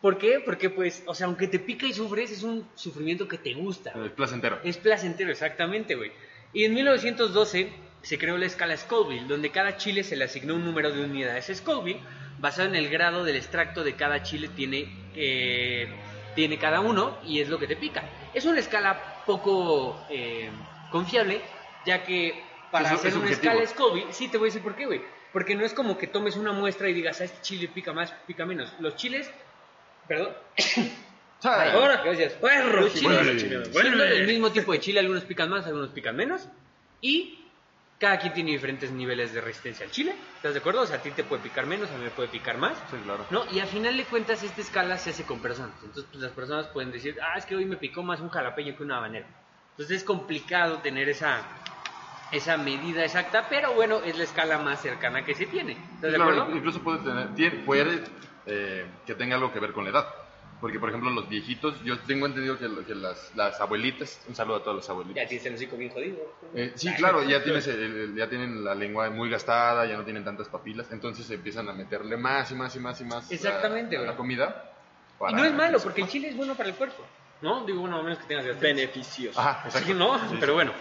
¿Por 0.00 0.18
qué? 0.18 0.40
Porque 0.44 0.68
pues, 0.68 1.04
o 1.06 1.14
sea, 1.14 1.26
aunque 1.26 1.46
te 1.46 1.60
pica 1.60 1.86
y 1.86 1.92
sufres, 1.92 2.32
es 2.32 2.42
un 2.42 2.66
sufrimiento 2.74 3.28
que 3.28 3.38
te 3.38 3.54
gusta. 3.54 3.92
El 3.94 4.10
placentero. 4.10 4.58
Es 4.64 4.76
placentero, 4.76 5.30
exactamente, 5.30 5.94
güey. 5.94 6.10
Y 6.52 6.64
en 6.64 6.74
1912 6.74 7.72
se 8.02 8.18
creó 8.18 8.36
la 8.36 8.46
escala 8.46 8.76
Scoville, 8.76 9.26
donde 9.28 9.50
cada 9.50 9.76
chile 9.76 10.02
se 10.02 10.16
le 10.16 10.24
asignó 10.24 10.56
un 10.56 10.64
número 10.64 10.90
de 10.90 11.04
unidades 11.04 11.52
Scoville, 11.56 12.00
basado 12.42 12.68
en 12.68 12.74
el 12.74 12.90
grado 12.90 13.24
del 13.24 13.36
extracto 13.36 13.82
de 13.84 13.94
cada 13.94 14.22
chile 14.22 14.50
tiene, 14.54 14.92
eh, 15.14 15.88
tiene 16.34 16.58
cada 16.58 16.80
uno, 16.80 17.16
y 17.24 17.40
es 17.40 17.48
lo 17.48 17.58
que 17.58 17.66
te 17.66 17.76
pica. 17.76 18.02
Es 18.34 18.44
una 18.44 18.58
escala 18.60 19.22
poco 19.24 20.04
eh, 20.10 20.50
confiable, 20.90 21.40
ya 21.86 22.04
que 22.04 22.42
para 22.70 22.88
Es- 22.88 22.94
hacer 22.96 23.08
es 23.08 23.14
una 23.16 23.28
subjetivo. 23.28 23.52
escala 23.54 23.66
Scoville, 23.70 24.12
sí 24.12 24.28
te 24.28 24.36
voy 24.36 24.46
a 24.46 24.50
decir 24.50 24.62
por 24.62 24.74
qué, 24.76 24.84
güey. 24.86 25.00
Porque 25.32 25.54
no 25.54 25.64
es 25.64 25.72
como 25.72 25.96
que 25.96 26.06
tomes 26.08 26.36
una 26.36 26.52
muestra 26.52 26.90
y 26.90 26.92
digas, 26.92 27.20
ah, 27.22 27.24
este 27.24 27.40
chile 27.40 27.68
pica 27.72 27.94
más, 27.94 28.12
pica 28.26 28.44
menos. 28.44 28.70
Los 28.80 28.96
chiles, 28.96 29.30
perdón, 30.06 30.34
Ah, 31.44 31.72
Ahora, 31.72 32.02
gracias. 32.04 32.34
Perro, 32.34 32.88
Bueno, 33.02 33.32
chiles. 33.36 33.72
bueno. 33.72 34.02
el 34.04 34.26
mismo 34.28 34.52
tipo 34.52 34.70
de 34.72 34.78
chile, 34.78 35.00
algunos 35.00 35.24
pican 35.24 35.48
más, 35.50 35.66
algunos 35.66 35.90
pican 35.90 36.14
menos. 36.14 36.48
Y 37.00 37.41
cada 38.02 38.18
quien 38.18 38.32
tiene 38.34 38.50
diferentes 38.50 38.90
niveles 38.90 39.32
de 39.32 39.40
resistencia 39.40 39.86
al 39.86 39.92
chile. 39.92 40.12
¿Estás 40.34 40.54
de 40.54 40.58
acuerdo? 40.58 40.80
O 40.80 40.86
sea, 40.86 40.96
a 40.96 41.02
ti 41.02 41.12
te 41.12 41.22
puede 41.22 41.40
picar 41.40 41.66
menos, 41.66 41.88
a 41.92 41.96
mí 41.96 42.02
me 42.02 42.10
puede 42.10 42.28
picar 42.30 42.58
más. 42.58 42.76
Sí, 42.90 42.96
claro. 42.96 43.28
¿No? 43.30 43.44
Y 43.52 43.60
al 43.60 43.68
final 43.68 43.96
de 43.96 44.04
cuentas, 44.06 44.42
esta 44.42 44.60
escala 44.60 44.98
se 44.98 45.10
hace 45.10 45.24
con 45.24 45.40
personas. 45.40 45.76
Entonces, 45.84 46.06
pues 46.10 46.20
las 46.20 46.32
personas 46.32 46.66
pueden 46.66 46.90
decir, 46.90 47.16
ah, 47.22 47.38
es 47.38 47.46
que 47.46 47.54
hoy 47.54 47.64
me 47.64 47.76
picó 47.76 48.02
más 48.02 48.18
un 48.20 48.28
jalapeño 48.28 48.76
que 48.76 48.82
una 48.82 48.96
habanero. 48.96 49.28
Entonces 49.70 49.98
es 49.98 50.04
complicado 50.04 50.78
tener 50.78 51.08
esa, 51.08 51.46
esa 52.32 52.56
medida 52.56 53.04
exacta, 53.04 53.46
pero 53.48 53.72
bueno, 53.74 54.02
es 54.02 54.18
la 54.18 54.24
escala 54.24 54.58
más 54.58 54.82
cercana 54.82 55.24
que 55.24 55.36
se 55.36 55.46
tiene. 55.46 55.74
¿Estás 55.94 56.10
de 56.10 56.16
Claro, 56.16 56.32
acuerdo? 56.32 56.56
incluso 56.56 56.82
puede 56.82 56.98
tener, 57.04 57.34
tiene- 57.36 57.58
puede 57.64 58.02
eh, 58.46 58.90
que 59.06 59.14
tenga 59.14 59.36
algo 59.36 59.52
que 59.52 59.60
ver 59.60 59.72
con 59.72 59.84
la 59.84 59.90
edad. 59.90 60.06
Porque, 60.62 60.78
por 60.78 60.90
ejemplo, 60.90 61.10
los 61.10 61.28
viejitos, 61.28 61.82
yo 61.82 61.98
tengo 62.02 62.24
entendido 62.24 62.56
que, 62.56 62.94
las, 62.94 63.34
las 63.34 63.60
abuelitas, 63.60 64.22
un 64.28 64.34
saludo 64.36 64.58
a 64.58 64.62
todas 64.62 64.76
las 64.76 64.86
Ya 64.86 64.92
abuelitas. 64.92 65.28
tienes 65.28 65.46
el 65.46 65.54
hocico 65.56 65.76
bien 65.76 65.90
jodido. 65.90 66.18
Eh, 66.54 66.72
sí, 66.76 66.94
claro, 66.94 67.24
ya, 67.24 67.42
tienes 67.44 67.66
el- 67.66 67.80
el- 67.82 68.14
ya 68.14 68.28
tienen 68.28 68.62
la 68.62 68.72
lengua 68.76 69.10
muy 69.10 69.28
gastada, 69.28 69.84
ya 69.86 69.96
no 69.96 70.04
tienen 70.04 70.22
tantas 70.24 70.48
papilas, 70.48 70.86
entonces 70.92 71.28
empiezan 71.32 71.68
a 71.68 71.72
meterle 71.72 72.16
más 72.16 72.52
y 72.52 72.54
más 72.54 72.76
y 72.76 72.78
más 72.78 73.00
y 73.00 73.04
más 73.04 73.28
a- 73.28 73.34
Exactamente, 73.34 73.96
a, 73.96 74.02
la 74.02 74.14
comida. 74.14 74.72
Y 75.28 75.34
no 75.34 75.44
es 75.44 75.52
malo, 75.52 75.78
que 75.78 75.82
porque 75.84 76.02
el 76.02 76.08
chile 76.08 76.28
es 76.28 76.36
bueno 76.36 76.54
para 76.54 76.68
el 76.68 76.76
cuerpo. 76.76 77.04
¿No? 77.40 77.66
Digo, 77.66 77.80
bueno, 77.80 77.98
a 77.98 78.02
menos 78.04 78.18
que 78.20 78.26
tengas 78.26 78.46
gastritis. 78.46 78.76
Beneficioso. 78.76 79.40
Ajá, 79.40 79.62
exacto. 79.66 79.88
Sí, 79.88 79.94
¿no? 79.94 80.16
Sí, 80.30 80.36
Pero 80.38 80.54
bueno. 80.54 80.72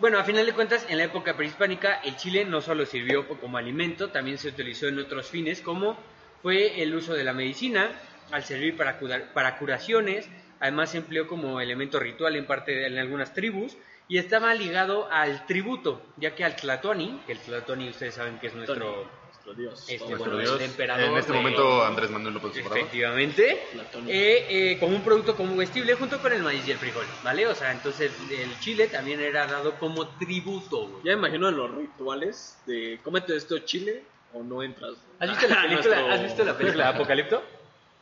Bueno, 0.00 0.18
a 0.18 0.24
final 0.24 0.44
de 0.44 0.52
cuentas, 0.52 0.84
en 0.90 0.98
la 0.98 1.04
época 1.04 1.34
prehispánica, 1.34 1.94
el 2.04 2.14
chile 2.16 2.44
no 2.44 2.60
solo 2.60 2.84
sirvió 2.84 3.26
como 3.26 3.56
alimento, 3.56 4.10
también 4.10 4.36
se 4.36 4.48
utilizó 4.48 4.86
en 4.86 4.98
otros 4.98 5.28
fines, 5.30 5.62
como 5.62 5.98
fue 6.42 6.82
el 6.82 6.94
uso 6.94 7.14
de 7.14 7.24
la 7.24 7.32
medicina, 7.32 7.90
al 8.30 8.44
servir 8.44 8.76
para, 8.76 8.98
curar- 8.98 9.32
para 9.32 9.58
curaciones, 9.58 10.28
además 10.60 10.90
se 10.90 10.98
empleó 10.98 11.26
como 11.26 11.60
elemento 11.60 11.98
ritual 12.00 12.36
en 12.36 12.46
parte 12.46 12.72
de- 12.72 12.86
en 12.86 12.98
algunas 12.98 13.32
tribus, 13.34 13.76
y 14.10 14.16
estaba 14.18 14.54
ligado 14.54 15.10
al 15.12 15.44
tributo, 15.46 16.02
ya 16.16 16.34
que 16.34 16.42
al 16.44 16.56
Tlatoani, 16.56 17.20
que 17.26 17.32
el 17.32 17.38
Tlatoani 17.40 17.90
ustedes 17.90 18.14
saben 18.14 18.38
que 18.38 18.46
es 18.48 18.54
nuestro... 18.54 19.06
Nuestro 19.26 19.54
Dios. 19.54 19.80
Este, 19.88 19.98
Nuestro 20.08 20.18
bueno, 20.32 20.38
Dios, 20.40 20.60
el 20.60 20.70
emperador 20.70 21.10
en 21.10 21.16
este 21.18 21.32
de- 21.32 21.38
momento 21.38 21.84
Andrés 21.84 22.10
Manuel 22.10 22.34
López 22.34 22.50
Obrador. 22.52 22.78
Efectivamente, 22.78 23.62
eh, 24.06 24.46
eh, 24.72 24.76
como 24.80 24.96
un 24.96 25.02
producto 25.02 25.36
combustible 25.36 25.94
junto 25.94 26.20
con 26.20 26.32
el 26.32 26.42
maíz 26.42 26.66
y 26.66 26.70
el 26.72 26.78
frijol, 26.78 27.04
¿vale? 27.22 27.46
O 27.46 27.54
sea, 27.54 27.72
entonces 27.72 28.12
el 28.30 28.58
chile 28.60 28.88
también 28.88 29.20
era 29.20 29.46
dado 29.46 29.74
como 29.78 30.06
tributo, 30.18 30.88
güey. 30.88 31.02
Ya 31.04 31.12
me 31.12 31.18
imagino 31.28 31.48
en 31.48 31.56
los 31.56 31.70
rituales 31.74 32.58
de 32.66 32.98
cómete 33.02 33.36
esto 33.36 33.58
chile 33.60 34.02
o 34.34 34.42
no 34.42 34.62
entras. 34.62 34.92
¿Has 35.18 35.30
visto 35.30 35.48
la 35.48 35.62
película, 35.62 35.94
Nuestro- 35.96 36.12
¿has 36.12 36.22
visto 36.22 36.44
la 36.44 36.56
película 36.58 36.88
Apocalipto? 36.90 37.42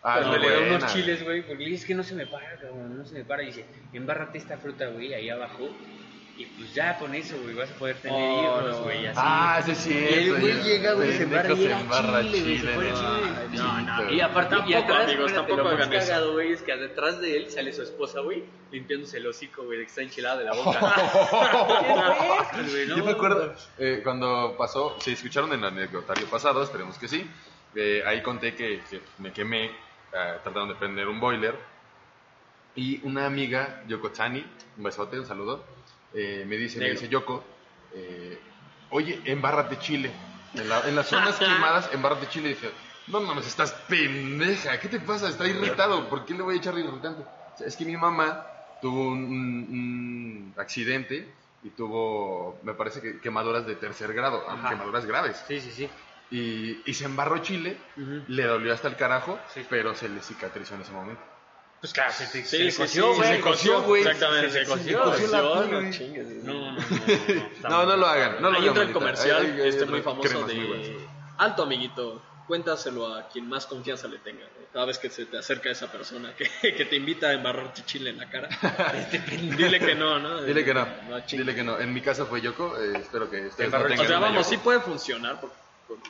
Ah, 0.03 0.19
Cuando 0.21 0.39
le 0.39 0.49
da 0.51 0.59
buena. 0.61 0.77
unos 0.77 0.93
chiles, 0.93 1.25
güey, 1.25 1.43
porque 1.43 1.73
es 1.75 1.85
que 1.85 1.95
no 1.95 2.03
se 2.05 2.15
me 2.15 2.27
para, 2.27 2.57
cabrón, 2.61 2.97
no 2.97 3.05
se 3.05 3.15
me 3.15 3.25
para. 3.25 3.43
Y 3.43 3.47
dice, 3.47 3.65
embárrate 3.93 4.39
esta 4.39 4.57
fruta, 4.57 4.87
güey, 4.89 5.13
ahí 5.15 5.29
abajo. 5.31 5.69
y 6.39 6.45
pues 6.45 6.75
ya 6.75 6.99
con 6.99 7.15
eso, 7.15 7.35
güey, 7.43 7.55
vas 7.55 7.71
a 7.71 7.75
poder 7.75 7.97
tener 7.97 8.19
Oh, 8.23 8.61
hijos, 8.69 8.83
güey, 8.83 9.07
así. 9.07 9.19
Ah, 9.21 9.63
sí, 9.65 9.75
sí. 9.75 9.91
Y 9.99 10.15
el 10.15 10.39
güey 10.39 10.63
llega, 10.63 10.93
güey, 10.93 11.13
se 11.13 11.23
embarra 11.23 11.55
y 11.55 11.65
era 11.65 11.81
chile, 11.81 12.23
güey, 12.43 12.59
se 12.59 12.67
pone 12.75 12.91
no. 12.91 12.97
chile. 12.97 13.57
No, 13.57 13.81
no. 13.81 14.13
Y 14.13 14.21
aparte, 14.21 14.55
y 14.55 14.59
Tampoco, 14.59 14.79
atrás, 14.93 15.05
amigos, 15.11 15.33
tampoco 15.33 15.63
lo 15.63 15.79
más 15.79 15.89
cagado, 15.89 16.33
güey, 16.35 16.53
es 16.53 16.61
que 16.63 16.77
detrás 16.77 17.21
de 17.23 17.37
él 17.39 17.51
sale 17.51 17.73
su 17.73 17.83
esposa, 17.83 18.21
güey, 18.21 18.45
limpiándose 18.71 19.17
el 19.17 19.27
hocico, 19.27 19.65
güey, 19.65 19.79
de 19.79 19.85
que 19.85 19.89
está 19.89 20.03
enchilada 20.03 20.37
de 20.37 20.45
la 20.45 20.53
boca. 20.53 20.79
Yo 22.97 23.05
me 23.05 23.13
acuerdo 23.13 23.55
eh, 23.79 24.01
cuando 24.05 24.55
pasó, 24.59 24.97
si 25.01 25.13
escucharon 25.13 25.53
en 25.55 25.61
el 25.61 25.65
anecdotario 25.67 26.27
pasado, 26.27 26.63
esperemos 26.63 26.99
que 26.99 27.09
sí, 27.09 27.27
eh, 27.75 28.03
ahí 28.07 28.23
conté 28.23 28.55
que, 28.55 28.81
que 28.91 29.01
me 29.19 29.33
quemé 29.33 29.71
eh, 30.19 30.39
tratando 30.43 30.73
de 30.73 30.79
prender 30.79 31.09
un 31.09 31.21
boiler 31.21 31.55
y 32.75 33.01
una 33.07 33.27
amiga, 33.27 33.85
Yoko 33.87 34.11
Chani, 34.11 34.45
un 34.77 34.83
besote, 34.83 35.19
un 35.19 35.27
saludo, 35.27 35.67
eh, 36.13 36.45
me 36.47 36.57
dice, 36.57 36.79
me 36.79 36.87
Negro. 36.87 37.01
dice 37.01 37.11
Yoko, 37.11 37.45
eh, 37.93 38.41
oye, 38.91 39.21
embárrate 39.25 39.79
chile. 39.79 40.13
En, 40.55 40.69
la- 40.69 40.89
en 40.89 40.95
las 40.95 41.07
zonas 41.07 41.37
quemadas, 41.39 41.91
embárrate 41.93 42.29
chile. 42.29 42.51
Y 42.51 42.55
dije, 42.55 42.71
no 43.09 43.21
mames, 43.21 43.47
estás 43.47 43.73
pendeja, 43.89 44.79
¿qué 44.81 44.89
te 44.89 45.01
pasa? 45.01 45.29
Está 45.29 45.47
irritado, 45.47 46.09
¿por 46.09 46.25
qué 46.25 46.35
le 46.35 46.43
voy 46.43 46.55
a 46.57 46.59
echar 46.59 46.79
irritante? 46.79 47.23
O 47.23 47.57
sea, 47.57 47.67
es 47.67 47.77
que 47.77 47.85
mi 47.85 47.97
mamá 47.97 48.47
tuvo 48.81 49.09
un, 49.09 49.25
un- 49.25 50.53
un 50.55 50.55
accidente 50.61 51.35
y 51.63 51.71
tuvo, 51.71 52.61
me 52.63 52.75
parece 52.75 53.01
que 53.01 53.21
quemaduras 53.21 53.67
de 53.67 53.77
tercer 53.77 54.13
grado, 54.13 54.45
Ajá. 54.49 54.69
quemaduras 54.69 55.05
graves. 55.07 55.43
Sí, 55.47 55.61
sí, 55.61 55.71
sí. 55.73 55.91
Y, 56.31 56.81
y 56.91 56.95
se 56.95 57.05
embarró 57.05 57.39
chile, 57.39 57.77
le 58.29 58.43
dolió 58.45 58.73
hasta 58.75 58.89
el 58.89 58.97
carajo, 58.97 59.39
Sí. 59.55 59.65
pero 59.71 59.95
se 59.95 60.09
le 60.09 60.21
cicatrizó 60.23 60.75
en 60.75 60.81
ese 60.83 60.93
momento. 60.93 61.23
Pues 61.81 61.93
claro, 61.93 62.13
se, 62.13 62.27
te, 62.27 62.45
Sí, 62.45 62.71
se 62.71 62.83
coció, 62.83 63.13
sí, 63.13 63.17
güey. 63.19 63.29
se 63.37 63.41
coció, 63.41 63.83
güey. 63.83 64.03
Exactamente, 64.03 64.51
Se 64.51 64.65
se 64.65 64.71
coció, 64.71 65.03
coció, 65.05 65.29
la 65.29 65.41
no 65.67 65.91
chingues. 65.93 66.27
No, 66.43 66.73
no, 66.73 66.73
no, 66.73 67.69
no, 67.69 67.85
no, 67.87 67.97
lo 67.97 68.07
hagan, 68.07 68.37
no 68.41 68.51
lo 68.51 68.57
Ahí 68.59 68.63
hagan. 68.63 68.69
entra 68.69 68.83
el 68.83 68.89
manita. 68.89 68.93
comercial, 68.99 69.43
Ay, 69.45 69.61
ay, 69.63 69.69
este 69.69 69.85
ay, 69.85 69.91
muy 69.91 70.01
famoso 70.01 70.29
cremas 70.29 70.47
muy 70.55 70.55
de 70.67 71.07
alto 71.39 71.63
amiguito, 71.63 72.23
cuéntaselo 72.47 73.15
a 73.15 73.29
quien 73.29 73.47
más 73.49 73.67
confianza 73.67 74.09
le 74.09 74.19
tenga. 74.19 74.41
¿no? 74.45 74.67
Cada 74.73 74.87
vez 74.87 74.99
que 74.99 75.11
se 75.11 75.27
te 75.27 75.39
acerca 75.39 75.71
esa 75.71 75.93
persona 75.93 76.33
que, 76.35 76.49
que 76.75 76.85
te 76.87 76.97
invita 76.97 77.29
a 77.29 77.35
embarrarte 77.35 77.85
chile 77.85 78.11
en 78.11 78.19
la 78.19 78.29
cara, 78.31 78.49
dile 79.57 79.79
que 79.79 79.95
no, 79.95 80.19
¿no? 80.19 80.43
Dile 80.43 80.65
que 80.65 80.75
no, 80.75 80.87
dile 81.31 81.55
que 81.55 81.63
no. 81.63 81.79
En 81.79 81.93
mi 81.93 82.01
caso 82.01 82.27
fue 82.27 82.41
Yoko, 82.41 82.81
eh, 82.81 82.99
espero 83.01 83.29
que 83.31 83.47
ustedes 83.47 83.71
no 83.71 83.79
O 84.03 84.07
sea, 84.07 84.19
vamos, 84.19 84.47
sí 84.47 84.57
puede 84.57 84.81
funcionar 84.81 85.41
porque 85.41 85.55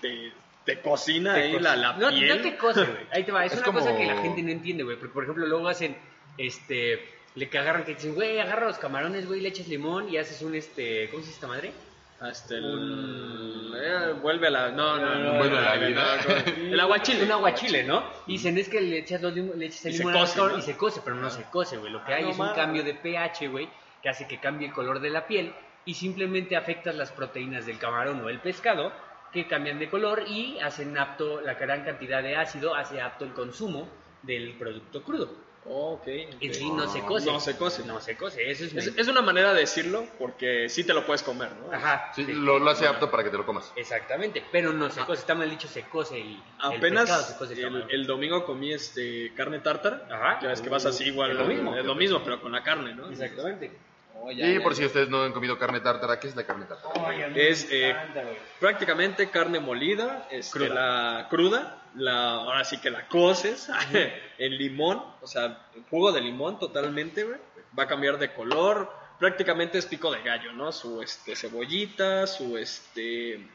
te, 0.01 0.33
te 0.65 0.81
cocina 0.81 1.35
Te 1.35 1.43
ahí 1.43 1.59
la, 1.61 1.77
la 1.77 1.93
no, 1.95 2.09
piel. 2.09 2.29
No 2.37 2.43
te 2.43 2.57
cose, 2.57 2.85
güey. 2.85 3.07
Ahí 3.13 3.25
te 3.25 3.33
va. 3.33 3.45
Es, 3.45 3.53
Es 3.53 3.59
una 3.59 3.67
como- 3.67 3.79
cosa 3.81 3.97
que 3.97 4.07
la 4.07 4.17
gente 4.21 4.43
no 4.43 4.51
entiende, 4.51 4.83
güey. 4.85 4.97
Porque, 4.97 5.13
por 5.15 5.23
ejemplo, 5.25 5.47
luego 5.47 5.69
hacen, 5.69 5.97
este, 6.39 7.09
le 7.35 7.49
que 7.49 7.59
agarran, 7.59 7.85
que 7.85 7.95
dicen, 7.95 8.15
güey, 8.15 8.39
agarra 8.41 8.67
los 8.67 8.79
camarones, 8.79 9.27
güey, 9.27 9.41
le 9.41 9.49
echas 9.51 9.69
limón 9.69 10.09
y 10.09 10.17
haces 10.17 10.41
un, 10.43 10.55
este, 10.55 11.09
¿cómo 11.11 11.23
se 11.23 11.31
llama 11.31 11.35
esta 11.35 11.47
madre? 11.49 11.73
Hasta 12.19 12.55
el, 12.55 12.65
Un- 12.65 13.75
eh, 13.77 14.13
vuelve 14.23 14.47
a 14.47 14.51
la... 14.51 14.71
No, 14.71 14.97
no, 14.99 15.15
no. 15.17 15.35
Vuelve 15.39 15.59
a 15.59 15.61
la 15.61 15.75
vida. 15.87 16.17
no. 16.27 16.53
El 16.73 16.81
aguachile. 16.81 17.25
Un 17.25 17.33
aguachile, 17.33 17.85
¿no? 17.85 18.05
Y 18.27 18.33
dicen, 18.33 18.57
es 18.57 18.71
que 18.71 18.81
le 18.81 18.99
echas, 19.01 19.21
los 19.21 19.35
lim- 19.35 19.55
le 19.55 19.67
echas 19.67 19.85
el 19.85 19.93
Y 19.93 19.97
se 19.97 20.05
limón 20.05 20.17
al 20.17 20.33
cose, 20.33 20.59
y 20.59 20.63
se 20.63 20.77
cose, 20.79 21.01
pero 21.05 21.17
no 21.17 21.29
se 21.29 21.43
cose, 21.45 21.77
güey. 21.77 21.93
Lo 21.93 22.03
que 22.05 22.15
hay 22.15 22.25
No 22.25 22.31
es 22.31 22.39
un 22.39 22.55
cambio 22.55 22.83
de 22.85 22.95
pH, 22.95 23.49
güey, 23.49 23.69
que 24.03 24.09
hace 24.09 24.27
que 24.27 24.41
cambie 24.41 24.69
el 24.69 24.73
color 24.73 25.01
de 25.01 25.11
la 25.11 25.27
piel 25.27 25.53
y 25.85 25.93
simplemente 25.95 26.57
afectas 26.57 26.95
las 26.95 27.13
proteínas 27.13 27.67
del 27.67 27.79
camarón 27.79 28.25
o 28.25 28.31
el 28.31 28.41
pescado 28.41 28.93
que 29.33 29.47
cambian 29.47 29.79
de 29.79 29.89
color 29.89 30.25
y 30.27 30.59
hacen 30.61 30.97
apto, 30.97 31.41
la 31.41 31.55
gran 31.55 31.85
cantidad 31.85 32.23
de 32.23 32.37
ácido 32.37 32.75
hace 32.75 33.01
apto 33.01 33.25
el 33.25 33.33
consumo 33.33 33.89
del 34.23 34.55
producto 34.55 35.03
crudo. 35.03 35.47
Ok. 35.69 36.07
En 36.07 36.29
ok. 36.35 36.55
sí 36.55 36.71
no 36.71 36.87
se 36.89 37.01
cose. 37.01 37.31
No 37.31 37.41
se 37.41 37.57
cose. 37.57 37.85
No 37.85 38.01
se 38.01 38.17
cose, 38.17 38.51
eso 38.51 38.65
es... 38.65 38.75
Es, 38.75 38.97
es 38.97 39.09
una 39.09 39.21
manera 39.21 39.53
de 39.53 39.61
decirlo 39.61 40.07
porque 40.19 40.69
sí 40.69 40.85
te 40.85 40.95
lo 40.95 41.05
puedes 41.05 41.25
comer, 41.25 41.51
¿no? 41.61 41.73
Ajá. 41.73 42.13
Sí, 42.15 42.25
sí. 42.25 42.33
lo, 42.33 42.61
lo 42.61 42.71
hace 42.71 42.87
apto 42.87 43.11
para 43.11 43.25
que 43.25 43.31
te 43.31 43.37
lo 43.37 43.45
comas. 43.45 43.73
Exactamente, 43.75 44.45
pero 44.53 44.73
no 44.73 44.89
se 44.91 45.01
cose, 45.01 45.21
está 45.21 45.35
mal 45.35 45.51
dicho, 45.51 45.67
se 45.67 45.83
cose 45.83 46.21
el, 46.21 46.29
el 46.29 46.41
Apenas 46.61 47.05
pescado, 47.05 47.23
se 47.25 47.37
cose 47.37 47.53
el 47.55 47.65
el, 47.65 47.87
el 47.91 48.07
domingo 48.07 48.45
comí 48.45 48.73
este 48.73 49.33
carne 49.35 49.59
tártara. 49.59 50.07
Ajá. 50.09 50.39
Ya 50.43 50.49
ves 50.49 50.61
que 50.61 50.69
vas 50.69 50.87
así 50.87 51.05
igual. 51.05 51.33
Es 51.33 51.37
lo 51.37 51.47
mismo. 51.47 51.77
Es 51.77 51.85
lo 51.85 51.95
mismo, 51.97 52.23
pero 52.23 52.41
con 52.41 52.53
la 52.53 52.63
carne, 52.63 52.95
¿no? 52.95 53.11
Exactamente. 53.11 53.73
Oh, 54.21 54.31
ya, 54.33 54.47
Y 54.47 54.55
ya, 54.55 54.63
por 54.63 54.73
ya. 54.73 54.79
si 54.79 54.85
ustedes 54.87 55.09
no 55.09 55.23
han 55.23 55.33
comido 55.33 55.59
carne 55.59 55.81
tártara, 55.81 56.19
¿qué 56.19 56.29
es 56.29 56.37
la 56.37 56.45
carne 56.45 56.65
tártara? 56.67 57.09
Me 57.29 57.49
Es, 57.49 57.71
eh, 57.71 57.91
encanta, 57.91 58.23
prácticamente 58.59 59.31
carne 59.31 59.61
molida, 59.61 60.27
este, 60.31 60.59
Cruda. 60.59 60.75
la 60.75 61.29
cruda, 61.29 61.83
la, 61.95 62.29
ahora 62.35 62.65
sí 62.65 62.79
que 62.81 62.91
la 62.91 63.07
coces 63.09 63.69
en 64.39 64.57
limón, 64.59 65.03
o 65.21 65.27
sea, 65.27 65.67
en 65.75 65.85
jugo 65.85 66.13
de 66.13 66.21
limón 66.21 66.59
totalmente, 66.59 67.25
güey. 67.25 67.39
Va 67.79 67.85
a 67.85 67.87
cambiar 67.89 68.19
de 68.19 68.33
color, 68.33 68.91
prácticamente 69.19 69.79
es 69.79 69.87
pico 69.87 70.11
de 70.11 70.23
gallo, 70.23 70.53
¿no? 70.53 70.73
Su 70.73 71.03
este 71.03 71.37
cebollita, 71.37 72.27
su 72.27 72.57
este 72.59 73.47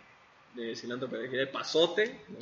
de 0.54 0.76
cilantro 0.76 1.08
perejil, 1.10 1.40
de 1.40 1.48
pasote. 1.48 2.22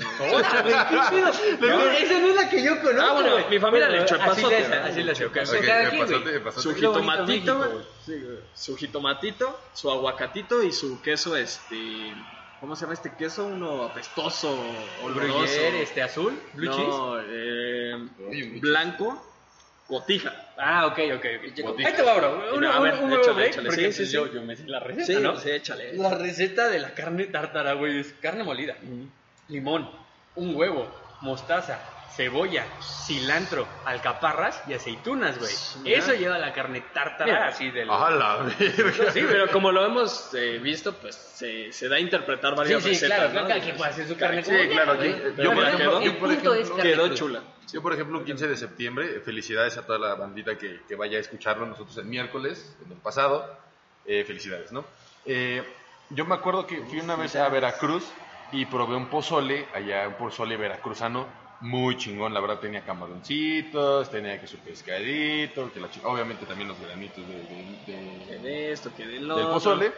No, 1.59 1.81
esa 1.91 2.19
no 2.19 2.27
es 2.29 2.35
la 2.35 2.49
que 2.49 2.63
yo 2.63 2.81
conozco. 2.81 3.01
Ah, 3.01 3.13
bueno, 3.13 3.35
mi 3.49 3.59
familia 3.59 3.87
Bueno, 3.87 3.89
le 3.89 4.01
echó 4.03 4.15
así 4.15 4.23
epazote, 4.23 4.59
le 4.59 4.65
hace, 4.65 4.69
¿no? 4.69 4.83
Así 4.85 5.03
le 5.03 5.13
cada 5.61 5.83
el 5.83 5.99
pasote, 5.99 6.35
el 6.35 6.41
pasote. 6.41 6.61
su 6.61 6.75
jitomatito, 6.75 7.83
su 8.53 8.77
jitomatito, 8.77 9.59
su 9.73 9.91
aguacatito 9.91 10.63
y 10.63 10.71
su 10.71 11.01
queso, 11.01 11.35
este, 11.35 12.13
¿cómo 12.59 12.75
se 12.75 12.81
llama 12.81 12.93
este 12.93 13.13
queso? 13.15 13.45
Uno 13.45 13.83
apestoso, 13.83 14.57
oloroso. 15.03 15.45
Este 15.47 16.01
azul, 16.01 16.39
blue 16.53 16.71
cheese. 16.71 16.87
no, 16.87 17.19
eh, 17.21 18.09
blue 18.17 18.59
blanco, 18.61 19.28
cotija. 19.89 20.31
Ah, 20.57 20.85
ok, 20.85 20.99
ok. 21.17 21.25
ok. 21.51 21.61
Botija. 21.63 21.89
Ahí 21.89 21.95
te 21.95 22.01
va, 22.03 22.13
bro. 22.15 22.55
Un, 22.55 22.63
A 22.65 22.77
un, 22.77 22.83
ver, 22.83 22.93
un 22.95 23.11
huevo 23.11 23.21
échale, 23.21 23.33
break, 23.35 23.49
échale. 23.51 23.65
porque 23.67 23.81
Sí, 23.91 23.97
pues 23.97 24.09
sí, 24.09 24.13
yo, 24.15 24.27
sí. 24.27 24.31
yo 24.35 24.41
me 24.43 24.55
sé 24.55 24.67
la 24.67 24.79
receta, 24.79 25.05
Sí, 25.05 25.17
¿no? 25.21 25.35
sí, 25.37 25.49
échale. 25.51 25.93
La 25.97 26.11
receta 26.15 26.69
de 26.69 26.79
la 26.79 26.93
carne 26.93 27.25
tártara, 27.25 27.73
güey, 27.73 27.99
es 27.99 28.13
carne 28.21 28.43
molida, 28.45 28.77
limón, 29.49 29.89
un 30.35 30.55
huevo, 30.55 30.89
mostaza, 31.21 31.79
cebolla, 32.15 32.65
cilantro, 32.81 33.67
alcaparras 33.85 34.61
y 34.67 34.73
aceitunas, 34.73 35.37
güey. 35.39 35.93
Eso 35.93 36.13
lleva 36.13 36.37
la 36.37 36.51
carne 36.53 36.81
tártara 36.93 37.25
Mira. 37.25 37.47
así 37.47 37.69
del... 37.71 37.89
¡A 37.89 38.09
la 38.11 38.35
verga! 38.43 39.11
Sí, 39.11 39.21
pero 39.27 39.47
como 39.49 39.71
lo 39.71 39.85
hemos 39.85 40.33
eh, 40.33 40.59
visto, 40.59 40.93
pues 40.93 41.15
se, 41.15 41.71
se 41.71 41.87
da 41.87 41.95
a 41.95 41.99
interpretar 41.99 42.51
Sí, 42.53 42.57
varias 42.57 42.83
sí, 42.83 42.89
recetas. 42.89 43.17
claro, 43.17 43.33
¿no? 43.41 43.47
cada 43.47 43.59
quien 43.61 43.77
puede 43.77 43.91
hacer 43.91 44.07
su 44.07 44.17
carne 44.17 44.43
Sí, 44.43 44.51
como 44.51 44.69
claro, 44.71 44.95
yo- 45.03 45.43
yo, 45.43 45.53
por 45.53 45.63
ejemplo- 45.63 45.97
el 45.99 46.03
yo, 46.05 46.19
por 46.19 46.29
punto 46.29 46.53
es 46.53 46.61
ejemplo, 46.69 46.83
Quedó 46.83 47.15
chula. 47.15 47.41
Yo, 47.71 47.81
por 47.83 47.93
ejemplo, 47.93 48.17
un 48.17 48.25
15 48.25 48.47
de 48.47 48.57
septiembre, 48.57 49.21
felicidades 49.23 49.77
a 49.77 49.85
toda 49.85 49.99
la 49.99 50.15
bandita 50.15 50.57
que, 50.57 50.81
que 50.87 50.95
vaya 50.95 51.17
a 51.17 51.21
escucharlo 51.21 51.65
nosotros 51.67 51.95
el 51.97 52.05
miércoles, 52.05 52.75
en 52.85 52.91
el 52.91 52.97
pasado. 52.97 53.57
Eh, 54.05 54.23
felicidades, 54.25 54.71
¿no? 54.71 54.83
Eh, 55.25 55.63
yo 56.09 56.25
me 56.25 56.33
acuerdo 56.33 56.65
que 56.65 56.77
fui 56.81 56.99
una 56.99 57.15
vez 57.15 57.35
a 57.35 57.47
Veracruz 57.49 58.03
y 58.51 58.65
probé 58.65 58.95
un 58.95 59.07
pozole, 59.07 59.67
allá 59.75 60.07
un 60.07 60.15
pozole 60.15 60.57
veracruzano, 60.57 61.27
muy 61.61 61.97
chingón, 61.97 62.33
la 62.33 62.39
verdad 62.39 62.59
tenía 62.59 62.83
camaroncitos, 62.85 64.09
tenía 64.09 64.39
que 64.39 64.47
su 64.47 64.57
pescadito, 64.59 65.71
que 65.73 65.79
la 65.79 65.89
chi- 65.89 66.01
obviamente 66.03 66.45
también 66.45 66.69
los 66.69 66.79
granitos 66.79 67.27
de, 67.27 67.35
de- 67.43 68.39
de- 68.41 68.71
esto, 68.71 68.93
que 68.95 69.05
del 69.05 69.27
pozole 69.51 69.91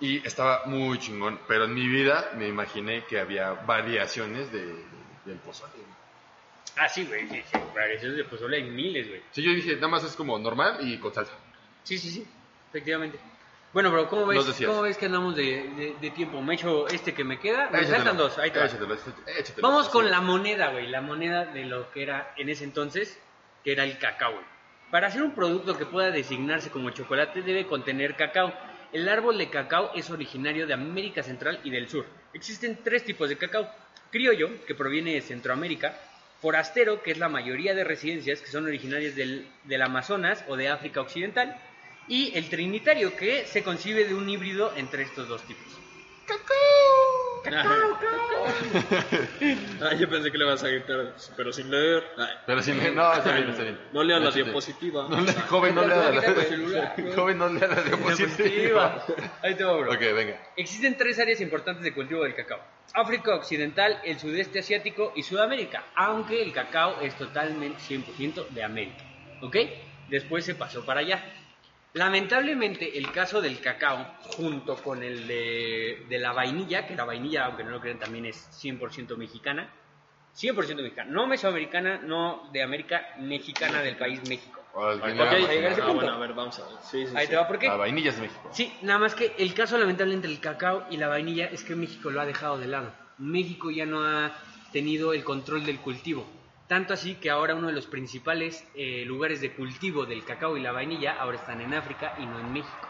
y 0.00 0.24
estaba 0.26 0.66
muy 0.66 0.98
chingón, 0.98 1.40
pero 1.48 1.64
en 1.64 1.74
mi 1.74 1.88
vida 1.88 2.30
me 2.36 2.46
imaginé 2.46 3.04
que 3.06 3.18
había 3.18 3.52
variaciones 3.52 4.52
de, 4.52 4.60
del 5.24 5.38
pozole. 5.38 5.72
Ah, 6.76 6.88
sí, 6.88 7.04
güey, 7.06 7.28
sí, 7.28 7.42
sí. 7.50 7.58
Variaciones 7.74 8.16
de 8.16 8.24
pozole 8.24 8.58
hay 8.58 8.70
miles, 8.70 9.08
güey. 9.08 9.22
Sí, 9.32 9.42
yo 9.42 9.50
dije, 9.52 9.74
nada 9.74 9.88
más 9.88 10.04
es 10.04 10.14
como 10.14 10.38
normal 10.38 10.78
y 10.86 10.98
con 10.98 11.12
salsa. 11.12 11.32
Sí, 11.82 11.98
sí, 11.98 12.10
sí, 12.10 12.24
efectivamente. 12.68 13.18
Bueno, 13.78 13.92
bro, 13.92 14.08
¿cómo 14.08 14.26
ves. 14.26 14.38
¿cómo 14.66 14.82
ves 14.82 14.98
que 14.98 15.06
andamos 15.06 15.36
de, 15.36 15.44
de- 15.76 15.94
de 16.00 16.10
tiempo? 16.10 16.42
Me 16.42 16.54
echo 16.54 16.88
este 16.88 17.14
que 17.14 17.22
me 17.22 17.38
queda. 17.38 17.68
Me 17.70 17.78
faltan 17.98 18.16
dos, 18.16 18.36
ahí 18.38 18.50
te 18.50 18.58
va. 18.58 18.64
Échatelo, 18.66 18.94
échatelo. 19.38 19.68
Vamos 19.68 19.88
con 19.88 20.10
la 20.10 20.20
moneda, 20.20 20.70
güey. 20.72 20.88
La 20.88 21.00
moneda 21.00 21.44
de 21.44 21.64
lo 21.64 21.88
que 21.92 22.02
era 22.02 22.34
en 22.36 22.48
ese 22.48 22.64
entonces, 22.64 23.16
que 23.62 23.70
era 23.70 23.84
el 23.84 23.96
cacao. 23.98 24.34
Para 24.90 25.06
hacer 25.06 25.22
un 25.22 25.32
producto 25.32 25.78
que 25.78 25.86
pueda 25.86 26.10
designarse 26.10 26.70
como 26.70 26.90
chocolate 26.90 27.40
debe 27.42 27.68
contener 27.68 28.16
cacao. 28.16 28.52
El 28.92 29.08
árbol 29.08 29.38
de 29.38 29.48
cacao 29.48 29.92
es 29.94 30.10
originario 30.10 30.66
de 30.66 30.74
América 30.74 31.22
Central 31.22 31.60
y 31.62 31.70
del 31.70 31.88
Sur. 31.88 32.04
Existen 32.32 32.80
tres 32.82 33.04
tipos 33.04 33.28
de 33.28 33.36
cacao. 33.38 33.70
Criollo, 34.10 34.50
que 34.66 34.74
proviene 34.74 35.14
de 35.14 35.20
Centroamérica. 35.20 35.96
Forastero, 36.42 37.00
que 37.00 37.12
es 37.12 37.18
la 37.18 37.28
mayoría 37.28 37.74
de 37.76 37.84
residencias 37.84 38.40
que 38.40 38.48
son 38.50 38.64
originarias 38.64 39.14
del, 39.14 39.48
del 39.62 39.82
Amazonas 39.82 40.44
o 40.48 40.56
de 40.56 40.68
África 40.68 41.00
Occidental. 41.00 41.56
Y 42.08 42.36
el 42.36 42.48
trinitario, 42.48 43.14
que 43.16 43.46
se 43.46 43.62
concibe 43.62 44.04
de 44.04 44.14
un 44.14 44.28
híbrido 44.28 44.72
entre 44.76 45.02
estos 45.02 45.28
dos 45.28 45.42
tipos. 45.44 45.66
Ah, 49.80 49.94
yo 49.94 50.08
pensé 50.08 50.30
que 50.30 50.38
le 50.38 50.44
vas 50.44 50.62
a 50.64 50.68
gritar, 50.68 51.14
pero 51.36 51.52
sin 51.52 51.70
leer. 51.70 52.02
Ay, 52.16 52.34
Pero 52.46 52.62
si 52.62 52.72
no, 52.72 52.90
no, 52.92 53.12
está 53.12 53.32
bien, 53.32 53.48
está 53.50 53.62
bien. 53.62 53.78
no 53.92 54.02
leas 54.02 54.20
la 54.22 54.30
diapositiva. 54.30 55.06
No 55.08 55.20
le- 55.20 55.32
joven, 55.32 55.74
no 55.74 55.86
lea 55.86 55.96
la, 55.96 56.20
bro. 56.20 57.12
joven, 57.14 57.38
no 57.38 57.48
lea 57.48 57.68
la 57.68 57.82
diapositiva. 57.82 59.04
Ahí 59.42 59.54
te 59.54 59.64
va, 59.64 59.76
bro. 59.76 59.92
Ok, 59.92 60.00
venga. 60.00 60.40
Existen 60.56 60.96
tres 60.96 61.18
áreas 61.18 61.40
importantes 61.40 61.84
de 61.84 61.94
cultivo 61.94 62.24
del 62.24 62.34
cacao. 62.34 62.60
África 62.94 63.34
Occidental, 63.34 64.00
el 64.04 64.18
sudeste 64.18 64.58
asiático 64.58 65.12
y 65.14 65.22
Sudamérica, 65.22 65.84
aunque 65.94 66.42
el 66.42 66.52
cacao 66.52 67.00
es 67.00 67.14
totalmente 67.16 67.78
100% 67.80 68.48
de 68.48 68.62
América. 68.64 69.04
¿Ok? 69.42 69.56
Después 70.08 70.44
se 70.44 70.54
pasó 70.54 70.84
para 70.84 71.00
allá. 71.00 71.24
Lamentablemente, 71.98 72.96
el 72.96 73.10
caso 73.10 73.40
del 73.40 73.58
cacao, 73.60 74.06
junto 74.36 74.76
con 74.76 75.02
el 75.02 75.26
de, 75.26 76.06
de 76.08 76.18
la 76.20 76.32
vainilla, 76.32 76.86
que 76.86 76.94
la 76.94 77.04
vainilla, 77.04 77.46
aunque 77.46 77.64
no 77.64 77.70
lo 77.70 77.80
crean, 77.80 77.98
también 77.98 78.24
es 78.24 78.48
100% 78.62 79.16
mexicana. 79.16 79.68
100% 80.36 80.76
mexicana. 80.76 81.10
No 81.10 81.26
mesoamericana, 81.26 81.98
no 81.98 82.48
de 82.52 82.62
América, 82.62 83.04
mexicana 83.18 83.82
del 83.82 83.96
país 83.96 84.20
México. 84.28 84.60
Al 84.76 85.00
Ok, 85.00 85.06
final, 85.06 85.18
para 85.26 85.38
llegar 85.40 85.70
a 85.70 85.72
ese 85.72 85.82
Ah, 85.82 85.86
punto. 85.86 85.94
bueno, 86.02 86.12
a 86.12 86.18
ver, 86.18 86.34
vamos 86.34 86.58
a 86.60 86.66
ver. 86.68 86.74
Sí, 86.88 87.04
sí, 87.04 87.12
Ahí 87.16 87.26
sí. 87.26 87.30
te 87.30 87.36
va, 87.36 87.48
¿por 87.48 87.58
qué? 87.58 87.66
La 87.66 87.74
vainilla 87.74 88.10
es 88.10 88.14
de 88.16 88.22
México. 88.22 88.48
Sí, 88.52 88.72
nada 88.82 89.00
más 89.00 89.16
que 89.16 89.34
el 89.36 89.52
caso 89.54 89.76
lamentable 89.76 90.14
entre 90.14 90.30
el 90.30 90.38
cacao 90.38 90.86
y 90.90 90.98
la 90.98 91.08
vainilla 91.08 91.46
es 91.46 91.64
que 91.64 91.74
México 91.74 92.10
lo 92.10 92.20
ha 92.20 92.26
dejado 92.26 92.58
de 92.58 92.68
lado. 92.68 92.92
México 93.18 93.72
ya 93.72 93.86
no 93.86 94.04
ha 94.04 94.30
tenido 94.72 95.12
el 95.14 95.24
control 95.24 95.66
del 95.66 95.80
cultivo. 95.80 96.24
Tanto 96.68 96.92
así 96.92 97.14
que 97.16 97.30
ahora 97.30 97.54
uno 97.54 97.68
de 97.68 97.72
los 97.72 97.86
principales 97.86 98.64
eh, 98.74 99.04
lugares 99.06 99.40
de 99.40 99.54
cultivo 99.54 100.04
del 100.06 100.24
cacao 100.24 100.56
y 100.56 100.60
la 100.60 100.70
vainilla 100.70 101.14
ahora 101.18 101.38
están 101.38 101.60
en 101.62 101.72
África 101.74 102.12
y 102.18 102.26
no 102.26 102.38
en 102.38 102.52
México. 102.52 102.88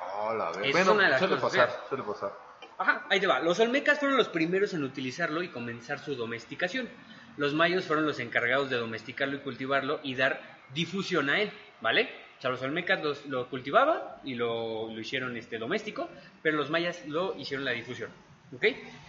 Oh, 0.00 0.34
la 0.34 0.50
Es 0.62 0.72
Bueno, 0.72 0.92
una 0.92 1.04
de 1.04 1.10
las 1.10 1.18
suele 1.18 1.34
cosas 1.36 1.50
pasar, 1.50 1.68
feas. 1.70 1.88
suele 1.88 2.04
pasar. 2.04 2.32
Ajá, 2.76 3.06
ahí 3.08 3.20
te 3.20 3.26
va. 3.26 3.40
Los 3.40 3.58
olmecas 3.60 3.98
fueron 3.98 4.16
los 4.18 4.28
primeros 4.28 4.74
en 4.74 4.84
utilizarlo 4.84 5.42
y 5.42 5.48
comenzar 5.48 5.98
su 5.98 6.14
domesticación. 6.14 6.88
Los 7.36 7.54
mayos 7.54 7.84
fueron 7.84 8.04
los 8.06 8.20
encargados 8.20 8.68
de 8.70 8.76
domesticarlo 8.76 9.36
y 9.36 9.40
cultivarlo 9.40 10.00
y 10.02 10.14
dar 10.14 10.60
difusión 10.72 11.30
a 11.30 11.40
él, 11.40 11.52
¿vale? 11.80 12.10
O 12.38 12.40
sea, 12.40 12.50
los 12.50 12.62
olmecas 12.62 13.02
los- 13.02 13.26
lo 13.26 13.48
cultivaban 13.48 14.00
y 14.24 14.34
lo, 14.34 14.90
lo 14.92 15.00
hicieron 15.00 15.36
este, 15.36 15.58
doméstico, 15.58 16.10
pero 16.42 16.56
los 16.56 16.68
mayas 16.70 17.06
lo 17.08 17.34
hicieron 17.38 17.64
la 17.64 17.70
difusión, 17.72 18.10
¿ok? 18.54 18.64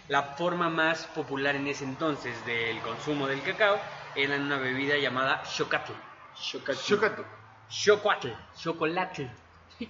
La 0.08 0.22
forma 0.22 0.68
más 0.68 1.06
popular 1.08 1.56
en 1.56 1.66
ese 1.66 1.84
entonces 1.84 2.44
del 2.46 2.78
consumo 2.80 3.26
del 3.26 3.42
cacao 3.42 3.80
era 4.14 4.36
en 4.36 4.42
una 4.42 4.58
bebida 4.58 4.96
llamada 4.96 5.44
xocatl. 5.44 5.92
Chocatu. 6.34 7.22
Xocuatl, 7.68 8.28
chocolate. 8.56 9.30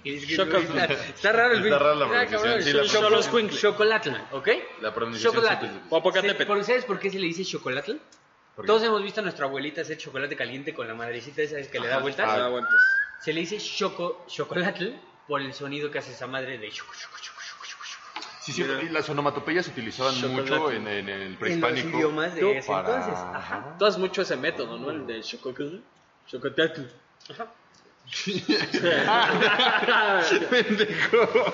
Es 0.03 0.25
que 0.25 0.35
Xocolatl. 0.35 0.77
Está, 0.93 1.05
está 1.07 1.31
raro 1.31 1.53
el 1.53 1.63
Está 1.65 1.79
rara 1.79 1.95
la 1.95 2.05
Ah, 2.05 2.09
pronunciación, 2.09 2.61
sí, 2.61 2.73
la 2.73 2.99
pronunciación. 2.99 3.49
Chocolatl, 3.49 4.09
¿ok? 4.31 4.47
La 4.81 4.93
pronunciación 4.93 5.33
Chocolatl. 5.33 5.65
sí, 5.65 5.71
pues, 5.71 5.83
sí. 5.83 5.89
Popocatépetl. 5.89 6.37
Se- 6.39 6.45
¿por- 6.45 6.63
¿Sabes 6.63 6.85
por 6.85 6.99
qué 6.99 7.09
se 7.09 7.19
le 7.19 7.27
dice 7.27 7.43
qué? 7.45 7.93
Todos 8.65 8.83
hemos 8.83 9.01
visto 9.03 9.19
a 9.21 9.23
nuestra 9.23 9.45
abuelita 9.45 9.81
hacer 9.81 9.97
chocolate 9.97 10.35
caliente 10.35 10.73
con 10.73 10.87
la 10.87 10.95
madrecita 10.95 11.41
esa 11.43 11.59
que 11.69 11.79
le 11.79 11.87
da 11.87 11.99
vueltas. 11.99 12.27
Ah, 12.27 12.49
Se 13.21 13.31
le 13.31 13.41
dice 13.41 13.59
choco, 13.59 14.25
chocolatl 14.27 14.87
por 15.27 15.41
el 15.41 15.53
sonido 15.53 15.91
que 15.91 15.99
hace 15.99 16.11
esa 16.11 16.25
madre 16.27 16.57
de 16.57 16.69
choco, 16.71 16.91
choco, 16.99 17.15
choco. 17.21 17.37
Sí, 18.47 18.53
sí, 18.53 18.63
y 18.83 18.89
las 18.89 19.09
onomatopeyas 19.09 19.65
se 19.65 19.71
utilizaban 19.71 20.15
Chocolate. 20.15 20.41
mucho 20.51 20.71
en, 20.71 20.87
en 20.87 21.09
el 21.09 21.21
En 21.21 21.29
los 21.31 21.39
prehispánico. 21.39 21.97
idiomas 21.97 22.33
de 22.35 22.57
ese 22.57 22.67
para- 22.67 22.95
entonces. 22.95 23.19
Ajá. 23.33 23.75
Tú 23.77 23.85
has 23.85 23.97
mucho 23.97 24.21
ese 24.21 24.37
método, 24.37 24.77
¿no? 24.79 24.89
El 24.91 25.05
de 25.05 25.21
chococatl. 25.21 25.77
Chocotecl. 26.27 26.81
Ajá. 27.31 27.47
Pendejo. 30.49 31.53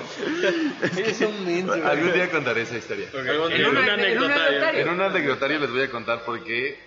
Eres 0.97 1.21
un 1.21 1.45
menso. 1.45 1.73
Algún 1.73 2.13
día 2.13 2.29
contaré 2.29 2.61
esa 2.61 2.77
historia. 2.77 3.07
Algún 3.13 3.51
En 3.51 3.61
en 3.61 3.67
un 3.67 3.77
anecdotario. 3.77 4.33
anecdotario. 4.45 4.81
En 4.81 4.89
un 4.89 5.01
anecdotario 5.01 5.59
les 5.59 5.71
voy 5.71 5.81
a 5.81 5.91
contar 5.91 6.23
por 6.25 6.43
qué 6.43 6.77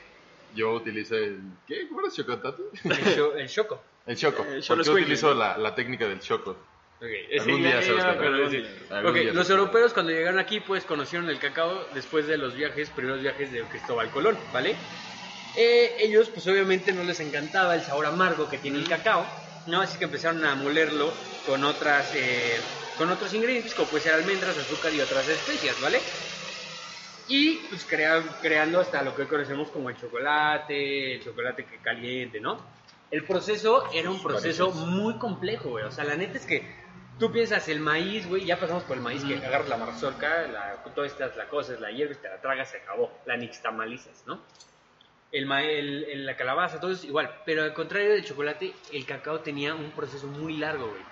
yo 0.54 0.72
utilizo 0.72 1.16
el... 1.16 1.40
¿Qué? 1.66 1.88
¿Cómo 1.88 2.00
era 2.00 2.10
chocotate? 2.10 2.62
El, 2.84 3.14
cho- 3.16 3.36
el 3.36 3.48
choco. 3.48 3.82
El 4.06 4.16
choco. 4.16 4.42
El 4.44 4.54
¿Por 4.54 4.62
cholo 4.62 4.78
qué 4.78 4.84
squinkle. 4.84 5.02
utilizo 5.02 5.34
la, 5.34 5.58
la 5.58 5.74
técnica 5.74 6.06
del 6.06 6.20
choco? 6.20 6.56
Ok, 6.98 7.08
Algún 7.40 7.62
día 7.62 7.82
se 7.82 7.92
los 7.92 9.46
sí. 9.46 9.52
Europeos 9.52 9.92
cuando 9.92 10.12
llegaron 10.12 10.38
aquí 10.38 10.60
pues 10.60 10.84
conocieron 10.84 11.28
el 11.28 11.38
cacao 11.38 11.88
después 11.92 12.26
de 12.26 12.38
los 12.38 12.54
viajes, 12.54 12.88
primeros 12.90 13.20
viajes 13.20 13.52
de 13.52 13.62
Cristóbal 13.64 14.10
Colón, 14.10 14.38
¿vale? 14.52 14.76
Eh, 15.54 15.96
ellos 16.00 16.30
pues 16.30 16.46
obviamente 16.46 16.92
no 16.92 17.02
les 17.02 17.20
encantaba 17.20 17.74
el 17.74 17.82
sabor 17.82 18.06
amargo 18.06 18.48
que 18.48 18.58
tiene 18.58 18.78
el 18.78 18.88
cacao, 18.88 19.26
¿no? 19.66 19.82
Así 19.82 19.98
que 19.98 20.04
empezaron 20.04 20.42
a 20.44 20.54
molerlo 20.54 21.12
con 21.44 21.64
otras, 21.64 22.14
eh, 22.14 22.58
con 22.96 23.10
otros 23.10 23.32
ingredientes 23.34 23.74
como 23.74 23.88
puede 23.90 24.04
ser 24.04 24.14
almendras, 24.14 24.56
azúcar 24.56 24.94
y 24.94 25.00
otras 25.00 25.28
especias, 25.28 25.78
¿vale? 25.82 26.00
Y 27.28 27.56
pues 27.68 27.84
crea- 27.84 28.38
creando 28.40 28.80
hasta 28.80 29.02
lo 29.02 29.14
que 29.14 29.22
hoy 29.22 29.28
conocemos 29.28 29.70
como 29.70 29.90
el 29.90 29.96
chocolate, 29.96 31.16
el 31.16 31.22
chocolate 31.22 31.64
que 31.66 31.78
caliente, 31.78 32.40
¿no? 32.40 32.58
El 33.10 33.24
proceso 33.24 33.88
era 33.92 34.10
un 34.10 34.22
proceso 34.22 34.70
muy 34.70 35.18
complejo, 35.18 35.70
güey. 35.70 35.84
O 35.84 35.90
sea, 35.90 36.04
la 36.04 36.16
neta 36.16 36.38
es 36.38 36.46
que 36.46 36.85
tú 37.18 37.32
piensas 37.32 37.68
el 37.68 37.80
maíz, 37.80 38.26
güey, 38.28 38.44
ya 38.44 38.58
pasamos 38.58 38.84
por 38.84 38.96
el 38.96 39.02
maíz, 39.02 39.24
que 39.24 39.34
agarras 39.44 39.68
la 39.68 39.76
mazorca, 39.76 40.46
la, 40.48 40.82
todas 40.94 41.12
estas 41.12 41.36
la 41.36 41.48
cosas, 41.48 41.80
la 41.80 41.90
hierves, 41.90 42.20
te 42.20 42.28
la 42.28 42.40
tragas, 42.40 42.70
se 42.70 42.78
acabó. 42.78 43.10
La 43.26 43.36
nixtamalizas, 43.36 44.24
¿no? 44.26 44.40
El, 45.32 45.46
ma- 45.46 45.62
el- 45.64 46.04
el- 46.04 46.26
la 46.26 46.36
calabaza, 46.36 46.80
todo 46.80 46.92
es 46.92 47.04
igual. 47.04 47.42
Pero 47.44 47.62
al 47.64 47.74
contrario 47.74 48.10
del 48.10 48.24
chocolate, 48.24 48.72
el 48.92 49.04
cacao 49.04 49.40
tenía 49.40 49.74
un 49.74 49.90
proceso 49.92 50.26
muy 50.28 50.56
largo, 50.56 50.88
güey. 50.88 51.02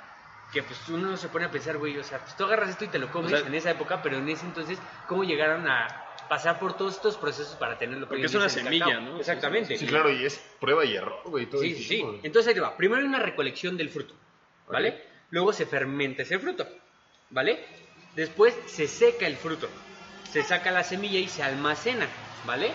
Que 0.53 0.63
pues 0.63 0.89
uno 0.89 1.17
se 1.17 1.29
pone 1.29 1.47
a 1.47 1.51
pensar, 1.51 1.79
güey, 1.79 1.99
o 1.99 2.05
sea, 2.05 2.19
pues 2.21 2.37
tú 2.37 2.45
agarras 2.45 2.71
esto 2.71 2.85
y 2.85 2.89
te 2.89 2.99
lo 2.99 3.11
comes 3.11 3.33
O 3.33 3.37
sea- 3.39 3.47
en 3.47 3.55
esa 3.55 3.71
época, 3.73 4.01
pero 4.03 4.17
en 4.19 4.29
ese 4.29 4.47
entonces, 4.47 4.79
¿cómo 5.09 5.25
llegaron 5.25 5.67
a 5.69 5.89
pasar 6.29 6.59
por 6.61 6.77
todos 6.77 6.95
estos 6.95 7.17
procesos 7.17 7.57
para 7.57 7.77
tenerlo? 7.77 8.07
Porque 8.09 8.25
es 8.27 8.35
una 8.35 8.49
semilla, 8.49 9.01
¿no? 9.01 9.19
Exactamente. 9.19 9.77
Sí, 9.77 9.87
claro, 9.87 10.11
y 10.11 10.25
es 10.25 10.39
prueba 10.61 10.85
y 10.85 10.95
error, 10.95 11.23
güey. 11.25 11.47
todo 11.47 11.61
Sí, 11.63 11.71
el 11.73 11.77
sí, 11.77 11.83
sí. 11.85 12.21
Entonces 12.23 12.49
ahí 12.49 12.55
te 12.55 12.61
va. 12.61 12.77
Primero 12.77 13.01
hay 13.03 13.09
una 13.09 13.19
recolección 13.19 13.77
del 13.77 13.91
fruto, 13.91 14.15
¿vale? 14.69 15.13
Luego 15.35 15.53
se 15.53 15.66
fermenta 15.66 16.22
ese 16.22 16.39
fruto, 16.39 16.64
¿vale? 17.30 17.59
Después 18.14 18.57
se 18.66 18.87
seca 18.87 19.26
el 19.26 19.35
fruto, 19.35 19.68
se 20.30 20.45
saca 20.45 20.70
la 20.70 20.85
semilla 20.85 21.18
y 21.18 21.26
se 21.26 21.43
almacena, 21.43 22.07
¿vale? 22.47 22.70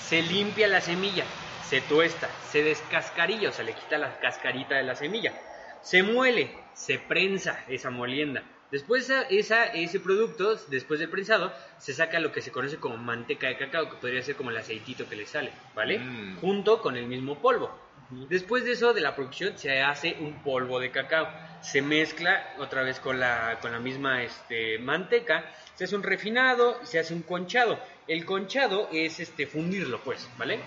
Se 0.00 0.20
limpia 0.20 0.68
la 0.68 0.82
semilla, 0.82 1.24
se 1.66 1.80
tuesta, 1.80 2.28
se 2.50 2.62
descascarilla, 2.62 3.48
o 3.48 3.52
sea, 3.52 3.64
le 3.64 3.72
quita 3.72 3.96
la 3.96 4.20
cascarita 4.20 4.74
de 4.74 4.82
la 4.82 4.94
semilla. 4.96 5.32
Se 5.80 6.02
muele, 6.02 6.54
se 6.74 6.98
prensa 6.98 7.64
esa 7.68 7.88
molienda. 7.88 8.42
Después 8.70 9.08
esa, 9.30 9.64
ese 9.64 9.98
producto, 9.98 10.56
después 10.68 11.00
del 11.00 11.08
prensado, 11.08 11.54
se 11.78 11.94
saca 11.94 12.20
lo 12.20 12.32
que 12.32 12.42
se 12.42 12.52
conoce 12.52 12.76
como 12.76 12.98
manteca 12.98 13.46
de 13.46 13.56
cacao, 13.56 13.88
que 13.88 13.96
podría 13.96 14.22
ser 14.22 14.36
como 14.36 14.50
el 14.50 14.58
aceitito 14.58 15.08
que 15.08 15.16
le 15.16 15.24
sale, 15.24 15.52
¿vale? 15.74 16.00
Mm. 16.00 16.36
Junto 16.36 16.82
con 16.82 16.98
el 16.98 17.06
mismo 17.06 17.40
polvo. 17.40 17.83
Después 18.10 18.64
de 18.64 18.72
eso, 18.72 18.92
de 18.92 19.00
la 19.00 19.14
producción, 19.14 19.56
se 19.58 19.82
hace 19.82 20.16
un 20.20 20.42
polvo 20.42 20.78
de 20.78 20.90
cacao. 20.90 21.28
Se 21.62 21.82
mezcla 21.82 22.54
otra 22.58 22.82
vez 22.82 23.00
con 23.00 23.18
la, 23.18 23.58
con 23.60 23.72
la 23.72 23.80
misma 23.80 24.22
este, 24.22 24.78
manteca. 24.78 25.44
Se 25.74 25.84
hace 25.84 25.96
un 25.96 26.02
refinado 26.02 26.78
y 26.82 26.86
se 26.86 26.98
hace 26.98 27.14
un 27.14 27.22
conchado. 27.22 27.78
El 28.06 28.24
conchado 28.24 28.88
es 28.92 29.20
este, 29.20 29.46
fundirlo, 29.46 30.00
pues, 30.02 30.28
¿vale? 30.36 30.60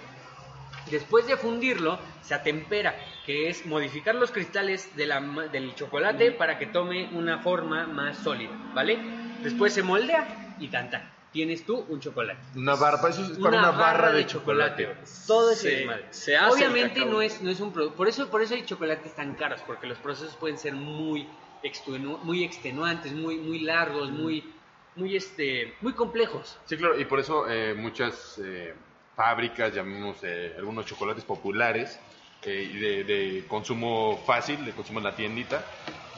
Después 0.89 1.27
de 1.27 1.37
fundirlo, 1.37 1.99
se 2.21 2.33
atempera, 2.33 2.95
que 3.25 3.49
es 3.49 3.65
modificar 3.65 4.15
los 4.15 4.31
cristales 4.31 4.95
de 4.95 5.05
la 5.05 5.19
del 5.51 5.75
chocolate 5.75 6.31
para 6.31 6.57
que 6.57 6.65
tome 6.65 7.09
una 7.11 7.39
forma 7.39 7.87
más 7.87 8.17
sólida, 8.17 8.51
¿vale? 8.73 8.97
Después 9.43 9.73
se 9.73 9.83
moldea 9.83 10.55
y 10.59 10.69
tanta. 10.69 11.16
Tienes 11.31 11.65
tú 11.65 11.85
un 11.89 11.99
chocolate. 11.99 12.39
Una 12.55 12.75
barra, 12.75 13.09
eso 13.09 13.21
es 13.23 13.37
para 13.37 13.59
una, 13.59 13.71
barra, 13.71 14.11
de 14.11 14.25
chocolate. 14.25 14.85
güey. 14.85 14.97
Todo 15.27 15.51
ese 15.51 15.61
Se- 15.61 15.75
desmadre. 15.75 16.05
se 16.11 16.37
hace 16.37 16.53
Obviamente 16.55 17.05
no 17.05 17.21
es, 17.21 17.41
no 17.41 17.49
es 17.51 17.59
un 17.59 17.71
producto. 17.73 17.95
Por 17.97 18.07
eso, 18.07 18.29
por 18.29 18.41
eso 18.41 18.53
hay 18.55 18.65
chocolates 18.65 19.13
tan 19.15 19.35
caros, 19.35 19.61
porque 19.67 19.87
los 19.87 19.97
procesos 19.99 20.35
pueden 20.35 20.57
ser 20.57 20.73
muy, 20.73 21.27
extenu- 21.63 22.19
muy 22.23 22.43
extenuantes, 22.43 23.11
muy, 23.11 23.37
muy 23.37 23.59
largos, 23.59 24.09
muy, 24.09 24.51
muy, 24.95 25.15
este, 25.15 25.75
muy 25.81 25.93
complejos. 25.93 26.57
Sí, 26.65 26.77
claro, 26.77 26.99
y 26.99 27.05
por 27.05 27.19
eso 27.19 27.47
eh, 27.49 27.73
muchas 27.75 28.39
eh, 28.43 28.73
fábricas, 29.15 29.73
llamemos 29.75 30.17
eh, 30.23 30.55
algunos 30.57 30.85
chocolates 30.85 31.23
populares 31.25 31.99
eh, 32.43 32.69
de, 32.79 33.03
de 33.03 33.47
consumo 33.47 34.17
fácil, 34.25 34.63
de 34.65 34.71
consumo 34.71 34.99
en 34.99 35.05
la 35.05 35.15
tiendita, 35.15 35.63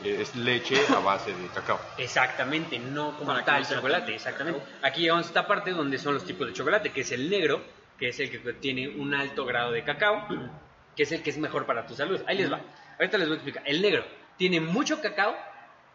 es 0.04 0.36
leche 0.36 0.76
a 0.90 1.00
base 1.00 1.34
de 1.34 1.48
cacao. 1.48 1.80
Exactamente, 1.98 2.80
no 2.80 3.16
como 3.18 3.32
Para 3.34 3.46
tal 3.46 3.62
no 3.64 3.70
chocolate, 3.70 4.16
exactamente. 4.16 4.62
Aquí 4.82 5.02
llegamos 5.02 5.26
a 5.26 5.28
esta 5.30 5.48
parte 5.48 5.72
donde 5.72 5.98
son 5.98 6.14
los 6.14 6.26
tipos 6.26 6.48
de 6.48 6.54
chocolate, 6.54 6.92
que 6.92 7.02
es 7.02 7.12
el 7.12 7.30
negro, 7.30 7.62
que 7.98 8.10
es 8.10 8.20
el 8.20 8.30
que 8.32 8.40
tiene 8.54 8.88
un 8.88 9.14
alto 9.14 9.46
grado 9.46 9.72
de 9.72 9.84
cacao, 9.84 10.28
que 10.96 11.04
es 11.04 11.12
el 11.12 11.22
que 11.24 11.30
es 11.30 11.38
mejor 11.38 11.66
para 11.66 11.86
tu 11.86 11.96
salud. 11.96 12.22
Ahí 12.28 12.38
les 12.38 12.52
va. 12.52 12.62
Ahorita 12.98 13.18
les 13.18 13.28
voy 13.28 13.36
a 13.36 13.38
explicar. 13.38 13.64
El 13.66 13.82
negro 13.82 14.04
tiene 14.38 14.60
mucho 14.62 15.02
cacao, 15.02 15.36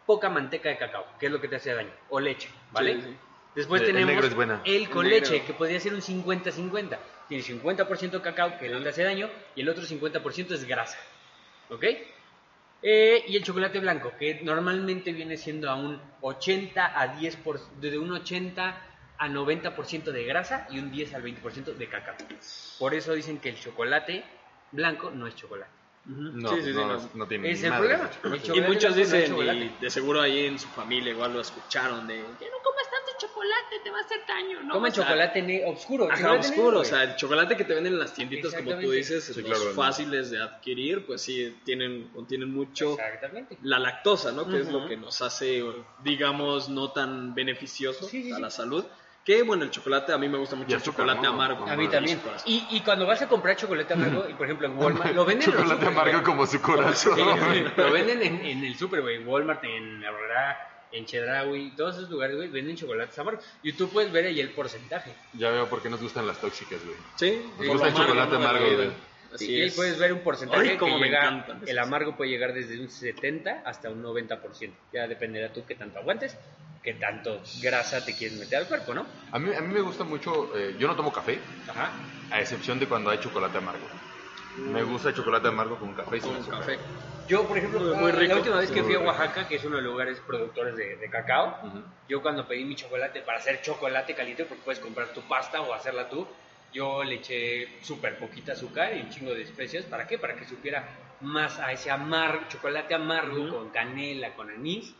poca 0.05 0.29
manteca 0.29 0.69
de 0.69 0.77
cacao, 0.77 1.05
que 1.19 1.25
es 1.27 1.31
lo 1.31 1.41
que 1.41 1.47
te 1.47 1.55
hace 1.57 1.73
daño, 1.73 1.91
o 2.09 2.19
leche, 2.19 2.49
¿vale? 2.71 2.95
Sí, 2.95 3.01
sí. 3.01 3.15
Después 3.55 3.81
El- 3.81 3.87
el 3.87 3.93
tenemos 3.93 4.13
negro 4.15 4.27
es 4.27 4.35
buena. 4.35 4.61
el 4.65 4.89
con 4.89 5.05
El 5.05 5.11
negro. 5.13 5.31
leche, 5.31 5.45
que 5.45 5.53
podría 5.53 5.79
ser 5.79 5.93
un 5.93 6.01
50-50. 6.01 6.97
Tiene 7.29 7.43
50% 7.43 8.21
cacao, 8.21 8.57
que 8.59 8.69
no 8.69 8.79
le 8.79 8.89
hace 8.89 9.03
daño, 9.03 9.29
y 9.55 9.61
el 9.61 9.69
otro 9.69 9.83
50% 9.83 10.53
es 10.53 10.65
grasa. 10.65 10.97
¿Ok? 11.69 11.83
Eh, 12.81 13.23
y 13.27 13.35
el 13.35 13.43
chocolate 13.43 13.79
blanco, 13.79 14.13
que 14.17 14.41
normalmente 14.43 15.11
viene 15.11 15.37
siendo 15.37 15.69
a 15.69 15.75
un 15.75 15.99
80 16.21 17.01
a 17.01 17.17
10%, 17.17 17.37
por, 17.37 17.59
de 17.79 17.97
un 17.97 18.11
80 18.11 18.81
a 19.17 19.27
90% 19.29 20.03
de 20.11 20.23
grasa 20.25 20.67
y 20.69 20.79
un 20.79 20.91
10 20.91 21.13
al 21.13 21.23
20% 21.23 21.75
de 21.75 21.87
cacao. 21.87 22.15
Por 22.77 22.93
eso 22.93 23.13
dicen 23.13 23.39
que 23.39 23.49
el 23.49 23.59
chocolate 23.59 24.23
blanco 24.71 25.09
no 25.09 25.25
es 25.27 25.35
chocolate. 25.35 25.71
No, 26.05 26.49
Sí, 26.49 26.61
sí, 26.61 26.71
sí, 26.71 26.73
no, 26.73 26.85
no. 26.85 27.09
no 27.15 27.27
tiene 27.27 27.49
Es 27.49 27.63
el 27.63 27.73
problema. 27.73 28.11
El 28.23 28.57
Y 28.57 28.61
muchos 28.61 28.95
dicen, 28.95 29.35
y 29.35 29.69
de 29.81 29.89
seguro 29.89 30.21
ahí 30.21 30.45
en 30.45 30.59
su 30.59 30.67
familia 30.67 31.11
igual 31.11 31.33
lo 31.33 31.41
escucharon, 31.41 32.05
de 32.05 32.13
que 32.13 32.45
no 32.45 32.57
comas 32.63 32.84
chocolate, 33.17 33.79
te 33.83 33.89
va 33.89 33.97
a 33.99 34.01
hacer 34.01 34.19
daño, 34.27 34.63
¿no? 34.63 34.73
Comen 34.75 34.91
chocolate 34.91 35.41
ne- 35.41 35.63
oscuro. 35.65 36.05
Ajá, 36.05 36.15
chocolate 36.17 36.39
oscuro, 36.47 36.65
negro, 36.67 36.79
o 36.81 36.85
sea, 36.85 37.03
el 37.03 37.15
chocolate 37.15 37.57
que 37.57 37.63
te 37.63 37.73
venden 37.73 37.93
en 37.93 37.99
las 37.99 38.13
tienditas, 38.13 38.53
como 38.53 38.75
tú 38.79 38.91
dices, 38.91 39.23
Sí, 39.25 39.41
los 39.41 39.49
claro, 39.49 39.63
¿no? 39.65 39.71
fáciles 39.71 40.31
de 40.31 40.41
adquirir, 40.41 41.05
pues 41.05 41.21
sí, 41.21 41.55
tienen, 41.63 42.09
contienen 42.13 42.51
mucho 42.53 42.93
Exactamente. 42.93 43.57
la 43.61 43.79
lactosa, 43.79 44.31
¿no? 44.31 44.47
Que 44.47 44.59
es 44.59 44.71
lo 44.71 44.87
que 44.87 44.97
nos 44.97 45.21
hace, 45.21 45.63
digamos, 46.03 46.69
no 46.69 46.91
tan 46.91 47.33
beneficioso 47.33 48.07
Sí, 48.07 48.23
sí, 48.23 48.31
a 48.31 48.35
sí. 48.35 48.41
la 48.41 48.49
salud. 48.49 48.85
Que 49.23 49.41
bueno, 49.41 49.63
el 49.63 49.71
chocolate, 49.71 50.13
a 50.13 50.19
mí 50.19 50.29
me 50.29 50.37
gusta 50.37 50.55
mucho 50.55 50.75
el 50.75 50.83
chocolate 50.83 51.25
amargo. 51.25 51.65
A 51.67 51.75
mí 51.75 51.87
también. 51.87 52.21
Y, 52.45 52.63
y 52.69 52.81
cuando 52.81 53.07
vas 53.07 53.19
a 53.23 53.27
comprar 53.27 53.55
chocolate 53.55 53.91
amargo, 53.93 54.27
y 54.29 54.33
por 54.35 54.45
ejemplo 54.45 54.67
en 54.67 54.77
Walmart, 54.77 55.15
lo 55.15 55.25
venden 55.25 55.49
en 55.49 55.55
los 55.55 55.63
Chocolate 55.63 55.81
super, 55.85 55.93
amargo 55.99 56.11
güey. 56.11 56.23
como 56.23 56.45
su 56.45 56.61
corazón. 56.61 57.15
Sí, 57.15 57.63
lo 57.75 57.91
venden 57.91 58.21
en, 58.21 58.45
en 58.45 58.63
el 58.63 58.77
super, 58.77 59.01
güey. 59.01 59.23
Walmart, 59.23 59.63
en 59.63 60.05
Aurora, 60.05 60.74
en 60.95 61.05
Chedraui, 61.05 61.71
todos 61.75 61.95
esos 61.97 62.09
lugares, 62.09 62.35
güey, 62.35 62.47
venden 62.49 62.75
chocolates 62.75 63.17
amargos. 63.19 63.43
Y 63.63 63.73
tú 63.73 63.89
puedes 63.89 64.11
ver 64.11 64.25
ahí 64.25 64.39
el 64.39 64.49
porcentaje. 64.51 65.13
Ya 65.33 65.51
veo 65.51 65.67
por 65.67 65.81
qué 65.81 65.89
nos 65.89 66.01
gustan 66.01 66.25
las 66.25 66.39
tóxicas, 66.39 66.83
güey. 66.83 66.95
Sí, 67.17 67.41
Nos 67.57 67.67
gusta 67.67 67.87
el 67.89 67.93
chocolate 67.93 68.35
amargo, 68.35 68.65
güey. 68.75 68.89
Así 69.33 69.51
y 69.51 69.61
ahí 69.61 69.67
es. 69.67 69.75
puedes 69.75 69.99
ver 69.99 70.13
un 70.13 70.19
porcentaje 70.19 70.69
Ay, 70.71 70.77
cómo 70.77 70.97
que 70.97 71.05
llega, 71.05 71.45
el 71.65 71.79
amargo 71.79 72.15
puede 72.15 72.29
llegar 72.31 72.53
desde 72.53 72.79
un 72.79 72.89
70 72.89 73.63
hasta 73.65 73.89
un 73.89 74.01
90%. 74.01 74.71
Ya 74.93 75.07
dependerá 75.07 75.51
tú 75.51 75.65
qué 75.67 75.75
tanto 75.75 75.99
aguantes, 75.99 76.37
qué 76.81 76.93
tanto 76.93 77.41
grasa 77.61 78.05
te 78.05 78.15
quieres 78.15 78.37
meter 78.39 78.59
al 78.59 78.67
cuerpo, 78.67 78.93
¿no? 78.93 79.05
A 79.31 79.39
mí, 79.39 79.53
a 79.53 79.59
mí 79.59 79.73
me 79.73 79.81
gusta 79.81 80.05
mucho, 80.05 80.57
eh, 80.57 80.75
yo 80.79 80.87
no 80.87 80.95
tomo 80.95 81.11
café, 81.11 81.39
Ajá. 81.67 81.91
a 82.31 82.39
excepción 82.39 82.79
de 82.79 82.87
cuando 82.87 83.09
hay 83.09 83.19
chocolate 83.19 83.57
amargo. 83.57 83.85
Me 84.57 84.83
gusta 84.83 85.09
el 85.09 85.15
chocolate 85.15 85.47
amargo 85.47 85.77
con 85.77 85.93
café 85.93 86.17
y 86.17 86.21
sin 86.21 86.31
Con 86.31 86.41
azúcar. 86.41 86.59
café. 86.59 86.79
Yo, 87.27 87.47
por 87.47 87.57
ejemplo, 87.57 87.79
Muy- 87.95 88.27
la 88.27 88.35
última 88.35 88.57
vez 88.57 88.71
que 88.71 88.83
fui 88.83 88.93
a. 88.95 88.99
Oaxaca, 88.99 89.47
que 89.47 89.55
es 89.55 89.65
uno 89.65 89.77
de 89.77 89.81
los 89.81 89.91
lugares 89.91 90.19
productores 90.21 90.75
de, 90.75 90.97
de 90.97 91.09
cacao, 91.09 91.57
Ujú. 91.63 91.83
yo 92.07 92.21
cuando 92.21 92.47
pedí 92.47 92.63
mi 92.65 92.75
chocolate 92.75 93.21
para 93.21 93.39
hacer 93.39 93.61
chocolate 93.61 94.13
caliente, 94.13 94.45
porque 94.45 94.63
puedes 94.63 94.79
comprar 94.79 95.07
tu 95.13 95.21
pasta 95.27 95.61
o 95.61 95.73
hacerla 95.73 96.07
tú, 96.07 96.27
yo 96.71 97.03
le 97.03 97.15
eché 97.15 97.81
súper 97.83 98.19
poquita 98.19 98.51
azúcar 98.51 98.95
y 98.95 99.01
un 99.01 99.09
chingo 99.09 99.33
de 99.33 99.41
especias. 99.41 99.85
¿Para 99.85 100.05
qué? 100.05 100.19
Para 100.19 100.35
que 100.35 100.45
supiera 100.45 100.87
más 101.21 101.57
a 101.59 101.71
ese 101.71 101.89
amargo, 101.89 102.45
chocolate 102.49 102.93
amargo 102.93 103.49
con 103.49 103.69
canela, 103.71 104.35
con 104.35 104.49
anís 104.51 104.93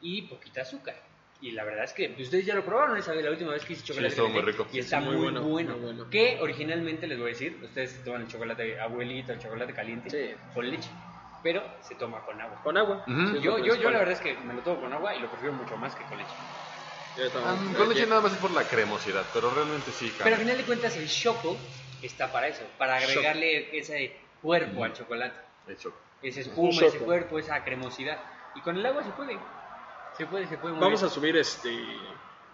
y 0.00 0.22
poquita 0.22 0.62
azúcar. 0.62 1.09
Y 1.42 1.52
la 1.52 1.64
verdad 1.64 1.84
es 1.84 1.92
que 1.94 2.08
pues, 2.10 2.26
ustedes 2.26 2.44
ya 2.44 2.54
lo 2.54 2.64
probaron 2.64 2.96
esa 2.98 3.12
vez, 3.12 3.24
la 3.24 3.30
última 3.30 3.52
vez 3.52 3.64
que 3.64 3.72
hice 3.72 3.82
chocolate 3.84 4.08
estuvo 4.08 4.28
muy 4.28 4.42
rico. 4.42 4.66
Y 4.72 4.78
está 4.80 4.98
Sí, 4.98 5.04
muy, 5.06 5.14
muy 5.16 5.22
bueno, 5.24 5.42
bueno, 5.42 5.72
muy 5.76 5.80
bueno. 5.86 6.10
Que 6.10 6.38
originalmente 6.40 7.06
les 7.06 7.18
voy 7.18 7.28
a 7.28 7.32
decir, 7.32 7.58
ustedes 7.62 8.04
toman 8.04 8.22
el 8.22 8.28
chocolate 8.28 8.78
abuelito, 8.78 9.32
el 9.32 9.38
chocolate 9.38 9.72
caliente 9.72 10.10
Sí. 10.10 10.36
con 10.54 10.70
leche, 10.70 10.90
pero 11.42 11.62
se 11.80 11.94
toma 11.94 12.20
con 12.26 12.38
agua. 12.40 12.60
Con 12.62 12.76
agua. 12.76 13.04
Sí, 13.06 13.12
es 13.38 13.42
Yo, 13.42 13.58
yo, 13.58 13.74
yo 13.74 13.90
la 13.90 14.00
verdad 14.00 14.12
es 14.14 14.20
que 14.20 14.34
me 14.34 14.52
lo 14.52 14.60
tomo 14.60 14.82
con 14.82 14.92
agua 14.92 15.14
y 15.14 15.20
lo 15.20 15.30
prefiero 15.30 15.54
mucho 15.54 15.76
más 15.78 15.94
que 15.94 16.04
con 16.04 16.18
leche. 16.18 16.30
También. 17.32 17.74
con 17.74 17.88
leche 17.88 18.06
nada 18.06 18.20
más 18.20 18.32
es 18.32 18.38
por 18.38 18.50
la 18.52 18.64
cremosidad, 18.64 19.24
pero 19.34 19.50
realmente 19.50 19.90
sí 19.92 20.06
Pero 20.06 20.18
cambia. 20.18 20.34
al 20.36 20.40
final 20.42 20.56
de 20.58 20.64
cuentas 20.64 20.96
el 20.96 21.08
choco 21.08 21.56
está 22.02 22.30
para 22.30 22.48
eso, 22.48 22.62
para 22.78 22.96
agregarle 22.96 23.76
ese 23.78 24.14
cuerpo 24.40 24.84
al 24.84 24.92
chocolate, 24.92 25.34
El 25.66 25.76
choco. 25.76 25.96
ese 26.22 26.42
espuma, 26.42 26.82
ese 26.86 26.98
cuerpo, 26.98 27.38
esa 27.38 27.62
cremosidad. 27.64 28.18
Y 28.54 28.60
con 28.60 28.76
el 28.76 28.86
agua 28.86 29.02
se 29.02 29.10
puede, 29.10 29.36
se 30.20 30.26
puede, 30.26 30.46
se 30.46 30.58
puede. 30.58 30.74
muy 30.74 30.82
Vamos 30.82 31.02
a 31.02 31.06
bien. 31.06 31.14
subir 31.14 31.36
este 31.36 31.70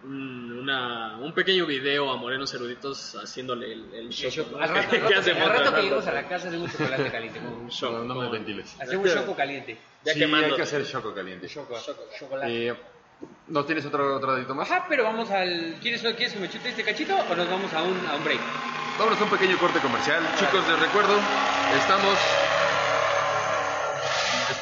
un, 0.04 0.58
una- 0.60 1.16
un 1.18 1.32
pequeño 1.32 1.66
video 1.66 2.10
a 2.12 2.16
Morenos 2.16 2.52
Eruditos 2.54 3.16
haciéndole 3.22 3.72
el, 3.72 3.94
el. 3.94 4.08
¿no? 4.52 4.58
Al 4.58 4.68
rato, 4.68 4.90
¿Qué 4.90 4.96
al 4.96 5.02
rato- 5.02 5.18
hacemos? 5.20 5.42
al 5.42 5.48
rato 5.48 5.58
Al 5.58 5.64
que 5.64 5.70
rato. 5.70 5.82
lleguemos 5.82 6.06
a 6.06 6.12
la 6.12 6.28
casa 6.28 6.48
hacemos 6.48 6.72
chocolate 6.72 7.10
caliente. 7.10 7.40
Un 7.40 7.68
shock, 7.70 7.92
No, 7.92 8.04
no 8.04 8.14
me 8.14 8.28
ventiles. 8.30 8.76
Hacemos 8.80 9.12
choco 9.12 9.34
caliente. 9.36 9.78
Ya 10.04 10.12
sí, 10.12 10.18
quemándote. 10.20 10.52
hay 10.52 10.56
que 10.56 10.62
hacer 10.62 10.86
choco 10.86 11.14
caliente. 11.14 11.48
Choco, 11.48 11.76
chocolate. 12.18 12.68
Eh, 12.68 12.74
¿No 13.48 13.64
tienes 13.64 13.86
otro, 13.86 14.16
otro 14.16 14.34
dedito 14.34 14.54
más? 14.54 14.70
Ajá, 14.70 14.86
pero 14.88 15.04
vamos 15.04 15.30
al. 15.30 15.76
¿Quieres, 15.80 16.02
¿Quieres 16.02 16.32
que 16.34 16.38
me 16.40 16.50
chute 16.50 16.68
este 16.68 16.84
cachito 16.84 17.16
o 17.16 17.34
nos 17.34 17.48
vamos 17.50 17.72
a 17.72 17.82
un, 17.82 17.96
a 18.06 18.14
un 18.14 18.24
break? 18.24 18.40
Vámonos 18.98 19.20
a 19.20 19.24
un 19.24 19.30
pequeño 19.30 19.58
corte 19.58 19.78
comercial. 19.80 20.22
Chicos, 20.38 20.66
les 20.68 20.78
recuerdo, 20.78 21.18
estamos 21.78 22.16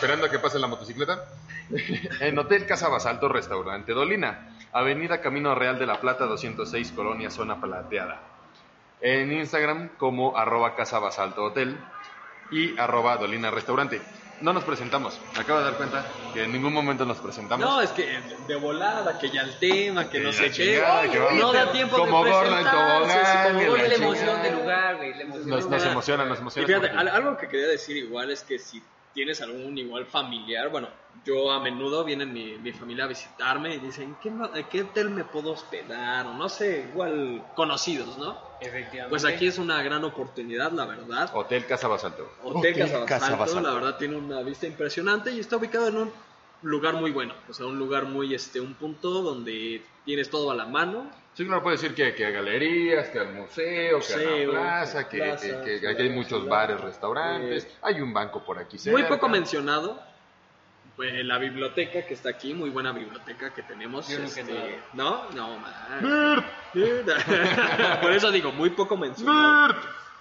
esperando 0.04 0.26
a 0.26 0.30
que 0.30 0.38
pase 0.38 0.58
la 0.58 0.66
motocicleta 0.66 1.24
en 2.20 2.38
Hotel 2.38 2.66
Casa 2.66 2.88
Basalto, 2.88 3.26
Restaurante 3.28 3.92
Dolina, 3.94 4.54
Avenida 4.72 5.22
Camino 5.22 5.54
Real 5.54 5.78
de 5.78 5.86
la 5.86 5.98
Plata, 6.00 6.26
206, 6.26 6.92
Colonia 6.92 7.30
Zona 7.30 7.58
Plateada. 7.58 8.20
En 9.00 9.32
Instagram 9.32 9.90
como 9.96 10.36
arroba 10.36 10.76
Casa 10.76 10.98
Basalto 10.98 11.44
Hotel 11.44 11.78
y 12.50 12.78
arroba 12.78 13.16
Dolina 13.16 13.50
Restaurante. 13.50 14.02
No 14.42 14.52
nos 14.52 14.64
presentamos, 14.64 15.18
me 15.34 15.40
acabo 15.40 15.60
de 15.60 15.64
dar 15.66 15.74
cuenta 15.74 16.04
que 16.34 16.42
en 16.44 16.52
ningún 16.52 16.72
momento 16.74 17.06
nos 17.06 17.16
presentamos. 17.18 17.64
No, 17.64 17.80
es 17.80 17.90
que 17.90 18.18
de 18.46 18.56
volada, 18.56 19.18
que 19.18 19.30
ya 19.30 19.40
el 19.42 19.58
tema, 19.58 20.04
que 20.10 20.18
Que 20.18 20.24
no 20.24 20.32
sé 20.32 20.50
qué. 20.50 20.82
no 21.38 21.52
da 21.52 21.72
tiempo 21.72 21.96
como 21.96 22.24
de 22.24 22.30
en 22.30 22.36
tobogán, 22.64 23.08
sí, 23.10 23.38
como 23.48 23.58
que 23.60 23.68
gordo 23.68 23.86
la 23.88 23.94
emoción 23.94 24.42
del 24.42 24.54
lugar, 24.56 24.96
güey. 24.96 25.14
La 25.14 25.22
emoción 25.22 25.48
nos, 25.48 25.60
del 25.62 25.70
nos 25.70 25.86
emociona, 25.86 26.24
nos 26.26 26.38
Y 26.38 26.40
emociona. 26.42 26.66
fíjate, 26.66 26.88
porque- 26.88 27.00
al- 27.00 27.08
algo 27.08 27.36
que 27.38 27.48
quería 27.48 27.68
decir 27.68 27.96
igual 27.96 28.30
es 28.32 28.42
que 28.42 28.58
si 28.58 28.82
tienes 29.14 29.40
algún 29.40 29.78
igual 29.78 30.04
familiar, 30.06 30.68
bueno, 30.70 30.88
yo 31.24 31.50
a 31.52 31.60
menudo 31.60 32.04
viene 32.04 32.26
mi, 32.26 32.58
mi 32.58 32.72
familia 32.72 33.04
a 33.04 33.06
visitarme 33.06 33.76
y 33.76 33.78
dicen, 33.78 34.16
¿qué, 34.20 34.30
no- 34.30 34.50
¿qué 34.68 34.82
hotel 34.82 35.08
me 35.10 35.24
puedo 35.24 35.52
hospedar? 35.52 36.26
O 36.26 36.34
no 36.34 36.48
sé, 36.48 36.86
igual 36.90 37.42
conocidos, 37.54 38.18
¿no? 38.18 38.36
Efectivamente. 38.60 39.10
Pues 39.10 39.24
aquí 39.24 39.46
es 39.46 39.58
una 39.58 39.82
gran 39.82 40.04
oportunidad, 40.04 40.72
la 40.72 40.84
verdad. 40.86 41.30
Hotel 41.34 41.64
Casa 41.66 41.86
Basalto. 41.88 42.28
Hotel 42.42 42.74
Casa 42.76 43.04
Casa 43.04 43.36
Basalto, 43.36 43.38
Basalto. 43.38 43.68
la 43.68 43.74
verdad 43.74 43.96
tiene 43.98 44.16
una 44.16 44.42
vista 44.42 44.66
impresionante 44.66 45.30
y 45.30 45.38
está 45.40 45.56
ubicado 45.56 45.88
en 45.88 45.96
un 45.96 46.12
lugar 46.62 46.94
muy 46.94 47.10
bueno, 47.10 47.34
o 47.48 47.52
sea, 47.52 47.66
un 47.66 47.78
lugar 47.78 48.04
muy, 48.04 48.34
este, 48.34 48.60
un 48.60 48.74
punto 48.74 49.10
donde 49.22 49.82
tienes 50.04 50.30
todo 50.30 50.50
a 50.50 50.54
la 50.54 50.66
mano, 50.66 51.10
Sí, 51.34 51.44
claro, 51.44 51.64
puede 51.64 51.74
decir 51.76 51.96
que, 51.96 52.14
que 52.14 52.26
a 52.26 52.30
galerías, 52.30 53.08
que 53.08 53.18
al 53.18 53.32
museo, 53.32 53.98
que 53.98 54.14
a 54.14 54.18
la 54.18 54.50
plaza, 54.52 55.08
que, 55.08 55.16
plaza, 55.18 55.40
que- 55.64 55.64
que 55.64 55.78
ciudad, 55.78 55.92
aquí 55.92 56.02
hay 56.02 56.10
muchos 56.10 56.28
ciudad. 56.42 56.48
bares, 56.48 56.80
restaurantes, 56.80 57.64
Eh, 57.64 57.70
hay 57.82 58.00
un 58.00 58.12
banco 58.14 58.44
por 58.44 58.56
aquí 58.60 58.76
Muy 58.88 59.00
cerca. 59.02 59.08
poco 59.08 59.28
mencionado. 59.28 60.00
Pues 60.94 61.24
la 61.24 61.38
biblioteca 61.38 62.06
que 62.06 62.14
está 62.14 62.28
aquí, 62.28 62.54
muy 62.54 62.70
buena 62.70 62.92
biblioteca 62.92 63.52
que 63.52 63.64
tenemos. 63.64 64.06
Yo 64.08 64.18
este, 64.22 64.78
no, 64.92 65.28
no, 65.32 65.58
man. 65.58 66.44
Por 68.00 68.12
eso 68.12 68.30
digo, 68.30 68.52
muy 68.52 68.70
poco 68.70 68.96
mencionado. 68.96 69.74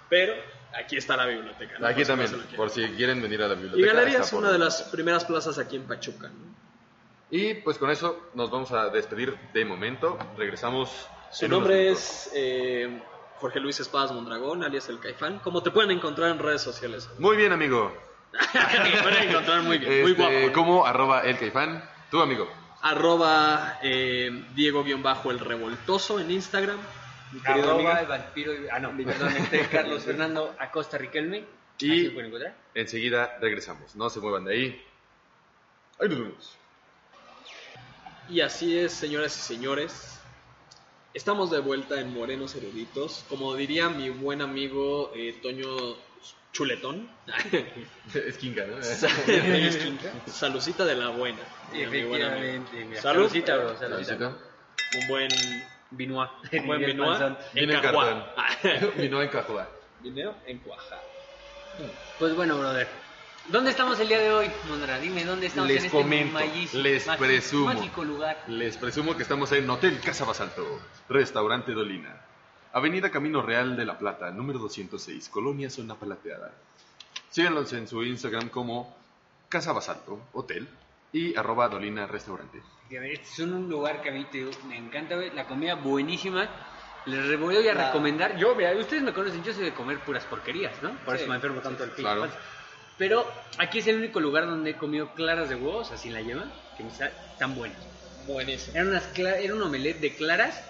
Pero 0.08 0.34
aquí 0.78 0.96
está 0.96 1.16
la 1.16 1.26
biblioteca. 1.26 1.78
¿no? 1.78 1.86
Aquí 1.86 2.00
Por 2.00 2.06
también, 2.06 2.32
lo 2.32 2.56
por 2.56 2.70
si 2.70 2.86
quieren 2.88 3.22
venir 3.22 3.42
a 3.42 3.48
la 3.48 3.54
Y 3.54 3.58
biblioteca. 3.58 3.92
Galería 3.92 4.12
está 4.14 4.24
es 4.24 4.30
por 4.30 4.40
una 4.40 4.52
de 4.52 4.58
las 4.58 4.82
primeras 4.84 5.24
plazas 5.24 5.58
aquí 5.58 5.76
en 5.76 5.84
Pachuca. 5.84 6.28
¿no? 6.28 6.54
Y 7.30 7.54
pues 7.54 7.78
con 7.78 7.90
eso 7.90 8.30
nos 8.34 8.50
vamos 8.50 8.70
a 8.72 8.88
despedir 8.90 9.36
de 9.52 9.64
momento. 9.64 10.18
Regresamos. 10.36 11.08
Su 11.30 11.48
nombre 11.48 11.90
es 11.90 12.30
eh, 12.34 13.02
Jorge 13.38 13.58
Luis 13.60 13.80
Espadas 13.80 14.12
Mondragón, 14.12 14.62
alias 14.62 14.88
El 14.88 15.00
Caifán. 15.00 15.40
Como 15.40 15.62
te 15.62 15.70
pueden 15.70 15.90
encontrar 15.90 16.30
en 16.30 16.38
redes 16.38 16.62
sociales? 16.62 17.08
Muy 17.18 17.36
bien, 17.36 17.52
amigo. 17.52 17.92
te 18.52 19.02
pueden 19.02 19.28
encontrar 19.28 19.62
muy 19.62 19.78
bien, 19.78 20.02
muy 20.02 20.12
Este, 20.12 20.22
guapo. 20.22 20.46
¿no? 20.46 20.52
Como 20.52 20.86
arroba 20.86 21.20
el 21.22 21.38
caifán. 21.38 21.84
Tu 22.10 22.20
amigo. 22.20 22.48
Arroba 22.82 23.78
eh, 23.82 24.30
Diego-El 24.54 25.38
Revoltoso 25.40 26.20
en 26.20 26.30
Instagram. 26.30 26.78
Mi 27.34 27.40
querido 27.40 27.64
Arroba 27.74 27.98
amigo. 27.98 28.00
el 28.00 28.06
vampiro. 28.06 28.52
Ah, 28.72 28.78
no, 28.78 28.96
perdón, 28.96 29.36
este 29.36 29.66
Carlos 29.68 30.02
Fernando 30.04 30.54
Acosta 30.58 30.96
Riquelme. 30.98 31.44
Y- 31.80 32.08
pueden 32.10 32.28
encontrar. 32.28 32.54
Enseguida 32.74 33.36
regresamos. 33.40 33.96
No 33.96 34.08
se 34.08 34.20
muevan 34.20 34.44
de 34.44 34.52
ahí. 34.54 34.84
Ahí 36.00 36.08
nos 36.08 36.18
vemos. 36.20 36.56
Y 38.28 38.40
así 38.40 38.78
es, 38.78 38.92
señoras 38.92 39.36
y 39.36 39.40
señores. 39.40 40.20
Estamos 41.12 41.50
de 41.50 41.58
vuelta 41.60 42.00
en 42.00 42.12
Morenos 42.14 42.54
Eruditos. 42.54 43.24
Como 43.28 43.54
diría 43.54 43.88
mi 43.88 44.10
buen 44.10 44.40
amigo 44.40 45.12
eh, 45.14 45.38
Toño 45.42 45.66
Chuletón. 46.52 47.10
Es 48.14 48.38
Kinga, 48.38 48.64
¿no? 48.66 48.78
Esquinca. 49.26 50.12
Salucita 50.26 50.84
de 50.84 50.94
la 50.94 51.08
buena. 51.08 51.38
diría 51.72 51.90
mi 51.90 52.04
buen 52.04 52.22
amigo. 52.22 52.64
Saludcita, 53.00 53.56
bro, 53.56 53.76
saludcita. 53.76 54.16
Salucita. 54.18 54.36
Un 55.00 55.08
buen 55.08 55.28
Vinoa. 55.96 56.38
Miguel 56.52 56.92
vinoa 56.92 57.38
en 57.54 57.80
Cajuá. 57.80 58.34
Vino 58.96 59.22
en 59.22 59.28
Cajua. 59.28 59.68
Vino 60.00 60.34
en 60.46 60.58
Cuaja. 60.58 61.00
Pues 62.18 62.34
bueno, 62.36 62.58
brother. 62.58 62.86
¿Dónde 63.48 63.70
estamos 63.70 64.00
el 64.00 64.08
día 64.08 64.20
de 64.20 64.32
hoy, 64.32 64.50
Mondra? 64.68 64.98
Dime, 64.98 65.24
¿dónde 65.24 65.46
estamos 65.48 65.68
Les 65.68 65.80
en 65.80 65.86
este 65.86 65.98
comento, 65.98 66.38
les 66.74 67.04
presumo. 67.04 67.66
mágico 67.66 68.02
lugar? 68.02 68.42
Les 68.48 68.76
presumo 68.78 69.14
que 69.16 69.22
estamos 69.22 69.52
en 69.52 69.68
Hotel 69.68 70.00
Casa 70.00 70.24
Basalto, 70.24 70.80
Restaurante 71.10 71.72
Dolina, 71.72 72.22
Avenida 72.72 73.10
Camino 73.10 73.42
Real 73.42 73.76
de 73.76 73.84
la 73.84 73.98
Plata, 73.98 74.30
número 74.30 74.58
206, 74.60 75.28
Colonia 75.28 75.68
Zona 75.68 75.94
Palateada. 75.94 76.52
Síganlos 77.28 77.70
en 77.74 77.86
su 77.86 78.02
Instagram 78.02 78.48
como 78.48 78.96
Casa 79.50 79.72
Basalto 79.72 80.20
Hotel 80.32 80.66
y 81.12 81.36
arroba 81.36 81.68
Dolina 81.68 82.06
Restaurante. 82.06 82.62
A 82.88 83.00
ver, 83.00 83.12
Este 83.12 83.28
es 83.28 83.38
un 83.40 83.68
lugar 83.68 84.02
que 84.02 84.10
a 84.10 84.12
mí 84.12 84.24
te 84.30 84.38
digo, 84.38 84.50
me 84.68 84.76
encanta, 84.76 85.16
güey. 85.16 85.30
La 85.30 85.46
comida 85.46 85.74
buenísima. 85.74 86.48
Les 87.06 87.38
voy 87.38 87.66
a 87.68 87.74
recomendar. 87.74 88.36
Yo, 88.38 88.54
mira, 88.54 88.72
ustedes 88.76 89.02
me 89.02 89.12
conocen, 89.12 89.42
yo 89.42 89.52
soy 89.52 89.64
de 89.64 89.74
comer 89.74 89.98
puras 90.00 90.24
porquerías, 90.24 90.82
¿no? 90.82 90.90
Por 91.04 91.16
Sí, 91.16 91.22
eso 91.22 91.30
me 91.30 91.36
enfermo 91.36 91.60
tanto 91.60 91.84
el 91.84 91.90
pinche 91.90 92.02
claro. 92.02 92.28
Pero 92.96 93.30
aquí 93.58 93.80
es 93.80 93.86
el 93.88 93.96
único 93.98 94.20
lugar 94.20 94.46
donde 94.46 94.70
he 94.70 94.76
comido 94.76 95.12
claras 95.14 95.48
de 95.48 95.56
huevos, 95.56 95.90
así 95.90 96.08
la 96.10 96.20
llama, 96.20 96.50
que 96.76 96.84
están 96.86 97.54
buenas. 97.56 97.76
Buenísimo. 98.26 98.74
Eran 98.76 98.88
unas 98.88 99.18
era 99.18 99.52
un 99.54 99.62
omelette 99.62 100.00
de 100.00 100.14
claras 100.14 100.62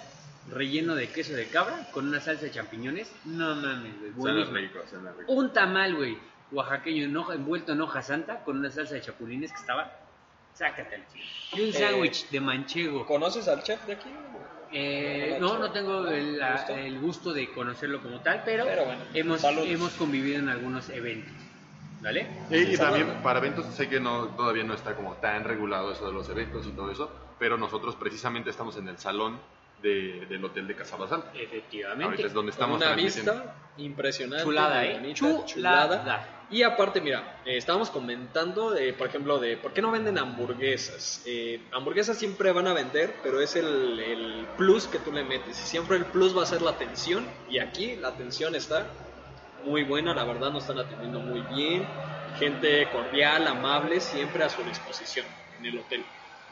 relleno 0.51 0.95
de 0.95 1.09
queso 1.11 1.35
de 1.35 1.47
cabra 1.49 1.87
con 1.93 2.09
una 2.09 2.21
salsa 2.21 2.47
de 2.47 2.51
champiñones. 2.51 3.13
No 3.27 3.55
mames, 3.55 3.99
güey. 4.01 4.13
Suena 4.15 4.47
buenísimo. 4.47 4.57
rico, 4.57 4.79
suena 4.89 5.13
rico. 5.13 5.33
Un 5.33 5.53
tamal, 5.53 5.95
güey, 5.95 6.19
oaxaqueño 6.51 7.05
en 7.05 7.17
hoja- 7.17 7.35
envuelto 7.35 7.73
en 7.73 7.81
hoja 7.83 8.03
santa 8.03 8.43
con 8.43 8.59
una 8.59 8.71
salsa 8.71 8.95
de 8.95 9.03
chapulines 9.03 9.53
que 9.53 9.59
estaba. 9.61 9.93
Sácate 10.55 10.95
al 10.95 11.07
chile. 11.09 11.25
Y 11.53 11.61
un 11.63 11.69
Eh, 11.69 11.73
sándwich 11.73 12.29
de 12.31 12.41
manchego. 12.41 13.05
¿Conoces 13.07 13.47
al 13.49 13.63
chef 13.63 13.85
de 13.87 13.95
aquí? 13.95 14.09
Eh, 14.73 15.37
no, 15.41 15.59
no 15.59 15.71
tengo 15.71 16.07
el, 16.09 16.39
la- 16.39 16.53
¿Gusto? 16.55 16.75
el 16.75 16.99
gusto 17.01 17.33
de 17.33 17.51
conocerlo 17.53 18.03
como 18.03 18.21
tal, 18.21 18.43
pero, 18.45 18.65
Pero 18.65 18.85
bueno, 18.87 19.03
hemos, 19.15 19.41
saludos. 19.41 19.69
hemos 19.69 19.93
convivido 19.93 20.39
en 20.39 20.49
algunos 20.49 20.89
eventos. 20.91 21.33
¿Vale? 22.01 22.27
Y, 22.51 22.57
y 22.75 22.77
también 22.77 23.07
para 23.23 23.39
eventos 23.39 23.65
sé 23.75 23.89
que 23.89 23.99
no 23.99 24.27
todavía 24.37 24.63
no 24.65 24.75
está 24.75 24.95
como 24.95 25.15
tan 25.15 25.45
regulado 25.45 25.91
eso 25.93 26.07
de 26.07 26.13
los 26.13 26.29
eventos 26.29 26.67
y 26.67 26.71
todo 26.71 26.91
eso, 26.91 27.11
pero 27.39 27.57
nosotros 27.57 27.95
precisamente 27.97 28.51
estamos 28.51 28.77
en 28.77 28.89
el 28.89 28.99
salón 28.99 29.39
de- 29.81 30.27
del 30.29 30.45
hotel 30.45 30.67
de 30.67 30.75
Casabazal. 30.77 31.25
Efectivamente. 31.35 32.05
Ahorita 32.05 32.27
es 32.27 32.33
donde 32.35 32.51
estamos 32.53 32.77
una 32.83 32.95
vista 32.95 33.55
impresionante. 33.79 34.45
Chulada, 34.45 34.85
¿eh? 34.85 34.95
bonita, 35.01 35.45
Chulada. 35.47 36.29
Y 36.55 36.63
aparte, 36.63 37.01
mira, 37.01 37.41
eh, 37.45 37.57
estábamos 37.57 37.91
comentando, 37.91 38.77
eh, 38.77 38.93
por 38.93 39.09
ejemplo, 39.09 39.41
de 39.41 39.57
por 39.57 39.73
qué 39.73 39.83
no 39.83 39.91
venden 39.91 40.19
hamburguesas. 40.19 41.21
Eh, 41.27 41.61
hamburguesas 41.73 42.17
siempre 42.17 42.53
van 42.53 42.69
a 42.69 42.73
vender, 42.73 43.13
pero 43.25 43.41
es 43.41 43.57
el, 43.57 43.99
el 43.99 44.47
plus 44.57 44.87
que 44.87 45.01
tú 45.01 45.11
le 45.11 45.25
metes. 45.25 45.61
Y 45.61 45.67
siempre 45.67 45.97
el 45.97 46.05
plus 46.05 46.39
va 46.39 46.45
a 46.45 46.47
ser 46.47 46.63
la 46.63 46.71
atención. 46.71 47.27
Y 47.51 47.59
aquí 47.59 47.97
la 47.97 48.07
atención 48.07 48.55
está 48.55 48.87
muy 49.65 49.83
buena, 49.83 50.15
la 50.15 50.23
verdad 50.23 50.53
nos 50.53 50.63
están 50.63 50.79
atendiendo 50.79 51.19
muy 51.19 51.41
bien. 51.57 51.89
Gente 52.39 52.89
cordial, 52.93 53.49
amable, 53.49 53.99
siempre 53.99 54.45
a 54.45 54.49
su 54.49 54.63
disposición 54.63 55.27
en 55.59 55.67
el 55.67 55.81
hotel. 55.81 56.05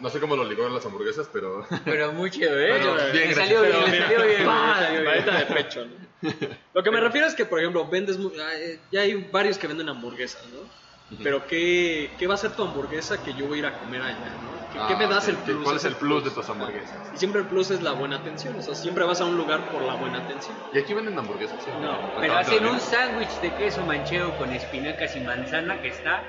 No 0.02 0.10
sé 0.10 0.20
cómo 0.20 0.36
lo 0.36 0.44
ligó 0.44 0.68
las 0.68 0.84
hamburguesas, 0.84 1.28
pero 1.32 1.64
Pero 1.84 2.12
muy 2.12 2.30
chido, 2.30 2.58
¿eh? 2.58 2.74
Pero 2.78 2.96
Le 2.96 3.12
bien, 3.12 3.34
salió 3.34 3.60
gracias. 3.62 3.90
bien, 3.90 4.00
le 4.00 4.06
Pero 4.08 4.20
salió 4.20 4.36
bien. 4.36 4.46
¡pah! 4.46 4.66
le 4.80 4.84
salió 4.86 5.00
bien. 5.00 5.04
Varita 5.24 5.38
de 5.38 5.46
pecho, 5.62 5.84
¿no? 5.86 6.30
Lo 6.74 6.82
que 6.82 6.90
me 6.90 7.00
refiero 7.00 7.26
es 7.26 7.34
que, 7.34 7.44
por 7.46 7.58
ejemplo, 7.60 7.86
vendes. 7.88 8.18
ah, 8.18 8.50
eh, 8.54 8.78
Ya 8.90 9.00
hay 9.02 9.14
varios 9.32 9.58
que 9.58 9.66
venden 9.68 9.88
hamburguesas, 9.88 10.44
¿no? 10.52 10.82
Pero 11.22 11.46
¿qué, 11.46 12.10
¿qué 12.18 12.26
va 12.26 12.34
a 12.34 12.38
ser 12.38 12.52
tu 12.52 12.62
hamburguesa 12.62 13.22
que 13.22 13.34
yo 13.34 13.46
voy 13.46 13.56
a 13.56 13.60
ir 13.60 13.66
a 13.66 13.78
comer 13.78 14.00
allá, 14.00 14.16
¿no? 14.16 14.52
¿Qué, 14.72 14.78
qué 14.88 14.94
Ah, 14.94 14.96
me 14.96 15.06
das 15.06 15.28
el 15.28 15.36
plus? 15.36 15.62
¿Cuál 15.62 15.76
es 15.76 15.84
el 15.84 15.94
plus 15.96 16.24
de 16.24 16.30
tus 16.30 16.48
hamburguesas? 16.48 16.96
Y 17.14 17.18
siempre 17.18 17.42
el 17.42 17.46
plus 17.48 17.70
es 17.70 17.82
la 17.82 17.92
buena 17.92 18.16
atención. 18.16 18.58
O 18.58 18.62
sea, 18.62 18.74
siempre 18.74 19.04
vas 19.04 19.20
a 19.20 19.26
un 19.26 19.36
lugar 19.36 19.70
por 19.70 19.82
la 19.82 19.94
buena 19.96 20.18
atención. 20.24 20.56
Y 20.72 20.78
aquí 20.78 20.94
venden 20.94 21.18
hamburguesas. 21.18 21.62
¿sí? 21.62 21.70
No, 21.82 21.92
Acá 21.92 22.12
pero 22.18 22.38
hacen 22.38 22.64
un 22.66 22.80
sándwich 22.80 23.28
de 23.42 23.54
queso 23.56 23.82
manchego 23.84 24.34
con 24.38 24.50
espinacas 24.52 25.14
y 25.14 25.20
manzana 25.20 25.82
que 25.82 25.88
está, 25.88 26.22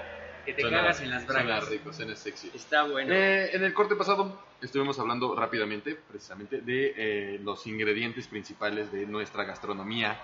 que 0.46 0.54
te 0.54 0.62
Suena- 0.62 0.78
cagas 0.82 1.02
en 1.02 1.10
las 1.10 1.24
Suena 1.26 1.44
bragas. 1.44 1.70
rico, 1.70 1.94
suena 1.94 2.16
sexy. 2.16 2.52
Está 2.54 2.84
bueno. 2.84 3.14
Eh, 3.14 3.56
en 3.56 3.64
el 3.64 3.74
corte 3.74 3.96
pasado 3.96 4.41
estuvimos 4.62 4.98
hablando 5.00 5.36
rápidamente, 5.36 5.96
precisamente, 5.96 6.62
de 6.62 6.94
eh, 6.98 7.39
los 7.44 7.66
ingredientes 7.68 8.28
principales 8.28 8.91
de 8.91 9.06
nuestra 9.06 9.44
gastronomía 9.44 10.20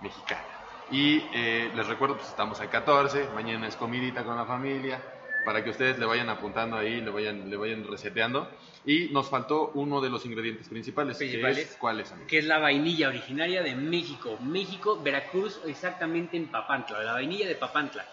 mexicana. 0.00 0.42
Y 0.90 1.22
eh, 1.34 1.70
les 1.74 1.86
recuerdo, 1.86 2.16
pues 2.16 2.28
estamos 2.28 2.60
al 2.60 2.70
14, 2.70 3.28
mañana 3.34 3.68
es 3.68 3.76
comidita 3.76 4.24
con 4.24 4.36
la 4.36 4.46
familia, 4.46 5.02
para 5.44 5.62
que 5.62 5.70
ustedes 5.70 5.98
le 5.98 6.06
vayan 6.06 6.28
apuntando 6.28 6.76
ahí, 6.76 7.00
le 7.00 7.10
vayan, 7.10 7.50
le 7.50 7.56
vayan 7.56 7.86
reseteando. 7.86 8.50
Y 8.84 9.08
nos 9.10 9.28
faltó 9.28 9.70
uno 9.74 10.00
de 10.00 10.08
los 10.08 10.24
ingredientes 10.24 10.68
principales, 10.68 11.18
que 11.18 11.24
Principales. 11.26 11.58
es, 11.58 11.76
¿cuál 11.76 12.00
es, 12.00 12.10
amigo? 12.12 12.26
que 12.26 12.38
es 12.38 12.44
la 12.46 12.58
vainilla 12.58 13.08
originaria 13.08 13.62
de 13.62 13.74
México. 13.74 14.38
México, 14.40 15.00
Veracruz, 15.02 15.60
exactamente 15.66 16.36
en 16.36 16.46
Papantla, 16.48 17.02
la 17.02 17.12
vainilla 17.12 17.46
de 17.48 17.54
Papantla. 17.54 18.06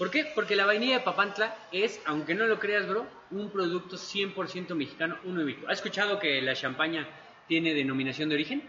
¿Por 0.00 0.10
qué? 0.10 0.24
Porque 0.34 0.56
la 0.56 0.64
vainilla 0.64 0.94
de 0.96 1.04
Papantla 1.04 1.54
es, 1.72 2.00
aunque 2.06 2.34
no 2.34 2.46
lo 2.46 2.58
creas, 2.58 2.88
bro, 2.88 3.06
un 3.32 3.50
producto 3.50 3.98
100% 3.98 4.74
mexicano, 4.74 5.18
uno 5.24 5.44
México. 5.44 5.66
¿Has 5.68 5.74
escuchado 5.76 6.18
que 6.18 6.40
la 6.40 6.54
champaña 6.54 7.06
tiene 7.46 7.74
denominación 7.74 8.30
de 8.30 8.36
origen? 8.36 8.66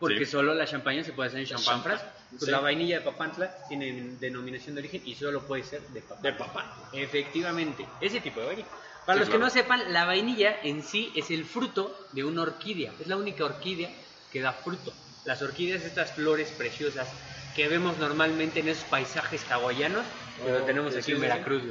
Porque 0.00 0.24
Sí. 0.26 0.32
solo 0.32 0.52
la 0.52 0.66
champaña 0.66 1.04
se 1.04 1.12
puede 1.12 1.28
hacer 1.28 1.38
en 1.38 1.46
champán 1.46 1.82
Pues 1.84 2.00
Sí. 2.46 2.50
la 2.50 2.58
vainilla 2.58 2.98
de 2.98 3.04
Papantla 3.04 3.54
tiene 3.68 3.92
denominación 4.18 4.74
de 4.74 4.80
origen 4.80 5.02
y 5.04 5.14
solo 5.14 5.46
puede 5.46 5.62
ser 5.62 5.82
de 5.82 6.00
Papantla. 6.00 6.30
De 6.32 6.36
papá. 6.36 6.88
Efectivamente, 6.92 7.86
ese 8.00 8.18
tipo 8.20 8.40
de 8.40 8.46
vainilla. 8.46 8.68
Para 9.06 9.14
Sí, 9.14 9.20
los 9.20 9.28
que 9.28 9.36
claro. 9.36 9.44
no 9.44 9.50
sepan, 9.50 9.92
la 9.92 10.04
vainilla 10.04 10.56
en 10.64 10.82
sí 10.82 11.12
es 11.14 11.30
el 11.30 11.44
fruto 11.44 12.08
de 12.10 12.24
una 12.24 12.42
orquídea. 12.42 12.92
Es 12.98 13.06
la 13.06 13.16
única 13.16 13.44
orquídea 13.44 13.88
que 14.32 14.40
da 14.40 14.52
fruto. 14.52 14.92
Las 15.24 15.40
orquídeas, 15.42 15.84
estas 15.84 16.12
flores 16.12 16.50
preciosas 16.50 17.08
que 17.56 17.68
vemos 17.68 17.96
normalmente 17.98 18.60
en 18.60 18.68
esos 18.68 18.84
paisajes 18.84 19.48
hawaianos, 19.50 20.04
pero 20.44 20.58
Oh, 20.58 20.66
tenemos 20.66 20.92
sí, 20.92 20.98
aquí 20.98 21.06
sí, 21.06 21.12
en. 21.12 21.20
Veracruz. 21.20 21.62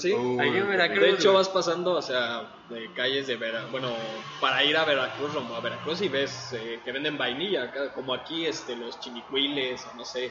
sí. 0.00 0.12
Uh, 0.12 0.40
Aquí 0.40 0.56
en 0.56 0.68
Veracruz. 0.68 1.00
De 1.00 1.10
hecho, 1.10 1.32
vas 1.32 1.48
pasando, 1.48 1.92
o 1.94 2.02
sea, 2.02 2.48
de 2.70 2.92
calles 2.94 3.26
de 3.26 3.36
Veracruz, 3.36 3.70
bueno, 3.72 3.92
para 4.40 4.62
ir 4.64 4.76
a 4.76 4.84
Veracruz, 4.84 5.32
a 5.36 5.60
Veracruz, 5.60 6.00
y 6.02 6.08
ves 6.08 6.52
eh, 6.52 6.78
que 6.84 6.92
venden 6.92 7.18
vainilla, 7.18 7.72
como 7.92 8.14
aquí 8.14 8.46
este, 8.46 8.76
los 8.76 9.00
chinicuiles, 9.00 9.84
o 9.92 9.96
no 9.96 10.04
sé, 10.04 10.30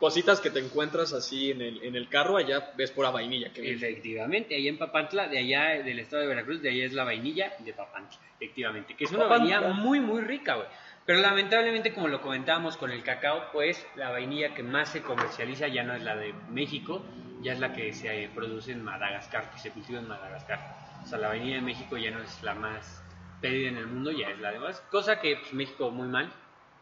cositas 0.00 0.40
que 0.40 0.50
te 0.50 0.58
encuentras 0.58 1.12
así 1.12 1.52
en 1.52 1.62
el, 1.62 1.82
en 1.84 1.94
el 1.94 2.08
carro, 2.08 2.36
allá 2.36 2.72
ves 2.76 2.90
pura 2.90 3.10
vainilla 3.10 3.52
que. 3.52 3.72
Efectivamente, 3.72 4.56
allá 4.56 4.68
en 4.68 4.78
Papantla, 4.78 5.28
de 5.28 5.38
allá 5.38 5.82
del 5.84 6.00
estado 6.00 6.22
de 6.22 6.28
Veracruz, 6.28 6.60
de 6.60 6.70
allá 6.70 6.84
es 6.84 6.92
la 6.92 7.04
vainilla 7.04 7.54
de 7.60 7.72
Papantla, 7.72 8.18
efectivamente, 8.34 8.96
que 8.96 9.04
es 9.04 9.10
una 9.12 9.28
Papantla. 9.28 9.60
vainilla 9.60 9.74
muy, 9.74 10.00
muy 10.00 10.22
rica, 10.22 10.56
güey. 10.56 10.66
Pero 11.06 11.20
lamentablemente, 11.20 11.92
como 11.92 12.08
lo 12.08 12.20
comentábamos 12.22 12.76
con 12.76 12.90
el 12.90 13.02
cacao, 13.02 13.50
pues 13.52 13.86
la 13.94 14.10
vainilla 14.10 14.54
que 14.54 14.62
más 14.62 14.88
se 14.88 15.02
comercializa 15.02 15.68
ya 15.68 15.82
no 15.82 15.94
es 15.94 16.02
la 16.02 16.16
de 16.16 16.32
México, 16.48 17.04
ya 17.42 17.52
es 17.52 17.60
la 17.60 17.74
que 17.74 17.92
se 17.92 18.30
produce 18.34 18.72
en 18.72 18.82
Madagascar, 18.82 19.50
que 19.50 19.58
se 19.58 19.70
cultiva 19.70 19.98
en 19.98 20.08
Madagascar. 20.08 20.60
O 21.02 21.06
sea, 21.06 21.18
la 21.18 21.28
vainilla 21.28 21.56
de 21.56 21.60
México 21.60 21.98
ya 21.98 22.10
no 22.10 22.20
es 22.22 22.42
la 22.42 22.54
más 22.54 23.02
pedida 23.42 23.68
en 23.68 23.76
el 23.76 23.86
mundo, 23.86 24.10
ya 24.10 24.30
es 24.30 24.38
la 24.40 24.52
de 24.52 24.58
más. 24.58 24.80
Cosa 24.90 25.20
que 25.20 25.36
pues, 25.36 25.52
México 25.52 25.90
muy 25.90 26.08
mal. 26.08 26.32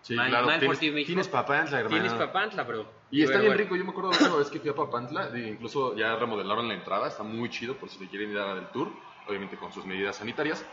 Sí, 0.03 0.15
mal, 0.15 0.31
claro, 0.31 0.47
mal 0.47 0.61
por 0.61 0.77
ti, 0.77 0.91
México. 0.91 1.07
tienes 1.07 1.29
Papantla, 1.29 1.81
hermano. 1.81 2.03
Tienes 2.03 2.15
Papantla, 2.15 2.63
bro. 2.63 2.87
Y 3.11 3.23
está 3.23 3.33
Pero 3.33 3.43
bien 3.43 3.53
bueno. 3.53 3.65
rico, 3.65 3.77
yo 3.77 3.85
me 3.85 3.91
acuerdo 3.91 4.11
de 4.11 4.25
una 4.25 4.37
vez 4.37 4.51
que 4.51 4.61
fui 4.61 4.71
a 4.71 4.75
Papantla, 4.75 5.31
incluso 5.37 5.97
ya 5.97 6.15
remodelaron 6.17 6.69
la 6.69 6.75
entrada, 6.75 7.09
está 7.09 7.25
muy 7.25 7.51
chido 7.51 7.77
por 7.77 7.89
si 7.89 7.99
le 7.99 8.09
quieren 8.09 8.31
ir 8.31 8.39
a 8.39 8.47
dar 8.47 8.57
el 8.59 8.69
tour, 8.69 8.93
obviamente 9.27 9.57
con 9.57 9.73
sus 9.73 9.85
medidas 9.85 10.17
sanitarias. 10.17 10.65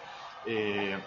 Eh, 0.45 0.97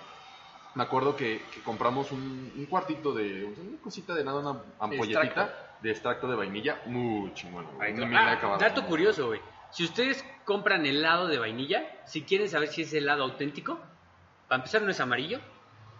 me 0.75 0.83
acuerdo 0.85 1.15
que, 1.17 1.43
que 1.53 1.61
compramos 1.63 2.13
un, 2.13 2.53
un 2.57 2.67
cuartito 2.67 3.13
de, 3.13 3.45
una 3.45 3.81
cosita 3.83 4.15
de 4.15 4.25
nada, 4.25 4.41
una 4.41 4.61
ampolletita 4.81 5.23
Extracto. 5.25 5.55
de 5.83 5.91
extracto 5.91 6.29
de 6.29 6.37
vainilla, 6.37 6.81
muy 6.87 7.33
chingón. 7.35 7.67
la 7.79 8.19
Ah, 8.21 8.33
acabado. 8.33 8.59
dato 8.61 8.85
curioso, 8.87 9.27
güey. 9.29 9.41
Si 9.71 9.85
ustedes 9.85 10.25
compran 10.45 10.85
helado 10.87 11.29
de 11.29 11.39
vainilla, 11.39 11.85
si 12.07 12.23
quieren 12.23 12.49
saber 12.49 12.69
si 12.69 12.83
es 12.83 12.93
helado 12.95 13.23
auténtico, 13.25 13.81
para 14.49 14.59
empezar 14.61 14.83
no 14.83 14.91
es 14.91 15.01
amarillo, 15.01 15.41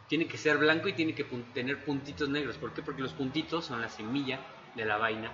tiene 0.09 0.27
que 0.27 0.37
ser 0.37 0.59
blanco 0.59 0.89
y 0.89 0.93
tiene 0.93 1.15
que 1.15 1.27
pun- 1.29 1.53
tener 1.55 1.85
puntitos 1.85 2.29
negros. 2.29 2.57
¿Por 2.59 2.73
qué? 2.75 2.83
Porque 2.83 3.01
los 3.03 3.13
puntitos 3.13 3.65
son 3.65 3.81
la 3.81 3.89
semilla 3.89 4.41
de 4.75 4.85
la 4.85 4.97
vaina. 4.99 5.31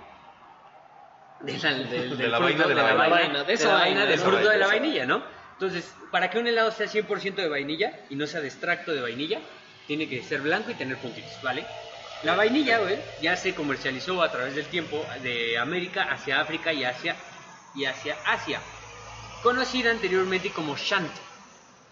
De 1.40 1.56
la, 1.58 1.68
del- 1.74 1.88
del 1.90 2.18
De 2.18 2.28
la 2.28 2.38
fruto, 2.38 2.52
vaina, 2.58 2.66
de 2.66 2.74
la 2.74 2.82
vaina, 2.94 3.08
vaina, 3.08 3.38
de 3.40 3.44
de 3.44 3.52
esa 3.54 3.68
la 3.68 3.74
vaina, 3.74 3.84
vaina, 3.84 4.00
de 4.02 4.06
del 4.10 4.18
fruto 4.20 4.36
vaina, 4.36 4.50
de 4.52 4.58
la 4.58 4.66
vainilla, 4.66 5.06
¿no? 5.06 5.22
Entonces, 5.58 5.92
para 6.12 6.30
que 6.30 6.38
un 6.38 6.46
helado 6.46 6.70
sea 6.70 6.86
100% 6.86 7.34
de 7.34 7.48
vainilla 7.48 7.98
y 8.10 8.14
no 8.14 8.28
sea 8.28 8.40
de 8.40 8.46
extracto 8.46 8.92
de 8.92 9.00
vainilla, 9.00 9.40
tiene 9.88 10.08
que 10.08 10.22
ser 10.22 10.40
blanco 10.40 10.70
y 10.70 10.74
tener 10.74 10.96
puntitos, 10.98 11.42
¿vale? 11.42 11.66
La 12.22 12.36
vainilla, 12.36 12.78
güey, 12.78 12.96
ya 13.20 13.34
se 13.34 13.56
comercializó 13.56 14.22
a 14.22 14.30
través 14.30 14.54
del 14.54 14.66
tiempo 14.66 15.04
de 15.20 15.58
América 15.58 16.04
hacia 16.12 16.40
África 16.40 16.72
y 16.72 16.84
hacia, 16.84 17.16
y 17.74 17.86
hacia 17.86 18.16
Asia. 18.24 18.60
Conocida 19.42 19.90
anteriormente 19.90 20.50
como 20.50 20.76
Shant. 20.76 21.10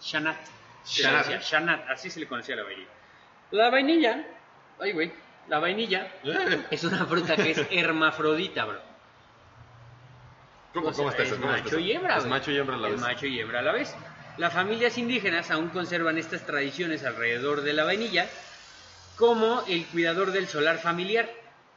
Shanat. 0.01 0.37
Shanat. 0.85 1.41
Shanat, 1.41 1.89
así 1.89 2.09
se 2.09 2.21
le 2.21 2.27
conocía 2.27 2.55
a 2.55 2.59
la 2.59 2.63
vainilla. 2.63 2.89
La 3.51 3.69
vainilla, 3.69 4.27
ay, 4.79 4.93
güey, 4.93 5.11
la 5.49 5.59
vainilla 5.59 6.09
es 6.71 6.85
una 6.85 7.05
fruta 7.05 7.35
que 7.35 7.51
es 7.51 7.61
hermafrodita, 7.69 8.63
bro. 8.63 8.81
¿Cómo, 10.73 10.87
O 10.89 10.93
sea, 10.93 10.97
cómo 10.97 11.09
está 11.09 11.23
es 11.23 11.39
macho 11.39 11.67
eso? 11.69 11.79
y 11.79 11.91
hembra. 11.91 12.17
Es 12.17 12.25
macho 12.25 12.51
y 12.51 12.57
hembra 12.57 12.75
a 12.75 12.79
la 12.79 12.87
Es 12.87 12.93
vez. 12.93 13.01
macho 13.01 13.27
y 13.27 13.39
hembra 13.39 13.59
a 13.59 13.63
la 13.63 13.71
vez. 13.71 13.95
Las 14.37 14.53
familias 14.53 14.97
indígenas 14.97 15.49
aún 15.49 15.69
conservan 15.69 16.17
estas 16.17 16.45
tradiciones 16.45 17.03
alrededor 17.03 17.61
de 17.61 17.73
la 17.73 17.83
vainilla, 17.85 18.29
como 19.15 19.63
el 19.67 19.85
cuidador 19.87 20.31
del 20.31 20.47
solar 20.47 20.77
familiar. 20.79 21.29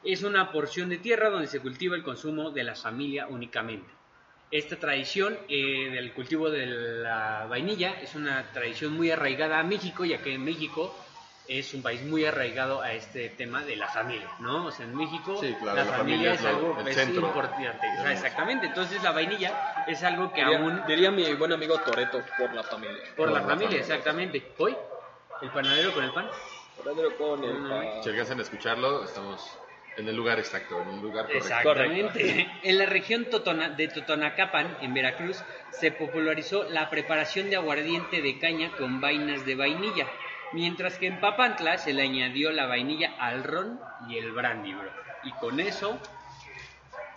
Es 0.03 0.23
una 0.23 0.51
porción 0.53 0.89
de 0.89 0.99
tierra 0.99 1.31
donde 1.31 1.47
se 1.47 1.61
cultiva 1.61 1.97
el 1.97 2.03
consumo 2.03 2.51
de 2.51 2.65
la 2.65 2.75
familia 2.75 3.27
únicamente. 3.29 3.91
Esta 4.51 4.77
tradición 4.77 5.39
eh, 5.49 5.91
del 5.93 6.13
cultivo 6.13 6.51
de 6.51 6.67
la 6.67 7.47
vainilla 7.49 8.01
es 8.01 8.15
una 8.15 8.51
tradición 8.53 8.93
muy 8.95 9.11
arraigada 9.11 9.59
a 9.59 9.63
México, 9.63 10.05
ya 10.05 10.21
que 10.23 10.37
México 10.39 10.95
es 11.59 11.75
un 11.75 11.83
país 11.83 12.01
muy 12.03 12.25
arraigado 12.25 12.81
a 12.81 12.93
este 12.93 13.29
tema 13.31 13.63
de 13.65 13.75
la 13.75 13.89
familia, 13.89 14.29
¿no? 14.39 14.67
O 14.67 14.71
sea, 14.71 14.87
en 14.87 14.97
México 14.97 15.37
Sí, 15.41 15.53
claro, 15.61 15.79
la, 15.79 15.85
la 15.85 15.93
familia, 15.99 16.31
familia 16.31 16.33
es 16.35 16.45
algo 16.45 16.77
el 16.81 16.89
es 16.89 16.95
centro. 16.97 17.27
importante. 17.27 17.89
O 17.99 18.03
sea, 18.03 18.13
exactamente. 18.13 18.67
Entonces 18.67 19.03
la 19.03 19.11
vainilla 19.11 19.85
es 19.89 20.03
algo 20.05 20.33
que 20.33 20.43
Diría, 20.45 20.59
aún 20.61 20.83
diría 20.87 21.11
mi 21.11 21.35
buen 21.35 21.53
amigo 21.53 21.77
Toreto 21.81 22.23
por 22.39 22.55
la 22.55 22.63
familia. 22.63 23.03
por 23.17 23.29
la 23.29 23.35
la 23.35 23.41
familia, 23.41 23.67
familia. 23.67 23.81
exactamente. 23.81 24.43
Hoy, 24.59 24.77
el 25.43 25.51
panadero 25.51 25.93
con 25.93 26.05
el 26.05 26.13
pan. 26.13 26.31
Toreto 26.77 27.17
con 27.17 27.43
el 27.45 27.59
Mm. 27.59 27.69
pa- 27.69 28.03
Si 28.05 28.11
alcanzan 28.11 28.39
a 28.39 28.43
escucharlo, 28.43 29.03
estamos 29.05 29.59
en 29.97 30.09
el 30.09 30.15
lugar 30.15 30.39
exacto, 30.39 30.81
en 30.83 30.89
el 30.91 31.01
lugar 31.01 31.25
correcto. 31.27 31.47
Exactamente. 31.49 32.49
En 32.63 32.79
la 32.79 32.87
región 32.87 33.25
Totona- 33.25 33.71
de 33.71 33.89
Totonacapan, 33.89 34.79
en 34.83 34.95
Veracruz, 34.95 35.43
se 35.73 35.91
popularizó 35.91 36.63
la 36.71 36.89
preparación 36.89 37.51
de 37.51 37.57
aguardiente 37.57 38.23
de 38.23 38.39
caña 38.39 38.71
con 38.79 39.01
vainas 39.01 39.45
de 39.45 39.57
vainilla. 39.57 40.07
Mientras 40.53 40.99
que 40.99 41.07
en 41.07 41.21
Papantla 41.21 41.79
se 41.79 41.93
le 41.93 42.03
añadió 42.03 42.51
la 42.51 42.67
vainilla 42.67 43.15
al 43.19 43.45
ron 43.45 43.81
y 44.01 44.17
el 44.19 44.33
brandy, 44.33 44.75
bro. 44.75 44.93
Y 45.23 45.33
con 45.35 45.61
eso 45.61 46.01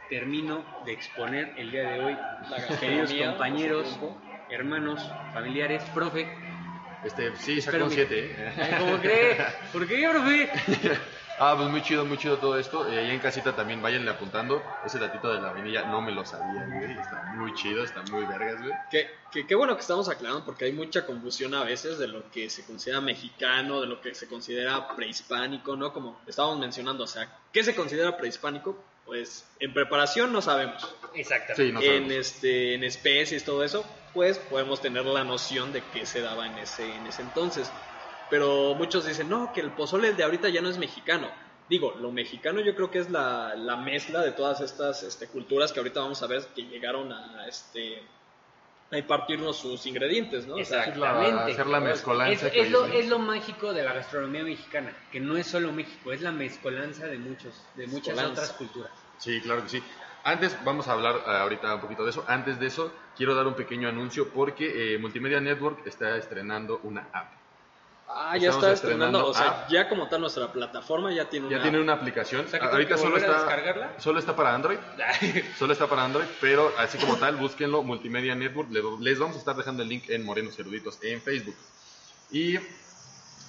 termino 0.09 0.65
de 0.83 0.93
exponer 0.93 1.53
el 1.57 1.71
día 1.71 1.83
de 1.83 1.97
hoy, 1.97 2.19
queridos 2.79 3.11
compañeros, 3.13 3.99
hermanos, 4.49 5.11
familiares, 5.33 5.83
profe. 5.93 6.27
Este, 7.03 7.35
sí, 7.35 7.59
sacó 7.61 7.77
un 7.83 7.89
mi- 7.89 7.95
7, 7.95 8.35
¿eh? 8.37 8.75
¿Cómo 8.79 8.97
cree? 8.99 9.37
¿Por 9.73 9.87
qué, 9.87 10.07
profe? 10.09 10.51
Ah, 11.39 11.55
pues 11.57 11.69
muy 11.69 11.81
chido, 11.81 12.05
muy 12.05 12.17
chido 12.17 12.37
todo 12.37 12.57
esto. 12.59 12.87
Eh, 12.87 12.99
ahí 12.99 13.09
en 13.11 13.19
casita 13.19 13.55
también 13.55 13.81
vayanle 13.81 14.11
apuntando. 14.11 14.61
Ese 14.85 14.99
datito 14.99 15.33
de 15.33 15.41
la 15.41 15.51
vainilla 15.51 15.83
no 15.85 15.99
me 16.01 16.11
lo 16.11 16.23
sabía, 16.25 16.65
güey. 16.67 16.91
Está 16.97 17.23
muy 17.35 17.53
chido, 17.55 17.83
está 17.83 18.03
muy 18.11 18.23
vergas, 18.25 18.61
güey. 18.61 18.71
Que, 18.91 19.09
que- 19.31 19.47
qué 19.47 19.55
bueno 19.55 19.75
que 19.75 19.81
estamos 19.81 20.07
aclarando 20.09 20.45
porque 20.45 20.65
hay 20.65 20.71
mucha 20.73 21.05
confusión 21.05 21.55
a 21.55 21.63
veces 21.63 21.97
de 21.97 22.07
lo 22.07 22.29
que 22.31 22.49
se 22.49 22.63
considera 22.65 23.01
mexicano, 23.01 23.81
de 23.81 23.87
lo 23.87 23.99
que 23.99 24.13
se 24.13 24.27
considera 24.27 24.95
prehispánico, 24.95 25.75
¿no? 25.75 25.91
Como 25.91 26.19
estábamos 26.27 26.59
mencionando, 26.59 27.03
o 27.05 27.07
sea, 27.07 27.27
¿qué 27.51 27.63
se 27.63 27.75
considera 27.75 28.15
prehispánico? 28.15 28.77
Pues 29.05 29.45
en 29.59 29.73
preparación 29.73 30.31
no 30.31 30.41
sabemos. 30.41 30.95
Exactamente. 31.15 31.65
Sí, 31.65 31.71
no 31.73 31.81
en 31.81 31.85
sabemos. 31.87 32.11
este 32.13 32.75
en 32.75 32.83
especies 32.83 33.43
todo 33.43 33.63
eso, 33.63 33.83
pues 34.13 34.37
podemos 34.37 34.81
tener 34.81 35.03
la 35.05 35.23
noción 35.23 35.73
de 35.73 35.83
qué 35.91 36.05
se 36.05 36.21
daba 36.21 36.45
en 36.47 36.57
ese 36.59 36.95
en 36.95 37.07
ese 37.07 37.23
entonces. 37.23 37.71
Pero 38.33 38.73
muchos 38.73 39.05
dicen, 39.05 39.29
"No, 39.29 39.53
que 39.53 39.61
el 39.61 39.69
pozole 39.73 40.13
de 40.13 40.23
ahorita 40.23 40.49
ya 40.49 40.59
no 40.59 40.67
es 40.67 40.79
mexicano." 40.79 41.29
Digo, 41.69 41.93
lo 42.01 42.11
mexicano 42.11 42.61
yo 42.61 42.73
creo 42.73 42.89
que 42.89 42.97
es 42.97 43.11
la, 43.11 43.53
la 43.55 43.77
mezcla 43.77 44.21
de 44.21 44.31
todas 44.31 44.59
estas 44.59 45.03
este, 45.03 45.27
culturas 45.27 45.71
que 45.71 45.79
ahorita 45.79 45.99
vamos 45.99 46.23
a 46.23 46.25
ver 46.25 46.41
que 46.55 46.63
llegaron 46.63 47.13
a 47.13 47.45
este 47.47 48.01
a 48.89 48.97
impartirnos 48.97 49.57
sus 49.57 49.85
ingredientes, 49.85 50.47
¿no? 50.47 50.55
O 50.55 50.65
sea, 50.65 50.79
Exactamente. 50.79 51.51
hacer 51.51 51.67
la 51.67 51.79
mezcolanza 51.79 52.47
Es, 52.47 52.53
que 52.53 52.61
es 52.61 52.71
lo, 52.71 52.85
es, 52.87 53.07
lo 53.07 53.19
mágico 53.19 53.71
de 53.71 53.83
la 53.83 53.93
gastronomía 53.93 54.43
mexicana, 54.43 54.91
que 55.11 55.19
no 55.19 55.37
es 55.37 55.45
solo 55.45 55.71
México, 55.71 56.11
es 56.11 56.21
la 56.21 56.31
mezcolanza 56.31 57.05
de 57.05 57.19
muchos, 57.19 57.53
de 57.75 57.85
muchas 57.85 58.15
Mezcolanza. 58.15 58.31
otras 58.41 58.51
culturas. 58.53 58.91
Sí, 59.19 59.41
claro 59.41 59.61
que 59.61 59.69
sí. 59.69 59.83
Antes, 60.23 60.57
vamos 60.65 60.87
a 60.87 60.93
hablar 60.93 61.17
eh, 61.17 61.21
ahorita 61.25 61.75
un 61.75 61.81
poquito 61.81 62.03
de 62.03 62.09
eso. 62.09 62.25
Antes 62.27 62.59
de 62.59 62.65
eso, 62.65 62.91
quiero 63.15 63.35
dar 63.35 63.45
un 63.45 63.53
pequeño 63.53 63.89
anuncio 63.89 64.29
porque 64.29 64.95
eh, 64.95 64.97
Multimedia 64.97 65.39
Network 65.39 65.85
está 65.85 66.17
estrenando 66.17 66.79
una 66.81 67.09
app. 67.13 67.42
Ah, 68.15 68.37
ya 68.37 68.49
está 68.51 68.71
estrenando 68.73 69.27
o 69.27 69.33
sea, 69.33 69.47
app. 69.63 69.69
ya 69.69 69.89
como 69.89 70.07
tal 70.07 70.21
nuestra 70.21 70.51
plataforma 70.51 71.11
ya 71.13 71.29
tiene 71.29 71.49
Ya 71.49 71.55
una 71.57 71.63
tiene 71.63 71.79
una 71.81 71.93
aplicación. 71.93 72.45
O 72.45 72.47
sea, 72.47 72.59
que 72.59 72.65
tengo 72.65 72.73
ahorita 72.73 72.95
que 72.95 73.01
solo 73.01 73.15
a 73.15 73.19
está, 73.19 73.33
descargarla. 73.33 73.93
solo 73.99 74.19
está 74.19 74.35
para 74.35 74.53
Android. 74.55 74.77
Solo 75.59 75.73
está 75.73 75.87
para 75.87 76.03
Android, 76.05 76.25
pero 76.41 76.71
así 76.77 76.97
como 76.97 77.17
tal, 77.17 77.35
búsquenlo, 77.37 77.83
Multimedia 77.83 78.35
Network. 78.35 78.69
Le- 78.71 78.81
Les 78.99 79.19
vamos 79.19 79.35
a 79.35 79.39
estar 79.39 79.55
dejando 79.55 79.83
el 79.83 79.89
link 79.89 80.09
en 80.09 80.23
Morenos 80.25 80.57
Eruditos 80.59 80.99
en 81.03 81.21
Facebook. 81.21 81.55
Y 82.31 82.57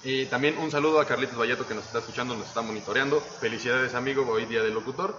eh, 0.03 0.27
también 0.29 0.57
un 0.59 0.69
saludo 0.71 0.99
a 0.99 1.05
Carlitos 1.05 1.37
Vallato 1.37 1.67
que 1.67 1.73
nos 1.73 1.85
está 1.85 1.99
escuchando, 1.99 2.35
nos 2.35 2.47
está 2.47 2.61
monitoreando. 2.61 3.19
Felicidades, 3.19 3.95
amigo, 3.95 4.27
hoy 4.29 4.45
día 4.45 4.61
del 4.61 4.73
locutor. 4.73 5.15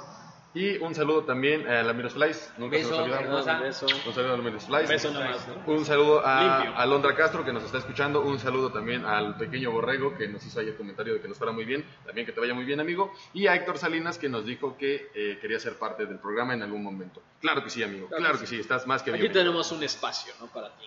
Y 0.56 0.78
un 0.78 0.94
saludo 0.94 1.22
también 1.24 1.68
a 1.68 1.82
la 1.82 1.92
Miros 1.92 2.14
Flies. 2.14 2.50
Nunca 2.56 2.78
Beso, 2.78 2.88
se 2.88 3.08
nos. 3.08 3.46
Un 3.46 3.60
beso. 3.60 3.86
Un 4.06 4.14
saludo 4.14 4.32
a 4.32 4.36
la 4.38 4.42
Miros 4.42 4.64
Flies. 4.64 4.84
Un 4.84 4.88
beso 4.88 5.10
nada 5.12 5.28
más, 5.28 5.48
¿no? 5.48 5.62
Un 5.66 5.84
saludo 5.84 6.26
a, 6.26 6.40
Limpio. 6.62 6.78
a 6.78 6.86
Londra 6.86 7.14
Castro 7.14 7.44
que 7.44 7.52
nos 7.52 7.62
está 7.64 7.76
escuchando. 7.76 8.22
Un 8.22 8.38
saludo 8.38 8.72
también 8.72 9.04
al 9.04 9.36
pequeño 9.36 9.70
Borrego 9.70 10.16
que 10.16 10.26
nos 10.28 10.42
hizo 10.46 10.58
ahí 10.60 10.68
el 10.68 10.76
comentario 10.76 11.12
de 11.12 11.20
que 11.20 11.28
nos 11.28 11.36
fuera 11.36 11.52
muy 11.52 11.66
bien. 11.66 11.84
También 12.06 12.26
que 12.26 12.32
te 12.32 12.40
vaya 12.40 12.54
muy 12.54 12.64
bien, 12.64 12.80
amigo. 12.80 13.12
Y 13.34 13.48
a 13.48 13.54
Héctor 13.54 13.76
Salinas 13.76 14.16
que 14.16 14.30
nos 14.30 14.46
dijo 14.46 14.78
que 14.78 15.10
eh, 15.14 15.38
quería 15.42 15.60
ser 15.60 15.74
parte 15.74 16.06
del 16.06 16.18
programa 16.18 16.54
en 16.54 16.62
algún 16.62 16.82
momento. 16.82 17.20
Claro 17.42 17.62
que 17.62 17.68
sí, 17.68 17.82
amigo. 17.82 18.06
Claro 18.08 18.22
Claro, 18.22 18.38
que 18.38 18.44
que 18.44 18.46
sí. 18.46 18.58
Estás 18.58 18.86
más 18.86 19.02
que 19.02 19.10
Aquí 19.10 19.20
bienvenido. 19.20 19.42
tenemos 19.44 19.70
un 19.72 19.82
espacio, 19.82 20.32
¿no? 20.40 20.46
Para 20.46 20.74
ti. 20.78 20.86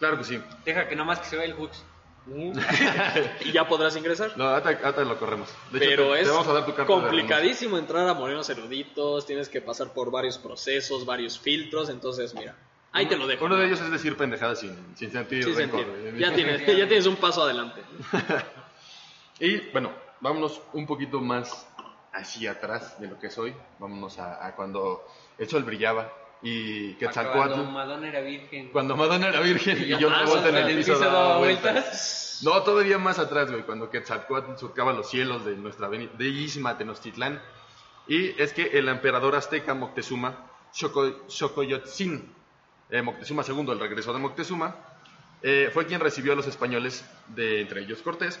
Claro 0.00 0.18
que 0.18 0.24
sí. 0.24 0.42
Deja 0.64 0.88
que 0.88 0.96
nomás 0.96 1.20
que 1.20 1.26
se 1.26 1.36
vea 1.36 1.44
el 1.44 1.52
Hooks. 1.52 1.84
y 3.44 3.52
ya 3.52 3.66
podrás 3.66 3.96
ingresar. 3.96 4.32
No, 4.36 4.44
ahorita, 4.44 4.70
ahorita 4.84 5.04
lo 5.04 5.18
corremos. 5.18 5.48
De 5.72 5.78
hecho, 5.78 5.88
Pero 5.88 6.12
te, 6.12 6.20
es 6.20 6.26
te 6.26 6.30
vamos 6.32 6.48
a 6.48 6.52
dar 6.52 6.66
tu 6.66 6.74
carta 6.74 6.82
de 6.94 7.00
complicadísimo 7.00 7.78
entrar 7.78 8.08
a 8.08 8.14
Morenos 8.14 8.48
Eruditos, 8.50 9.26
tienes 9.26 9.48
que 9.48 9.60
pasar 9.60 9.92
por 9.92 10.10
varios 10.10 10.38
procesos, 10.38 11.04
varios 11.06 11.38
filtros, 11.38 11.88
entonces 11.88 12.34
mira, 12.34 12.56
ahí 12.92 13.06
te 13.06 13.16
lo 13.16 13.26
dejo. 13.26 13.44
Uno 13.46 13.56
de 13.56 13.66
ellos 13.66 13.80
es 13.80 13.90
decir 13.90 14.16
pendejadas 14.16 14.60
sin, 14.60 14.76
sin 14.96 15.10
sentir 15.10 15.42
Sí, 15.44 15.52
se 15.54 15.60
rencor. 15.60 15.80
entiende. 15.80 16.20
Ya 16.20 16.32
tienes, 16.34 16.60
ya 16.66 16.86
tienes 16.88 17.06
un 17.06 17.16
paso 17.16 17.42
adelante. 17.42 17.82
Y 19.42 19.56
bueno, 19.70 19.90
vámonos 20.20 20.60
un 20.74 20.86
poquito 20.86 21.18
más 21.18 21.66
hacia 22.12 22.52
atrás 22.52 23.00
de 23.00 23.08
lo 23.08 23.18
que 23.18 23.28
es 23.28 23.38
hoy. 23.38 23.54
Vámonos 23.78 24.18
a, 24.18 24.44
a 24.46 24.54
cuando 24.54 25.02
el 25.38 25.48
sol 25.48 25.62
brillaba 25.64 26.12
y 26.42 26.94
Cuando 26.94 26.98
Quetzalcoatl. 26.98 27.70
Madonna 27.70 28.08
era 28.08 28.20
virgen. 28.20 28.68
Cuando 28.70 28.96
Madonna 28.96 29.28
era 29.28 29.40
virgen 29.40 29.78
y 29.86 29.92
John 29.92 30.12
Ah, 30.14 30.22
Travolta 30.24 30.48
en 30.48 30.56
en 30.56 30.66
el 30.68 30.76
piso 30.78 30.92
piso 30.94 31.04
daba 31.04 31.38
vueltas. 31.38 31.72
vueltas. 31.74 32.40
No, 32.42 32.62
todavía 32.62 32.96
más 32.98 33.18
atrás, 33.18 33.50
güey, 33.50 33.62
cuando 33.64 33.90
Quetzalcoatl 33.90 34.56
surcaba 34.58 34.92
los 34.94 35.10
cielos 35.10 35.44
de 35.44 35.56
nuestra 35.56 35.88
bellísima 35.88 36.78
Tenochtitlán. 36.78 37.40
Y 38.08 38.40
es 38.40 38.52
que 38.54 38.62
el 38.78 38.88
emperador 38.88 39.36
azteca 39.36 39.74
Moctezuma 39.74 40.46
Xoco- 40.72 41.28
Xocoyotzin, 41.28 42.32
eh, 42.90 43.02
Moctezuma 43.02 43.44
II, 43.46 43.70
el 43.72 43.78
regreso 43.78 44.12
de 44.12 44.18
Moctezuma, 44.18 44.74
eh, 45.42 45.70
fue 45.72 45.86
quien 45.86 46.00
recibió 46.00 46.32
a 46.32 46.36
los 46.36 46.46
españoles, 46.46 47.04
de 47.28 47.60
entre 47.60 47.82
ellos 47.82 48.00
Cortés, 48.02 48.40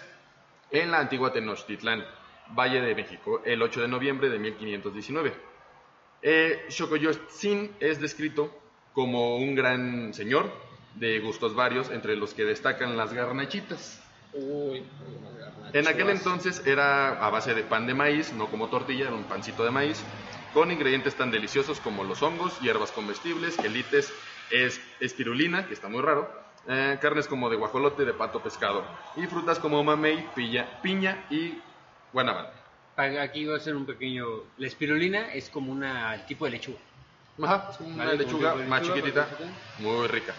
en 0.70 0.90
la 0.90 0.98
antigua 1.00 1.32
Tenochtitlán, 1.32 2.04
Valle 2.48 2.80
de 2.80 2.94
México, 2.94 3.42
el 3.44 3.60
8 3.62 3.82
de 3.82 3.88
noviembre 3.88 4.28
de 4.30 4.38
1519. 4.38 5.49
Eh, 6.22 6.66
es 7.80 8.00
descrito 8.00 8.50
como 8.92 9.36
un 9.36 9.54
gran 9.54 10.12
señor 10.14 10.52
de 10.94 11.20
gustos 11.20 11.54
varios, 11.54 11.90
entre 11.90 12.16
los 12.16 12.34
que 12.34 12.44
destacan 12.44 12.96
las 12.96 13.12
garnachitas. 13.12 14.02
Uy, 14.32 14.88
En 15.72 15.86
aquel 15.88 16.10
entonces 16.10 16.66
era 16.66 17.24
a 17.24 17.30
base 17.30 17.54
de 17.54 17.62
pan 17.62 17.86
de 17.86 17.94
maíz, 17.94 18.32
no 18.32 18.48
como 18.50 18.68
tortilla, 18.68 19.06
era 19.06 19.14
un 19.14 19.24
pancito 19.24 19.64
de 19.64 19.70
maíz, 19.70 20.04
con 20.52 20.70
ingredientes 20.70 21.16
tan 21.16 21.30
deliciosos 21.30 21.80
como 21.80 22.04
los 22.04 22.22
hongos, 22.22 22.58
hierbas 22.60 22.92
comestibles, 22.92 23.56
quelites, 23.56 24.12
es, 24.50 24.80
espirulina, 25.00 25.66
que 25.66 25.74
está 25.74 25.88
muy 25.88 26.02
raro, 26.02 26.28
eh, 26.68 26.98
carnes 27.00 27.28
como 27.28 27.48
de 27.50 27.56
guajolote, 27.56 28.04
de 28.04 28.14
pato, 28.14 28.42
pescado, 28.42 28.84
y 29.16 29.26
frutas 29.26 29.58
como 29.60 29.82
mamey, 29.82 30.32
pilla- 30.34 30.80
piña 30.82 31.24
y 31.30 31.62
guanábana. 32.12 32.59
Aquí 33.00 33.44
voy 33.46 33.54
a 33.54 33.56
hacer 33.58 33.74
un 33.74 33.86
pequeño. 33.86 34.26
La 34.58 34.66
espirulina 34.66 35.32
es 35.32 35.48
como 35.50 35.72
una 35.72 36.24
tipo 36.26 36.44
de 36.44 36.52
lechuga. 36.52 36.78
Ajá, 37.42 37.70
una 37.80 38.04
Vale, 38.04 38.18
lechuga 38.18 38.54
lechuga, 38.54 38.80
chiquitita, 38.82 39.20
más 39.20 39.30
chiquitita. 39.30 39.54
muy 39.78 40.06
rica. 40.08 40.34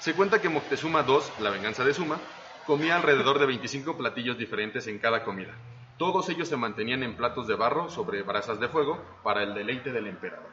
Se 0.00 0.14
cuenta 0.14 0.40
que 0.40 0.48
Moctezuma 0.48 1.04
II, 1.06 1.18
la 1.40 1.50
venganza 1.50 1.84
de 1.84 1.94
Suma, 1.94 2.18
comía 2.66 2.96
alrededor 2.96 3.38
de 3.38 3.46
25 3.46 3.96
platillos 3.96 4.36
diferentes 4.36 4.86
en 4.88 4.98
cada 4.98 5.22
comida. 5.24 5.54
Todos 5.98 6.28
ellos 6.28 6.48
se 6.48 6.56
mantenían 6.56 7.02
en 7.02 7.16
platos 7.16 7.46
de 7.46 7.54
barro 7.54 7.88
sobre 7.90 8.22
brasas 8.22 8.58
de 8.60 8.68
fuego 8.68 9.00
para 9.22 9.42
el 9.42 9.54
deleite 9.54 9.92
del 9.92 10.06
emperador. 10.08 10.50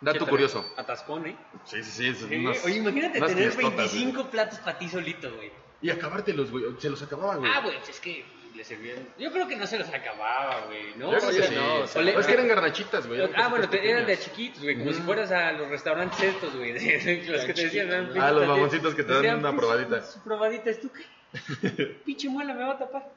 Dato 0.00 0.26
curioso. 0.26 0.64
Atascón, 0.76 1.26
¿eh? 1.26 1.36
Sí, 1.64 1.82
sí, 1.84 2.12
sí. 2.14 2.34
unas- 2.36 2.64
Oye, 2.64 2.78
imagínate 2.78 3.20
tener 3.20 3.52
fiestotas, 3.52 3.92
25 3.92 4.30
platos 4.30 4.58
para 4.58 4.76
ti 4.78 4.88
solito, 4.88 5.32
güey. 5.36 5.52
Y 5.80 5.90
acabártelos, 5.90 6.50
güey. 6.50 6.64
Se 6.78 6.90
los 6.90 7.00
acababan, 7.02 7.38
güey. 7.38 7.52
Ah, 7.54 7.60
güey, 7.60 7.76
es 7.88 8.00
que 8.00 8.24
le 8.54 8.64
servían. 8.64 8.98
Yo 9.18 9.32
creo 9.32 9.46
que 9.48 9.56
no 9.56 9.66
se 9.66 9.78
los 9.78 9.88
acababa, 9.88 10.66
güey, 10.66 10.94
¿no? 10.96 11.10
Yo 11.12 11.18
creo 11.18 11.28
O 11.30 11.32
que 11.32 11.38
sea, 11.38 11.48
sí. 11.48 11.54
no, 11.54 11.74
o 11.80 11.86
sea, 11.86 12.02
le- 12.02 12.18
es 12.18 12.26
que 12.26 12.32
eran 12.32 12.48
garnachitas, 12.48 13.06
güey. 13.06 13.20
Ah, 13.36 13.48
bueno, 13.48 13.68
te- 13.68 13.88
eran 13.90 14.06
de 14.06 14.18
chiquitos, 14.18 14.62
güey, 14.62 14.76
como 14.78 14.90
Mm. 14.90 14.94
si 14.94 15.00
fueras 15.02 15.30
a 15.32 15.52
los 15.52 15.68
restaurantes 15.68 16.20
estos, 16.22 16.54
güey, 16.56 16.72
de- 16.72 17.24
los 17.28 17.44
que 17.44 17.54
te 17.54 17.62
decían. 17.64 17.88
eran 17.88 18.12
Ah, 18.20 18.30
los 18.30 18.46
mamoncitos 18.46 18.94
que 18.94 19.02
te 19.04 19.12
dan 19.12 19.38
una 19.38 19.50
"Pinche- 19.52 19.56
probadita". 19.58 20.02
Su 20.02 20.20
probadita, 20.22 20.70
¿es 20.70 20.80
tú 20.80 20.90
qué? 20.92 21.04
Pinche 22.04 22.28
muela 22.28 22.52
me 22.54 22.64
va 22.64 22.72
a 22.74 22.78
tapar. 22.78 23.08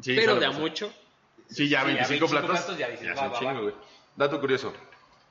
Sí, 0.00 0.14
Pero 0.16 0.36
de 0.36 0.46
a 0.46 0.50
mucho. 0.50 0.92
Sí, 1.48 1.68
ya 1.68 1.80
Sí, 1.80 1.86
25 1.86 1.92
ya 1.96 2.08
25 2.08 2.26
platos. 2.30 2.50
platos 2.50 2.78
ya 2.78 2.88
dices, 2.88 3.08
es 3.10 3.16
va, 3.18 3.22
un 3.26 3.32
va, 3.32 3.38
chingo, 3.38 3.54
va. 3.54 3.60
güey. 3.60 3.74
Dato 4.16 4.40
curioso. 4.40 4.72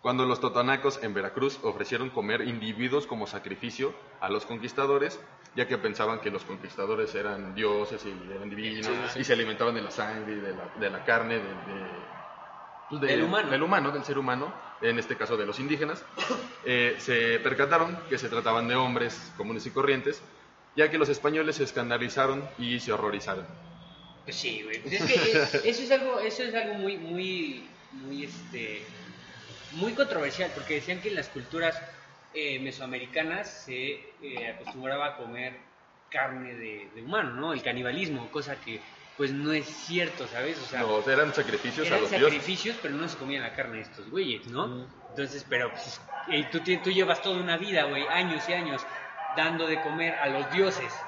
Cuando 0.03 0.25
los 0.25 0.41
totonacos 0.41 1.01
en 1.01 1.13
Veracruz 1.13 1.59
ofrecieron 1.63 2.09
comer 2.09 2.41
individuos 2.41 3.07
como 3.07 3.25
sacrificio 3.25 3.95
a 4.19 4.29
los 4.29 4.45
conquistadores, 4.45 5.17
ya 5.55 5.65
que 5.65 5.77
pensaban 5.77 6.19
que 6.19 6.29
los 6.29 6.43
conquistadores 6.43 7.15
eran 7.15 7.55
dioses 7.55 8.05
y 8.05 8.09
eran 8.29 8.49
divinos, 8.49 8.85
Sí, 8.85 8.93
sí, 9.13 9.19
y 9.21 9.23
se 9.23 9.31
alimentaban 9.31 9.73
de 9.75 9.81
la 9.81 9.91
sangre 9.91 10.33
y 10.33 10.39
de 10.41 10.53
la, 10.55 10.65
de 10.75 10.89
la 10.89 11.05
carne, 11.05 11.35
de, 11.35 11.55
de- 11.55 12.05
pues, 12.89 12.99
de- 12.99 13.07
Del 13.07 13.23
humano. 13.23 13.49
del 13.49 13.63
humano, 13.63 13.91
del 13.91 14.03
ser 14.03 14.17
humano, 14.17 14.53
en 14.81 14.99
este 14.99 15.15
caso 15.15 15.37
de 15.37 15.45
los 15.45 15.57
indígenas, 15.61 16.03
eh, 16.65 16.97
se 16.99 17.39
percataron 17.39 17.97
que 18.09 18.17
se 18.17 18.27
trataban 18.27 18.67
de 18.67 18.75
hombres 18.75 19.31
comunes 19.37 19.65
y 19.67 19.71
corrientes, 19.71 20.21
ya 20.75 20.91
que 20.91 20.97
los 20.97 21.07
españoles 21.07 21.55
se 21.55 21.63
escandalizaron 21.63 22.43
y 22.57 22.81
se 22.81 22.91
horrorizaron. 22.91 23.47
Pues 24.25 24.35
sí, 24.35 24.63
güey. 24.63 24.81
Pues 24.81 24.95
es 24.99 25.03
que 25.05 25.69
eso 25.69 25.81
es 25.83 25.91
algo, 25.91 26.19
eso 26.19 26.43
es 26.43 26.53
algo 26.55 26.73
muy, 26.73 26.97
muy, 26.97 27.69
muy, 27.93 28.25
este, 28.25 28.85
muy 29.75 29.93
controversial, 29.93 30.51
porque 30.53 30.75
decían 30.75 31.01
que 31.01 31.09
en 31.09 31.15
las 31.15 31.29
culturas 31.29 31.81
eh, 32.33 32.59
mesoamericanas 32.59 33.49
se 33.65 34.15
eh, 34.21 34.49
acostumbraba 34.55 35.07
a 35.07 35.17
comer 35.17 35.53
carne 36.09 36.53
de, 36.55 36.91
de 36.93 37.01
humano, 37.01 37.31
¿no? 37.31 37.53
El 37.53 37.61
canibalismo, 37.61 38.29
cosa 38.31 38.55
que 38.59 38.79
pues 39.17 39.31
no 39.31 39.53
es 39.53 39.65
cierto, 39.67 40.27
¿sabes? 40.27 40.57
O 40.59 40.65
sea, 40.65 40.81
No, 40.81 41.07
eran 41.07 41.33
sacrificios 41.33 41.85
a 41.85 41.89
eran 41.89 42.01
los 42.01 42.09
dioses. 42.09 42.29
sacrificios, 42.31 42.77
pero 42.81 42.95
no 42.95 43.07
se 43.07 43.17
comían 43.17 43.43
la 43.43 43.53
carne 43.53 43.77
de 43.77 43.81
estos 43.83 44.09
güeyes, 44.09 44.47
¿no? 44.47 44.87
Entonces, 45.09 45.45
pero 45.47 45.69
pues, 45.69 46.01
eh, 46.27 46.45
tú, 46.51 46.59
tú 46.61 46.91
llevas 46.91 47.21
toda 47.21 47.39
una 47.39 47.57
vida, 47.57 47.83
güey, 47.83 48.07
años 48.07 48.47
y 48.49 48.53
años, 48.53 48.85
dando 49.35 49.67
de 49.67 49.79
comer 49.81 50.15
a 50.15 50.27
los 50.29 50.51
dioses. 50.51 51.05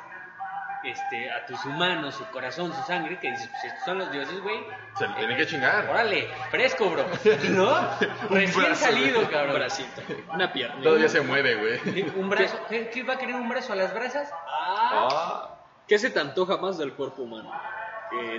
Este, 0.86 1.32
a 1.32 1.46
tus 1.46 1.64
humanos, 1.66 2.16
su 2.16 2.26
corazón, 2.32 2.74
su 2.74 2.82
sangre, 2.84 3.20
que 3.20 3.32
dices, 3.32 3.50
pues 3.50 3.64
estos 3.66 3.84
son 3.86 3.98
los 4.00 4.12
dioses, 4.12 4.40
güey. 4.42 4.66
Se 4.98 5.08
le 5.08 5.14
tiene 5.16 5.36
que 5.38 5.46
chingar. 5.48 5.90
Órale, 5.90 6.30
fresco, 6.52 6.90
bro. 6.90 7.06
¿No? 7.50 7.90
Recién 8.30 8.64
brazo, 8.66 8.86
salido, 8.86 9.20
Un 9.20 9.26
cabrón. 9.28 9.56
bracito, 9.56 10.02
una 10.34 10.52
pierna. 10.54 10.82
Todavía 10.82 11.10
se 11.10 11.22
mueve, 11.22 11.56
güey. 11.56 12.02
Un 12.16 12.30
brazo. 12.30 12.60
¿Qué, 12.70 12.90
qué 12.90 13.04
va 13.04 13.14
a 13.14 13.18
querer 13.18 13.36
un 13.36 13.50
brazo 13.50 13.74
a 13.74 13.76
las 13.76 13.94
brasas? 13.94 14.30
Ah, 14.32 15.08
Ah, 15.12 15.50
¿Qué 15.88 16.00
se 16.00 16.10
te 16.10 16.20
antoja 16.20 16.58
más 16.58 16.78
del 16.78 16.94
cuerpo 16.94 17.24
humano? 17.24 17.52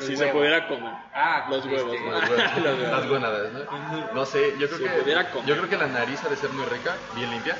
Si 0.00 0.16
se 0.16 0.24
huevo. 0.26 0.38
pudiera 0.38 0.66
comer. 0.68 0.92
Ah, 1.12 1.46
los 1.50 1.66
huevos, 1.66 1.92
este, 1.94 2.06
¿no? 2.08 2.12
los 2.12 2.30
huevos, 2.30 2.56
Los 2.56 2.64
huevos. 2.78 2.90
las 2.90 3.06
gónadas, 3.08 3.52
¿no? 3.52 4.12
No 4.14 4.24
sé, 4.24 4.52
yo 4.58 4.66
creo 4.68 4.78
Si 4.78 4.84
que 4.84 4.90
pudiera 5.00 5.30
comer. 5.30 5.46
yo 5.46 5.56
creo 5.56 5.68
que 5.68 5.76
la 5.76 5.86
nariz 5.86 6.24
ha 6.24 6.28
de 6.28 6.36
ser 6.36 6.50
muy 6.50 6.64
rica, 6.66 6.94
bien 7.14 7.30
limpia. 7.30 7.56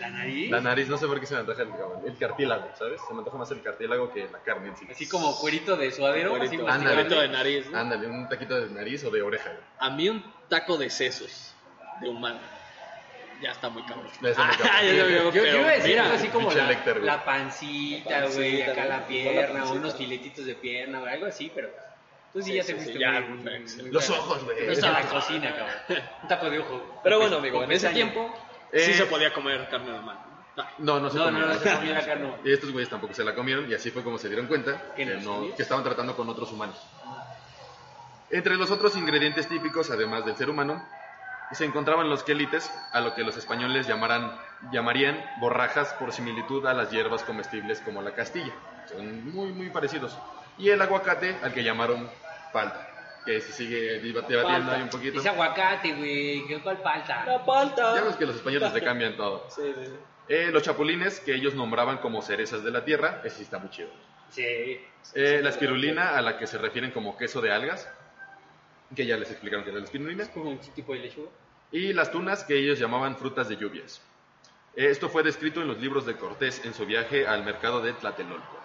La 0.00 0.10
nariz. 0.10 0.50
La 0.50 0.60
nariz, 0.60 0.88
no 0.88 0.96
sé 0.98 1.06
por 1.06 1.20
qué 1.20 1.26
se 1.26 1.34
me 1.34 1.40
antoja 1.40 1.62
el, 1.62 1.70
el 2.06 2.16
cartílago, 2.18 2.68
¿sabes? 2.78 3.00
Se 3.06 3.12
me 3.12 3.18
antoja 3.20 3.36
más 3.38 3.50
el 3.50 3.62
cartílago 3.62 4.12
que 4.12 4.28
la 4.30 4.38
carne 4.40 4.68
en 4.68 4.76
sí. 4.76 4.86
Así 4.90 5.08
como 5.08 5.36
cuerito 5.38 5.76
de 5.76 5.92
suadero. 5.92 6.30
así 6.36 6.38
Cuerito, 6.46 6.64
masticable. 6.64 6.90
Ándale. 6.90 6.94
cuerito 7.08 7.20
de 7.20 7.28
nariz. 7.28 7.70
¿no? 7.70 7.78
Ándale, 7.78 8.06
un 8.08 8.28
taquito 8.28 8.60
de 8.60 8.70
nariz 8.70 9.04
o 9.04 9.10
de 9.10 9.22
oreja. 9.22 9.50
güey. 9.50 9.62
A 9.78 9.90
mí 9.90 10.08
un 10.08 10.24
taco 10.48 10.76
de 10.76 10.90
sesos 10.90 11.54
de 12.00 12.08
humano. 12.08 12.40
Ya 13.42 13.52
está 13.52 13.70
muy 13.70 13.82
cabrón. 13.84 14.06
Ya 14.20 14.28
está 14.30 14.44
muy 14.44 14.56
cabrón. 14.56 14.72
Ah, 14.74 14.82
está 14.84 14.96
Yo, 14.96 15.08
yo 15.30 15.30
pero 15.32 15.58
iba 15.60 15.68
a 15.68 15.72
decir 15.72 15.90
mira, 15.90 16.02
algo 16.04 16.14
así 16.16 16.28
como 16.28 16.50
la, 16.52 16.66
Lecter, 16.66 16.94
güey. 16.94 17.06
la 17.06 17.24
pancita, 17.24 18.26
güey, 18.26 18.62
acá 18.62 18.84
la 18.84 19.06
pierna, 19.06 19.64
unos 19.70 19.96
filetitos 19.96 20.44
de 20.46 20.54
pierna, 20.56 21.00
güey, 21.00 21.12
algo 21.14 21.26
así, 21.26 21.50
pero 21.54 21.70
tú 22.34 22.42
sí, 22.42 22.50
Sí, 22.50 22.56
ya 22.56 22.62
te 22.62 22.66
sí, 22.68 22.72
fuiste 22.74 22.92
sí, 22.92 22.98
ya, 22.98 23.20
muy- 23.20 23.38
perfecto. 23.42 23.82
muy- 23.82 23.92
Los 23.92 24.10
ojos, 24.10 24.44
güey. 24.44 24.68
Eso 24.68 24.86
a 24.86 24.90
la 24.92 25.00
cocina, 25.08 25.54
cabrón. 25.56 26.04
Un 26.22 26.28
taco 26.28 26.50
de 26.50 26.58
ojo. 26.58 27.00
Pero 27.02 27.18
bueno, 27.18 27.36
amigo, 27.36 27.62
en 27.64 27.72
ese 27.72 27.88
tiempo 27.90 28.30
Eh, 28.72 28.80
sí 28.80 28.94
se 28.94 29.06
podía 29.06 29.32
comer 29.32 29.68
carne 29.68 29.92
de 29.92 29.98
humano. 29.98 30.20
Ah, 30.56 30.68
No, 30.78 31.00
no 31.00 31.10
se 31.10 31.18
No, 31.18 31.24
comía. 31.24 31.40
no, 31.40 31.46
no 31.48 31.54
se 31.54 31.74
comía 31.74 31.94
la 31.94 32.04
carne. 32.06 32.34
Y 32.44 32.52
estos 32.52 32.70
güeyes 32.72 32.88
tampoco 32.90 33.14
se 33.14 33.24
la 33.24 33.34
comieron 33.34 33.70
y 33.70 33.74
así 33.74 33.90
fue 33.90 34.02
como 34.02 34.18
se 34.18 34.28
dieron 34.28 34.46
cuenta 34.46 34.80
¿Que 34.96 35.04
que, 35.06 35.16
no 35.16 35.44
estaban 35.58 35.84
tratando 35.84 36.14
con 36.16 36.28
otros 36.28 36.50
humanos. 36.52 36.76
Entre 38.30 38.56
los 38.56 38.70
otros 38.70 38.96
ingredientes 38.96 39.48
típicos, 39.48 39.90
además 39.90 40.24
del 40.24 40.36
ser 40.36 40.48
humano, 40.50 40.84
se 41.50 41.64
encontraban 41.64 42.08
los 42.08 42.22
quelites, 42.22 42.70
a 42.92 43.00
lo 43.00 43.12
que 43.14 43.24
los 43.24 43.36
españoles 43.36 43.88
llamaran, 43.88 44.32
llamarían 44.70 45.20
borrajas 45.40 45.92
por 45.94 46.12
similitud 46.12 46.64
a 46.66 46.74
las 46.74 46.90
hierbas 46.92 47.24
comestibles 47.24 47.80
como 47.80 48.02
la 48.02 48.12
castilla. 48.12 48.52
Son 48.88 49.34
muy, 49.34 49.52
muy 49.52 49.68
parecidos. 49.70 50.16
Y 50.58 50.68
el 50.70 50.80
aguacate, 50.80 51.36
al 51.42 51.52
que 51.52 51.64
llamaron 51.64 52.08
palta, 52.52 52.89
que 53.24 53.40
se 53.40 53.52
sigue 53.52 54.00
deba- 54.00 54.22
debatiendo 54.26 54.42
Palta. 54.42 54.76
ahí 54.76 54.82
un 54.82 54.88
poquito. 54.88 55.20
Es 55.20 55.26
aguacate, 55.26 55.92
güey, 55.94 56.46
¿qué 56.46 56.60
cuál 56.62 56.78
falta? 56.78 57.24
La 57.26 57.44
palta. 57.44 57.94
Ya 57.96 58.02
ves 58.04 58.16
que 58.16 58.26
los 58.26 58.36
españoles 58.36 58.72
te 58.72 58.82
cambian 58.82 59.16
todo. 59.16 59.46
Sí, 59.48 59.62
sí, 59.78 59.86
sí. 59.86 59.92
Eh, 60.28 60.50
los 60.52 60.62
chapulines, 60.62 61.20
que 61.20 61.34
ellos 61.34 61.54
nombraban 61.54 61.98
como 61.98 62.22
cerezas 62.22 62.62
de 62.62 62.70
la 62.70 62.84
tierra, 62.84 63.20
ese 63.24 63.36
sí 63.38 63.42
está 63.42 63.58
muy 63.58 63.70
chido. 63.70 63.88
Sí. 64.30 64.44
Eh, 65.14 65.40
la 65.42 65.50
espirulina, 65.50 66.16
a 66.16 66.22
la 66.22 66.38
que 66.38 66.46
se 66.46 66.56
refieren 66.56 66.92
como 66.92 67.16
queso 67.16 67.40
de 67.40 67.50
algas, 67.52 67.88
que 68.94 69.06
ya 69.06 69.16
les 69.16 69.30
explicaron 69.30 69.64
que 69.64 69.70
era 69.70 69.78
la 69.80 69.84
espirulina. 69.86 70.22
Es 70.22 70.28
como 70.28 70.50
un 70.50 70.58
tipo 70.58 70.92
de 70.92 71.00
lechuga. 71.00 71.30
Y 71.72 71.92
las 71.92 72.10
tunas, 72.12 72.44
que 72.44 72.56
ellos 72.58 72.78
llamaban 72.78 73.16
frutas 73.16 73.48
de 73.48 73.56
lluvias. 73.56 74.00
Esto 74.76 75.08
fue 75.08 75.24
descrito 75.24 75.60
en 75.60 75.66
los 75.68 75.78
libros 75.78 76.06
de 76.06 76.14
Cortés 76.16 76.64
en 76.64 76.74
su 76.74 76.86
viaje 76.86 77.26
al 77.26 77.44
mercado 77.44 77.80
de 77.82 77.92
Tlatelolco, 77.92 78.59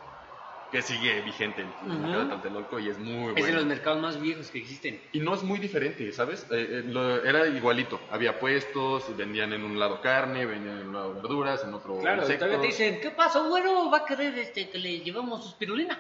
que 0.72 0.82
sigue 0.82 1.22
vigente 1.22 1.62
el 1.62 1.70
Ujú. 1.88 2.00
mercado 2.00 2.24
de 2.24 2.30
Tlatelolco 2.32 2.80
y 2.80 2.90
es 2.90 2.98
muy 3.00 3.30
Es 3.36 3.46
de 3.46 3.52
los 3.54 3.64
bueno. 3.64 3.66
mercados 3.68 4.02
más 4.02 4.20
viejos 4.20 4.50
que 4.50 4.58
existen. 4.60 5.02
Y 5.14 5.20
no 5.20 5.34
es 5.36 5.44
muy 5.44 5.60
diferente, 5.60 6.12
¿sabes? 6.12 6.44
Eh, 6.52 6.68
eh, 6.70 6.84
lo- 6.86 7.24
era 7.24 7.48
igualito. 7.48 8.02
Había 8.12 8.40
puestos, 8.40 9.16
vendían 9.16 9.54
en 9.54 9.64
un 9.64 9.80
lado 9.80 10.02
carne, 10.02 10.46
vendían 10.46 10.80
en 10.82 10.88
un 10.88 10.94
lado 10.94 11.14
verduras, 11.16 11.64
en 11.64 11.74
otro 11.74 12.00
Claro, 12.00 12.24
insectos. 12.24 12.48
todavía 12.48 12.62
te 12.62 12.68
dicen, 12.68 13.00
¿qué 13.02 13.12
pasó, 13.12 13.48
güero? 13.48 13.90
¿Va 13.90 14.00
a 14.00 14.06
querer 14.06 14.38
este, 14.40 14.70
que 14.70 14.78
le 14.80 15.00
llevamos 15.00 15.44
su 15.44 15.50
espirulina? 15.50 16.00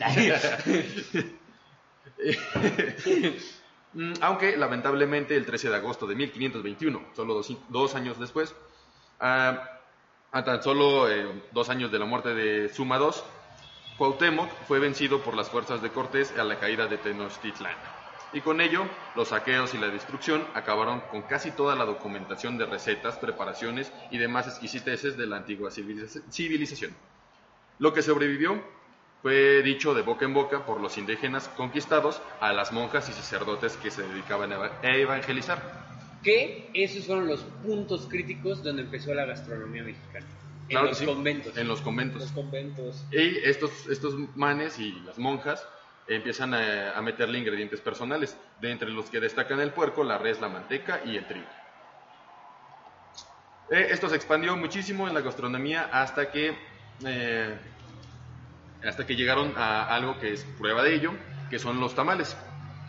Mm, 3.94 4.14
Aunque, 4.22 4.56
lamentablemente, 4.56 5.36
el 5.36 5.44
13 5.44 5.68
de 5.68 5.76
agosto 5.76 6.06
de 6.06 6.14
1521, 6.14 7.10
solo 7.14 7.34
dos, 7.34 7.54
dos 7.68 7.94
años 7.94 8.18
después, 8.18 8.54
ah, 9.20 9.68
a 10.30 10.44
tan 10.44 10.62
solo 10.62 11.10
eh, 11.10 11.42
dos 11.52 11.68
años 11.68 11.92
de 11.92 11.98
la 11.98 12.06
muerte 12.06 12.30
de 12.34 12.70
Suma 12.70 12.96
II, 12.96 13.10
Cuauhtémoc 13.98 14.50
fue 14.66 14.78
vencido 14.80 15.22
por 15.22 15.34
las 15.36 15.50
fuerzas 15.50 15.82
de 15.82 15.90
Cortés 15.90 16.36
a 16.38 16.44
la 16.44 16.58
caída 16.58 16.86
de 16.86 16.98
Tenochtitlán. 16.98 17.76
Y 18.32 18.40
con 18.40 18.60
ello, 18.60 18.88
los 19.14 19.28
saqueos 19.28 19.74
y 19.74 19.78
la 19.78 19.88
destrucción 19.88 20.46
acabaron 20.54 21.00
con 21.10 21.22
casi 21.22 21.50
toda 21.50 21.76
la 21.76 21.84
documentación 21.84 22.56
de 22.56 22.64
recetas, 22.66 23.16
preparaciones 23.18 23.92
y 24.10 24.16
demás 24.18 24.46
exquisiteces 24.48 25.18
de 25.18 25.26
la 25.26 25.36
antigua 25.36 25.70
civiliza- 25.70 26.22
civilización. 26.30 26.96
Lo 27.78 27.92
que 27.92 28.00
sobrevivió 28.02 28.62
fue 29.20 29.62
dicho 29.62 29.92
de 29.94 30.02
boca 30.02 30.24
en 30.24 30.32
boca 30.34 30.64
por 30.64 30.80
los 30.80 30.96
indígenas 30.96 31.48
conquistados 31.50 32.22
a 32.40 32.52
las 32.52 32.72
monjas 32.72 33.08
y 33.10 33.12
sacerdotes 33.12 33.76
que 33.76 33.90
se 33.90 34.02
dedicaban 34.02 34.52
a 34.52 34.72
evangelizar. 34.82 35.82
que 36.22 36.70
esos 36.72 37.06
fueron 37.06 37.26
los 37.26 37.40
puntos 37.42 38.06
críticos 38.08 38.62
donde 38.62 38.82
empezó 38.82 39.12
la 39.12 39.24
gastronomía 39.24 39.82
mexicana. 39.82 40.26
En 40.72 40.78
Claro 40.78 40.88
los 40.88 40.98
sí, 40.98 41.04
conventos. 41.04 41.56
En 41.58 41.68
los 41.68 41.80
conventos. 41.82 42.22
Los 42.22 42.32
conventos. 42.32 43.04
Y 43.10 43.36
estos, 43.44 43.86
estos 43.88 44.14
manes 44.34 44.78
y 44.78 44.92
las 45.04 45.18
monjas 45.18 45.66
empiezan 46.08 46.54
a, 46.54 46.92
a 46.92 47.02
meterle 47.02 47.38
ingredientes 47.38 47.82
personales, 47.82 48.38
de 48.62 48.70
entre 48.70 48.88
los 48.88 49.10
que 49.10 49.20
destacan 49.20 49.60
el 49.60 49.72
puerco, 49.72 50.02
la 50.02 50.16
res, 50.16 50.40
la 50.40 50.48
manteca 50.48 51.02
y 51.04 51.18
el 51.18 51.26
trigo. 51.26 51.46
Eh, 53.70 53.88
esto 53.90 54.08
se 54.08 54.16
expandió 54.16 54.56
muchísimo 54.56 55.06
en 55.08 55.12
la 55.14 55.20
gastronomía 55.20 55.90
hasta 55.92 56.30
que, 56.30 56.56
eh, 57.04 57.54
hasta 58.82 59.06
que 59.06 59.14
llegaron 59.14 59.52
a 59.56 59.94
algo 59.94 60.18
que 60.18 60.32
es 60.32 60.44
prueba 60.58 60.82
de 60.82 60.94
ello, 60.94 61.12
que 61.50 61.58
son 61.58 61.80
los 61.80 61.94
tamales. 61.94 62.34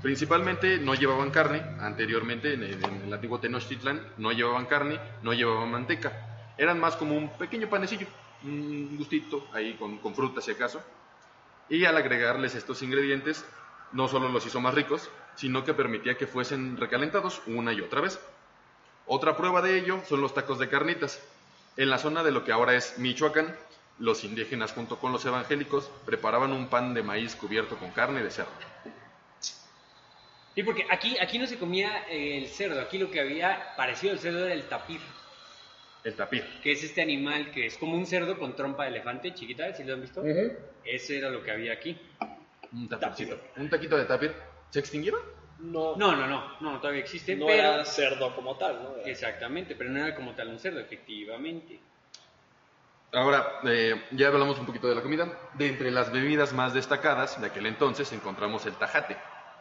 Principalmente 0.01 0.77
no 0.79 0.95
llevaban 0.95 1.31
carne, 1.31 1.61
anteriormente 1.81 2.53
en 2.53 2.63
el, 2.63 2.83
en 2.83 3.01
el 3.07 3.13
antiguo 3.13 3.39
Tenochtitlán 3.39 4.01
no 4.17 4.31
llevaban 4.31 4.67
carne, 4.67 4.99
no 5.21 5.33
llevaban 5.33 5.69
manteca. 5.69 6.32
Eran 6.57 6.79
más 6.79 6.95
como 6.95 7.15
un 7.15 7.29
pequeño 7.37 7.69
panecillo, 7.69 8.07
un 8.43 8.95
gustito 8.97 9.47
ahí 9.53 9.73
con, 9.73 9.97
con 9.97 10.15
fruta 10.15 10.41
si 10.41 10.51
acaso. 10.51 10.81
Y 11.69 11.85
al 11.85 11.97
agregarles 11.97 12.55
estos 12.55 12.81
ingredientes, 12.83 13.45
no 13.91 14.07
solo 14.07 14.29
los 14.29 14.45
hizo 14.45 14.59
más 14.59 14.73
ricos, 14.73 15.09
sino 15.35 15.63
que 15.63 15.73
permitía 15.73 16.17
que 16.17 16.27
fuesen 16.27 16.77
recalentados 16.77 17.41
una 17.47 17.73
y 17.73 17.81
otra 17.81 18.01
vez. 18.01 18.19
Otra 19.05 19.35
prueba 19.35 19.61
de 19.61 19.77
ello 19.77 20.01
son 20.07 20.21
los 20.21 20.33
tacos 20.33 20.59
de 20.59 20.69
carnitas. 20.69 21.21
En 21.77 21.89
la 21.89 21.97
zona 21.97 22.23
de 22.23 22.31
lo 22.31 22.43
que 22.43 22.51
ahora 22.51 22.75
es 22.75 22.99
Michoacán, 22.99 23.55
los 23.99 24.23
indígenas 24.23 24.73
junto 24.73 24.99
con 24.99 25.11
los 25.11 25.25
evangélicos 25.25 25.89
preparaban 26.05 26.51
un 26.51 26.67
pan 26.67 26.93
de 26.93 27.03
maíz 27.03 27.35
cubierto 27.35 27.77
con 27.77 27.91
carne 27.91 28.23
de 28.23 28.31
cerdo. 28.31 28.51
Sí, 30.55 30.61
porque 30.63 30.85
aquí, 30.91 31.17
aquí 31.19 31.39
no 31.39 31.47
se 31.47 31.57
comía 31.57 32.05
el 32.09 32.47
cerdo, 32.47 32.79
aquí 32.79 32.99
lo 32.99 33.09
que 33.09 33.19
había 33.19 33.75
parecido 33.75 34.13
al 34.13 34.19
cerdo 34.19 34.45
era 34.45 34.53
el 34.53 34.67
tapir, 34.69 35.01
El 36.03 36.15
tapir. 36.15 36.43
que 36.61 36.73
es 36.73 36.83
este 36.83 37.01
animal 37.01 37.49
que 37.51 37.65
es 37.67 37.77
como 37.77 37.95
un 37.95 38.05
cerdo 38.05 38.37
con 38.37 38.55
trompa 38.55 38.83
de 38.83 38.89
elefante, 38.89 39.33
chiquita, 39.33 39.73
¿sí 39.73 39.83
lo 39.85 39.93
han 39.93 40.01
visto? 40.01 40.21
Ese 40.83 41.17
era 41.17 41.29
lo 41.29 41.41
que 41.43 41.51
había 41.51 41.73
aquí. 41.73 41.97
Un 42.73 42.89
tapircito. 42.89 43.39
Un 43.57 43.69
taquito 43.69 43.95
de 43.97 44.05
tapir. 44.05 44.33
¿Se 44.69 44.79
extinguieron? 44.79 45.21
No, 45.59 45.95
No, 45.95 46.13
no, 46.15 46.27
no, 46.27 46.59
no, 46.59 46.79
todavía 46.81 46.99
existe, 47.01 47.35
no 47.37 47.45
pero... 47.45 47.61
era 47.75 47.85
cerdo 47.85 48.35
como 48.35 48.57
tal, 48.57 48.83
¿no? 48.83 48.95
Era- 48.97 49.07
Exactamente, 49.09 49.75
pero 49.75 49.89
no 49.91 49.99
era 50.05 50.13
como 50.15 50.33
tal 50.33 50.49
un 50.49 50.59
cerdo, 50.59 50.79
efectivamente. 50.81 51.79
Ahora, 53.13 53.59
eh, 53.65 54.03
ya 54.11 54.27
hablamos 54.27 54.57
un 54.59 54.65
poquito 54.65 54.87
de 54.89 54.95
la 54.95 55.01
comida. 55.01 55.27
De 55.53 55.67
entre 55.67 55.91
las 55.91 56.11
bebidas 56.11 56.51
más 56.51 56.73
destacadas 56.73 57.39
de 57.39 57.47
aquel 57.47 57.67
entonces 57.67 58.11
encontramos 58.11 58.65
el 58.65 58.73
tajate, 58.73 59.15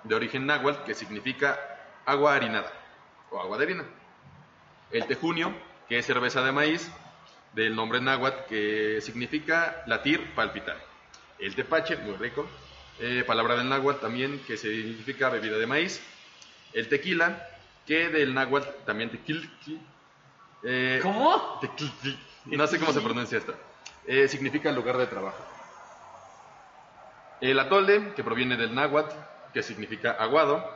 de 0.05 0.15
origen 0.15 0.47
náhuatl, 0.47 0.85
que 0.85 0.95
significa 0.95 1.61
agua 2.07 2.35
harinada 2.35 2.73
o 3.31 3.39
agua 3.39 3.59
de 3.59 3.65
harina. 3.65 3.85
El 4.91 5.07
tejunio, 5.07 5.55
que 5.93 5.99
es 5.99 6.07
cerveza 6.07 6.41
de 6.43 6.53
maíz, 6.53 6.91
del 7.53 7.77
nombre 7.77 8.01
náhuatl, 8.01 8.47
que 8.49 9.03
significa 9.03 9.83
latir, 9.87 10.35
palpitar. 10.35 10.79
El 11.39 11.55
tepache, 11.55 11.99
muy 11.99 12.17
rico, 12.17 12.49
eh, 12.99 13.25
palabra 13.27 13.57
del 13.57 13.69
náhuatl 13.69 14.01
también, 14.01 14.41
que 14.47 14.57
significa 14.57 15.29
bebida 15.29 15.59
de 15.59 15.67
maíz. 15.67 16.03
El 16.73 16.89
tequila, 16.89 17.47
que 17.87 18.09
del 18.09 18.33
náhuatl 18.33 18.71
también 18.87 19.11
tequil, 19.11 19.51
eh, 20.63 20.99
¿Cómo? 21.03 21.61
Tequil- 21.61 22.19
No 22.47 22.67
sé 22.67 22.79
cómo 22.79 22.95
se 22.95 23.03
pronuncia 23.03 23.37
esto. 23.37 23.55
Eh, 24.07 24.29
significa 24.29 24.73
lugar 24.73 24.97
de 24.97 25.07
trabajo. 25.09 25.45
El 27.43 27.59
atole, 27.59 28.15
que 28.17 28.25
proviene 28.25 28.57
del 28.57 28.75
náhuatl, 28.75 29.15
que 29.53 29.63
significa 29.63 30.13
aguado. 30.13 30.75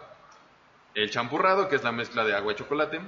El 0.93 1.11
champurrado, 1.11 1.71
que 1.71 1.77
es 1.77 1.83
la 1.85 1.93
mezcla 1.93 2.23
de 2.23 2.35
agua 2.37 2.53
y 2.53 2.57
chocolate. 2.57 3.01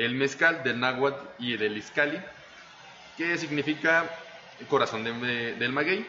El 0.00 0.14
mezcal 0.14 0.62
del 0.64 0.80
náhuatl 0.80 1.26
y 1.38 1.58
del 1.58 1.76
iscali, 1.76 2.18
que 3.18 3.36
significa 3.36 4.08
corazón 4.66 5.04
de- 5.04 5.54
del 5.56 5.72
maguey. 5.72 6.06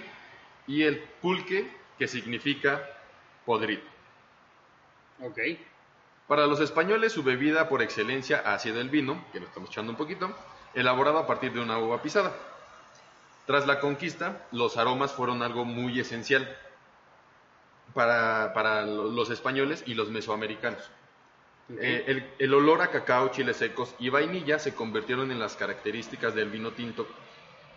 Y 0.65 0.83
el 0.83 0.97
pulque, 1.21 1.69
que 1.97 2.07
significa 2.07 2.81
podrido. 3.45 3.81
Ok. 5.21 5.37
Para 6.29 6.47
los 6.47 6.61
españoles, 6.61 7.11
su 7.11 7.21
bebida 7.21 7.67
por 7.67 7.81
excelencia 7.81 8.41
ha 8.45 8.57
sido 8.59 8.79
el 8.79 8.87
vino, 8.89 9.25
que 9.33 9.41
lo 9.41 9.47
estamos 9.47 9.69
echando 9.69 9.91
un 9.91 9.97
poquito, 9.97 10.33
elaborado 10.73 11.17
a 11.17 11.27
partir 11.27 11.51
de 11.51 11.59
una 11.59 11.77
uva 11.77 12.01
pisada. 12.01 12.33
Tras 13.45 13.67
la 13.67 13.81
conquista, 13.81 14.47
los 14.53 14.77
aromas 14.77 15.11
fueron 15.11 15.43
algo 15.43 15.65
muy 15.65 15.99
esencial 15.99 16.47
para, 17.93 18.53
para 18.53 18.85
lo- 18.85 19.11
los 19.11 19.29
españoles 19.31 19.83
y 19.85 19.95
los 19.95 20.09
mesoamericanos. 20.09 20.89
Eh, 21.69 22.03
el, 22.07 22.35
el 22.39 22.53
olor 22.53 22.81
a 22.81 22.89
cacao, 22.91 23.29
chiles 23.31 23.55
secos 23.57 23.95
y 23.99 24.09
vainilla 24.09 24.59
se 24.59 24.75
convirtieron 24.75 25.31
en 25.31 25.39
las 25.39 25.55
características 25.55 26.35
del 26.35 26.49
vino 26.49 26.73
tinto 26.73 27.07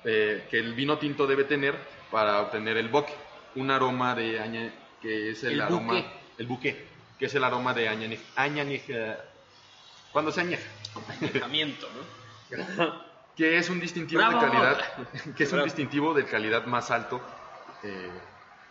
eh, 0.02 0.46
que 0.50 0.58
el 0.58 0.74
vino 0.74 0.98
tinto 0.98 1.26
debe 1.26 1.44
tener 1.44 1.76
para 2.10 2.40
obtener 2.40 2.76
el 2.76 2.88
boque, 2.88 3.14
un 3.54 3.70
aroma 3.70 4.14
de 4.14 4.40
aña, 4.40 4.74
que 5.00 5.30
es 5.30 5.44
el, 5.44 5.54
El 5.54 5.60
aroma 5.62 5.94
buque. 5.94 6.06
el 6.38 6.46
buque, 6.46 6.88
que 7.18 7.26
es 7.26 7.34
el 7.34 7.44
aroma 7.44 7.72
de 7.72 7.88
añanej, 7.88 8.20
añanej- 8.36 9.16
cuando 10.12 10.30
se 10.32 10.40
añeja, 10.42 10.68
Añejamiento, 11.20 11.88
¿no? 11.94 12.94
que 13.36 13.58
es 13.58 13.68
un 13.70 13.80
distintivo 13.80 14.20
¡Bravo! 14.20 14.40
de 14.40 14.46
calidad, 14.50 14.78
que 15.36 15.44
es 15.44 15.52
un 15.52 15.64
distintivo 15.64 16.14
de 16.14 16.24
calidad 16.24 16.66
más 16.66 16.90
alto 16.90 17.20
eh, 17.82 18.10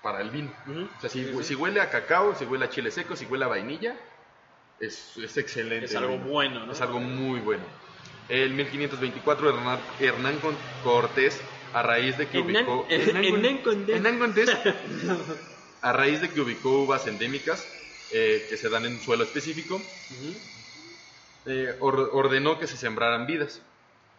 para 0.01 0.22
el 0.22 0.30
vino. 0.32 0.51
O 0.97 0.99
sea, 1.01 1.09
si, 1.09 1.24
Sí, 1.24 1.32
sí. 1.38 1.43
si 1.43 1.55
huele 1.55 1.82
a 1.82 1.89
cacao, 1.89 2.36
si 2.36 2.45
huele 2.45 2.66
a 2.66 2.70
chile 2.70 2.91
seco, 2.91 3.16
si 3.16 3.26
huele 3.26 3.43
a 3.45 3.47
vainilla, 3.49 3.95
es, 4.80 5.17
es 5.17 5.38
excelente. 5.38 5.86
Es 5.86 5.95
algo 5.95 6.13
el 6.15 6.19
bueno, 6.21 6.65
¿no? 6.65 6.71
Es 6.71 6.82
algo 6.82 6.99
muy 6.99 7.39
bueno. 7.39 7.63
En 8.30 8.55
1524 8.55 9.49
Hernán, 9.99 10.39
Cortés, 10.84 11.41
a 11.74 11.82
raíz 11.84 12.17
de 12.17 12.28
que 12.28 12.39
Hernán- 12.39 12.65
ubicó... 12.65 12.86
Hernán 12.89 13.57
Cortés. 13.63 13.95
Hernán 13.95 14.19
Cortés, 14.19 14.49
a 15.82 15.93
raíz 15.93 16.21
de 16.21 16.30
que 16.30 16.41
ubicó 16.41 16.84
uvas 16.84 17.05
endémicas 17.07 17.67
eh, 18.11 18.45
que 18.49 18.57
se 18.57 18.69
dan 18.69 18.86
en 18.86 18.93
un 18.93 19.01
suelo 19.01 19.24
específico, 19.24 19.82
eh, 21.45 21.76
or- 21.80 22.09
ordenó 22.13 22.59
que 22.59 22.67
se 22.67 22.78
sembraran 22.78 23.26
vidas. 23.28 23.61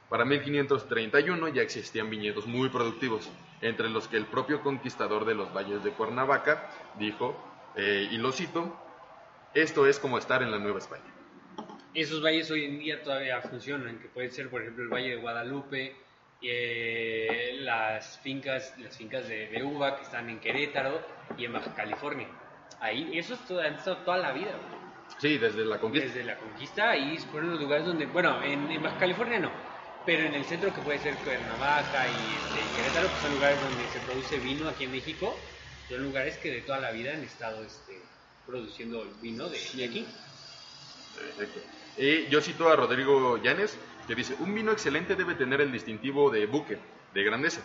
Para 0.08 0.24
1531 0.26 1.48
ya 1.48 1.62
existían 1.62 2.10
viñedos 2.10 2.46
muy 2.46 2.68
productivos, 2.68 3.30
entre 3.62 3.88
los 3.88 4.06
que 4.06 4.16
el 4.18 4.26
propio 4.26 4.60
conquistador 4.60 5.24
de 5.24 5.34
los 5.34 5.52
valles 5.54 5.82
de 5.82 5.90
Cuernavaca 5.92 6.70
dijo, 6.98 7.34
eh, 7.74 8.08
y 8.10 8.18
lo 8.18 8.30
cito, 8.32 8.76
esto 9.54 9.86
es 9.86 9.98
como 9.98 10.18
estar 10.18 10.42
en 10.42 10.50
la 10.50 10.58
Nueva 10.58 10.78
España. 10.78 11.04
Esos 11.94 12.22
valles 12.22 12.50
hoy 12.50 12.64
en 12.64 12.78
día 12.78 13.02
todavía 13.02 13.40
funcionan, 13.40 13.98
que 14.00 14.08
puede 14.08 14.30
ser, 14.30 14.50
por 14.50 14.62
ejemplo, 14.62 14.82
el 14.82 14.90
Valle 14.90 15.10
de 15.10 15.16
Guadalupe, 15.16 15.96
eh, 16.42 17.56
las 17.60 18.18
fincas, 18.18 18.74
las 18.78 18.96
fincas 18.96 19.28
de, 19.28 19.46
de 19.48 19.62
uva 19.62 19.96
que 19.96 20.02
están 20.02 20.28
en 20.28 20.40
Querétaro 20.40 21.00
y 21.38 21.44
en 21.44 21.52
Baja 21.52 21.72
California. 21.74 22.28
Ahí, 22.80 23.16
eso 23.16 23.34
es 23.34 23.40
todo, 23.46 23.60
han 23.60 23.74
estado 23.74 23.98
toda 23.98 24.18
la 24.18 24.32
vida. 24.32 24.50
Sí, 25.18 25.38
desde 25.38 25.64
la 25.64 25.78
conquista. 25.78 26.08
Desde 26.08 26.24
la 26.24 26.36
conquista, 26.36 26.90
ahí 26.90 27.16
fueron 27.30 27.50
los 27.52 27.60
lugares 27.60 27.86
donde, 27.86 28.06
bueno, 28.06 28.42
en, 28.42 28.70
en 28.70 28.82
Baja 28.82 28.98
California 28.98 29.38
no, 29.38 29.52
pero 30.04 30.24
en 30.24 30.34
el 30.34 30.44
centro 30.44 30.74
que 30.74 30.80
puede 30.82 30.98
ser 30.98 31.14
Cuernavaca 31.18 32.06
y 32.08 32.34
este, 32.34 32.76
Querétaro, 32.76 33.08
que 33.08 33.20
son 33.20 33.34
lugares 33.34 33.60
donde 33.60 33.86
se 33.88 34.00
produce 34.00 34.38
vino 34.38 34.68
aquí 34.68 34.84
en 34.84 34.92
México, 34.92 35.34
son 35.88 36.02
lugares 36.02 36.36
que 36.38 36.50
de 36.50 36.60
toda 36.62 36.80
la 36.80 36.90
vida 36.90 37.12
han 37.12 37.22
estado 37.22 37.62
este, 37.62 38.00
produciendo 38.46 39.02
el 39.02 39.08
vino 39.20 39.48
de, 39.48 39.56
aquí. 39.56 40.06
Perfecto. 41.16 41.60
Y 41.96 42.26
yo 42.26 42.40
cito 42.40 42.68
a 42.68 42.76
Rodrigo 42.76 43.38
Llanes, 43.38 43.78
que 44.06 44.14
dice, 44.14 44.36
un 44.40 44.54
vino 44.54 44.72
excelente 44.72 45.14
debe 45.14 45.34
tener 45.34 45.60
el 45.60 45.72
distintivo 45.72 46.30
de 46.30 46.46
buque, 46.46 46.78
de 47.12 47.24
grandeza. 47.24 47.62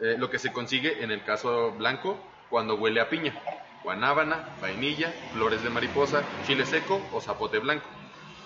Eh, 0.00 0.16
lo 0.18 0.30
que 0.30 0.38
se 0.38 0.52
consigue 0.52 1.02
en 1.02 1.10
el 1.10 1.22
caso 1.24 1.72
blanco 1.72 2.18
cuando 2.50 2.74
huele 2.74 3.00
a 3.00 3.08
piña, 3.08 3.40
guanábana, 3.84 4.56
vainilla, 4.60 5.12
flores 5.32 5.62
de 5.62 5.70
mariposa, 5.70 6.22
chile 6.46 6.66
seco 6.66 7.00
o 7.12 7.20
zapote 7.20 7.58
blanco. 7.58 7.86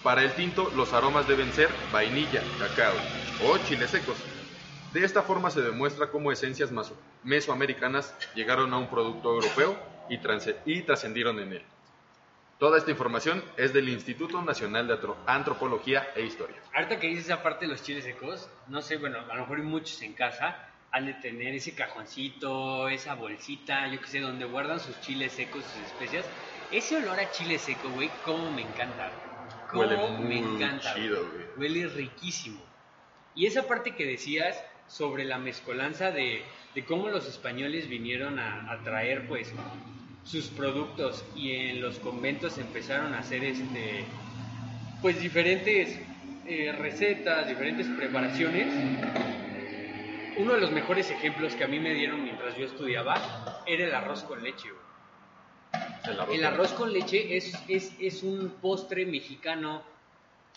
Para 0.02 0.22
el 0.22 0.34
tinto, 0.34 0.70
los 0.76 0.92
aromas 0.92 1.26
deben 1.26 1.52
ser 1.52 1.68
vainilla, 1.92 2.42
cacao 2.58 2.94
o 3.44 3.58
chiles 3.58 3.90
secos. 3.90 4.16
De 4.92 5.04
esta 5.04 5.22
forma 5.22 5.50
se 5.50 5.62
demuestra 5.62 6.10
cómo 6.10 6.30
esencias 6.30 6.70
mesoamericanas 7.24 8.14
llegaron 8.34 8.72
a 8.72 8.78
un 8.78 8.88
producto 8.88 9.34
europeo 9.34 9.76
y, 10.08 10.18
y 10.66 10.82
trascendieron 10.82 11.38
en 11.40 11.52
él. 11.54 11.62
Toda 12.58 12.78
esta 12.78 12.90
información 12.90 13.44
es 13.56 13.72
del 13.72 13.88
Instituto 13.88 14.40
Nacional 14.40 14.88
de 14.88 14.98
Antropología 15.26 16.08
e 16.14 16.22
Historia. 16.22 16.56
Ahorita 16.74 16.98
que 16.98 17.08
dices 17.08 17.26
esa 17.26 17.42
parte 17.42 17.66
de 17.66 17.72
los 17.72 17.82
chiles 17.82 18.04
secos, 18.04 18.48
no 18.68 18.80
sé, 18.80 18.96
bueno, 18.96 19.18
a 19.20 19.34
lo 19.34 19.42
mejor 19.42 19.58
hay 19.58 19.64
muchos 19.64 20.00
en 20.02 20.14
casa 20.14 20.70
han 20.96 21.04
de 21.04 21.14
tener 21.14 21.54
ese 21.54 21.74
cajoncito, 21.74 22.88
esa 22.88 23.14
bolsita, 23.14 23.86
yo 23.88 24.00
que 24.00 24.06
sé, 24.06 24.20
donde 24.20 24.46
guardan 24.46 24.80
sus 24.80 24.98
chiles 25.02 25.32
secos, 25.32 25.62
sus 25.64 25.82
especias. 25.82 26.24
Ese 26.72 26.96
olor 26.96 27.20
a 27.20 27.30
chile 27.30 27.58
seco, 27.58 27.90
güey, 27.90 28.10
cómo 28.24 28.50
me 28.50 28.62
encanta. 28.62 29.10
Cómo 29.70 29.82
Huele 29.82 29.96
me 29.96 30.18
muy 30.18 30.38
encanta. 30.38 30.94
chido, 30.94 31.28
güey. 31.30 31.46
Huele 31.58 31.88
riquísimo. 31.88 32.62
Y 33.34 33.44
esa 33.46 33.66
parte 33.66 33.94
que 33.94 34.06
decías 34.06 34.58
sobre 34.86 35.24
la 35.24 35.36
mezcolanza 35.36 36.10
de, 36.12 36.42
de 36.76 36.84
cómo 36.84 37.08
los 37.08 37.26
españoles 37.26 37.88
vinieron 37.88 38.38
a, 38.38 38.70
a 38.70 38.82
traer, 38.84 39.26
pues, 39.26 39.50
sus 40.24 40.48
productos 40.48 41.24
y 41.34 41.52
en 41.52 41.80
los 41.80 41.98
conventos 42.00 42.58
empezaron 42.58 43.14
a 43.14 43.20
hacer 43.20 43.44
este 43.44 44.04
pues 45.00 45.20
diferentes 45.20 45.98
eh, 46.46 46.74
recetas, 46.78 47.48
diferentes 47.48 47.86
preparaciones. 47.86 48.66
Uno 50.36 50.52
de 50.52 50.60
los 50.60 50.70
mejores 50.70 51.10
ejemplos 51.10 51.54
que 51.54 51.64
a 51.64 51.68
mí 51.68 51.78
me 51.78 51.94
dieron 51.94 52.22
mientras 52.22 52.56
yo 52.56 52.66
estudiaba 52.66 53.62
era 53.66 53.84
el 53.86 53.94
arroz 53.94 54.24
con 54.24 54.42
leche. 54.42 54.68
El 56.04 56.20
arroz. 56.20 56.34
El 56.34 56.44
arroz 56.44 56.72
con 56.72 56.92
leche 56.92 57.36
es, 57.36 57.58
es, 57.68 57.94
es 57.98 58.22
un 58.22 58.52
postre 58.60 59.06
mexicano 59.06 59.82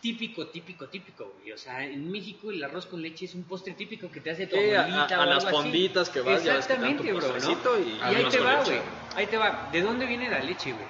típico, 0.02 0.47
típico, 0.47 0.88
típico, 0.88 1.34
güey. 1.39 1.52
O 1.52 1.58
sea, 1.58 1.84
en 1.84 2.10
México 2.10 2.52
el 2.52 2.64
arroz 2.64 2.86
con 2.86 3.02
leche 3.02 3.26
es 3.26 3.36
un 3.36 3.43
postre 3.43 3.74
típico 3.74 4.10
que 4.12 4.22
te 4.22 4.32
hace 4.32 4.47
tu 4.47 4.56
Sí, 4.56 4.74
abuelita 4.74 5.16
a- 5.16 5.22
o 5.22 5.26
las 5.26 5.45
algo 5.45 5.58
así. 5.60 5.68
fonditas 5.70 6.10
que 6.10 6.22
vas, 6.22 6.43
ya 6.43 6.56
ves 6.56 6.68
que 6.68 6.74
te 6.76 6.80
dan 6.82 6.97
tu 6.97 7.04
Exactamente, 7.04 7.70
bro, 7.70 7.80
y 7.80 7.89
Y 7.89 8.16
ahí 8.16 8.26
te 8.30 8.39
va, 8.39 8.60
leche. 8.60 8.72
güey. 8.72 8.82
Ahí 9.16 9.28
te 9.28 9.38
va. 9.38 9.70
¿De 9.72 9.82
dónde 9.82 10.06
viene 10.06 10.30
la 10.30 10.39
leche, 10.39 10.72
güey? 10.72 10.86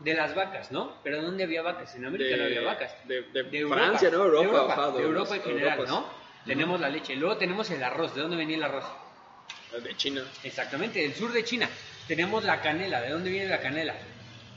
De 0.00 0.14
las 0.14 0.34
vacas, 0.34 0.72
¿no? 0.72 0.96
Pero 1.02 1.22
¿dónde 1.22 1.44
había 1.44 1.62
vacas? 1.62 1.94
En 1.94 2.04
América 2.06 2.36
no 2.36 2.44
había 2.44 2.62
vacas. 2.62 2.94
de, 3.06 3.22
de 3.22 3.42
De 3.44 3.58
Europa, 3.58 3.84
Francia, 3.84 4.10
¿no? 4.10 4.24
Europa, 4.24 4.40
de 4.40 4.44
Europa, 4.48 4.72
ajá, 4.72 4.90
de 4.96 5.02
Europa 5.04 5.36
en 5.36 5.42
general. 5.42 5.84
¿no? 5.86 6.06
Tenemos 6.46 6.80
la 6.80 6.88
leche. 6.88 7.14
Luego 7.16 7.36
tenemos 7.36 7.70
el 7.70 7.82
arroz. 7.82 8.14
¿De 8.14 8.22
dónde 8.22 8.36
venía 8.36 8.56
el 8.56 8.62
arroz? 8.62 8.84
De 9.84 9.96
China. 9.96 10.22
Exactamente, 10.42 11.00
del 11.00 11.14
sur 11.14 11.30
de 11.32 11.44
China. 11.44 11.68
Tenemos 12.08 12.42
la 12.44 12.60
canela. 12.62 13.00
¿De 13.02 13.10
dónde 13.10 13.30
viene 13.30 13.48
la 13.48 13.60
canela? 13.60 13.94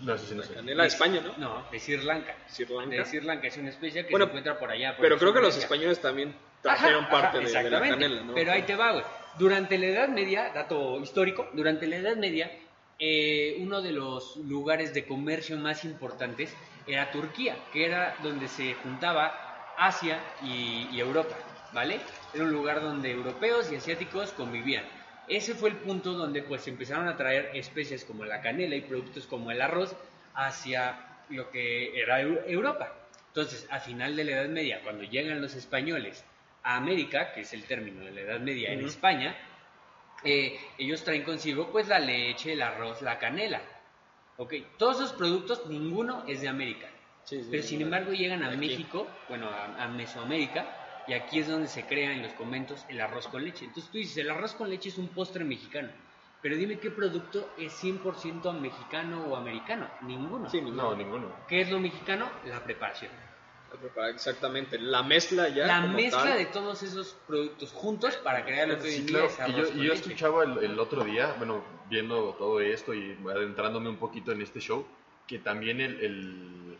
No 0.04 0.18
sé 0.18 0.28
si 0.28 0.36
no 0.36 0.44
sé. 0.44 0.54
Canela 0.54 0.84
de 0.84 0.90
España, 0.90 1.22
¿no? 1.22 1.34
No, 1.38 1.66
de 1.72 1.80
Sri 1.80 1.98
Lanka. 1.98 2.36
Sri 2.48 2.66
Lanka. 2.66 2.96
De 2.96 3.06
Sri 3.06 3.22
Lanka 3.22 3.48
es 3.48 3.58
una 3.58 3.70
especie 3.70 4.06
que 4.06 4.12
Bueno, 4.12 4.26
se 4.26 4.30
encuentra 4.30 4.60
por 4.60 4.70
allá. 4.70 4.96
por 4.96 5.04
Pero 5.04 5.18
creo 5.18 5.34
que 5.34 5.40
los 5.42 5.58
españoles 5.58 6.00
también 6.02 6.30
Ajá, 6.30 6.78
trajeron 6.78 7.06
parte 7.10 7.38
ajá, 7.38 7.38
de- 7.40 7.64
de, 7.64 7.70
la 7.70 7.80
canela, 7.82 8.22
¿no? 8.24 8.34
Pero 8.36 8.52
ahí 8.52 8.64
te 8.64 8.76
va, 8.76 8.92
güey. 8.92 9.06
Durante 9.38 9.78
la 9.78 9.86
Edad 9.88 10.10
Media, 10.10 10.52
dato 10.54 11.00
histórico, 11.00 11.50
durante 11.54 11.88
la 11.88 11.96
Edad 11.98 12.18
Media, 12.18 12.52
eh, 13.00 13.56
uno 13.60 13.82
de 13.82 13.92
los 13.92 14.36
lugares 14.38 14.94
de 14.94 15.06
comercio 15.06 15.58
más 15.58 15.84
importantes 15.86 16.54
era 16.86 17.10
Turquía, 17.12 17.56
que 17.72 17.86
era 17.86 18.16
donde 18.22 18.48
se 18.48 18.74
juntaba 18.76 19.74
Asia 19.78 20.20
y, 20.44 20.90
y 20.92 21.00
Europa, 21.00 21.36
¿vale? 21.72 22.00
Era 22.34 22.44
un 22.44 22.52
lugar 22.52 22.82
donde 22.82 23.10
europeos 23.12 23.72
y 23.72 23.76
asiáticos 23.78 24.32
convivían. 24.32 24.84
Ese 25.28 25.56
fue 25.56 25.70
el 25.70 25.78
punto 25.78 26.14
donde 26.14 26.44
pues 26.44 26.68
empezaron 26.68 27.08
a 27.08 27.16
traer 27.16 27.52
especies 27.54 28.04
como 28.06 28.26
la 28.26 28.42
canela 28.42 28.76
y 28.76 28.82
productos 28.82 29.26
como 29.28 29.52
el 29.52 29.62
arroz 29.62 29.96
hacia 30.36 31.00
lo 31.30 31.50
que 31.50 32.00
era 32.00 32.22
Eu- 32.22 32.42
Europa. 32.48 32.94
Entonces, 33.28 33.66
a 33.72 33.80
final 33.80 34.16
de 34.16 34.24
la 34.26 34.32
Edad 34.34 34.50
Media, 34.50 34.82
cuando 34.84 35.04
llegan 35.04 35.42
los 35.42 35.56
españoles 35.56 36.24
a 36.64 36.76
América, 36.78 37.34
que 37.34 37.42
es 37.42 37.54
el 37.54 37.64
término 37.64 38.04
de 38.06 38.12
la 38.12 38.22
Edad 38.22 38.40
Media 38.40 38.72
en. 38.72 38.86
España, 38.86 39.36
eh, 40.24 40.60
ellos 40.78 41.04
traen 41.04 41.24
consigo 41.24 41.72
pues 41.72 41.88
la 41.88 42.00
leche, 42.00 42.54
el 42.54 42.62
arroz, 42.62 43.02
la 43.02 43.18
canela. 43.20 43.62
Ok, 44.38 44.54
todos 44.78 44.98
esos 44.98 45.14
productos, 45.14 45.66
ninguno 45.68 46.24
es 46.28 46.42
de 46.42 46.48
América. 46.48 46.88
Sí, 47.24 47.42
sí, 47.42 47.48
Pero 47.50 47.64
sin 47.64 47.82
embargo 47.82 48.12
llegan 48.12 48.44
a 48.44 48.48
Aquí. 48.50 48.58
México, 48.58 49.08
bueno, 49.30 49.50
a, 49.50 49.84
a 49.84 49.88
Mesoamérica, 49.88 50.66
y 51.08 51.14
aquí 51.14 51.40
es 51.40 51.48
donde 51.48 51.68
se 51.68 51.86
crea 51.86 52.12
en 52.14 52.22
los 52.24 52.34
conventos 52.34 52.86
el 52.90 53.02
arroz 53.02 53.28
con 53.28 53.44
leche. 53.44 53.66
Entonces 53.66 53.92
tú 53.92 53.98
dices, 53.98 54.18
el 54.18 54.30
arroz 54.30 54.54
con 54.54 54.70
leche 54.70 54.90
es 54.90 54.98
un 54.98 55.10
postre 55.10 55.44
mexicano. 55.44 55.90
Pero 56.42 56.58
dime 56.58 56.78
qué 56.78 56.92
producto 56.92 57.54
es 57.58 57.74
100% 57.84 58.52
mexicano 58.60 59.24
o 59.28 59.36
americano. 59.38 59.90
Ninguno. 60.02 60.50
Sí, 60.50 60.58
ninguno. 60.62 60.84
No, 60.92 60.96
ninguno. 60.96 61.28
¿Qué 61.48 61.62
es 61.62 61.72
lo 61.72 61.80
mexicano? 61.80 62.30
La 62.46 62.62
preparación. 62.64 63.12
La 63.96 64.10
Exactamente. 64.10 64.78
La 64.78 65.04
mezcla 65.04 65.48
ya. 65.50 65.66
la 65.66 65.82
como 65.82 65.94
mezcla 65.96 66.24
tal. 66.24 66.38
de 66.38 66.46
todos 66.48 66.84
esos 66.84 67.16
productos 67.26 67.72
juntos 67.72 68.18
para 68.18 68.44
crear 68.46 68.68
lo 68.68 68.78
que 68.78 68.92
Sí, 68.92 69.06
claro. 69.06 69.26
es 69.28 69.40
Y 69.40 69.42
arroz 69.42 69.56
yo, 69.56 69.64
con 69.70 69.74
y 69.80 69.84
yo 69.86 69.94
leche. 69.94 69.94
escuchaba 70.06 70.44
el, 70.44 70.58
el 70.60 70.80
otro 70.80 71.04
día, 71.06 71.34
bueno, 71.38 71.64
viendo 71.90 72.34
todo 72.38 72.60
esto 72.60 72.94
y 72.94 73.18
adentrándome 73.34 73.90
un 73.90 73.98
poquito 73.98 74.32
en 74.32 74.42
este 74.42 74.60
show, 74.60 74.86
que 75.28 75.40
también 75.40 75.80
el, 75.82 76.00
el, 76.02 76.78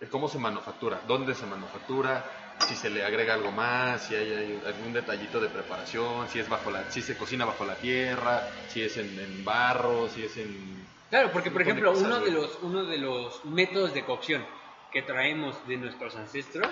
el 0.00 0.08
cómo 0.10 0.28
se 0.28 0.38
manufactura, 0.38 1.00
dónde 1.08 1.34
se 1.34 1.46
manufactura, 1.46 2.24
si 2.60 2.74
se 2.74 2.90
le 2.90 3.04
agrega 3.04 3.34
algo 3.34 3.52
más, 3.52 4.02
si 4.02 4.14
hay, 4.14 4.32
hay 4.32 4.62
algún 4.66 4.92
detallito 4.92 5.40
de 5.40 5.48
preparación, 5.48 6.28
si 6.28 6.38
es 6.38 6.48
bajo 6.48 6.70
la, 6.70 6.90
si 6.90 7.02
se 7.02 7.16
cocina 7.16 7.44
bajo 7.44 7.64
la 7.64 7.74
tierra, 7.76 8.48
si 8.68 8.82
es 8.82 8.96
en, 8.96 9.18
en 9.18 9.44
barro, 9.44 10.08
si 10.08 10.24
es 10.24 10.36
en 10.36 10.86
Claro, 11.10 11.30
porque 11.32 11.50
por 11.50 11.64
de 11.64 11.70
ejemplo, 11.70 11.92
uno 11.92 12.20
de 12.20 12.30
los 12.32 12.58
uno 12.62 12.84
de 12.84 12.98
los 12.98 13.44
métodos 13.44 13.94
de 13.94 14.04
cocción 14.04 14.44
que 14.92 15.02
traemos 15.02 15.56
de 15.68 15.76
nuestros 15.76 16.16
ancestros 16.16 16.68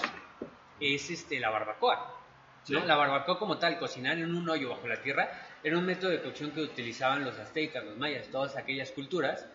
es 0.81 1.11
este 1.11 1.39
la 1.39 1.51
barbacoa. 1.51 2.21
¿no? 2.69 2.81
Sí. 2.81 2.87
La 2.87 2.97
barbacoa 2.97 3.39
como 3.39 3.59
tal, 3.59 3.79
cocinar 3.79 4.19
en 4.19 4.35
un 4.35 4.49
hoyo 4.49 4.71
bajo 4.71 4.89
la 4.89 5.01
tierra, 5.01 5.31
era 5.63 5.79
un 5.79 5.85
método 5.85 6.11
de 6.11 6.23
cocción 6.23 6.51
que 6.51 6.63
utilizaban 6.63 7.25
los 7.25 7.39
aztecas, 7.39 7.85
los 7.85 7.97
mayas, 7.97 8.29
todas 8.29 8.57
aquellas 8.57 8.91
culturas 8.91 9.47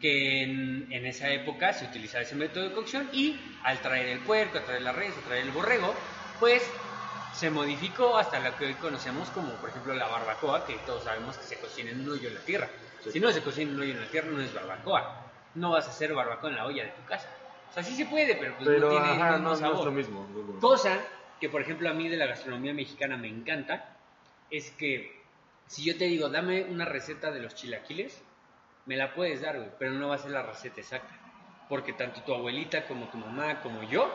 que 0.00 0.42
en, 0.42 0.86
en 0.90 1.06
esa 1.06 1.28
época 1.30 1.72
se 1.72 1.84
utilizaba 1.84 2.22
ese 2.22 2.34
método 2.34 2.64
de 2.68 2.72
cocción 2.74 3.08
y 3.12 3.38
al 3.64 3.80
traer 3.80 4.06
el 4.08 4.20
puerco, 4.20 4.58
a 4.58 4.62
traer 4.62 4.82
la 4.82 4.92
res, 4.92 5.14
a 5.16 5.20
traer 5.20 5.44
el 5.44 5.50
borrego, 5.50 5.94
pues 6.38 6.62
se 7.34 7.50
modificó 7.50 8.16
hasta 8.18 8.40
lo 8.40 8.56
que 8.56 8.66
hoy 8.66 8.74
conocemos 8.74 9.28
como, 9.30 9.52
por 9.54 9.70
ejemplo, 9.70 9.94
la 9.94 10.08
barbacoa, 10.08 10.64
que 10.66 10.74
todos 10.86 11.04
sabemos 11.04 11.36
que 11.36 11.44
se 11.44 11.58
cocina 11.58 11.90
en 11.90 12.00
un 12.00 12.10
hoyo 12.10 12.28
en 12.28 12.34
la 12.34 12.40
tierra. 12.40 12.68
Si 13.12 13.20
no 13.20 13.30
se 13.30 13.42
cocina 13.42 13.70
en 13.70 13.76
un 13.76 13.82
hoyo 13.82 13.92
en 13.92 14.00
la 14.00 14.08
tierra, 14.08 14.28
no 14.30 14.40
es 14.40 14.52
barbacoa. 14.52 15.26
No 15.54 15.70
vas 15.70 15.86
a 15.86 15.90
hacer 15.90 16.12
barbacoa 16.14 16.50
en 16.50 16.56
la 16.56 16.66
olla 16.66 16.84
de 16.84 16.90
tu 16.90 17.04
casa. 17.04 17.28
O 17.70 17.72
sea, 17.72 17.82
sí 17.82 17.94
se 17.96 18.06
puede, 18.06 18.34
pero 18.34 18.56
pues 18.56 18.68
Pero 18.68 18.80
no 18.80 18.88
tiene 18.90 19.06
ajá, 19.06 19.28
el 19.28 19.32
mismo 19.34 19.38
no, 19.38 19.48
no 19.48 19.52
es 19.54 19.58
sabor. 19.60 19.84
lo 19.86 19.92
mismo. 19.92 20.20
no 20.22 20.28
es 20.28 20.34
lo 20.34 20.42
mismo. 20.42 20.60
Cosa 20.60 20.98
que, 21.40 21.48
por 21.48 21.62
ejemplo, 21.62 21.88
a 21.88 21.94
mí 21.94 22.08
de 22.08 22.16
la 22.16 22.26
gastronomía 22.26 22.74
mexicana 22.74 23.16
me 23.16 23.28
encanta, 23.28 23.96
es 24.50 24.70
que 24.72 25.22
si 25.66 25.84
yo 25.84 25.96
te 25.96 26.06
digo, 26.06 26.28
dame 26.28 26.64
una 26.64 26.84
receta 26.84 27.30
de 27.30 27.40
los 27.40 27.54
chilaquiles, 27.54 28.22
me 28.86 28.96
la 28.96 29.14
puedes 29.14 29.40
dar, 29.42 29.56
güey, 29.56 29.70
pero 29.78 29.92
no 29.92 30.08
va 30.08 30.14
a 30.16 30.18
ser 30.18 30.30
la 30.32 30.42
receta 30.42 30.80
exacta. 30.80 31.14
Porque 31.68 31.92
tanto 31.92 32.22
tu 32.22 32.34
abuelita 32.34 32.86
como 32.86 33.06
tu 33.08 33.18
mamá 33.18 33.60
como 33.60 33.82
yo 33.84 34.12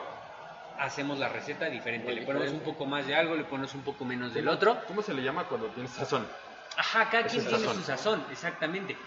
hacemos 0.77 1.17
la 1.19 1.29
receta 1.29 1.65
diferente. 1.69 2.13
Le 2.13 2.23
ponemos 2.23 2.51
un 2.51 2.59
poco 2.59 2.85
más 2.85 3.07
de 3.07 3.15
algo, 3.15 3.35
le 3.35 3.45
ponemos 3.45 3.73
un 3.75 3.81
poco 3.83 4.03
menos 4.03 4.33
del 4.33 4.47
otro. 4.49 4.77
¿Cómo 4.87 5.01
se 5.01 5.13
le 5.13 5.23
llama 5.23 5.45
cuando 5.45 5.67
tienes 5.67 5.91
sazón? 5.91 6.27
Ajá, 6.77 7.09
cada 7.09 7.25
Es 7.25 7.31
quien 7.31 7.45
tiene 7.45 7.59
sazón. 7.59 7.75
su 7.77 7.83
sazón, 7.83 8.25
exactamente. 8.31 8.97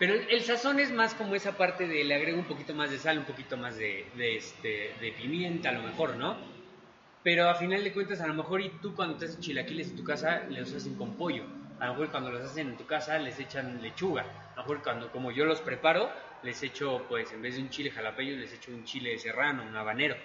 Pero 0.00 0.14
el, 0.14 0.28
el 0.30 0.42
sazón 0.42 0.80
es 0.80 0.90
más 0.90 1.14
como 1.14 1.36
esa 1.36 1.56
parte 1.56 1.86
de 1.86 2.02
le 2.02 2.14
agrego 2.16 2.38
un 2.38 2.46
poquito 2.46 2.74
más 2.74 2.90
de 2.90 2.98
sal, 2.98 3.18
un 3.18 3.24
poquito 3.24 3.56
más 3.56 3.76
de, 3.76 4.04
de, 4.16 4.36
este, 4.36 4.96
de 5.00 5.12
pimienta, 5.12 5.68
a 5.68 5.72
lo 5.72 5.82
mejor, 5.82 6.16
¿no? 6.16 6.36
Pero 7.22 7.48
a 7.48 7.54
final 7.54 7.84
de 7.84 7.92
cuentas, 7.92 8.20
a 8.20 8.26
lo 8.26 8.34
mejor 8.34 8.60
y 8.62 8.70
tú 8.80 8.96
cuando 8.96 9.16
te 9.16 9.26
haces 9.26 9.38
chilaquiles 9.38 9.90
en 9.90 9.96
tu 9.96 10.02
casa, 10.02 10.42
los 10.48 10.72
hacen 10.74 10.96
con 10.96 11.14
pollo. 11.14 11.44
A 11.78 11.86
lo 11.86 11.92
mejor 11.92 12.10
cuando 12.10 12.32
los 12.32 12.42
hacen 12.42 12.70
en 12.70 12.76
tu 12.76 12.84
casa, 12.86 13.16
les 13.18 13.38
echan 13.38 13.80
lechuga. 13.80 14.24
A 14.54 14.60
mejor 14.60 14.82
cuando, 14.82 15.10
como 15.10 15.30
yo 15.30 15.44
los 15.44 15.60
preparo, 15.60 16.10
les 16.42 16.62
echo, 16.62 17.04
pues, 17.08 17.32
en 17.32 17.42
vez 17.42 17.56
de 17.56 17.62
un 17.62 17.70
chile 17.70 17.90
jalapeño, 17.90 18.36
les 18.36 18.52
echo 18.52 18.70
un 18.70 18.84
chile 18.84 19.18
serrano, 19.18 19.62
un 19.62 19.76
habanero. 19.76 20.16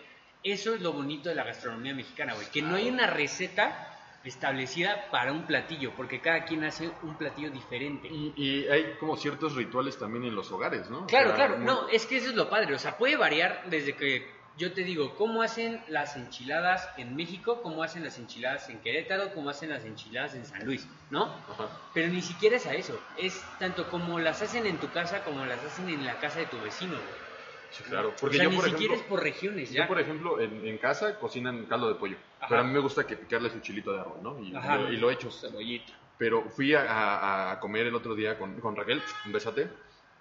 Eso 0.43 0.75
es 0.75 0.81
lo 0.81 0.93
bonito 0.93 1.29
de 1.29 1.35
la 1.35 1.43
gastronomía 1.43 1.93
mexicana, 1.93 2.33
güey. 2.33 2.47
Que 2.51 2.61
no 2.61 2.75
hay 2.75 2.89
una 2.89 3.07
receta 3.07 3.93
establecida 4.23 5.09
para 5.09 5.31
un 5.31 5.43
platillo, 5.45 5.93
porque 5.95 6.19
cada 6.19 6.43
quien 6.43 6.63
hace 6.65 6.89
un 7.03 7.15
platillo 7.17 7.49
diferente. 7.49 8.07
Y, 8.09 8.33
y 8.35 8.67
hay 8.67 8.95
como 8.99 9.15
ciertos 9.15 9.55
rituales 9.55 9.97
también 9.97 10.25
en 10.25 10.35
los 10.35 10.51
hogares, 10.51 10.89
¿no? 10.89 11.07
Claro, 11.07 11.27
O 11.33 11.35
sea, 11.35 11.45
claro, 11.47 11.57
muy- 11.57 11.65
no, 11.65 11.87
es 11.89 12.05
que 12.05 12.17
eso 12.17 12.29
es 12.29 12.35
lo 12.35 12.49
padre, 12.49 12.73
o 12.75 12.79
sea, 12.79 12.97
puede 12.97 13.15
variar 13.15 13.63
desde 13.69 13.95
que 13.95 14.36
yo 14.57 14.73
te 14.73 14.83
digo, 14.83 15.15
cómo 15.15 15.41
hacen 15.41 15.81
las 15.87 16.15
enchiladas 16.15 16.89
en 16.97 17.15
México, 17.15 17.61
cómo 17.61 17.83
hacen 17.83 18.03
las 18.03 18.17
enchiladas 18.17 18.69
en 18.69 18.79
Querétaro, 18.79 19.33
cómo 19.33 19.49
hacen 19.49 19.69
las 19.69 19.85
enchiladas 19.85 20.33
en 20.35 20.45
San 20.45 20.65
Luis, 20.65 20.87
¿no? 21.11 21.25
Ajá. 21.25 21.69
Pero 21.93 22.07
ni 22.09 22.21
siquiera 22.21 22.57
es 22.57 22.65
a 22.65 22.73
eso, 22.73 22.99
es 23.17 23.41
tanto 23.59 23.89
como 23.89 24.19
las 24.19 24.41
hacen 24.41 24.65
en 24.65 24.77
tu 24.79 24.89
casa 24.91 25.23
como 25.23 25.45
las 25.45 25.63
hacen 25.63 25.89
en 25.89 26.05
la 26.05 26.19
casa 26.19 26.39
de 26.39 26.47
tu 26.47 26.59
vecino, 26.61 26.93
güey. 26.93 27.27
Sí, 27.69 27.83
claro. 27.83 28.09
O 28.09 28.15
Porque 28.15 28.37
sea, 28.37 28.45
yo, 28.45 28.49
ni 28.51 28.55
por 28.55 28.69
siquiera 28.69 28.95
es 28.95 29.01
por 29.03 29.21
regiones, 29.21 29.71
ya. 29.71 29.81
yo, 29.83 29.87
por 29.87 29.99
ejemplo, 29.99 30.39
en, 30.39 30.65
en 30.65 30.77
casa 30.77 31.19
cocinan 31.19 31.65
caldo 31.65 31.89
de 31.89 31.95
pollo. 31.95 32.15
Ajá. 32.39 32.47
Pero 32.49 32.61
a 32.61 32.63
mí 32.63 32.71
me 32.71 32.79
gusta 32.79 33.05
que 33.05 33.17
picarle 33.17 33.49
su 33.49 33.59
chilito 33.59 33.91
de 33.91 33.99
arroz, 33.99 34.21
¿no? 34.23 34.39
Y, 34.41 34.55
Ajá. 34.55 34.77
lo, 34.77 34.91
y 34.93 34.97
lo 34.97 35.09
he 35.09 35.13
hecho. 35.15 35.29
Cebollita. 35.29 35.91
Pero 36.17 36.49
fui 36.49 36.73
a, 36.73 36.81
a- 36.89 37.51
a 37.51 37.59
comer 37.59 37.85
el 37.87 37.93
otro 37.95 38.15
día 38.15 38.39
con, 38.39 38.59
con 38.61 38.75
Raquel, 38.75 39.03
un 39.25 39.31
besate. 39.33 39.69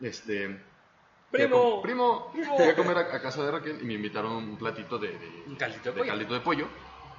Este. 0.01 0.61
Primo. 1.30 1.70
com- 1.72 1.82
primo. 1.82 2.32
Fui 2.56 2.68
a 2.68 2.74
comer 2.76 2.96
a, 2.98 3.00
a 3.00 3.20
casa 3.20 3.44
de 3.44 3.50
Raquel 3.50 3.78
y 3.82 3.84
me 3.84 3.94
invitaron 3.94 4.32
un 4.32 4.56
platito 4.56 4.98
de, 4.98 5.08
de, 5.18 5.44
Un 5.46 5.56
caldito 5.56 5.84
de 5.84 5.90
de 5.90 5.98
pollo. 5.98 6.10
caldito 6.10 6.34
de 6.34 6.40
pollo. 6.40 6.68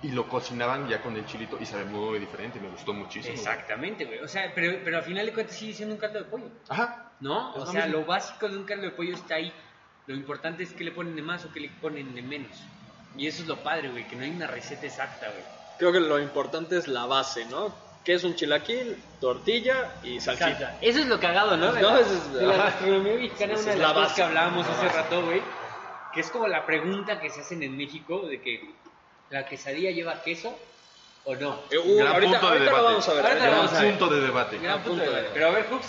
Y 0.03 0.09
lo 0.11 0.27
cocinaban 0.29 0.87
ya 0.87 1.01
con 1.01 1.15
el 1.15 1.25
chilito 1.25 1.57
y 1.59 1.65
sabe 1.65 1.85
muy 1.85 2.19
diferente. 2.19 2.59
Me 2.59 2.69
gustó 2.69 2.93
muchísimo. 2.93 3.33
Exactamente, 3.33 4.05
güey. 4.05 4.19
O 4.19 4.27
sea, 4.27 4.51
pero, 4.53 4.77
pero 4.83 4.97
al 4.97 5.03
final 5.03 5.25
de 5.25 5.33
cuentas 5.33 5.55
sigue 5.55 5.73
siendo 5.73 5.95
un 5.95 5.99
caldo 5.99 6.19
de 6.19 6.25
pollo. 6.25 6.45
Ajá. 6.69 7.11
¿No? 7.19 7.53
O 7.55 7.65
sea, 7.65 7.85
mismo. 7.85 7.99
lo 8.01 8.05
básico 8.05 8.47
de 8.47 8.57
un 8.57 8.63
caldo 8.63 8.83
de 8.83 8.91
pollo 8.91 9.15
está 9.15 9.35
ahí. 9.35 9.51
Lo 10.05 10.13
importante 10.15 10.63
es 10.63 10.71
que 10.73 10.83
le 10.83 10.91
ponen 10.91 11.15
de 11.15 11.21
más 11.23 11.43
o 11.45 11.51
que 11.51 11.59
le 11.59 11.69
ponen 11.69 12.13
de 12.13 12.21
menos. 12.21 12.55
Y 13.17 13.25
eso 13.25 13.41
es 13.41 13.47
lo 13.47 13.57
padre, 13.63 13.89
güey, 13.89 14.07
que 14.07 14.15
no 14.15 14.23
hay 14.23 14.29
una 14.29 14.45
receta 14.45 14.85
exacta, 14.85 15.27
güey. 15.31 15.43
Creo 15.79 15.91
que 15.91 15.99
lo 15.99 16.19
importante 16.19 16.77
es 16.77 16.87
la 16.87 17.05
base, 17.07 17.45
¿no? 17.45 17.73
¿Qué 18.07 18.13
es 18.13 18.23
un 18.23 18.35
chilaquil? 18.35 18.95
Tortilla 19.19 19.95
y 20.01 20.21
salsita. 20.21 20.47
Salsa. 20.57 20.77
Eso 20.79 20.99
es 20.99 21.07
lo 21.07 21.19
cagado, 21.19 21.57
¿no? 21.57 21.73
No, 21.73 21.81
la, 21.93 21.99
eso 21.99 22.13
es- 22.13 22.33
de 22.33 22.47
la 22.47 22.55
gastronomía 22.55 23.15
mexicana, 23.15 23.51
una 23.51 23.59
es 23.59 23.65
de 23.65 23.75
la 23.75 23.81
las 23.81 23.91
cosas 23.91 24.03
base. 24.07 24.15
que 24.15 24.23
hablábamos 24.23 24.65
La 24.67 24.73
hace 24.73 24.87
rato, 24.87 25.25
güey, 25.25 25.41
que 26.13 26.21
es 26.21 26.29
como 26.31 26.47
la 26.47 26.65
pregunta 26.65 27.19
que 27.19 27.29
se 27.29 27.41
hacen 27.41 27.63
en 27.63 27.75
México 27.75 28.21
de 28.25 28.41
que 28.41 28.71
la 29.29 29.45
quesadilla 29.45 29.91
lleva 29.91 30.21
queso 30.23 30.57
o 31.25 31.35
no. 31.35 31.59
Eh, 31.69 31.77
uh, 31.77 31.97
Gran 31.97 32.13
ahorita 32.13 32.39
punto 32.39 32.45
de 32.47 32.53
ahorita 32.53 32.71
lo 32.71 32.77
debate. 32.77 32.83
vamos 32.85 33.09
a 33.09 33.13
ver. 33.13 33.25
Ahorita 33.25 33.43
Gran 33.45 33.57
vamos 33.57 33.73
a 33.73 33.81
ver. 33.81 33.89
punto 33.97 34.15
de 34.15 34.21
debate. 34.21 34.57
Gran 34.59 34.83
punto 34.83 34.89
de 34.89 34.99
punto 35.01 35.03
de- 35.03 35.09
debate. 35.17 35.29
Pero 35.33 35.47
a 35.47 35.51
ver, 35.51 35.65
Hooks, 35.69 35.87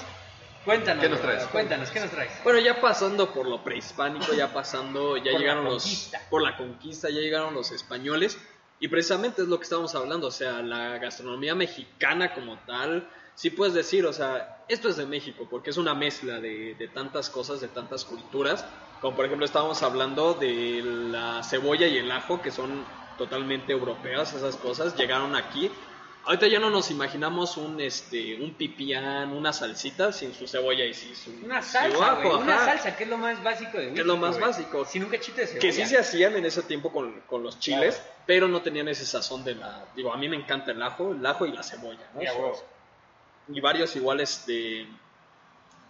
cuéntanos. 0.65 1.03
¿Qué 1.05 1.09
nos 1.09 1.21
traes? 1.21 1.45
Cuéntanos, 1.45 1.91
¿qué 1.93 2.01
nos 2.01 2.11
traes? 2.11 2.33
Bueno, 2.43 2.59
ya 2.59 2.81
pasando 2.81 3.33
por 3.33 3.47
lo 3.47 3.63
prehispánico, 3.63 4.35
ya 4.35 4.53
pasando, 4.53 5.17
ya 5.19 5.31
Por 5.31 5.41
llegaron 5.41 5.65
los 5.67 5.85
conquista. 5.85 6.21
por 6.29 6.43
la 6.43 6.57
conquista, 6.57 7.11
ya 7.11 7.21
llegaron 7.21 7.55
los 7.55 7.71
españoles 7.71 8.39
y 8.81 8.89
precisamente 8.89 9.43
es 9.43 9.49
lo 9.49 9.59
que 9.59 9.65
estábamos 9.65 9.95
hablando, 9.95 10.29
o 10.29 10.33
sea, 10.33 10.63
la 10.63 10.99
gastronomía 10.99 11.55
mexicana 11.55 12.35
como 12.35 12.59
tal, 12.61 13.09
sí 13.35 13.51
puedes 13.51 13.75
decir, 13.75 14.07
o 14.07 14.13
sea, 14.13 14.65
esto 14.69 14.89
es 14.89 14.97
de 14.97 15.07
México 15.07 15.47
porque 15.51 15.71
es 15.71 15.77
una 15.77 15.95
mezcla 15.95 16.41
de, 16.41 16.75
de 16.75 16.89
tantas 16.89 17.31
cosas, 17.31 17.61
de 17.61 17.69
tantas 17.69 18.05
culturas, 18.05 18.65
como 19.01 19.17
por 19.17 19.27
ejemplo 19.27 19.47
estábamos 19.47 19.83
hablando 19.83 20.35
de 20.35 20.83
la 20.85 21.43
cebolla 21.43 21.87
y 21.87 21.99
el 21.99 22.11
ajo 22.11 22.43
que 22.43 22.51
son 22.51 22.85
totalmente 23.17 23.73
europeas 23.73 24.33
esas 24.35 24.57
cosas, 24.57 24.97
llegaron 24.97 25.37
aquí. 25.37 25.71
Ahorita 26.25 26.47
ya 26.47 26.59
no 26.59 26.69
nos 26.69 26.91
imaginamos 26.91 27.57
un 27.57 27.81
este 27.81 28.35
un 28.41 28.55
pipián, 28.55 29.33
una 29.33 29.53
salsita 29.53 30.13
sin 30.13 30.35
su 30.35 30.47
cebolla 30.47 30.85
y 30.85 30.93
sin 30.93 31.15
su 31.17 31.31
Una 31.45 31.63
su 31.63 31.71
salsa, 31.71 32.13
ajo. 32.13 32.39
Una 32.39 32.59
salsa, 32.65 32.97
que 32.97 33.05
es 33.05 33.11
lo 33.11 33.17
más 33.17 33.43
básico 33.43 33.79
de 33.79 33.93
Que 33.95 34.01
es 34.01 34.07
lo 34.07 34.17
México, 34.17 34.41
más 34.41 34.41
básico. 34.41 34.85
Sin 34.85 35.05
un 35.05 35.11
cachito 35.11 35.39
de 35.41 35.47
cebolla. 35.47 35.61
que 35.61 35.73
sí 35.73 35.87
se 35.87 35.99
hacían 35.99 36.37
en 36.37 36.45
ese 36.45 36.63
tiempo 36.63 36.93
con, 36.93 37.21
con 37.23 37.43
los 37.43 37.59
chiles, 37.59 37.97
Claro. 37.97 38.18
Pero 38.29 38.47
no 38.47 38.61
tenían 38.61 38.87
ese 38.89 39.07
sazón 39.07 39.43
de 39.43 39.55
la... 39.55 39.87
Digo, 39.97 40.13
a 40.13 40.19
mí 40.19 40.29
me 40.29 40.37
encanta 40.37 40.71
el 40.73 40.83
ajo, 40.83 41.13
el 41.13 41.25
ajo 41.25 41.47
y 41.47 41.53
la 41.53 41.63
cebolla, 41.63 42.07
¿no? 42.13 42.21
Y 43.49 43.59
varios 43.63 43.97
iguales 43.97 44.45
de... 44.47 44.87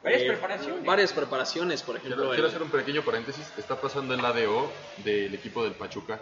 Varias 0.05 0.23
eh, 0.23 0.27
preparaciones. 0.29 0.85
Varias 0.85 1.13
preparaciones, 1.13 1.83
por 1.83 1.97
ejemplo. 1.97 2.15
Quiero, 2.17 2.31
quiero 2.31 2.45
el- 2.47 2.51
hacer 2.51 2.63
un 2.63 2.71
pequeño 2.71 3.03
paréntesis. 3.03 3.53
Está 3.59 3.75
pasando 3.81 4.15
el 4.15 4.25
ADO 4.25 4.71
del 4.99 5.35
equipo 5.35 5.65
del 5.65 5.73
Pachuca, 5.73 6.21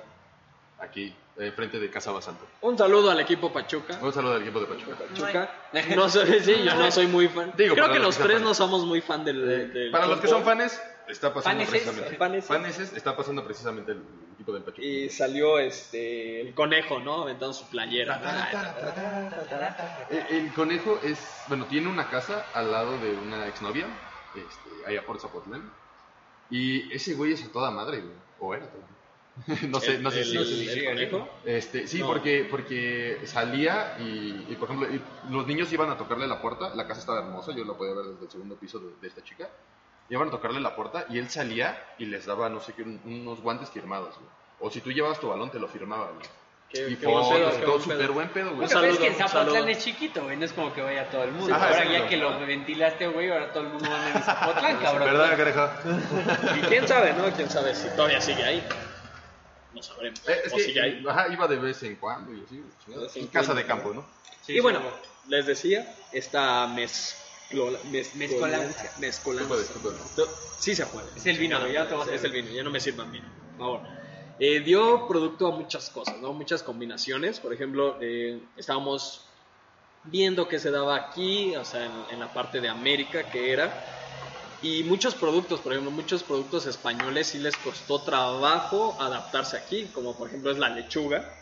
aquí, 0.79 1.15
eh, 1.37 1.53
frente 1.55 1.79
de 1.79 1.91
Casa 1.91 2.13
Basalto. 2.13 2.47
Un 2.63 2.79
saludo 2.79 3.11
al 3.11 3.21
equipo 3.21 3.53
Pachuca. 3.53 3.99
Un 4.01 4.15
saludo 4.15 4.37
al 4.37 4.41
equipo 4.43 4.61
de 4.61 4.67
Pachuca. 4.69 4.97
Pachuca. 4.97 5.51
No 5.95 6.09
soy, 6.09 6.41
sí, 6.41 6.63
yo 6.65 6.75
no 6.75 6.91
soy 6.91 7.09
muy 7.09 7.29
fan. 7.29 7.53
Digo, 7.59 7.75
Creo 7.75 7.89
que 7.89 7.99
los 7.99 8.07
los 8.07 8.17
que 8.17 8.23
tres 8.23 8.37
fans. 8.37 8.45
no 8.49 8.55
somos 8.55 8.87
muy 8.87 9.03
fan 9.03 9.23
del... 9.23 9.71
del 9.75 9.91
Para 9.91 10.07
los 10.07 10.19
que 10.21 10.29
son 10.29 10.43
fanes, 10.43 10.81
está 11.09 11.33
pasando 11.33 11.65
Faneses. 11.65 11.83
precisamente. 11.83 12.17
Faneses. 12.17 12.49
Faneses, 12.49 12.93
está 12.95 13.17
pasando 13.17 13.45
precisamente 13.45 13.93
el 13.93 14.03
equipo 14.35 14.53
del 14.53 14.63
Pachuca. 14.63 14.83
Y 14.83 15.09
salió 15.09 15.59
este 15.59 16.41
el 16.41 16.55
conejo, 16.55 16.99
¿no? 17.01 17.23
Aventando 17.23 17.53
su 17.55 17.67
playera. 17.69 18.21
El, 20.11 20.37
el 20.37 20.53
conejo 20.53 20.99
es, 21.03 21.19
bueno, 21.49 21.67
tiene 21.67 21.89
una 21.89 22.09
casa 22.09 22.47
al 22.55 22.71
lado 22.71 22.99
de 22.99 23.13
una 23.15 23.47
exnovia, 23.49 23.87
este, 24.35 24.87
allá 24.89 25.05
por 25.05 25.19
Zapotlán. 25.21 25.71
Y 26.51 26.93
ese 26.93 27.15
güey 27.15 27.33
es 27.33 27.45
a 27.45 27.51
toda 27.53 27.71
madre, 27.71 28.01
güey. 28.01 28.15
O 28.39 28.55
era 28.55 28.67
madre. 28.67 28.97
no 29.69 29.81
sé, 29.81 29.99
no 29.99 30.11
sé 30.11 30.25
si. 30.25 30.45
si- 30.45 30.69
el 30.69 30.85
conejo. 30.87 31.29
Este, 31.45 31.87
sí, 31.87 32.01
No. 32.01 32.07
porque, 32.07 32.47
porque 32.51 33.19
salía 33.25 33.97
y, 33.99 34.47
y, 34.49 34.57
por 34.59 34.71
ejemplo, 34.71 34.89
y 34.95 35.01
los 35.33 35.47
niños 35.47 35.71
iban 35.73 35.91
a 35.91 35.99
tocarle 35.99 36.27
la 36.27 36.41
puerta, 36.41 36.75
la 36.75 36.87
casa 36.87 37.01
estaba 37.01 37.19
hermosa, 37.21 37.53
yo 37.55 37.65
la 37.65 37.75
podía 37.75 37.95
ver 37.95 38.07
desde 38.07 38.25
el 38.25 38.31
segundo 38.31 38.57
piso 38.57 38.79
de, 38.79 38.93
de 39.01 39.09
esta 39.09 39.23
chica, 39.23 39.51
iban 40.09 40.29
a 40.29 40.31
tocarle 40.31 40.61
la 40.61 40.75
puerta 40.77 41.07
y 41.09 41.19
él 41.19 41.29
salía 41.31 41.83
y 41.99 42.07
les 42.07 42.27
daba, 42.27 42.49
no 42.49 42.61
sé 42.61 42.73
qué, 42.75 42.83
un- 42.83 43.01
unos 43.05 43.41
guantes 43.41 43.71
firmados, 43.71 44.15
güey. 44.17 44.29
O 44.61 44.71
si 44.71 44.81
tú 44.81 44.91
llevabas 44.93 45.21
tu 45.21 45.29
balón, 45.29 45.51
te 45.51 45.59
lo 45.59 45.69
firmaba, 45.69 46.11
güey. 46.13 46.27
Qué- 46.69 46.89
y 46.91 46.97
qué 46.97 47.07
buen 47.07 47.23
fotos, 47.25 47.39
pedo, 47.39 47.49
y 47.49 47.53
qué 47.53 47.59
todo 47.61 47.71
buen 47.73 47.83
súper 47.83 48.11
buen 48.11 48.29
pedo, 48.31 48.51
güey. 48.55 48.65
Es 48.65 48.73
saludo, 48.73 48.99
que 48.99 49.07
en 49.07 49.13
un 49.13 49.19
Zapotlán 49.19 49.47
saludo. 49.55 49.69
es 49.69 49.79
chiquito, 49.85 50.23
güey. 50.25 50.37
No 50.37 50.45
es 50.45 50.53
como 50.53 50.73
que 50.75 50.83
vaya 50.83 51.09
todo 51.11 51.23
el 51.25 51.33
mundo. 51.33 51.55
Ajá, 51.55 51.65
ahora 51.67 51.79
exacto. 51.85 51.93
ya 52.03 52.09
que 52.09 52.17
lo 52.17 52.41
ventilaste, 52.41 53.07
güey, 53.07 53.31
ahora 53.31 53.53
todo 53.53 53.63
el 53.65 53.69
mundo 53.69 53.85
anda 53.95 54.11
en 54.19 54.23
Zapotlán, 54.23 54.77
cabrón. 54.83 55.05
¿Verdad, 55.09 55.37
carejo? 55.37 55.69
Y 56.57 56.61
quién 56.63 56.89
sabe, 56.89 57.13
¿no? 57.15 57.31
Quién 57.37 57.49
sabe 57.51 57.75
si 57.75 57.89
todavía 57.91 58.21
sigue 58.21 58.43
ahí. 58.45 58.67
No 59.75 59.83
sabremos. 59.83 60.21
Eh, 60.29 60.41
es 60.47 60.53
o 60.53 60.57
que, 60.57 60.63
sigue 60.63 60.81
ahí. 60.81 61.05
ajá, 61.09 61.29
iba 61.29 61.47
de 61.47 61.57
vez 61.57 61.83
en 61.85 61.97
cuando 61.97 62.33
y 62.35 62.43
así, 62.45 62.65
De 62.87 62.97
vez 62.99 63.15
en 63.17 63.23
en 63.23 63.29
casa 63.29 63.47
cuando, 63.49 63.55
de 63.63 63.67
campo, 63.67 63.93
¿no? 63.95 64.07
Sí, 64.43 64.53
y 64.53 64.57
sí, 64.57 64.61
bueno, 64.61 64.81
les 65.29 65.47
decía, 65.47 65.95
esta 66.13 66.67
mezclola, 67.51 67.79
mez- 67.85 68.15
Mezcolanza. 68.15 68.93
mezcolanza. 68.99 69.75
No, 70.17 70.25
Sí 70.59 70.75
se 70.75 70.87
puede. 70.87 71.09
Es 71.15 71.27
el 71.27 71.39
vino, 71.39 71.59
No, 71.59 71.69
ya 71.69 71.87
te 71.89 71.95
vas 71.95 72.09
a 72.09 72.15
es 72.15 72.25
el 72.25 72.33
vino, 72.33 72.51
ya 72.51 72.63
no 72.63 72.71
me 72.71 72.81
sirvan 72.81 73.13
vino. 73.13 73.29
Por 73.57 73.59
favor. 73.59 73.81
Eh, 74.39 74.61
dio 74.61 75.07
producto 75.07 75.47
a 75.49 75.51
muchas 75.57 75.91
cosas, 75.91 76.19
¿no? 76.21 76.33
Muchas 76.33 76.63
combinaciones. 76.63 77.41
Por 77.41 77.53
ejemplo, 77.53 77.99
eh, 78.01 78.49
estábamos 78.57 79.31
viendo 80.05 80.49
que 80.49 80.59
se 80.59 80.71
daba 80.71 80.97
aquí, 80.97 81.55
o 81.57 81.65
sea, 81.65 81.85
en, 81.85 81.93
en 82.15 82.21
la 82.21 82.33
parte 82.33 82.61
de 82.61 82.69
América, 82.69 83.31
que 83.31 83.53
era. 83.53 83.93
Y 84.63 84.85
muchos 84.85 85.15
productos, 85.15 85.61
por 85.61 85.73
ejemplo, 85.73 85.91
muchos 85.91 86.23
productos 86.23 86.67
españoles 86.67 87.29
sí 87.29 87.39
les 87.39 87.57
costó 87.57 88.01
trabajo 88.03 88.97
adaptarse 89.01 89.57
aquí, 89.57 89.87
como 89.93 90.17
por 90.17 90.29
ejemplo 90.29 90.51
es 90.51 90.59
la 90.59 90.71
lechuga. 90.71 91.33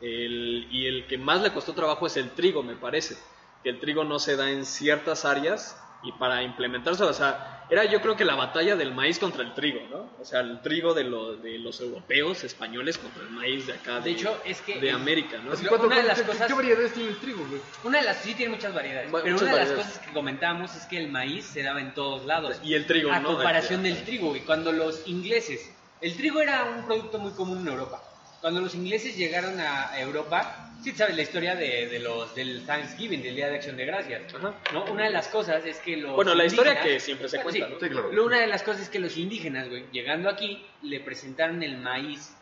El, 0.00 0.68
y 0.70 0.86
el 0.86 1.06
que 1.06 1.18
más 1.18 1.42
le 1.42 1.52
costó 1.52 1.74
trabajo 1.74 2.06
es 2.06 2.16
el 2.18 2.30
trigo, 2.30 2.62
me 2.62 2.76
parece. 2.76 3.16
Que 3.62 3.70
el 3.70 3.80
trigo 3.80 4.04
no 4.04 4.18
se 4.18 4.36
da 4.36 4.50
en 4.50 4.64
ciertas 4.64 5.24
áreas 5.24 5.76
y 6.04 6.12
para 6.12 6.42
implementarse, 6.44 7.02
o 7.02 7.12
sea, 7.12 7.66
era 7.70 7.84
yo 7.84 8.00
creo 8.00 8.14
que 8.16 8.24
la 8.24 8.36
batalla 8.36 8.76
del 8.76 8.94
maíz 8.94 9.18
contra 9.18 9.42
el 9.42 9.52
trigo, 9.52 9.80
¿no? 9.90 10.12
O 10.20 10.24
sea, 10.24 10.40
el 10.40 10.62
trigo 10.62 10.94
de, 10.94 11.02
lo- 11.04 11.36
de 11.36 11.58
los 11.58 11.80
europeos, 11.80 12.44
españoles 12.44 12.98
contra 12.98 13.24
el 13.24 13.30
maíz 13.30 13.66
de 13.66 13.72
acá, 13.74 13.98
De 14.00 14.10
hecho, 14.12 14.40
es 14.44 14.60
que- 14.62 14.80
de 14.80 14.92
América, 14.92 15.38
¿no? 15.38 15.52
Así, 15.52 15.64
Lo- 15.64 15.70
¿cuánto- 15.70 15.88
una 15.88 15.96
de 15.96 16.02
las 16.04 16.20
qué- 16.20 16.26
cosas- 16.26 16.46
¿Qué 16.46 16.54
variedades 16.54 16.94
tiene 16.94 17.10
el 17.10 17.18
trigo, 17.18 17.44
güey? 17.48 17.60
Una 17.82 17.98
de 17.98 18.04
las 18.04 18.18
sí 18.18 18.34
tiene 18.34 18.54
muchas 18.54 18.72
variedades, 18.72 19.10
Bueno, 19.10 19.24
pero 19.24 19.34
muchas 19.34 19.48
una 19.48 19.52
de 19.54 19.58
las 19.60 19.68
variedades. 19.70 19.92
cosas 19.96 20.06
que 20.06 20.14
comentábamos 20.14 20.76
es 20.76 20.86
que 20.86 20.98
el 20.98 21.08
maíz 21.10 21.44
se 21.46 21.62
daba 21.64 21.80
en 21.80 21.92
todos 21.94 22.24
lados. 22.26 22.60
Y 22.62 22.74
el 22.74 22.86
trigo, 22.86 23.10
a 23.10 23.18
¿no? 23.18 23.30
comparación 23.34 23.82
del 23.82 24.04
trigo, 24.04 24.36
y 24.36 24.40
cuando 24.42 24.70
los 24.70 25.02
ingleses, 25.08 25.76
el 26.00 26.16
trigo 26.16 26.40
era 26.40 26.64
un 26.64 26.86
producto 26.86 27.18
muy 27.18 27.32
común 27.32 27.58
en 27.62 27.68
Europa. 27.68 28.04
Cuando 28.40 28.60
los 28.60 28.72
ingleses 28.76 29.16
llegaron 29.16 29.58
a 29.58 29.98
Europa, 29.98 30.67
sí 30.82 30.92
sabes 30.92 31.16
la 31.16 31.22
historia 31.22 31.54
de, 31.54 31.88
de 31.88 31.98
los 32.00 32.34
del 32.34 32.64
Thanksgiving, 32.66 33.22
del 33.22 33.34
Día 33.36 33.48
de 33.48 33.56
Acción 33.56 33.76
de 33.76 33.84
Gracias. 33.86 34.34
Ajá. 34.34 34.54
¿no? 34.72 34.84
Una 34.86 35.04
de 35.04 35.10
las 35.10 35.28
cosas 35.28 35.64
es 35.66 35.78
que 35.78 35.96
los 35.96 36.14
Bueno, 36.14 36.34
la 36.34 36.44
historia 36.44 36.72
indígenas- 36.72 36.84
que 36.94 37.00
siempre 37.00 37.28
se 37.28 37.36
Bueno, 37.42 37.50
cuenta, 37.50 37.66
sí. 37.68 37.72
¿no? 37.74 37.80
Sí, 37.80 37.88
claro. 37.92 38.12
Lo- 38.12 38.24
Una 38.26 38.40
de 38.40 38.46
las 38.46 38.62
cosas 38.62 38.82
es 38.82 38.88
que 38.88 38.98
los 38.98 39.16
indígenas, 39.16 39.68
güey, 39.68 39.84
llegando 39.92 40.28
aquí, 40.28 40.64
le 40.82 41.00
presentaron 41.00 41.62
el 41.62 41.78
maíz 41.78 42.34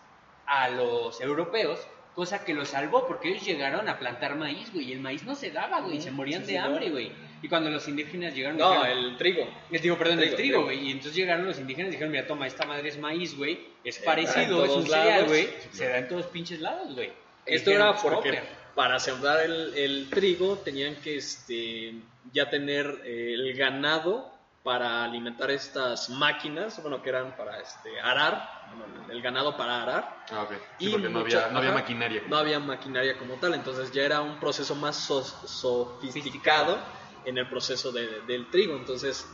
a 0.46 0.68
los 0.68 1.20
europeos, 1.20 1.80
cosa 2.14 2.44
que 2.44 2.54
los 2.54 2.68
salvó 2.68 3.06
porque 3.06 3.28
ellos 3.28 3.44
llegaron 3.44 3.88
a 3.88 3.98
plantar 3.98 4.36
maíz, 4.36 4.72
güey, 4.72 4.88
y 4.88 4.92
el 4.92 5.00
maíz 5.00 5.24
no 5.24 5.34
se 5.34 5.50
daba, 5.50 5.80
güey, 5.80 5.98
y 5.98 6.00
se 6.00 6.10
morían 6.10 6.44
sí, 6.46 6.52
de 6.52 6.58
hambre, 6.58 6.90
güey. 6.90 7.10
Y 7.42 7.48
cuando 7.48 7.68
los 7.68 7.86
indígenas 7.88 8.34
llegaron, 8.34 8.56
No, 8.56 8.70
dijeron- 8.72 8.98
el 8.98 9.16
trigo. 9.18 9.46
les 9.70 9.82
digo, 9.82 9.98
perdón, 9.98 10.20
el 10.20 10.34
Trigo, 10.34 10.36
trigo, 10.36 10.52
trigo. 10.58 10.64
güey. 10.64 10.88
Y 10.88 10.92
entonces 10.92 11.14
llegaron 11.14 11.44
los 11.46 11.58
indígenas 11.58 11.88
y 11.88 11.90
dijeron, 11.92 12.10
mira, 12.12 12.26
toma, 12.26 12.46
esta 12.46 12.64
madre 12.64 12.88
es 12.88 12.98
maíz, 12.98 13.36
güey. 13.36 13.58
Es 13.84 13.98
parecido, 13.98 14.64
es 14.64 14.70
un 14.70 14.86
cereal, 14.86 15.26
güey. 15.26 15.48
Se 15.72 15.88
da 15.88 15.98
en 15.98 16.08
todos 16.08 16.26
pinches 16.28 16.60
lados, 16.60 16.94
güey. 16.94 17.10
Esto 17.46 17.70
era 17.70 17.94
porque 17.96 18.30
"Cooper". 18.30 18.44
para 18.74 18.98
sembrar 18.98 19.40
el, 19.44 19.72
el 19.74 20.10
trigo 20.10 20.58
tenían 20.58 20.96
que 20.96 21.16
este, 21.16 22.02
ya 22.32 22.50
tener 22.50 23.02
eh, 23.04 23.34
el 23.34 23.56
ganado 23.56 24.32
para 24.62 25.04
alimentar 25.04 25.50
estas 25.52 26.10
máquinas, 26.10 26.82
bueno, 26.82 27.00
que 27.00 27.08
eran 27.10 27.36
para 27.36 27.60
este, 27.60 28.00
arar, 28.00 28.50
bueno, 28.76 29.08
el 29.08 29.22
ganado 29.22 29.56
para 29.56 29.80
arar. 29.82 30.24
Ah, 30.30 30.42
ok. 30.42 30.50
Sí, 30.78 30.86
Y 30.88 30.90
porque 30.90 31.08
no 31.08 31.20
mucha- 31.20 31.38
había, 31.44 31.52
no 31.52 31.58
había 31.58 31.70
ajá, 31.70 31.78
maquinaria. 31.80 32.22
No 32.26 32.36
había 32.36 32.58
maquinaria 32.58 33.16
como 33.16 33.36
tal, 33.38 33.54
entonces 33.54 33.92
ya 33.92 34.02
era 34.02 34.20
un 34.22 34.40
proceso 34.40 34.74
más 34.74 34.96
sofisticado 34.96 36.78
en 37.24 37.38
el 37.38 37.48
proceso 37.48 37.92
de- 37.92 38.22
del 38.22 38.50
trigo. 38.50 38.76
Entonces, 38.76 39.26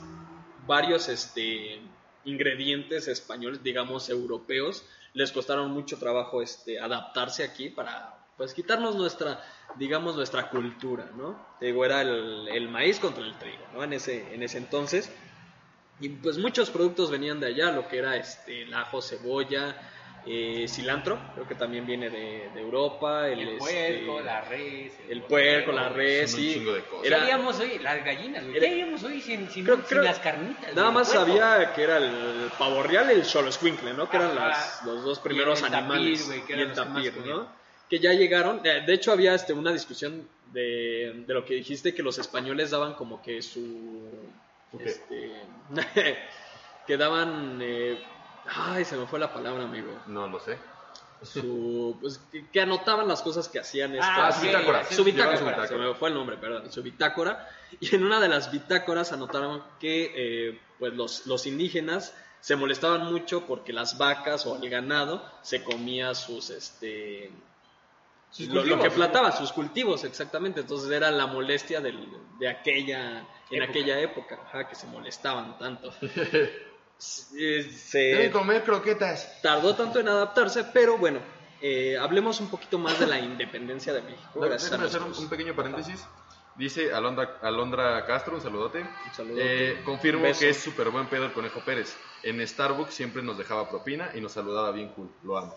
varios 0.67 1.09
este, 1.09 1.83
ingredientes 2.25 3.09
españoles, 3.09 3.63
digamos 3.63 4.09
europeos, 4.11 4.85
les 5.15 5.33
costaron 5.33 5.71
mucho 5.71 5.99
trabajo 5.99 6.43
este, 6.43 6.81
adaptarse 6.81 7.45
aquí 7.45 7.69
para 7.69 8.19
pues 8.37 8.55
quitarnos 8.55 8.97
nuestra, 8.97 9.45
digamos, 9.77 10.17
nuestra 10.17 10.49
cultura, 10.49 11.11
¿no? 11.15 11.39
Digo, 11.61 11.85
era 11.85 12.01
el, 12.01 12.49
el 12.49 12.69
maíz 12.69 12.99
contra 12.99 13.23
el 13.23 13.39
trigo, 13.39 13.65
¿no? 13.75 13.85
En 13.85 13.93
ese, 13.93 14.35
en 14.35 14.43
ese 14.43 14.59
entonces. 14.59 15.13
Y 16.01 16.09
pues 16.09 16.39
muchos 16.39 16.71
productos 16.71 17.11
venían 17.11 17.39
de 17.41 17.49
allá, 17.49 17.71
lo 17.71 17.87
que 17.89 17.99
era 17.99 18.17
este, 18.17 18.63
el 18.63 18.75
ajo, 18.75 19.03
cebolla, 19.03 19.77
eh, 20.27 20.67
cilantro, 20.69 21.19
creo 21.35 21.49
que 21.49 21.55
también 21.57 21.85
viene 21.85 22.09
de, 22.11 22.49
de 22.55 22.61
Europa. 22.61 23.29
El, 23.29 23.41
El 23.41 23.49
este, 23.57 23.59
puerco, 24.05 24.21
la 24.21 24.41
res. 24.43 24.93
el 25.09 25.23
puerco, 25.23 25.73
la 25.73 25.89
res, 25.89 26.31
Son 26.31 26.41
sí. 26.41 26.55
chingo 26.55 26.73
de 26.75 26.81
cosas. 26.83 27.01
¿Qué 27.03 27.09
Era- 27.09 27.23
haríamos 27.23 27.59
hoy? 27.61 27.79
Las 27.81 28.05
gallinas, 28.05 28.45
güey. 28.47 28.59
¿Qué 28.61 28.67
haríamos 28.69 29.03
hoy 29.05 29.21
sin, 29.21 29.51
sin, 29.51 29.65
Creo- 29.65 29.77
sin 29.79 29.85
creo- 29.87 30.03
las 30.03 30.19
carnitas? 30.21 30.75
Nada 30.75 30.89
güey? 30.89 30.95
más 30.95 31.09
El 31.15 31.17
puerco. 31.25 31.37
sabía 31.39 31.73
que 31.75 31.83
era 31.83 31.97
el 31.99 32.51
pavo 32.59 32.83
real 32.83 33.09
y 33.11 33.15
el 33.15 33.25
xoloscuincle, 33.25 33.95
¿no? 33.95 34.09
Que 34.09 34.17
eran 34.19 34.35
las, 34.35 34.83
los 34.85 35.03
dos 35.05 35.19
primeros 35.19 35.61
Y 35.61 35.65
el 35.65 35.71
tapir, 35.71 35.85
animales. 35.93 36.27
güey, 36.27 36.43
que 36.45 36.57
y 36.57 36.61
el 36.61 36.73
tapir, 36.73 37.13
comían. 37.15 37.37
¿no? 37.37 37.49
Que 37.91 37.99
ya 37.99 38.13
llegaron. 38.13 38.61
eh, 38.65 38.83
De 38.87 38.95
hecho, 38.95 39.13
había 39.13 39.35
este, 39.35 39.53
una 39.53 39.73
discusión 39.73 40.29
de, 40.53 41.25
de 41.27 41.35
lo 41.35 41.45
que 41.45 41.55
dijiste, 41.55 41.95
que 41.95 42.03
los 42.03 42.19
españoles 42.19 42.71
daban 42.71 42.95
como 42.95 43.21
que 43.23 43.43
su. 43.43 44.09
¿Su 44.71 44.79
qué? 44.79 44.85
Este, 44.85 45.33
que 46.87 46.97
daban. 46.97 47.59
eh, 47.63 47.99
ay, 48.49 48.85
se 48.85 48.97
me 48.97 49.07
fue 49.07 49.19
la 49.19 49.33
palabra, 49.33 49.65
amigo. 49.65 49.93
No 50.07 50.27
lo 50.29 50.41
sé. 50.41 50.59
Su, 51.23 51.97
pues, 52.01 52.19
que, 52.33 52.49
que 52.51 52.61
anotaban 52.61 53.07
las 53.07 53.23
cosas 53.23 53.49
que 53.49 53.61
hacían 53.61 53.95
Ah, 54.01 54.29
estas. 54.31 54.37
su 54.41 54.43
bitácora. 54.47 54.85
Su 54.85 55.05
bitácora, 55.05 55.37
su 55.39 55.45
bitácora. 55.45 55.69
se 55.69 55.77
me 55.77 55.95
fue 55.95 56.09
el 56.09 56.15
nombre, 56.17 56.37
perdón, 56.37 56.73
su 56.73 56.83
bitácora. 56.83 57.49
Y 57.81 57.95
en 57.95 58.05
una 58.05 58.19
de 58.19 58.29
las 58.29 58.51
bitácoras 58.51 59.13
anotaron 59.13 59.63
que 59.79 60.13
eh, 60.17 60.61
pues 60.81 60.93
los, 60.95 61.27
los 61.27 61.47
indígenas 61.47 62.13
se 62.41 62.57
molestaban 62.57 63.07
mucho 63.13 63.47
porque 63.47 63.73
las 63.73 63.99
vacas 63.99 64.47
o 64.47 64.61
el 64.61 64.69
ganado 64.69 65.25
se 65.43 65.63
comía 65.63 66.13
sus 66.17 66.51
este 66.51 67.31
Sus 68.33 68.49
lo, 68.49 68.65
que 68.81 68.91
plantaba, 68.91 69.31
sus 69.31 69.53
cultivos, 69.53 70.03
exactamente. 70.03 70.63
Entonces 70.63 70.91
era 70.91 71.13
la 71.13 71.29
molestia 71.29 71.81
del- 71.81 72.09
de 72.41 72.49
aquella 72.49 73.19
en 73.51 73.63
Época. 73.63 73.71
aquella 73.71 74.01
época, 74.01 74.41
ajá, 74.45 74.69
que 74.69 74.75
se 74.75 74.89
molestaban 74.89 75.57
tanto. 75.59 75.95
Se, 77.03 77.99
Deben 77.99 78.31
comer 78.31 78.63
croquetas. 78.63 79.41
tardó 79.43 79.75
tanto 79.75 79.99
en 79.99 80.09
adaptarse, 80.09 80.65
pero 80.73 80.99
bueno, 80.99 81.21
eh, 81.61 81.97
hablemos 81.99 82.41
un 82.41 82.49
poquito 82.49 82.79
más 82.79 82.99
de 83.01 83.07
la 83.07 83.19
independencia 83.19 83.93
de 83.93 84.03
México. 84.03 84.41
Gracias 84.41 84.73
a 84.73 84.85
hacer 84.85 85.03
un, 85.03 85.13
un 85.13 85.29
pequeño 85.29 85.55
paréntesis. 85.55 86.07
Dice 86.55 86.93
Alondra, 86.93 87.39
Alondra 87.43 88.05
Castro, 88.07 88.37
un 88.37 88.41
saludote. 88.43 88.81
Un 88.81 89.15
saludote. 89.15 89.71
Eh, 89.71 89.83
confirmo 89.85 90.27
Un 90.29 90.35
que 90.35 90.51
es 90.51 90.59
súper 90.59 90.91
buen 90.91 91.07
pedo 91.07 91.25
el 91.25 91.33
Conejo 91.33 91.65
Pérez. 91.65 91.97
En 92.23 92.47
Starbucks 92.47 92.95
siempre 92.95 93.23
nos 93.23 93.37
dejaba 93.39 93.69
propina 93.69 94.11
y 94.15 94.21
nos 94.21 94.33
saludaba 94.33 94.71
bien 94.71 94.91
cool. 94.91 95.11
Lo 95.25 95.39
amo. 95.39 95.57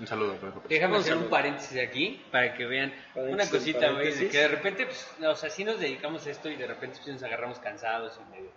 Un 0.00 0.06
saludo, 0.06 0.36
Conejo 0.40 0.60
Pérez. 0.62 0.70
Déjame 0.70 0.94
Un 0.96 1.00
hacer 1.02 1.16
un 1.16 1.28
paréntesis 1.28 1.78
aquí 1.78 2.24
para 2.32 2.54
que 2.54 2.66
vean 2.66 2.92
Paréntesis, 3.14 3.34
una 3.34 3.50
cosita, 3.50 3.90
güey, 3.92 4.28
que 4.30 4.38
de 4.38 4.48
repente, 4.48 4.86
pues, 4.86 5.08
o 5.22 5.36
sea, 5.36 5.50
sí 5.50 5.64
nos 5.64 5.78
dedicamos 5.78 6.26
a 6.26 6.30
esto 6.30 6.48
y 6.48 6.56
de 6.56 6.66
repente 6.66 6.98
pues, 7.02 7.14
nos 7.14 7.22
agarramos 7.22 7.58
cansados 7.58 8.18
y 8.26 8.30
medio, 8.30 8.50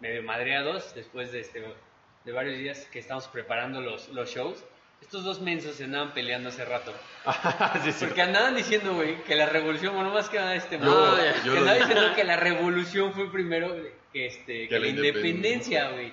medio 0.00 0.22
madreados 0.22 0.94
después 0.94 1.30
de, 1.32 1.40
este, 1.40 1.62
de 2.24 2.32
varios 2.32 2.58
días 2.58 2.86
que 2.92 2.98
estamos 2.98 3.28
preparando 3.28 3.80
los, 3.80 4.08
los 4.10 4.30
shows. 4.30 4.64
Estos 5.00 5.24
dos 5.24 5.40
mensos 5.40 5.76
se 5.76 5.84
andaban 5.84 6.12
peleando 6.12 6.50
hace 6.50 6.64
rato. 6.64 6.92
Sí, 7.84 7.92
sí. 7.92 8.04
Porque 8.04 8.20
andaban 8.22 8.54
diciendo, 8.54 8.94
güey, 8.94 9.22
que 9.24 9.34
la 9.34 9.46
revolución, 9.46 9.94
bueno, 9.94 10.10
más 10.12 10.28
que 10.28 10.38
nada 10.38 10.54
este 10.54 10.78
Yo- 10.78 10.84
mono, 10.84 11.16
yo 11.16 11.42
que 11.42 11.48
lo 11.48 11.56
andaba 11.58 11.74
dije. 11.74 11.86
diciendo 11.88 12.14
que 12.14 12.24
la 12.24 12.36
revolución 12.36 13.12
fue 13.14 13.30
primero 13.32 13.74
que, 14.12 14.26
este, 14.26 14.62
que, 14.62 14.68
Que 14.68 14.74
la 14.74 14.80
la 14.80 14.86
independencia, 14.88 15.90
güey. 15.90 16.12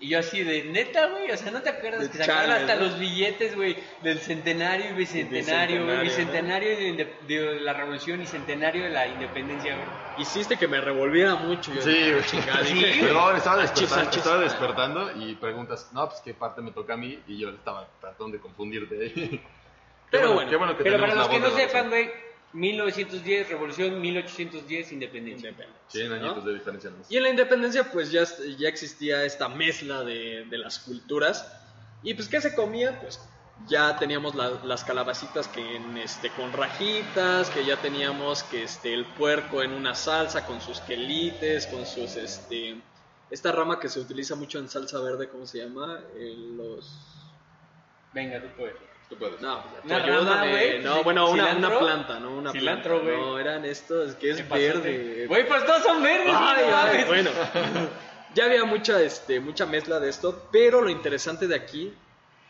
Y 0.00 0.10
yo 0.10 0.20
así 0.20 0.44
de, 0.44 0.62
neta, 0.62 1.06
güey, 1.08 1.28
o 1.30 1.36
sea, 1.36 1.50
¿no 1.50 1.60
te 1.60 1.70
acuerdas 1.70 2.02
De 2.02 2.10
que 2.10 2.18
sacaron 2.18 2.50
chale, 2.50 2.60
hasta 2.60 2.76
¿no? 2.76 2.82
los 2.82 2.98
billetes, 3.00 3.56
güey, 3.56 3.76
del 4.02 4.20
centenario 4.20 4.90
y 4.90 4.94
bicentenario, 4.94 5.84
güey, 5.86 6.02
Bicentenario, 6.02 6.68
bicentenario 6.76 7.16
de, 7.26 7.34
de 7.54 7.60
la 7.60 7.72
revolución 7.72 8.22
y 8.22 8.26
centenario 8.26 8.84
de 8.84 8.90
la 8.90 9.08
independencia, 9.08 9.74
güey? 9.74 10.22
Hiciste 10.22 10.56
que 10.56 10.68
me 10.68 10.80
revolviera 10.80 11.34
mucho. 11.34 11.74
Yo 11.74 11.82
Sí, 11.82 11.90
dije, 11.90 12.12
güey. 12.12 12.24
chingada, 12.26 12.64
Sí. 12.64 12.84
Perdón, 13.00 13.36
estaba 13.36 13.56
despertando, 13.62 14.02
achis. 14.08 14.16
estaba 14.18 14.38
despertando 14.40 15.10
y 15.16 15.34
preguntas, 15.34 15.90
no, 15.92 16.08
pues 16.08 16.20
qué 16.20 16.32
parte 16.32 16.60
me 16.62 16.70
toca 16.70 16.94
a 16.94 16.96
mí 16.96 17.18
y 17.26 17.38
yo 17.40 17.50
estaba 17.50 17.88
tratando 18.00 18.36
de 18.36 18.40
confundirte 18.40 18.94
ahí. 19.02 19.12
Qué 20.10 20.16
Pero 20.16 20.32
bueno, 20.32 20.48
qué 20.48 20.56
bueno 20.56 20.74
que 20.76 20.84
Pero 20.84 20.98
para 21.00 21.14
los 21.14 21.28
que 21.28 21.38
no 21.38 21.50
sepan, 21.50 21.88
güey, 21.90 22.08
1910 22.58 23.48
revolución, 23.48 24.00
1810 24.00 24.92
independencia. 24.92 25.50
independencia, 25.50 25.90
100 25.90 26.08
¿no? 26.08 26.14
añitos 26.16 26.44
de 26.44 26.54
diferencia. 26.54 26.90
¿no? 26.90 26.96
Y 27.08 27.16
en 27.16 27.22
la 27.22 27.28
independencia, 27.30 27.90
pues 27.92 28.10
ya, 28.10 28.24
ya 28.58 28.68
existía 28.68 29.24
esta 29.24 29.48
mezcla 29.48 30.02
de, 30.04 30.44
de 30.44 30.58
las 30.58 30.78
culturas. 30.80 31.50
Y 32.02 32.14
pues, 32.14 32.28
¿qué 32.28 32.40
se 32.40 32.54
comía? 32.54 32.98
Pues 33.00 33.20
ya 33.66 33.96
teníamos 33.98 34.34
la- 34.34 34.60
las 34.64 34.84
calabacitas 34.84 35.48
que 35.48 35.76
en, 35.76 35.96
este, 35.98 36.30
con 36.30 36.52
rajitas, 36.52 37.50
que 37.50 37.64
ya 37.64 37.76
teníamos 37.76 38.42
que 38.44 38.62
este, 38.62 38.94
el 38.94 39.04
puerco 39.04 39.62
en 39.62 39.72
una 39.72 39.94
salsa 39.94 40.46
con 40.46 40.60
sus 40.60 40.80
quelites, 40.80 41.66
con 41.66 41.84
sus. 41.86 42.16
Este, 42.16 42.80
esta 43.30 43.50
rama 43.52 43.78
que 43.80 43.88
se 43.88 44.00
utiliza 44.00 44.34
mucho 44.36 44.58
en 44.58 44.68
salsa 44.68 45.00
verde, 45.00 45.28
¿cómo 45.28 45.44
se 45.46 45.58
llama? 45.58 46.00
Eh, 46.16 46.34
los. 46.56 46.88
Venga, 48.14 48.40
tú 48.40 48.48
puedes. 48.56 48.76
Tú 49.08 49.16
puedes. 49.16 49.40
No, 49.40 49.64
Una 49.84 49.96
ayúdame. 49.96 50.30
rama, 50.30 50.46
güey. 50.50 50.78
No, 50.80 51.02
bueno, 51.02 51.30
una, 51.30 51.46
¿Cilantro? 51.46 51.68
una 51.70 51.78
planta, 51.78 52.20
¿no? 52.20 52.30
Una 52.36 52.52
Cilantro, 52.52 53.00
planta. 53.00 53.16
güey. 53.16 53.26
No, 53.30 53.38
eran 53.38 53.64
estos, 53.64 54.14
que 54.16 54.20
¿Qué 54.26 54.30
es 54.32 54.48
verde. 54.48 55.26
Güey, 55.26 55.48
pues 55.48 55.64
todos 55.64 55.82
son 55.82 56.02
verdes. 56.02 56.34
Ay, 56.36 56.64
ay, 56.72 57.04
bueno. 57.06 57.30
Ya 58.34 58.44
había 58.44 58.64
mucha, 58.64 59.00
este, 59.00 59.40
mucha 59.40 59.64
mezcla 59.64 59.98
de 59.98 60.10
esto, 60.10 60.48
pero 60.52 60.82
lo 60.82 60.90
interesante 60.90 61.48
de 61.48 61.56
aquí, 61.56 61.92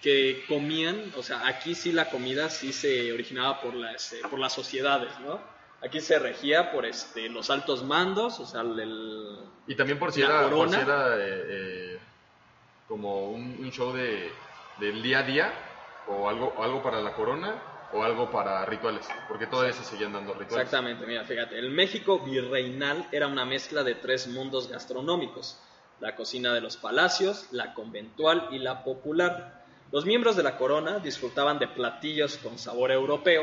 que 0.02 0.44
comían, 0.48 1.12
o 1.16 1.22
sea, 1.22 1.46
aquí 1.46 1.74
sí 1.76 1.92
la 1.92 2.10
comida 2.10 2.50
sí 2.50 2.72
se 2.72 3.12
originaba 3.12 3.60
por 3.60 3.74
las, 3.74 4.12
eh, 4.12 4.20
por 4.28 4.40
las 4.40 4.52
sociedades, 4.52 5.10
¿no? 5.20 5.40
Aquí 5.80 6.00
se 6.00 6.18
regía 6.18 6.72
por 6.72 6.84
este, 6.84 7.28
los 7.28 7.48
altos 7.48 7.84
mandos, 7.84 8.40
o 8.40 8.44
sea, 8.44 8.62
el... 8.62 9.38
Y 9.68 9.76
también 9.76 10.00
por 10.00 10.12
si 10.12 10.20
era, 10.20 10.50
por 10.50 10.68
si 10.68 10.74
era 10.80 11.14
eh, 11.16 11.20
eh, 11.46 11.98
como 12.88 13.30
un, 13.30 13.56
un 13.60 13.70
show 13.70 13.92
de, 13.92 14.32
del 14.80 15.00
día 15.00 15.20
a 15.20 15.22
día, 15.22 15.52
o 16.08 16.28
algo, 16.28 16.54
algo 16.62 16.82
para 16.82 17.00
la 17.00 17.12
corona, 17.14 17.62
o 17.92 18.02
algo 18.02 18.30
para 18.30 18.64
rituales, 18.66 19.06
porque 19.28 19.46
todavía 19.46 19.72
se 19.72 19.84
seguían 19.84 20.12
dando 20.12 20.34
rituales. 20.34 20.64
Exactamente, 20.64 21.06
mira, 21.06 21.24
fíjate, 21.24 21.58
el 21.58 21.70
México 21.70 22.18
virreinal 22.18 23.08
era 23.12 23.26
una 23.26 23.44
mezcla 23.44 23.82
de 23.82 23.94
tres 23.94 24.28
mundos 24.28 24.68
gastronómicos, 24.68 25.58
la 26.00 26.14
cocina 26.14 26.52
de 26.52 26.60
los 26.60 26.76
palacios, 26.76 27.48
la 27.50 27.74
conventual 27.74 28.48
y 28.52 28.58
la 28.58 28.84
popular. 28.84 29.64
Los 29.90 30.04
miembros 30.04 30.36
de 30.36 30.42
la 30.42 30.58
corona 30.58 30.98
disfrutaban 30.98 31.58
de 31.58 31.66
platillos 31.66 32.36
con 32.38 32.58
sabor 32.58 32.92
europeo, 32.92 33.42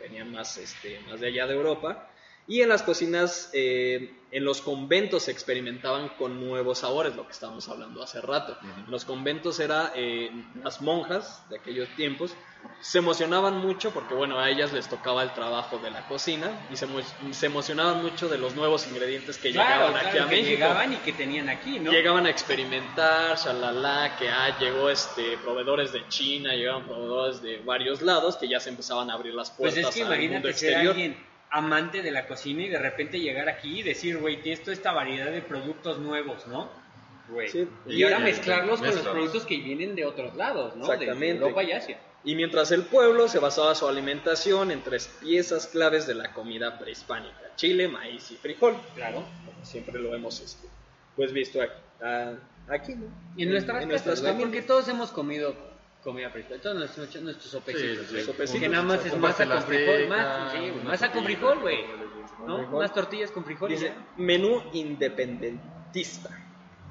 venían 0.00 0.32
más, 0.32 0.56
este, 0.56 1.00
más 1.08 1.20
de 1.20 1.28
allá 1.28 1.46
de 1.46 1.54
Europa, 1.54 2.10
y 2.46 2.60
en 2.60 2.68
las 2.68 2.82
cocinas, 2.82 3.50
eh, 3.54 4.14
en 4.30 4.44
los 4.44 4.60
conventos 4.60 5.22
se 5.24 5.30
experimentaban 5.30 6.08
con 6.18 6.44
nuevos 6.46 6.78
sabores, 6.80 7.14
lo 7.16 7.24
que 7.26 7.32
estábamos 7.32 7.68
hablando 7.68 8.02
hace 8.02 8.20
rato. 8.20 8.56
En 8.84 8.90
los 8.90 9.04
conventos 9.04 9.60
era 9.60 9.92
eh, 9.94 10.30
las 10.62 10.80
monjas 10.82 11.48
de 11.48 11.58
aquellos 11.58 11.88
tiempos 11.96 12.34
se 12.80 12.96
emocionaban 12.98 13.58
mucho 13.58 13.90
porque 13.92 14.14
bueno 14.14 14.38
a 14.40 14.48
ellas 14.48 14.72
les 14.72 14.88
tocaba 14.88 15.22
el 15.22 15.34
trabajo 15.34 15.76
de 15.78 15.90
la 15.90 16.08
cocina 16.08 16.66
y 16.72 16.76
se, 16.76 16.86
se 17.32 17.46
emocionaban 17.46 18.02
mucho 18.02 18.26
de 18.28 18.38
los 18.38 18.54
nuevos 18.56 18.86
ingredientes 18.88 19.36
que 19.36 19.52
Claro, 19.52 19.88
llegaban 19.92 20.06
aquí 20.06 20.18
a 20.18 20.22
que 20.24 20.36
México. 20.36 20.48
llegaban 20.50 20.92
y 20.94 20.96
que 20.96 21.12
tenían 21.12 21.48
aquí, 21.50 21.78
¿no? 21.78 21.90
Llegaban 21.92 22.24
a 22.24 22.30
experimentar, 22.30 23.36
shalala, 23.36 24.16
que 24.18 24.28
ah, 24.30 24.58
llegó 24.58 24.88
este 24.90 25.36
proveedores 25.38 25.92
de 25.92 26.08
China, 26.08 26.54
llegaban 26.54 26.84
proveedores 26.86 27.42
de 27.42 27.58
varios 27.58 28.00
lados 28.02 28.36
que 28.36 28.48
ya 28.48 28.58
se 28.60 28.70
empezaban 28.70 29.10
a 29.10 29.14
abrir 29.14 29.34
las 29.34 29.50
Pues 29.50 29.74
puertas 29.74 29.90
es 29.90 29.94
que 29.94 30.02
al 30.02 30.08
mundo 30.08 30.24
imagínate 30.24 30.52
ser 30.54 30.68
exterior. 30.70 30.92
alguien 30.94 31.33
amante 31.54 32.02
de 32.02 32.10
la 32.10 32.26
cocina 32.26 32.64
y 32.64 32.68
de 32.68 32.80
repente 32.80 33.20
llegar 33.20 33.48
aquí 33.48 33.78
y 33.78 33.82
decir, 33.84 34.18
güey, 34.18 34.42
tienes 34.42 34.60
toda 34.60 34.72
esta 34.72 34.90
variedad 34.90 35.30
de 35.30 35.40
productos 35.40 36.00
nuevos, 36.00 36.48
¿no? 36.48 36.68
Güey. 37.28 37.48
Sí. 37.48 37.68
Y 37.86 38.02
ahora 38.02 38.18
mezclarlos 38.18 38.80
con 38.80 38.88
los 38.88 39.06
productos 39.06 39.46
que 39.46 39.58
vienen 39.58 39.94
de 39.94 40.04
otros 40.04 40.34
lados, 40.34 40.74
¿no? 40.74 40.88
De 40.88 40.94
Exactamente. 40.94 41.42
Europa 41.42 41.62
y 41.62 41.70
Asia. 41.70 41.98
Y 42.24 42.34
mientras 42.34 42.72
el 42.72 42.82
pueblo 42.82 43.28
se 43.28 43.38
basaba 43.38 43.76
su 43.76 43.86
alimentación 43.86 44.72
en 44.72 44.82
tres 44.82 45.08
piezas 45.20 45.68
claves 45.68 46.08
de 46.08 46.14
la 46.16 46.32
comida 46.32 46.76
prehispánica, 46.76 47.54
chile, 47.54 47.86
maíz 47.86 48.32
y 48.32 48.36
frijol. 48.36 48.76
Claro. 48.96 49.24
Como 49.46 49.64
siempre 49.64 50.00
lo 50.00 50.12
hemos 50.12 50.40
este, 50.40 50.66
pues 51.14 51.32
visto 51.32 51.62
aquí, 51.62 51.72
ah, 52.02 52.32
aquí, 52.68 52.96
¿no? 52.96 53.06
Y 53.36 53.44
en 53.44 53.50
nuestras 53.50 53.80
en 53.80 53.90
casas, 53.90 54.06
nuestras 54.06 54.20
güey, 54.22 54.32
familias. 54.32 54.50
porque 54.50 54.66
todos 54.66 54.88
hemos 54.88 55.12
comido 55.12 55.54
comida 56.04 56.30
prehispánica, 56.30 56.62
todos 56.62 56.76
nuestros, 56.96 57.22
nuestros 57.22 57.50
sopecitos, 57.50 58.06
Sí, 58.08 58.20
sopecitos. 58.22 58.60
que 58.60 58.68
nada 58.68 58.84
más 58.84 59.04
es 59.06 59.16
masa 59.16 59.46
con 59.46 59.62
frijol, 59.62 60.08
más, 60.08 60.52
sí, 60.52 60.58
güey, 60.58 60.84
masa 60.84 61.10
con 61.10 61.24
frijol, 61.24 61.58
güey. 61.60 61.78
¿No? 62.46 62.58
frijol. 62.58 62.74
Unas 62.74 62.92
tortillas 62.92 63.30
con 63.30 63.44
frijol. 63.44 63.70
Dice, 63.70 63.92
menú 64.18 64.62
independentista. 64.74 66.40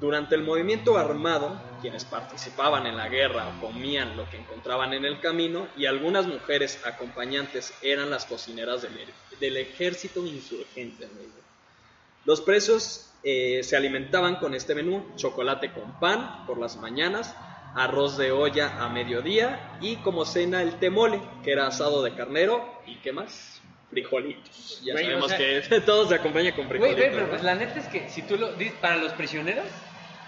Durante 0.00 0.34
el 0.34 0.42
movimiento 0.42 0.98
armado, 0.98 1.58
quienes 1.80 2.04
participaban 2.04 2.84
en 2.86 2.96
la 2.96 3.08
guerra 3.08 3.52
comían 3.60 4.16
lo 4.16 4.28
que 4.28 4.36
encontraban 4.36 4.92
en 4.92 5.04
el 5.04 5.20
camino 5.20 5.68
y 5.76 5.86
algunas 5.86 6.26
mujeres 6.26 6.80
acompañantes 6.84 7.72
eran 7.80 8.10
las 8.10 8.26
cocineras 8.26 8.82
del, 8.82 8.92
er- 8.98 9.38
del 9.38 9.56
ejército 9.56 10.26
insurgente. 10.26 11.08
Los 12.24 12.40
presos 12.40 13.10
eh, 13.22 13.62
se 13.62 13.76
alimentaban 13.76 14.36
con 14.36 14.54
este 14.54 14.74
menú, 14.74 15.06
chocolate 15.16 15.72
con 15.72 15.98
pan 16.00 16.44
por 16.46 16.58
las 16.58 16.76
mañanas, 16.76 17.34
arroz 17.74 18.16
de 18.16 18.30
olla 18.32 18.82
a 18.82 18.88
mediodía 18.88 19.78
y 19.80 19.96
como 19.96 20.24
cena 20.24 20.62
el 20.62 20.78
temole, 20.78 21.20
que 21.42 21.52
era 21.52 21.66
asado 21.66 22.02
de 22.02 22.14
carnero 22.14 22.64
y 22.86 22.96
qué 22.96 23.12
más, 23.12 23.60
frijolitos. 23.90 24.80
Ya 24.84 24.92
Güey, 24.92 25.04
o 25.06 25.08
sabemos 25.28 25.30
sea- 25.30 25.68
que 25.68 25.80
todo 25.86 26.08
se 26.08 26.14
acompaña 26.14 26.54
con 26.54 26.68
frijolitos. 26.68 26.98
güey, 26.98 27.10
pero 27.10 27.24
¿no? 27.24 27.30
pues 27.30 27.42
la 27.42 27.54
neta 27.54 27.78
es 27.80 27.88
que 27.88 28.08
si 28.10 28.22
tú 28.22 28.36
lo 28.36 28.52
dices 28.54 28.74
para 28.80 28.96
los 28.96 29.12
prisioneros, 29.12 29.64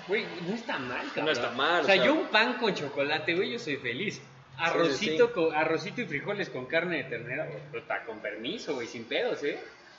güey, 0.09 0.25
no 0.49 0.55
está 0.55 0.79
mal, 0.79 1.07
cabrón. 1.15 1.33
está 1.37 1.51
mal, 1.53 1.83
O 1.83 1.87
sea, 1.87 1.95
o 1.95 1.97
sea- 1.99 2.07
yo 2.07 2.15
un 2.15 2.27
pan 2.29 2.55
con 2.59 2.75
chocolate, 2.75 3.35
güey, 3.35 3.53
yo 3.53 3.59
soy 3.59 3.77
feliz. 3.77 4.21
Arrocito, 4.59 5.27
sí. 5.27 5.33
Con, 5.35 5.55
arrocito 5.55 6.01
y 6.01 6.07
frijoles 6.07 6.49
con 6.49 6.65
carne 6.67 6.97
de 6.99 7.05
ternera, 7.05 7.45
güey, 7.47 7.59
pero 7.71 7.83
está 7.83 8.05
con 8.07 8.21
permiso, 8.21 8.75
güey, 8.75 8.87
sin 8.87 9.05
pedos, 9.05 9.43
¿eh? 9.45 9.59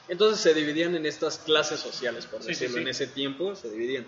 Entonces 0.09 0.39
se 0.41 0.53
dividían 0.53 0.95
en 0.95 1.05
estas 1.05 1.37
clases 1.39 1.79
sociales, 1.79 2.25
por 2.25 2.41
Sí, 2.41 2.49
decirlo, 2.49 2.79
en 2.79 2.87
ese 2.87 3.05
tiempo 3.07 3.55
se 3.55 3.69
dividían. 3.69 4.07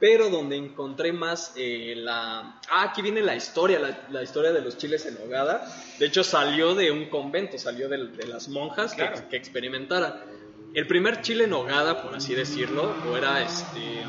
Pero 0.00 0.30
donde 0.30 0.56
encontré 0.56 1.12
más 1.12 1.52
eh, 1.56 1.92
la... 1.94 2.58
Ah, 2.70 2.84
aquí 2.84 3.02
viene 3.02 3.20
la 3.20 3.36
historia, 3.36 3.78
la, 3.78 4.06
la 4.10 4.22
historia 4.22 4.50
de 4.50 4.62
los 4.62 4.78
chiles 4.78 5.04
en 5.04 5.18
hogada. 5.22 5.70
De 5.98 6.06
hecho 6.06 6.24
salió 6.24 6.74
de 6.74 6.90
un 6.90 7.10
convento, 7.10 7.58
salió 7.58 7.86
de, 7.90 7.98
las 8.26 8.48
monjas 8.48 8.92
que- 8.92 9.02
Claro. 9.02 9.28
que, 9.28 9.36
experimentaran. 9.36 10.14
El 10.72 10.86
primer 10.86 11.20
chile 11.20 11.44
en 11.44 11.52
hogada, 11.52 12.02
por 12.02 12.14
así 12.14 12.34
decirlo, 12.34 12.94
o 13.10 13.16
era 13.16 13.42
este... 13.42 14.02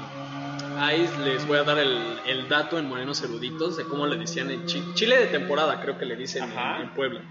Ahí 0.78 1.08
les 1.26 1.46
voy 1.46 1.58
a 1.58 1.64
dar 1.64 1.78
el, 1.78 2.00
el 2.26 2.48
dato 2.48 2.80
en 2.80 2.88
Morenos 2.88 3.22
Eruditos 3.22 3.76
de 3.76 3.84
cómo 3.84 4.08
le 4.08 4.16
decían 4.18 4.50
en 4.50 4.66
chi- 4.66 4.94
chile 4.96 5.18
de 5.18 5.28
temporada, 5.28 5.82
creo 5.82 5.98
que 5.98 6.06
le 6.06 6.16
dicen 6.16 6.46
en 6.80 6.90
Puebla. 6.96 7.22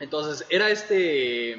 Entonces, 0.00 0.46
era 0.48 0.70
este 0.70 1.52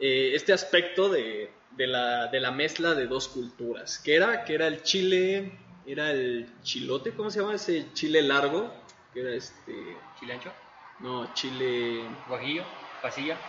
eh, 0.00 0.32
este 0.34 0.52
aspecto 0.54 1.08
de, 1.10 1.50
de 1.70 1.86
la, 1.86 2.26
de 2.28 2.40
la 2.40 2.50
mezcla 2.50 2.94
de 2.94 3.06
dos 3.06 3.28
culturas, 3.28 3.98
que 3.98 4.14
era, 4.14 4.44
que 4.44 4.54
era 4.54 4.66
el 4.66 4.82
chile, 4.82 5.80
era 5.86 6.10
el 6.10 6.60
chilote, 6.62 7.12
¿cómo 7.12 7.30
se 7.30 7.40
llama 7.40 7.54
ese 7.54 7.92
chile 7.94 8.22
largo? 8.22 8.72
Que 9.12 9.20
era 9.20 9.34
este, 9.34 10.10
Chilancho, 10.14 10.52
no, 10.98 11.32
chile, 11.34 12.22
guajillo, 12.26 12.64
pasilla, 13.00 13.40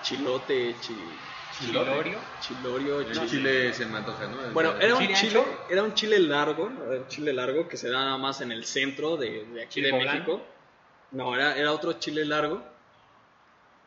chilote, 0.00 0.78
chi- 0.80 1.20
chilorio. 1.50 2.20
chilorio, 2.38 3.00
El 3.00 3.12
chi- 3.12 3.26
chile 3.28 3.72
se 3.72 3.86
me 3.86 3.98
antoja, 3.98 4.26
¿no? 4.26 4.52
Bueno, 4.52 4.74
era 4.80 4.94
un 4.96 5.00
¿Chile 5.02 5.14
chile, 5.14 5.38
ancho? 5.38 5.66
era 5.70 5.82
un 5.82 5.94
chile 5.94 6.18
largo, 6.18 6.64
un 6.66 7.06
chile 7.08 7.32
largo 7.32 7.68
que 7.68 7.76
se 7.76 7.88
da 7.88 8.00
nada 8.04 8.18
más 8.18 8.40
en 8.40 8.52
el 8.52 8.64
centro 8.64 9.16
de, 9.16 9.44
de 9.46 9.62
aquí 9.62 9.74
¿Chile 9.74 9.88
de 9.88 9.92
poblano? 9.92 10.12
México. 10.18 10.46
No, 11.12 11.34
era, 11.34 11.56
era 11.56 11.72
otro 11.72 11.94
chile 11.94 12.24
largo 12.24 12.62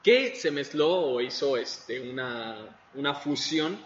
que 0.02 0.36
se 0.36 0.52
mezcló 0.52 0.90
o 0.90 1.22
hizo 1.22 1.58
este, 1.58 2.00
una, 2.10 2.79
una 2.96 3.14
fusión 3.14 3.78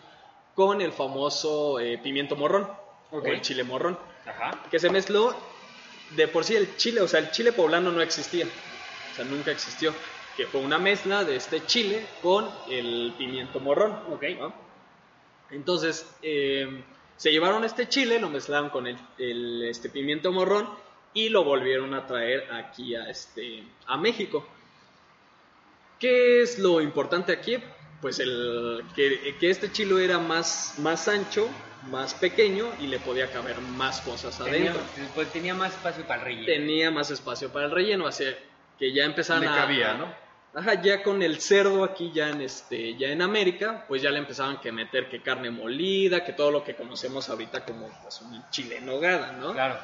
con 0.56 0.82
el 0.82 0.92
famoso 0.92 1.80
eh, 1.80 1.98
pimiento 1.98 2.36
morrón 2.36 2.68
o 3.12 3.22
el 3.22 3.42
chile 3.42 3.64
morrón, 3.64 3.98
Ajá. 4.26 4.64
que 4.70 4.80
se 4.80 4.90
mezcló 4.90 5.36
de 6.16 6.28
por 6.28 6.44
sí 6.44 6.56
el 6.56 6.76
chile, 6.78 7.02
o 7.02 7.08
sea, 7.08 7.20
el 7.20 7.32
chile 7.32 7.52
poblano 7.54 7.92
no 7.92 8.02
existía, 8.02 8.46
o 8.46 9.16
sea, 9.16 9.26
nunca 9.26 9.52
existió, 9.52 9.94
que 10.36 10.46
fue 10.48 10.62
una 10.62 10.80
mezcla 10.80 11.24
de 11.24 11.36
este 11.36 11.66
chile 11.66 12.06
con 12.22 12.50
el 12.70 13.14
pimiento 13.18 13.60
morrón. 13.60 14.00
Ok. 14.12 14.24
¿no? 14.40 14.54
Entonces, 15.52 16.08
eh, 16.22 16.84
se 17.18 17.32
llevaron 17.32 17.64
este 17.64 17.88
chile, 17.88 18.20
lo 18.20 18.30
mezclaron 18.30 18.70
con 18.70 18.88
el, 18.88 18.98
el, 19.18 19.64
este 19.64 19.90
pimiento 19.90 20.32
morrón 20.32 20.70
y 21.14 21.30
lo 21.30 21.44
volvieron 21.44 21.94
a 21.94 22.08
traer 22.08 22.52
aquí 22.52 22.96
a, 22.96 23.10
este, 23.10 23.64
a 23.86 23.98
México. 23.98 24.48
¿Qué 26.00 26.42
es 26.42 26.58
lo 26.58 26.82
importante 26.82 27.32
aquí? 27.32 27.58
Pues 28.04 28.20
el, 28.20 28.84
que, 28.96 29.38
que 29.40 29.50
este 29.50 29.72
chile 29.72 30.04
era 30.04 30.20
más, 30.20 30.76
más 30.80 31.08
ancho, 31.08 31.50
más 31.90 32.14
pequeño 32.14 32.70
y 32.82 32.88
le 32.88 33.00
podía 33.00 33.32
caber 33.32 33.60
más 33.62 34.02
cosas 34.02 34.38
Tenía, 34.38 34.72
adentro. 34.72 34.82
pues, 35.16 35.32
tenía 35.32 35.56
más 35.56 35.72
espacio 35.72 36.06
para 36.06 36.20
el 36.20 36.26
relleno. 36.26 36.46
Tenía 36.46 36.92
más 36.92 37.10
espacio 37.12 37.50
para 37.54 37.66
el 37.68 37.72
relleno, 37.72 38.06
así 38.06 38.26
que 38.78 38.94
ya 38.94 39.06
empezaron 39.06 39.44
Le 39.44 39.50
a... 39.50 39.56
cabía, 39.56 39.94
¿no? 39.94 40.14
Ajá, 40.54 40.82
ya 40.82 41.02
con 41.02 41.24
el 41.24 41.40
cerdo 41.40 41.84
aquí 41.86 42.12
ya 42.14 42.30
en 42.30 42.42
este, 42.42 42.96
ya 42.96 43.08
en 43.08 43.22
América, 43.22 43.86
pues 43.88 44.02
ya 44.02 44.12
le 44.12 44.20
empezaban 44.20 44.60
que 44.60 44.72
meter 44.74 45.10
que 45.10 45.22
carne 45.22 45.50
molida, 45.50 46.26
que 46.26 46.34
todo 46.34 46.52
lo 46.52 46.64
que 46.64 46.76
conocemos 46.76 47.30
ahorita 47.30 47.64
como 47.64 47.88
pues, 48.04 48.22
un 48.22 48.44
chile 48.52 48.78
en 48.80 48.86
nogada, 48.86 49.32
¿no? 49.32 49.54
Claro. 49.54 49.80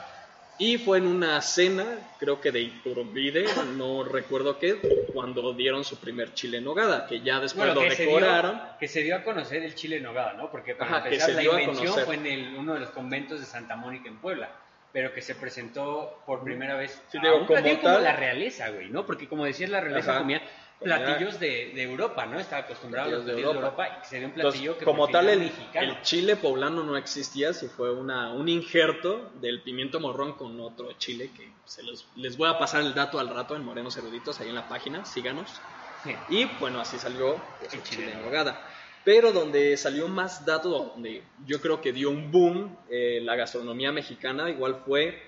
Y 0.61 0.77
fue 0.77 0.97
en 0.97 1.07
una 1.07 1.39
cena, 1.41 1.85
creo 2.19 2.41
que 2.41 2.51
de 2.51 2.59
Iturbide, 2.59 3.45
no 3.77 4.03
recuerdo 4.03 4.59
qué, 4.59 5.07
cuando 5.13 5.53
dieron 5.53 5.85
su 5.85 5.97
primer 6.01 6.33
chile 6.33 6.57
en 6.57 6.65
nogada, 6.65 7.07
que 7.07 7.21
ya 7.21 7.39
después 7.39 7.65
Bueno, 7.67 7.81
lo 7.81 7.87
que 7.89 7.95
se, 7.95 8.05
decoraron. 8.05 8.55
dio, 8.57 8.77
que 8.77 8.87
se 8.89 9.01
dio 9.01 9.15
a 9.15 9.23
conocer 9.23 9.63
el 9.63 9.73
chile 9.73 9.97
en 9.97 10.03
nogada, 10.03 10.33
¿no? 10.33 10.51
Porque 10.51 10.75
para 10.75 10.97
Ajá, 10.97 11.05
empezar 11.05 11.29
la 11.31 11.43
invención 11.43 11.95
fue 12.05 12.15
en 12.15 12.25
el- 12.27 12.55
uno 12.55 12.73
de 12.73 12.81
los 12.81 12.89
conventos 12.89 13.39
de 13.39 13.45
Santa 13.45 13.77
Mónica 13.77 14.09
en 14.09 14.17
Puebla, 14.17 14.49
pero 14.91 15.13
que 15.13 15.21
se 15.21 15.33
presentó 15.35 16.21
por 16.25 16.43
primera 16.43 16.75
vez 16.75 17.01
Sí, 17.09 17.19
a 17.19 17.21
digo, 17.21 17.35
un 17.37 17.45
como 17.45 17.61
platillo 17.61 17.79
tal- 17.81 17.93
como 17.93 18.03
la 18.03 18.15
realeza, 18.17 18.69
güey, 18.69 18.89
¿no? 18.89 19.05
Porque 19.05 19.29
como 19.29 19.45
decías, 19.45 19.69
la 19.69 19.79
realeza 19.79 20.11
Ajá. 20.11 20.19
Comía- 20.19 20.41
platillos 20.79 21.39
de, 21.39 21.71
de 21.73 21.83
Europa, 21.83 22.25
¿no? 22.25 22.39
Estaba 22.39 22.63
acostumbrado 22.63 23.09
a 23.09 23.11
los 23.11 23.23
Platillos 23.23 23.47
de 23.47 23.53
de 23.53 23.59
Europa, 23.59 23.87
y 23.87 24.01
que 24.01 24.07
se 24.07 24.17
dio 24.17 24.27
un 24.27 24.33
Entonces, 24.33 24.61
platillo 24.61 24.77
que 24.77 24.85
como 24.85 25.07
tal, 25.07 25.29
el, 25.29 25.39
mexicano. 25.39 25.91
el 25.91 26.01
chile 26.01 26.35
poblano 26.35 26.83
no 26.83 26.97
existía, 26.97 27.53
si 27.53 27.67
fue 27.67 27.91
una, 27.91 28.31
un 28.31 28.47
injerto 28.47 29.31
del 29.41 29.61
pimiento 29.61 29.99
morrón 29.99 30.33
con 30.33 30.59
otro 30.59 30.91
chile 30.93 31.31
que 31.35 31.51
se 31.65 31.83
los, 31.83 32.07
les 32.15 32.37
voy 32.37 32.49
a 32.49 32.57
pasar 32.57 32.81
el 32.81 32.93
dato 32.93 33.19
al 33.19 33.29
rato 33.29 33.55
en 33.55 33.63
Morenos 33.63 33.97
Eruditos, 33.97 34.39
ahí 34.39 34.49
en 34.49 34.55
la 34.55 34.67
página, 34.67 35.05
síganos. 35.05 35.61
Sí. 36.03 36.15
Y 36.29 36.45
bueno, 36.59 36.79
así 36.79 36.97
salió 36.97 37.41
pues, 37.59 37.73
El 37.73 37.83
chile 37.83 38.11
en 38.13 38.21
nogada. 38.21 38.65
Pero 39.03 39.31
donde 39.31 39.75
salió 39.75 40.07
más 40.07 40.45
dato, 40.45 40.69
donde 40.69 41.23
yo 41.45 41.61
creo 41.61 41.81
que 41.81 41.91
dio 41.91 42.09
un 42.09 42.31
boom 42.31 42.77
eh, 42.89 43.19
la 43.21 43.35
gastronomía 43.35 43.91
mexicana, 43.91 44.49
igual 44.49 44.81
fue 44.85 45.21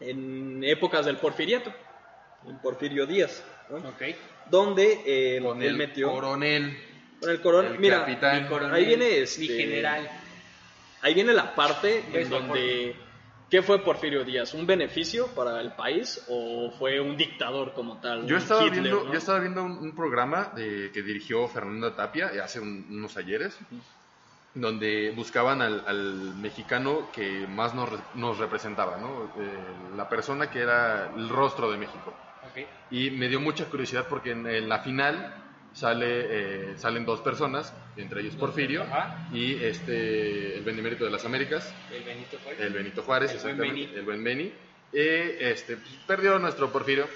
en 0.00 0.62
épocas 0.64 1.06
del 1.06 1.16
porfiriato, 1.16 1.72
en 2.48 2.58
Porfirio 2.58 3.06
Díaz, 3.06 3.42
¿no? 3.70 3.76
Ok. 3.88 4.02
donde 4.50 5.02
eh, 5.06 5.40
Con 5.42 5.62
él 5.62 5.68
el 5.70 5.76
metió 5.76 6.10
coronel. 6.12 6.76
con 7.20 7.30
el 7.30 7.40
coronel. 7.40 7.72
el 7.72 7.78
Mira, 7.78 8.00
capitán. 8.00 8.42
Mi 8.42 8.48
coronel, 8.48 8.74
ahí 8.74 8.84
viene 8.84 9.18
este, 9.20 9.40
mi 9.40 9.48
general. 9.48 10.10
Ahí 11.02 11.14
viene 11.14 11.32
la 11.32 11.54
parte 11.54 12.02
en 12.12 12.30
donde 12.30 12.96
¿qué 13.50 13.62
fue 13.62 13.78
Porfirio 13.84 14.24
Díaz? 14.24 14.54
¿Un 14.54 14.66
beneficio 14.66 15.28
para 15.28 15.60
el 15.60 15.72
país 15.72 16.24
o 16.28 16.70
fue 16.78 16.98
un 17.00 17.16
dictador 17.16 17.72
como 17.74 18.00
tal? 18.00 18.26
Yo 18.26 18.36
estaba 18.38 18.64
Hitler, 18.66 18.80
viendo, 18.82 19.04
¿no? 19.04 19.12
yo 19.12 19.18
estaba 19.18 19.38
viendo 19.38 19.62
un, 19.64 19.72
un 19.78 19.94
programa 19.94 20.52
de, 20.56 20.90
que 20.92 21.02
dirigió 21.02 21.46
Fernando 21.48 21.92
Tapia 21.92 22.30
hace 22.42 22.58
un- 22.60 22.86
unos 22.90 23.16
ayeres. 23.16 23.56
donde 24.54 25.10
buscaban 25.16 25.60
al, 25.62 25.82
al 25.86 26.34
mexicano 26.36 27.08
que 27.12 27.44
más 27.48 27.74
nos, 27.74 27.90
nos 28.14 28.38
representaba, 28.38 28.98
¿no? 28.98 29.24
Eh, 29.36 29.96
la 29.96 30.08
persona 30.08 30.48
que 30.48 30.60
era 30.60 31.10
el 31.16 31.28
rostro 31.28 31.70
de 31.72 31.76
México. 31.76 32.14
Ok. 32.62 32.66
Y 32.90 33.10
me 33.10 33.28
dio 33.28 33.40
mucha 33.40 33.64
curiosidad 33.66 34.06
porque 34.08 34.30
en, 34.32 34.46
en 34.46 34.68
la 34.68 34.78
final 34.80 35.34
sale, 35.72 36.06
eh, 36.08 36.74
salen 36.76 37.04
dos 37.04 37.20
personas, 37.20 37.74
entre 37.96 38.20
ellos 38.20 38.36
Porfirio 38.36 38.82
Ajá. 38.84 39.28
y 39.32 39.62
este, 39.64 40.56
el 40.58 40.62
Benemérito 40.64 41.04
de 41.04 41.10
las 41.10 41.24
Américas, 41.24 41.74
El 41.92 42.04
Benito 42.04 42.38
Juárez. 42.42 42.60
el 42.60 42.72
Benito 42.72 43.02
Juárez, 43.02 43.30
El 43.32 43.38
buen 43.38 43.50
exactamente, 43.54 43.86
Beni. 43.86 43.98
el 43.98 44.04
buen 44.04 44.24
Beni. 44.24 44.52
Eh, 44.92 45.38
este, 45.40 45.76
pues, 45.76 45.90
perdió 46.06 46.38
nuestro 46.38 46.70
Porfirio, 46.70 47.08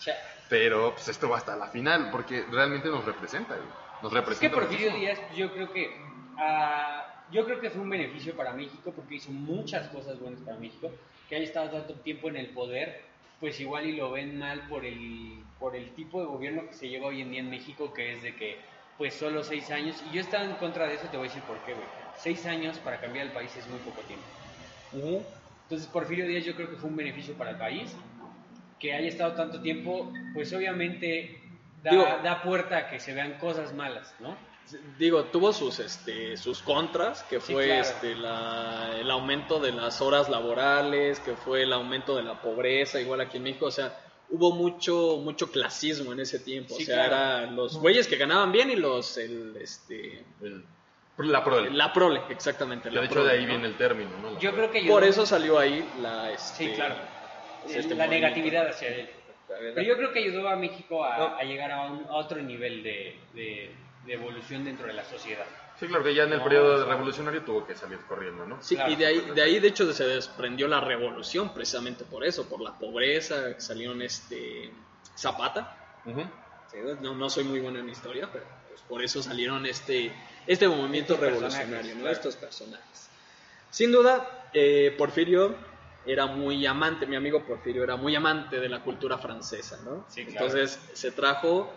Cha. 0.00 0.12
pero 0.50 0.92
pues 0.94 1.08
esto 1.08 1.28
va 1.30 1.38
hasta 1.38 1.56
la 1.56 1.68
final 1.68 2.10
porque 2.10 2.44
realmente 2.50 2.88
nos 2.88 3.04
representa, 3.06 3.54
güey. 3.54 3.66
nos 4.02 4.04
Es 4.04 4.08
que 4.10 4.20
representa. 4.20 4.54
Porfirio. 4.56 4.92
Díaz, 4.94 5.18
yo 5.34 5.50
creo 5.54 5.72
que 5.72 5.90
ah, 6.38 7.24
yo 7.32 7.46
creo 7.46 7.58
que 7.60 7.70
fue 7.70 7.80
un 7.80 7.88
beneficio 7.88 8.36
para 8.36 8.52
México 8.52 8.92
porque 8.94 9.14
hizo 9.14 9.30
muchas 9.30 9.88
cosas 9.88 10.18
buenas 10.20 10.40
para 10.42 10.58
México. 10.58 10.90
Que 11.28 11.36
haya 11.36 11.44
estado 11.46 11.70
tanto 11.70 11.94
tiempo 11.94 12.28
en 12.28 12.36
el 12.36 12.48
poder, 12.50 13.00
pues 13.44 13.60
igual 13.60 13.84
y 13.84 13.92
lo 13.94 14.10
ven 14.10 14.38
mal 14.38 14.66
por 14.70 14.86
el 14.86 15.44
por 15.58 15.76
el 15.76 15.90
tipo 15.94 16.18
de 16.18 16.26
gobierno 16.26 16.66
que 16.66 16.72
se 16.72 16.88
lleva 16.88 17.08
hoy 17.08 17.20
en 17.20 17.30
día 17.30 17.40
en 17.40 17.50
México, 17.50 17.92
que 17.92 18.14
es 18.14 18.22
de 18.22 18.34
que 18.34 18.58
pues 18.96 19.12
solo 19.12 19.44
seis 19.44 19.70
años. 19.70 20.02
Y 20.10 20.14
yo 20.14 20.22
estaba 20.22 20.44
en 20.44 20.52
contra 20.52 20.86
de 20.88 20.94
eso, 20.94 21.08
te 21.08 21.18
voy 21.18 21.26
a 21.26 21.28
decir 21.28 21.42
por 21.42 21.58
qué, 21.66 21.74
güey. 21.74 21.86
Seis 22.16 22.46
años 22.46 22.78
para 22.78 22.98
cambiar 23.02 23.26
el 23.26 23.32
país 23.32 23.54
es 23.54 23.68
muy 23.68 23.80
poco 23.80 24.00
tiempo. 24.04 24.24
Entonces 25.64 25.86
Porfirio 25.88 26.26
Díaz 26.26 26.46
yo 26.46 26.54
creo 26.54 26.70
que 26.70 26.76
fue 26.76 26.88
un 26.88 26.96
beneficio 26.96 27.34
para 27.34 27.50
el 27.50 27.58
país. 27.58 27.94
Que 28.78 28.94
haya 28.94 29.08
estado 29.08 29.34
tanto 29.34 29.60
tiempo, 29.60 30.10
pues 30.32 30.50
obviamente 30.54 31.38
da, 31.82 31.90
Digo- 31.90 32.04
da 32.22 32.42
puerta 32.42 32.78
a 32.78 32.88
que 32.88 32.98
se 32.98 33.12
vean 33.12 33.34
cosas 33.34 33.74
malas, 33.74 34.14
¿no? 34.20 34.38
Digo, 34.98 35.24
tuvo 35.24 35.52
sus 35.52 35.78
este 35.78 36.36
sus 36.36 36.62
contras, 36.62 37.22
que 37.24 37.40
Sí, 37.40 37.52
fue 37.52 37.66
claro. 37.66 37.80
este 37.82 38.14
la- 38.16 38.92
el 38.98 39.10
aumento 39.10 39.60
de 39.60 39.72
las 39.72 40.00
horas 40.00 40.28
laborales, 40.28 41.20
que 41.20 41.34
fue 41.36 41.62
el 41.62 41.72
aumento 41.72 42.16
de 42.16 42.22
la 42.22 42.40
pobreza, 42.40 43.00
igual 43.00 43.20
aquí 43.20 43.36
en 43.36 43.42
México, 43.44 43.66
o 43.66 43.70
sea, 43.70 43.96
hubo 44.30 44.52
mucho 44.52 45.18
mucho 45.22 45.50
clasismo 45.52 46.12
en 46.12 46.20
ese 46.20 46.38
tiempo, 46.38 46.74
Sí, 46.76 46.84
o 46.84 46.86
sea, 46.86 47.08
claro. 47.08 47.14
eran 47.42 47.56
los 47.56 47.76
güeyes 47.78 48.08
que 48.08 48.16
ganaban 48.16 48.52
bien 48.52 48.70
y 48.70 48.76
los 48.76 49.18
el 49.18 49.54
este 49.60 50.24
El- 50.40 50.64
la 51.18 51.44
prole. 51.44 51.70
la 51.70 51.92
prole, 51.92 52.22
exactamente, 52.30 52.90
la 52.90 53.00
de 53.00 53.06
hecho 53.06 53.14
prole, 53.16 53.32
de 53.32 53.38
ahí 53.38 53.44
¿no? 53.44 53.50
viene 53.50 53.66
el 53.68 53.76
término, 53.76 54.10
¿no? 54.22 54.30
La 54.32 54.38
Yo 54.40 54.50
prole. 54.50 54.56
creo 54.56 54.70
que 54.72 54.78
ayudó- 54.78 54.94
Por 54.94 55.04
eso 55.04 55.26
salió 55.26 55.58
ahí 55.58 55.86
la 56.00 56.32
este, 56.32 56.64
Sí, 56.68 56.72
claro. 56.74 56.94
pues, 57.62 57.76
este 57.76 57.94
la 57.94 58.06
movimiento. 58.06 58.26
negatividad 58.28 58.68
hacia 58.68 58.88
él. 58.88 59.10
Pero 59.46 59.82
yo 59.82 59.96
creo 59.98 60.10
que 60.12 60.20
ayudó 60.20 60.48
a 60.48 60.56
México 60.56 61.04
a, 61.04 61.18
No. 61.18 61.24
a 61.36 61.42
llegar 61.44 61.70
a, 61.70 61.82
un- 61.82 62.06
a 62.08 62.16
otro 62.16 62.40
nivel 62.42 62.82
de, 62.82 63.16
de- 63.34 63.70
de 64.04 64.12
evolución 64.14 64.64
dentro 64.64 64.86
de 64.86 64.92
la 64.92 65.04
sociedad. 65.04 65.46
Sí, 65.78 65.86
claro 65.86 66.04
que 66.04 66.14
ya 66.14 66.24
en 66.24 66.32
el 66.32 66.38
No, 66.38 66.44
periodo 66.44 66.76
claro. 66.76 66.90
revolucionario 66.90 67.42
tuvo 67.42 67.66
que 67.66 67.74
salir 67.74 67.98
corriendo, 68.06 68.46
¿no? 68.46 68.62
Sí, 68.62 68.76
Claro. 68.76 68.92
y 68.92 68.96
de 68.96 69.06
ahí, 69.06 69.20
de 69.34 69.42
ahí 69.42 69.58
de 69.58 69.68
hecho 69.68 69.92
se 69.92 70.04
desprendió 70.04 70.68
la 70.68 70.80
revolución 70.80 71.52
precisamente 71.52 72.04
por 72.04 72.24
eso, 72.24 72.48
por 72.48 72.60
la 72.60 72.78
pobreza, 72.78 73.58
salieron 73.60 74.00
este 74.02 74.72
Zapata, 75.16 75.80
Ujú. 76.04 76.22
Sí, 76.66 76.78
no, 77.00 77.14
no 77.14 77.30
soy 77.30 77.44
muy 77.44 77.60
bueno 77.60 77.78
en 77.78 77.88
historia, 77.88 78.28
pero 78.32 78.44
pues, 78.68 78.82
por 78.82 79.02
eso 79.02 79.22
salieron 79.22 79.64
este, 79.64 80.12
este 80.46 80.68
movimiento 80.68 81.14
Estos 81.14 81.28
revolucionario, 81.28 81.94
¿no? 81.94 82.00
claro. 82.02 82.12
estos 82.16 82.36
personajes. 82.36 83.10
Sin 83.70 83.90
duda, 83.92 84.48
eh, 84.52 84.94
Porfirio 84.98 85.56
era 86.04 86.26
muy 86.26 86.66
amante, 86.66 87.06
mi 87.06 87.16
amigo 87.16 87.44
Porfirio 87.46 87.82
era 87.84 87.96
muy 87.96 88.14
amante 88.14 88.60
de 88.60 88.68
la 88.68 88.82
cultura 88.82 89.18
francesa, 89.18 89.80
¿no? 89.84 90.04
Sí, 90.10 90.26
claro. 90.26 90.46
Entonces 90.46 90.78
se 90.92 91.12
trajo 91.12 91.72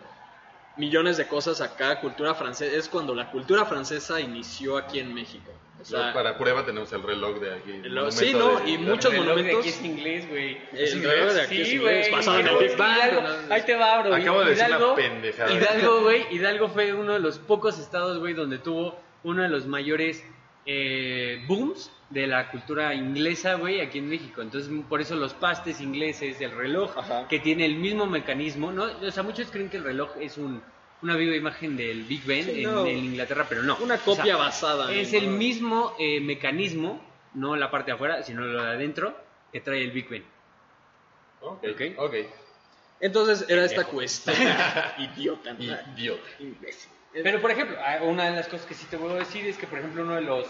millones 0.78 1.16
de 1.16 1.26
cosas 1.26 1.60
acá, 1.60 2.00
cultura 2.00 2.34
francesa, 2.34 2.74
es 2.76 2.88
cuando 2.88 3.14
la 3.14 3.30
cultura 3.30 3.64
francesa 3.66 4.20
inició 4.20 4.76
aquí 4.78 4.98
en 5.00 5.12
México. 5.14 5.50
O 5.80 5.84
sea, 5.84 6.12
para 6.12 6.36
prueba 6.36 6.66
tenemos 6.66 6.92
el 6.92 7.02
reloj 7.04 7.38
de 7.38 7.54
aquí. 7.54 7.72
Lo- 7.84 8.06
monumento 8.06 8.10
sí, 8.10 8.32
¿no? 8.32 8.58
de- 8.58 8.68
Y 8.70 8.72
de- 8.72 8.78
muchos 8.78 9.12
El 9.14 9.20
reloj 9.20 9.36
de 9.36 9.42
monumentos- 9.42 9.60
aquí 9.60 9.68
es 9.68 9.82
inglés, 9.84 10.28
güey. 10.28 10.58
el 10.72 10.94
inglés? 10.96 11.12
reloj 11.12 11.32
de 11.34 11.40
aquí 11.42 11.60
es 11.60 11.68
Sí, 11.68 11.74
inglés, 11.76 12.08
en 12.08 12.46
el 12.48 12.56
Big 12.58 12.76
Bang, 12.76 13.12
¿no? 13.48 13.54
Ahí 13.54 13.62
te 13.62 13.74
va, 13.76 14.02
bro. 14.02 14.14
Acabo 14.14 14.40
de 14.40 14.50
decir 14.50 14.64
una 14.66 14.76
Hidalgo, 14.76 14.94
pendejada. 14.96 15.52
Hidalgo, 15.52 16.00
güey. 16.02 16.26
Hidalgo 16.34 16.68
fue 16.68 16.92
uno 16.94 17.12
de 17.12 17.20
los 17.20 17.38
pocos 17.38 17.78
estados, 17.78 18.18
güey, 18.18 18.34
donde 18.34 18.58
tuvo 18.58 18.98
uno 19.22 19.42
de 19.42 19.48
los 19.48 19.66
mayores 19.66 20.24
eh, 20.70 21.44
booms 21.46 21.90
de 22.10 22.26
la 22.26 22.50
cultura 22.50 22.94
inglesa, 22.94 23.54
güey, 23.54 23.80
aquí 23.80 23.98
en 23.98 24.08
México. 24.08 24.40
Entonces, 24.40 24.70
por 24.88 25.00
eso 25.00 25.14
los 25.16 25.34
pastes 25.34 25.80
ingleses, 25.80 26.40
el 26.40 26.52
reloj, 26.52 26.96
Ajá. 26.96 27.28
que 27.28 27.38
tiene 27.38 27.66
el 27.66 27.74
mismo 27.76 28.06
mecanismo, 28.06 28.72
¿no? 28.72 28.84
O 28.84 29.10
sea, 29.10 29.22
muchos 29.22 29.50
creen 29.50 29.68
que 29.68 29.76
el 29.76 29.84
reloj 29.84 30.10
es 30.18 30.38
un, 30.38 30.62
una 31.02 31.16
viva 31.16 31.36
imagen 31.36 31.76
del 31.76 32.04
Big 32.04 32.24
Ben 32.24 32.44
Sí, 32.46 32.62
en, 32.64 32.72
no. 32.72 32.86
en 32.86 32.96
Inglaterra, 32.98 33.44
pero 33.48 33.62
no. 33.62 33.76
Una 33.80 33.94
O 33.94 33.98
sea, 33.98 34.04
copia 34.04 34.36
basada 34.36 34.90
en- 34.92 35.00
Es 35.00 35.12
el 35.12 35.26
mismo 35.28 35.94
eh, 35.98 36.20
mecanismo, 36.20 37.04
no 37.34 37.56
la 37.56 37.70
parte 37.70 37.90
de 37.90 37.96
afuera, 37.96 38.22
sino 38.22 38.40
lo 38.40 38.62
de 38.62 38.68
adentro, 38.70 39.14
que 39.52 39.60
trae 39.60 39.82
el 39.82 39.90
Big 39.90 40.08
Ben. 40.08 40.24
Ok, 41.40 41.64
Ok. 41.72 41.80
ok. 41.98 42.14
Entonces 43.00 43.44
era 43.48 43.64
esta 43.64 43.84
cuestión 43.84 44.34
idiota, 44.98 45.52
¿no? 45.52 45.62
Idiota. 45.96 46.22
Imbécil. 46.40 46.90
Pero, 47.22 47.40
por 47.40 47.50
ejemplo, 47.50 47.76
ah, 47.84 47.98
una 48.02 48.24
de 48.30 48.36
las 48.36 48.48
cosas 48.48 48.66
que 48.66 48.74
sí 48.74 48.86
te 48.90 48.98
puedo 48.98 49.14
decir 49.14 49.46
es 49.46 49.56
que, 49.56 49.66
por 49.66 49.78
ejemplo, 49.78 50.02
uno 50.02 50.14
de 50.16 50.20
los 50.22 50.46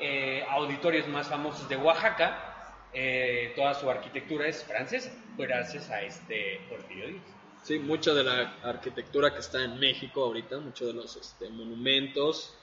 eh, 0.00 0.44
auditorios 0.48 1.06
más 1.08 1.28
famosos 1.28 1.68
de 1.68 1.76
Oaxaca, 1.76 2.72
eh, 2.92 3.52
toda 3.56 3.74
su 3.74 3.88
arquitectura 3.90 4.46
es 4.46 4.62
francesa, 4.64 5.10
gracias 5.36 5.90
a 5.90 6.02
este 6.02 6.60
Porfirio 6.68 7.08
Díaz. 7.08 7.22
Sí, 7.62 7.78
mucha 7.78 8.12
de 8.12 8.22
la 8.24 8.54
arquitectura 8.62 9.32
que 9.32 9.40
está 9.40 9.62
en 9.64 9.78
México 9.80 10.22
ahorita, 10.24 10.58
muchos 10.58 10.88
de 10.88 10.92
los 10.94 11.16
este, 11.16 11.48
monumentos 11.48 12.54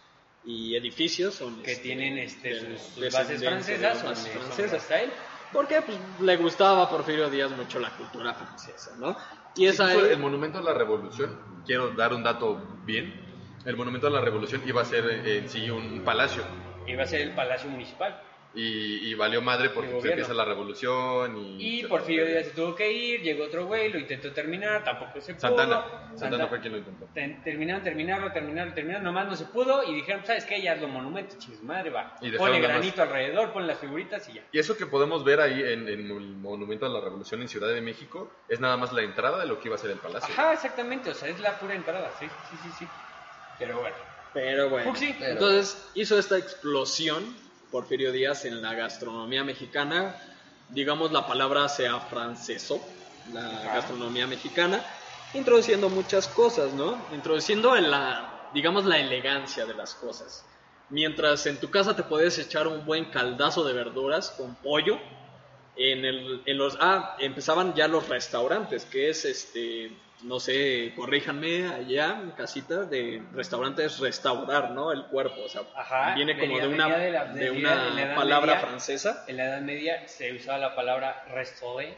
y 0.45 0.75
edificios 0.75 1.35
son 1.35 1.61
Que 1.63 1.71
este, 1.73 1.83
tienen 1.83 2.17
este, 2.17 2.53
de- 2.53 2.77
sus, 2.77 2.93
sus 2.93 3.11
bases 3.13 3.43
francesas, 3.43 3.97
son, 3.99 4.09
bases 4.09 4.91
él. 4.91 5.11
Porque 5.51 5.81
pues, 5.81 5.97
le 6.21 6.37
gustaba 6.37 6.83
a 6.83 6.89
Porfirio 6.89 7.29
Díaz 7.29 7.51
mucho 7.51 7.79
la 7.79 7.89
cultura 7.97 8.33
francesa, 8.33 8.95
¿no? 8.97 9.17
Y 9.55 9.65
esa 9.65 9.91
Incluso 9.91 10.11
el 10.11 10.19
monumento 10.19 10.59
a 10.59 10.61
la 10.61 10.73
revolución, 10.73 11.37
quiero 11.65 11.89
dar 11.91 12.13
un 12.13 12.23
dato 12.23 12.61
bien. 12.85 13.13
El 13.65 13.75
monumento 13.75 14.07
a 14.07 14.09
la 14.09 14.21
revolución 14.21 14.61
iba 14.65 14.81
a 14.81 14.85
ser 14.85 15.05
eh, 15.09 15.39
en 15.39 15.49
sí 15.49 15.69
un 15.69 16.03
palacio. 16.05 16.43
Iba 16.87 17.03
a 17.03 17.07
ser 17.07 17.21
el 17.21 17.31
Palacio 17.31 17.69
Municipal. 17.69 18.21
Y, 18.53 19.09
y 19.09 19.13
valió 19.13 19.41
madre 19.41 19.69
porque 19.69 19.91
pues, 19.91 20.03
empieza 20.03 20.33
la 20.33 20.43
revolución 20.43 21.37
y... 21.37 21.79
Y 21.79 21.83
Porfirio 21.85 22.25
Díaz 22.25 22.47
se 22.47 22.51
tuvo 22.51 22.75
que 22.75 22.91
ir, 22.91 23.21
llegó 23.21 23.45
otro 23.45 23.65
güey, 23.65 23.89
lo 23.89 23.97
intentó 23.97 24.33
terminar, 24.33 24.83
tampoco 24.83 25.21
se 25.21 25.35
pudo. 25.35 25.39
Santana. 25.39 25.81
Santa- 25.85 26.17
Santana 26.17 26.47
fue 26.47 26.59
quien 26.59 26.73
lo 26.73 26.79
intentó. 26.79 27.05
Ten- 27.13 27.41
Terminaron, 27.43 27.81
terminaron, 27.81 28.33
terminaron, 28.33 28.73
terminaron, 28.73 29.05
nomás 29.05 29.27
no 29.29 29.37
se 29.37 29.45
pudo 29.45 29.83
y 29.89 29.95
dijeron, 29.95 30.25
¿sabes 30.25 30.43
qué? 30.43 30.61
Ya 30.61 30.73
es 30.73 30.81
lo 30.81 30.89
monumento, 30.89 31.37
chis 31.37 31.63
madre, 31.63 31.91
va. 31.91 32.13
Y 32.19 32.29
Ponle 32.33 32.59
más- 32.59 32.67
granito 32.67 33.01
alrededor, 33.01 33.53
ponle 33.53 33.69
las 33.69 33.79
figuritas 33.79 34.27
y 34.27 34.33
ya. 34.33 34.43
Y 34.51 34.59
eso 34.59 34.75
que 34.75 34.85
podemos 34.85 35.23
ver 35.23 35.39
ahí 35.39 35.61
en, 35.61 35.87
en 35.87 36.11
el 36.11 36.35
monumento 36.35 36.85
a 36.85 36.89
la 36.89 36.99
revolución 36.99 37.41
en 37.41 37.47
Ciudad 37.47 37.69
de 37.73 37.79
México 37.79 38.33
es 38.49 38.59
nada 38.59 38.75
más 38.75 38.91
la 38.91 39.03
entrada 39.03 39.39
de 39.39 39.47
lo 39.47 39.61
que 39.61 39.69
iba 39.69 39.75
a 39.75 39.79
ser 39.79 39.91
el 39.91 39.99
palacio. 39.99 40.27
Ajá, 40.33 40.51
exactamente, 40.51 41.09
o 41.09 41.13
sea, 41.13 41.29
es 41.29 41.39
la 41.39 41.57
pura 41.57 41.73
entrada, 41.73 42.11
sí, 42.19 42.27
sí, 42.49 42.57
sí, 42.63 42.71
sí. 42.79 42.87
Pero 43.57 43.79
bueno. 43.79 43.95
Pero 44.33 44.69
bueno, 44.69 44.91
Fuxi. 44.91 45.15
entonces 45.19 45.77
hizo 45.93 46.17
esta 46.17 46.37
explosión 46.37 47.35
Porfirio 47.71 48.11
Díaz 48.11 48.45
en 48.45 48.61
la 48.61 48.73
gastronomía 48.73 49.43
mexicana. 49.43 50.15
Digamos 50.69 51.11
la 51.11 51.27
palabra 51.27 51.67
se 51.69 51.87
afrancesó, 51.87 52.81
la 53.33 53.45
Ajá. 53.45 53.75
gastronomía 53.75 54.27
mexicana, 54.27 54.83
introduciendo 55.33 55.89
muchas 55.89 56.27
cosas, 56.27 56.73
¿no? 56.73 56.97
Introduciendo 57.13 57.75
en 57.75 57.91
la, 57.91 58.49
digamos, 58.53 58.85
la 58.85 58.97
elegancia 58.99 59.65
de 59.65 59.73
las 59.73 59.93
cosas. 59.95 60.45
Mientras 60.89 61.45
en 61.45 61.57
tu 61.59 61.69
casa 61.69 61.95
te 61.95 62.03
puedes 62.03 62.37
echar 62.37 62.67
un 62.67 62.85
buen 62.85 63.05
caldazo 63.05 63.63
de 63.63 63.73
verduras 63.73 64.31
con 64.31 64.55
pollo, 64.55 64.97
en, 65.77 66.03
el, 66.05 66.41
en 66.45 66.57
los 66.57 66.77
ah 66.81 67.15
empezaban 67.19 67.73
ya 67.73 67.87
los 67.87 68.09
restaurantes 68.09 68.83
que 68.85 69.09
es 69.09 69.23
este 69.23 69.97
no 70.23 70.39
sé 70.39 70.93
corríjanme 70.95 71.67
allá 71.67 72.19
en 72.21 72.31
casita 72.31 72.83
de 72.85 73.23
restaurantes 73.33 73.99
restaurar 73.99 74.71
no 74.71 74.91
el 74.91 75.05
cuerpo 75.05 75.41
o 75.45 75.49
sea 75.49 75.61
Ajá, 75.75 76.13
viene 76.15 76.37
como 76.37 76.59
de 76.59 76.67
una 76.67 76.87
de 76.97 77.11
la- 77.11 77.25
de 77.25 77.49
venía 77.49 77.71
una 77.73 77.89
la 78.05 78.15
palabra 78.15 78.53
Media. 78.55 78.67
francesa 78.67 79.23
En 79.27 79.37
la 79.37 79.45
Edad 79.45 79.61
Media 79.61 80.07
se 80.07 80.33
usaba 80.33 80.57
la 80.57 80.75
palabra 80.75 81.23
restaurer, 81.33 81.97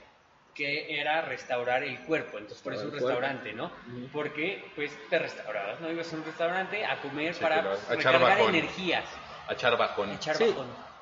que 0.54 1.00
era 1.00 1.22
restaurar 1.22 1.84
el 1.84 2.00
cuerpo, 2.02 2.38
entonces 2.38 2.62
por 2.62 2.74
eso 2.74 2.86
un 2.86 2.92
restaurante, 2.92 3.54
¿no? 3.54 3.72
Porque 4.12 4.72
pues 4.76 4.92
te 5.10 5.18
restaurabas, 5.20 5.80
¿no? 5.82 5.92
Ibas 5.92 6.14
a 6.14 6.16
un 6.16 6.26
restaurante 6.26 6.86
a 6.86 7.02
comer 7.02 7.34
Sí, 7.34 7.42
para 7.42 7.60
a 7.60 7.96
recargar 7.96 8.40
energías, 8.42 9.06
A 9.48 9.54
echar 9.54 9.76
bajón. 9.78 10.12
a 10.12 10.14
echar 10.14 10.36
Sí. 10.36 10.54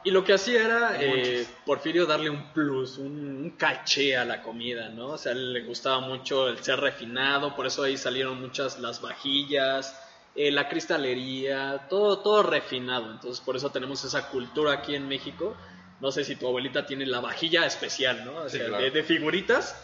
Y 0.03 0.11
lo 0.11 0.23
que 0.23 0.33
hacía 0.33 0.63
era 0.65 0.97
eh. 0.99 1.45
Porfirio 1.65 2.05
darle 2.05 2.29
un 2.29 2.51
plus 2.53 2.97
un, 2.97 3.11
un 3.43 3.49
caché 3.51 4.17
a 4.17 4.25
la 4.25 4.41
comida 4.41 4.89
no 4.89 5.09
o 5.09 5.17
sea 5.17 5.33
le 5.33 5.61
gustaba 5.63 5.99
mucho 5.99 6.47
el 6.47 6.57
ser 6.63 6.79
refinado 6.79 7.55
por 7.55 7.65
eso 7.67 7.83
ahí 7.83 7.97
salieron 7.97 8.41
muchas 8.41 8.79
las 8.79 9.01
vajillas 9.01 9.95
eh, 10.33 10.49
la 10.49 10.69
cristalería, 10.69 11.87
todo, 11.89 12.19
todo 12.19 12.41
refinado. 12.43 13.11
Entonces, 13.11 13.41
por 13.41 13.57
eso 13.57 13.69
tenemos 13.69 14.03
esa 14.05 14.29
cultura 14.29 14.71
aquí 14.71 14.95
en 14.95 15.07
México. 15.09 15.57
No 15.99 16.09
sé 16.09 16.23
si 16.23 16.37
tu 16.37 16.47
abuelita 16.47 16.85
tiene 16.85 17.05
la 17.05 17.19
vajilla 17.19 17.65
especial, 17.65 18.23
¿no? 18.23 18.35
O 18.37 18.49
Sí, 18.49 18.57
sea, 18.57 18.67
claro. 18.67 18.81
de, 18.81 18.91
de 18.91 19.03
figuritas. 19.03 19.75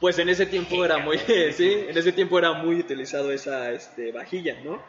Pues 0.00 0.18
en 0.18 0.30
ese 0.30 0.46
tiempo 0.46 0.82
era 0.86 0.96
muy, 0.96 1.18
sí, 1.52 1.84
en 1.86 1.98
ese 1.98 2.12
tiempo 2.12 2.38
era 2.38 2.54
muy 2.54 2.76
utilizado 2.80 3.30
esa 3.30 3.72
este, 3.72 4.10
vajilla, 4.10 4.56
¿no? 4.64 4.82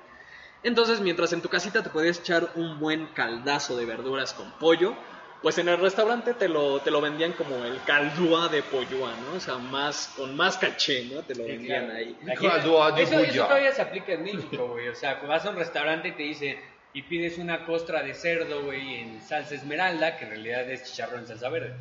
Entonces, 0.64 1.00
mientras 1.00 1.34
en 1.34 1.42
tu 1.42 1.50
casita 1.50 1.82
te 1.82 1.90
podías 1.90 2.20
echar 2.20 2.50
un 2.56 2.80
buen 2.80 3.08
caldazo 3.08 3.76
de 3.78 3.86
verduras 3.86 4.34
con 4.34 4.52
pollo, 4.60 4.96
pues 5.42 5.58
en 5.58 5.70
el 5.70 5.80
restaurante 5.80 6.36
te 6.36 6.48
lo, 6.48 6.80
te 6.82 6.92
lo 6.92 7.02
vendían 7.02 7.34
como 7.34 7.66
el 7.66 7.82
caldúa 7.84 8.48
de 8.48 8.62
polloa, 8.62 9.16
¿no? 9.26 9.38
O 9.38 9.40
sea, 9.40 9.58
más, 9.58 10.14
con 10.16 10.36
más 10.36 10.58
caché, 10.58 11.06
¿no? 11.06 11.24
Te 11.24 11.34
lo 11.34 11.46
vendían 11.46 11.86
claro. 11.86 11.98
ahí. 11.98 12.18
Aquí- 12.32 12.48
de 12.96 13.04
eso, 13.04 13.20
eso 13.20 13.44
todavía 13.46 13.72
se 13.72 13.82
aplica 13.82 14.14
en 14.14 14.24
México, 14.24 14.68
güey. 14.68 14.90
O 14.90 14.96
sea, 14.96 15.16
vas 15.28 15.46
a 15.46 15.50
un 15.50 15.56
restaurante 15.56 16.10
y 16.10 16.12
te 16.12 16.24
dicen 16.24 16.60
y 16.94 17.04
pides 17.04 17.40
una 17.40 17.66
costra 17.66 18.04
de 18.04 18.14
cerdo, 18.14 18.64
güey, 18.64 18.96
en 18.96 19.22
salsa 19.22 19.56
esmeralda, 19.56 20.18
que 20.18 20.26
en 20.26 20.32
realidad 20.32 20.70
es 20.70 20.84
chicharrón 20.84 21.22
en 21.22 21.28
salsa 21.28 21.50
verde. 21.50 21.74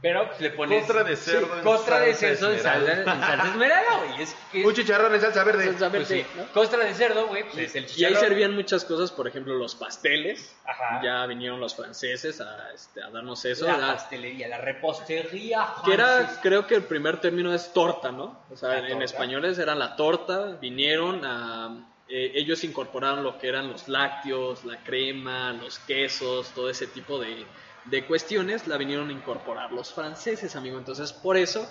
Pero 0.00 0.28
pues, 0.28 0.40
le 0.40 0.50
pones. 0.50 0.84
Costra 0.84 1.02
de 1.02 1.16
cerdo 1.16 1.56
en 1.58 1.64
costra 1.64 1.98
de 2.00 2.14
salsa 2.14 2.36
cerdo 2.36 2.52
en 2.52 2.60
salsa, 2.60 2.92
esmeralda. 2.92 3.12
en 3.12 3.20
salsa 3.20 3.48
esmeralda, 3.50 3.96
güey. 3.98 4.22
Es 4.22 4.36
que. 4.52 4.64
Un 4.66 4.74
chicharrón 4.74 5.14
en 5.14 5.20
salsa 5.20 5.44
verde. 5.44 5.64
Salsa 5.64 5.90
pues, 5.90 6.08
verde, 6.08 6.24
sí. 6.24 6.38
¿no? 6.38 6.52
Costra 6.52 6.84
de 6.84 6.94
cerdo, 6.94 7.26
güey, 7.26 7.42
pues 7.44 7.58
es 7.58 7.74
el 7.74 7.82
Y 7.82 7.86
ahí 7.86 7.92
chicharrón. 7.94 8.20
servían 8.20 8.54
muchas 8.54 8.84
cosas, 8.84 9.10
por 9.10 9.26
ejemplo, 9.26 9.54
los 9.54 9.74
pasteles. 9.74 10.54
Ajá. 10.64 11.00
Ya 11.02 11.26
vinieron 11.26 11.58
los 11.58 11.74
franceses 11.74 12.40
a, 12.40 12.70
este, 12.72 13.02
a 13.02 13.10
darnos 13.10 13.44
eso. 13.44 13.66
la 13.66 13.94
pastelería, 13.94 14.46
la 14.48 14.58
repostería. 14.58 15.66
que 15.84 15.92
era, 15.94 16.38
creo 16.42 16.66
que 16.66 16.76
el 16.76 16.84
primer 16.84 17.20
término 17.20 17.52
es 17.52 17.72
torta, 17.72 18.12
¿no? 18.12 18.40
O 18.52 18.56
sea, 18.56 18.78
en, 18.78 18.84
en 18.86 19.02
españoles 19.02 19.58
era 19.58 19.74
la 19.74 19.96
torta, 19.96 20.56
vinieron 20.60 21.24
a... 21.24 21.86
eh, 22.08 22.32
ellos 22.36 22.62
incorporaron 22.62 23.24
lo 23.24 23.36
que 23.38 23.48
eran 23.48 23.68
los 23.68 23.88
lácteos, 23.88 24.64
la 24.64 24.76
crema, 24.84 25.52
los 25.54 25.78
quesos, 25.80 26.50
todo 26.54 26.70
ese 26.70 26.86
tipo 26.86 27.18
de, 27.18 27.44
de 27.90 28.06
cuestiones, 28.06 28.66
la 28.66 28.76
vinieron 28.76 29.08
a 29.08 29.12
incorporar 29.12 29.72
los 29.72 29.92
franceses, 29.92 30.56
amigo. 30.56 30.78
Entonces, 30.78 31.12
por 31.12 31.36
eso, 31.36 31.68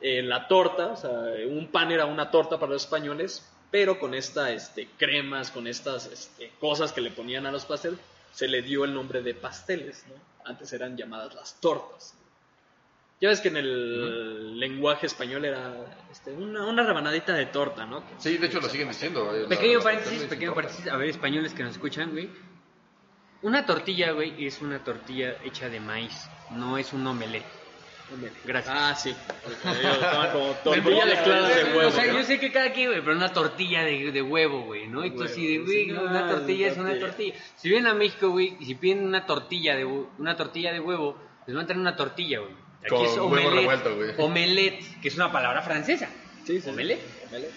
eh, 0.00 0.22
la 0.22 0.48
torta, 0.48 0.88
o 0.88 0.96
sea, 0.96 1.10
un 1.48 1.68
pan 1.70 1.90
era 1.90 2.06
una 2.06 2.30
torta 2.30 2.58
para 2.58 2.72
los 2.72 2.82
españoles, 2.84 3.44
pero 3.70 3.98
con 3.98 4.14
esta, 4.14 4.50
este, 4.52 4.88
cremas, 4.96 5.50
con 5.50 5.66
estas 5.66 6.06
este, 6.06 6.52
cosas 6.60 6.92
que 6.92 7.00
le 7.00 7.10
ponían 7.10 7.46
a 7.46 7.52
los 7.52 7.64
pasteles, 7.64 7.98
se 8.32 8.48
le 8.48 8.62
dio 8.62 8.84
el 8.84 8.94
nombre 8.94 9.22
de 9.22 9.34
pasteles, 9.34 10.04
¿no? 10.08 10.14
Antes 10.44 10.72
eran 10.72 10.96
llamadas 10.96 11.34
las 11.34 11.60
tortas. 11.60 12.14
Ya 13.20 13.30
ves 13.30 13.40
que 13.40 13.48
en 13.48 13.56
el 13.56 14.60
lenguaje 14.60 15.06
español 15.06 15.46
era 15.46 15.74
este, 16.12 16.32
una, 16.32 16.66
una 16.66 16.82
rebanadita 16.82 17.32
de 17.32 17.46
torta, 17.46 17.86
¿no? 17.86 18.04
Sí, 18.18 18.36
de 18.36 18.46
hecho 18.46 18.60
lo 18.60 18.68
siguen 18.68 18.88
diciendo. 18.88 19.32
Pequeño 19.48 19.80
paréntesis, 19.80 20.24
pequeño 20.24 20.54
paréntesis. 20.54 20.86
A 20.88 20.96
ver, 20.98 21.08
españoles 21.08 21.54
que 21.54 21.62
nos 21.62 21.72
escuchan, 21.72 22.10
güey. 22.10 22.28
Una 23.46 23.64
tortilla, 23.64 24.10
güey, 24.10 24.44
es 24.44 24.60
una 24.60 24.82
tortilla 24.82 25.36
hecha 25.44 25.68
de 25.68 25.78
maíz. 25.78 26.28
No 26.50 26.78
es 26.78 26.92
un 26.92 27.06
omelette. 27.06 27.44
Gracias. 28.44 28.74
Ah, 28.76 28.94
sí. 28.94 29.14
Como 30.32 30.52
tortilla 30.64 31.06
de 31.06 31.22
claras 31.22 31.56
de 31.56 31.64
huevo. 31.76 31.88
O 31.88 31.90
sea, 31.92 32.06
¿no? 32.06 32.18
yo 32.18 32.22
sé 32.24 32.38
que 32.40 32.50
cada 32.52 32.72
quien, 32.72 32.88
güey, 32.90 33.00
pero 33.00 33.16
una 33.16 33.32
tortilla 33.32 33.82
de, 33.84 34.10
de 34.12 34.22
huevo, 34.22 34.62
güey, 34.64 34.86
¿no? 34.88 35.04
Y 35.04 35.10
tú 35.12 35.24
así 35.24 35.46
de, 35.46 35.58
güey, 35.64 35.84
sí, 35.86 35.90
una 35.92 36.20
no, 36.26 36.30
tortilla 36.30 36.68
es 36.68 36.76
una 36.76 36.90
tortilla. 36.98 37.06
tortilla. 37.34 37.34
Si 37.56 37.68
vienen 37.68 37.86
a 37.88 37.94
México, 37.94 38.30
güey, 38.30 38.56
y 38.60 38.64
si 38.66 38.74
piden 38.76 39.04
una 39.06 39.26
tortilla 39.26 39.74
de 39.76 39.84
hue- 39.86 40.08
una 40.18 40.36
tortilla 40.36 40.72
de 40.72 40.80
huevo, 40.80 41.16
les 41.46 41.54
van 41.56 41.64
a 41.64 41.66
traer 41.66 41.80
una 41.80 41.96
tortilla, 41.96 42.40
güey. 42.40 42.52
Aquí 42.80 42.90
Con 42.90 43.04
es 43.06 43.10
huevo 43.12 43.26
omelette. 43.26 43.54
revuelto, 43.54 43.96
güey. 43.96 44.10
Omelette, 44.18 45.00
que 45.00 45.08
es 45.08 45.14
una 45.16 45.32
palabra 45.32 45.62
francesa. 45.62 46.08
Sí, 46.44 46.60
sí. 46.60 46.68
Omelette. 46.70 47.02
Omelette. 47.28 47.52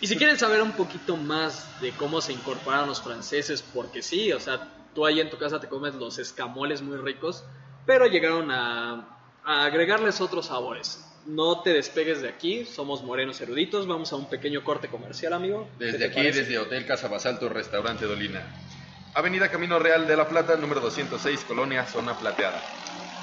Y 0.00 0.06
si 0.06 0.16
quieren 0.16 0.38
saber 0.38 0.62
un 0.62 0.72
poquito 0.72 1.16
más 1.16 1.80
de 1.80 1.92
cómo 1.92 2.20
se 2.20 2.32
incorporaron 2.32 2.88
los 2.88 3.02
franceses, 3.02 3.62
porque 3.62 4.02
sí, 4.02 4.32
o 4.32 4.40
sea, 4.40 4.68
tú 4.94 5.06
ahí 5.06 5.20
en 5.20 5.30
tu 5.30 5.38
casa 5.38 5.60
te 5.60 5.68
comes 5.68 5.94
los 5.94 6.18
escamoles 6.18 6.82
muy 6.82 6.96
ricos, 6.96 7.44
pero 7.86 8.06
llegaron 8.06 8.50
a, 8.50 9.18
a 9.44 9.64
agregarles 9.64 10.20
otros 10.20 10.46
sabores. 10.46 11.04
No 11.26 11.60
te 11.62 11.72
despegues 11.72 12.22
de 12.22 12.28
aquí, 12.28 12.64
somos 12.64 13.02
morenos 13.02 13.40
eruditos, 13.40 13.86
vamos 13.86 14.12
a 14.12 14.16
un 14.16 14.28
pequeño 14.30 14.64
corte 14.64 14.88
comercial, 14.88 15.32
amigo. 15.32 15.68
¿Qué 15.78 15.86
Desde 15.86 16.04
aquí, 16.06 16.14
parece? 16.16 16.40
desde 16.40 16.58
Hotel 16.58 16.86
Casa 16.86 17.08
Basalto, 17.08 17.48
Restaurante 17.48 18.06
Dolina. 18.06 18.42
Avenida 19.14 19.50
Camino 19.50 19.78
Real 19.78 20.06
de 20.06 20.16
la 20.16 20.28
Plata, 20.28 20.56
número 20.56 20.80
206, 20.80 21.44
Colonia, 21.44 21.84
Zona 21.86 22.16
Plateada. 22.18 22.62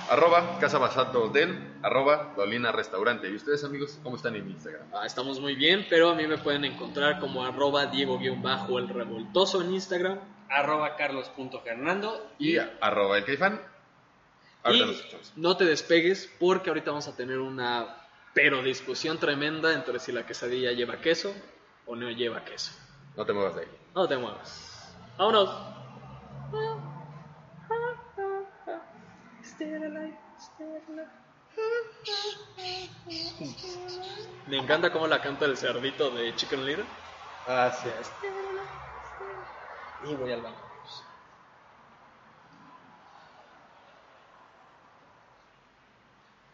Arroba 0.10 0.60
Casa 0.60 0.78
Basalto 0.78 1.24
Hotel, 1.24 1.80
arroba 1.82 2.34
Dolina 2.36 2.72
Restaurante. 2.72 3.28
¿Y 3.28 3.36
ustedes, 3.36 3.64
amigos, 3.64 4.00
cómo 4.04 4.18
están 4.18 4.36
en 4.36 4.48
Instagram? 4.50 4.88
Ah, 4.94 5.06
estamos 5.06 5.40
muy 5.40 5.56
bien, 5.56 5.88
pero 5.90 6.12
a 6.12 6.16
mí 6.16 6.28
me 6.28 6.38
pueden 6.38 6.64
encontrar 6.64 7.20
como 7.20 7.44
arroba 7.44 7.88
Diego-el 7.88 8.88
revoltoso 8.90 9.62
en 9.62 9.74
Instagram. 9.74 10.20
Arroba 10.50 10.96
carlos.fernando. 10.96 12.32
Y 12.38 12.58
arroba 12.58 13.18
el 13.18 13.26
Caifán. 13.26 13.60
Ahorita 14.64 14.86
Y 14.86 15.42
no 15.42 15.58
te 15.58 15.66
despegues 15.66 16.32
porque 16.40 16.70
ahorita 16.70 16.92
vamos 16.92 17.08
a 17.08 17.16
tener 17.16 17.40
una 17.40 17.98
pero 18.36 18.62
discusión 18.62 19.18
tremenda 19.18 19.74
entre 19.74 19.98
si 19.98 20.12
la 20.12 20.26
quesadilla 20.26 20.72
lleva 20.74 20.98
queso 21.02 21.34
o 21.88 21.96
no 21.96 22.12
lleva 22.12 22.44
queso. 22.44 22.74
No 23.16 23.26
te 23.26 23.34
muevas 23.34 23.56
de 23.56 23.62
ahí. 23.62 23.68
No 23.96 24.08
te 24.08 24.18
muevas. 24.18 24.94
Vámonos. 25.18 25.75
Me 34.48 34.58
encanta 34.58 34.92
cómo 34.92 35.08
la 35.08 35.22
canta 35.22 35.46
el 35.46 35.58
cerdito 35.58 36.10
de 36.12 36.36
Chicken 36.36 36.66
Little. 36.66 36.86
Ah, 37.48 37.72
sí. 37.72 37.90
Y 40.10 40.16
voy 40.16 40.32
al 40.32 40.42
baño. 40.42 40.56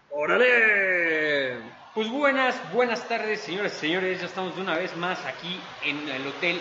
¡Órale! 0.09 1.61
Pues 1.93 2.09
buenas, 2.09 2.73
buenas 2.73 3.07
tardes, 3.07 3.41
señores 3.41 3.73
y 3.75 3.79
señores. 3.79 4.19
Ya 4.21 4.27
estamos 4.27 4.55
de 4.55 4.61
una 4.61 4.77
vez 4.77 4.95
más 4.97 5.25
aquí 5.25 5.59
en 5.83 6.07
el 6.09 6.25
Hotel 6.27 6.59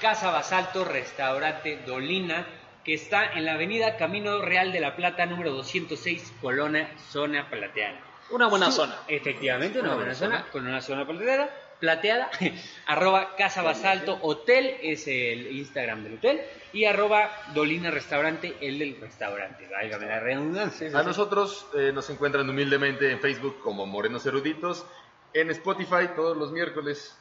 Casa 0.00 0.30
Basalto, 0.30 0.84
Restaurante 0.84 1.78
Dolina, 1.86 2.46
que 2.84 2.94
está 2.94 3.32
en 3.32 3.44
la 3.44 3.54
avenida 3.54 3.96
Camino 3.96 4.40
Real 4.42 4.72
de 4.72 4.80
la 4.80 4.94
Plata, 4.96 5.26
número 5.26 5.52
206, 5.52 6.34
Colonia, 6.40 6.90
Zona 7.10 7.48
Plateada. 7.48 7.98
Una 8.30 8.46
buena 8.48 8.66
Su- 8.66 8.72
zona. 8.82 8.96
Efectivamente, 9.08 9.78
una, 9.80 9.88
Una 9.94 9.96
buena 9.96 10.14
buena 10.18 10.38
zona, 10.38 10.50
con 10.50 10.66
una 10.66 10.80
zona 10.80 11.06
plateada. 11.06 11.60
Plateada, 11.80 12.30
arroba 12.86 13.34
Casa 13.36 13.60
Basalto 13.62 14.18
Hotel 14.22 14.76
es 14.80 15.06
el 15.08 15.56
Instagram 15.56 16.04
del 16.04 16.14
hotel 16.14 16.40
y 16.72 16.84
arroba 16.84 17.30
Dolina 17.52 17.90
Restaurante, 17.90 18.56
el 18.60 18.78
del 18.78 18.98
restaurante. 19.00 19.66
Válgame 19.68 20.06
la 20.06 20.20
redundancia. 20.20 20.88
A 20.98 21.02
nosotros 21.02 21.66
eh, 21.76 21.90
nos 21.92 22.08
encuentran 22.10 22.48
humildemente 22.48 23.10
en 23.10 23.20
Facebook 23.20 23.60
como 23.60 23.84
Morenos 23.86 24.24
Eruditos, 24.24 24.86
en 25.34 25.50
Spotify 25.50 26.08
todos 26.14 26.36
los 26.36 26.52
miércoles, 26.52 27.18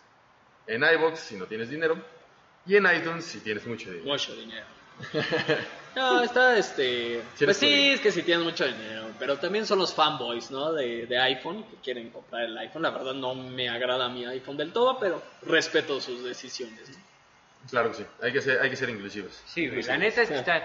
en 0.68 0.84
iBox 0.84 1.19
si 1.19 1.35
no 1.35 1.45
tienes 1.48 1.69
dinero, 1.69 1.98
y 2.65 2.76
en 2.77 2.85
iTunes 2.85 3.26
si 3.26 3.40
tienes 3.41 3.65
mucho 3.65 3.90
dinero. 3.91 4.06
Mucho 4.10 4.34
dinero. 4.35 4.65
No, 5.95 6.24
está 6.24 6.57
este. 6.57 7.22
Sí, 7.36 7.45
pues 7.45 7.57
sí, 7.57 7.91
es 7.91 8.02
que 8.02 8.11
sí 8.11 8.24
tienen 8.24 8.44
mucho 8.44 8.65
dinero. 8.65 9.10
Pero 9.20 9.38
también 9.38 9.65
son 9.65 9.80
los 9.80 9.94
fanboys, 9.94 10.49
¿no? 10.49 10.74
De, 10.74 11.06
de 11.06 11.20
iPhone 11.20 11.64
que 11.65 11.76
quieren 11.84 12.10
comprar 12.10 12.45
el 12.45 12.57
iPhone. 12.57 12.82
La 12.82 12.90
verdad 12.90 13.14
no 13.14 13.36
me 13.36 13.70
agrada 13.70 14.10
mi 14.10 14.26
iPhone 14.26 14.57
del 14.57 14.72
todo, 14.72 14.98
pero 14.99 15.22
respeto 15.44 16.02
sus 16.02 16.24
decisiones. 16.24 16.90
¿no? 16.90 16.95
Claro 17.70 17.91
que 17.91 17.98
sí, 17.98 18.06
hay 18.22 18.34
que 18.34 18.41
ser, 18.41 18.60
hay 18.60 18.70
que 18.70 18.76
ser 18.76 18.90
inclusivos. 18.90 19.40
Sí, 19.45 19.68
la 19.68 19.98
neta 19.98 20.24
es 20.24 20.30
que 20.30 20.36
está, 20.36 20.64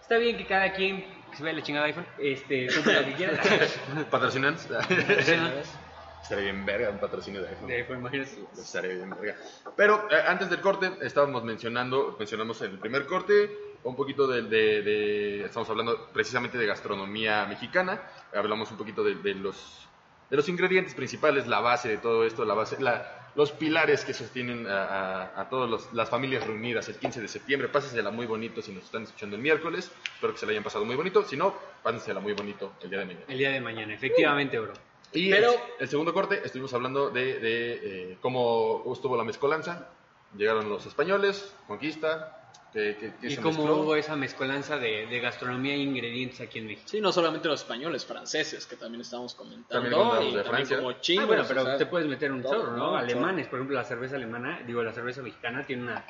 está 0.00 0.18
bien 0.18 0.36
que 0.36 0.46
cada 0.46 0.72
quien 0.72 1.04
que 1.30 1.36
se 1.36 1.42
vea 1.42 1.52
la 1.52 1.62
chingada 1.62 1.86
de 1.86 1.92
iPhone, 1.92 2.06
este, 2.18 2.68
compre 2.74 2.94
lo 2.94 3.06
que 3.06 3.14
quiera. 3.14 3.40
¿Patrocinantes? 4.10 4.68
Estaría 6.22 6.44
bien 6.44 6.66
verga 6.66 6.90
un 6.90 6.98
patrocinio 6.98 7.40
de 7.42 7.48
iPhone. 7.48 7.66
De 7.68 7.76
iPhone, 7.76 7.98
imagínate. 8.00 8.30
Estaría 8.52 8.94
bien 8.94 9.10
verga. 9.10 9.36
Pero 9.76 10.08
eh, 10.10 10.16
antes 10.26 10.50
del 10.50 10.60
corte 10.60 10.90
estábamos 11.02 11.42
mencionando, 11.44 12.16
mencionamos 12.18 12.60
en 12.62 12.72
el 12.72 12.78
primer 12.78 13.06
corte 13.06 13.50
un 13.84 13.96
poquito 13.96 14.26
de, 14.26 14.42
de- 14.42 14.82
de- 14.82 15.44
estamos 15.44 15.70
hablando 15.70 16.10
precisamente 16.12 16.58
de 16.58 16.66
gastronomía 16.66 17.46
mexicana, 17.46 18.02
hablamos 18.34 18.70
un 18.70 18.76
poquito 18.76 19.02
de, 19.04 19.14
de 19.16 19.34
los 19.34 19.84
de 20.30 20.36
los 20.36 20.46
ingredientes 20.50 20.94
principales, 20.94 21.46
la 21.46 21.60
base 21.60 21.88
de 21.88 21.96
todo 21.96 22.22
esto, 22.26 22.44
la 22.44 22.52
base, 22.52 22.78
la- 22.82 23.30
los 23.34 23.50
pilares 23.52 24.04
que 24.04 24.12
sostienen 24.12 24.66
a, 24.66 24.82
a- 24.84 25.40
a 25.40 25.48
todas 25.48 25.90
las 25.94 26.10
familias 26.10 26.46
reunidas 26.46 26.86
el 26.90 26.96
15 26.96 27.22
de 27.22 27.28
septiembre. 27.28 27.68
Pásensela 27.68 28.10
muy 28.10 28.26
bonito 28.26 28.60
si 28.60 28.72
nos 28.72 28.84
están 28.84 29.04
escuchando 29.04 29.36
el 29.36 29.42
miércoles. 29.42 29.90
Espero 30.14 30.34
que 30.34 30.38
se 30.38 30.44
la 30.44 30.52
hayan 30.52 30.64
pasado 30.64 30.84
muy 30.84 30.96
bonito. 30.96 31.22
Si 31.24 31.36
no, 31.38 31.54
pásensela 31.82 32.20
muy 32.20 32.34
bonito 32.34 32.74
el 32.82 32.90
día 32.90 32.98
de 32.98 33.04
mañana. 33.06 33.24
El 33.28 33.38
día 33.38 33.50
de 33.50 33.60
mañana, 33.62 33.94
efectivamente, 33.94 34.58
bro. 34.58 34.74
Y 35.12 35.30
Pero- 35.30 35.52
el, 35.52 35.58
el 35.80 35.88
segundo 35.88 36.12
corte, 36.12 36.40
estuvimos 36.44 36.72
hablando 36.74 37.10
de, 37.10 37.38
de, 37.40 38.12
eh, 38.12 38.18
cómo 38.20 38.84
estuvo 38.92 39.16
la 39.16 39.24
mezcolanza. 39.24 39.88
Llegaron 40.36 40.68
los 40.68 40.84
españoles, 40.84 41.54
conquista, 41.66 42.34
que, 42.72 42.96
que- 43.00 43.14
que 43.16 43.26
Y 43.28 43.34
se 43.36 43.40
cómo 43.40 43.56
mezcló. 43.60 43.76
hubo 43.76 43.96
esa 43.96 44.14
mezcolanza 44.16 44.76
de, 44.76 45.06
de 45.06 45.20
gastronomía 45.20 45.72
e 45.74 45.78
ingredientes 45.78 46.40
aquí 46.42 46.58
en 46.58 46.66
México. 46.66 46.86
Sí, 46.86 47.00
no 47.00 47.10
solamente 47.12 47.48
los 47.48 47.62
españoles, 47.62 48.04
franceses, 48.04 48.66
que 48.66 48.76
también 48.76 49.00
estamos 49.00 49.34
comentando. 49.34 49.88
También 49.88 50.30
y 50.32 50.36
de 50.36 50.42
también 50.44 50.68
como 50.68 50.92
chinos. 51.00 51.24
Ah, 51.24 51.26
bueno, 51.26 51.42
o 51.44 51.48
pero 51.48 51.64
sea, 51.64 51.78
te 51.78 51.86
puedes 51.86 52.06
meter 52.06 52.30
un 52.30 52.42
chorro, 52.42 52.72
¿no? 52.72 52.76
¿no? 52.90 52.96
Alemanes, 52.96 53.46
por 53.46 53.58
ejemplo, 53.60 53.74
la 53.76 53.84
cerveza 53.84 54.16
alemana, 54.16 54.60
digo, 54.66 54.82
la 54.82 54.92
cerveza 54.92 55.22
mexicana 55.22 55.64
tiene 55.66 55.84
una 55.84 56.04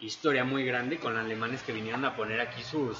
historia 0.00 0.44
muy 0.44 0.64
grande 0.64 0.96
con 0.96 1.18
alemanes 1.18 1.62
que 1.62 1.72
vinieron 1.72 2.02
a 2.06 2.16
poner 2.16 2.40
aquí 2.40 2.62
sus 2.62 2.96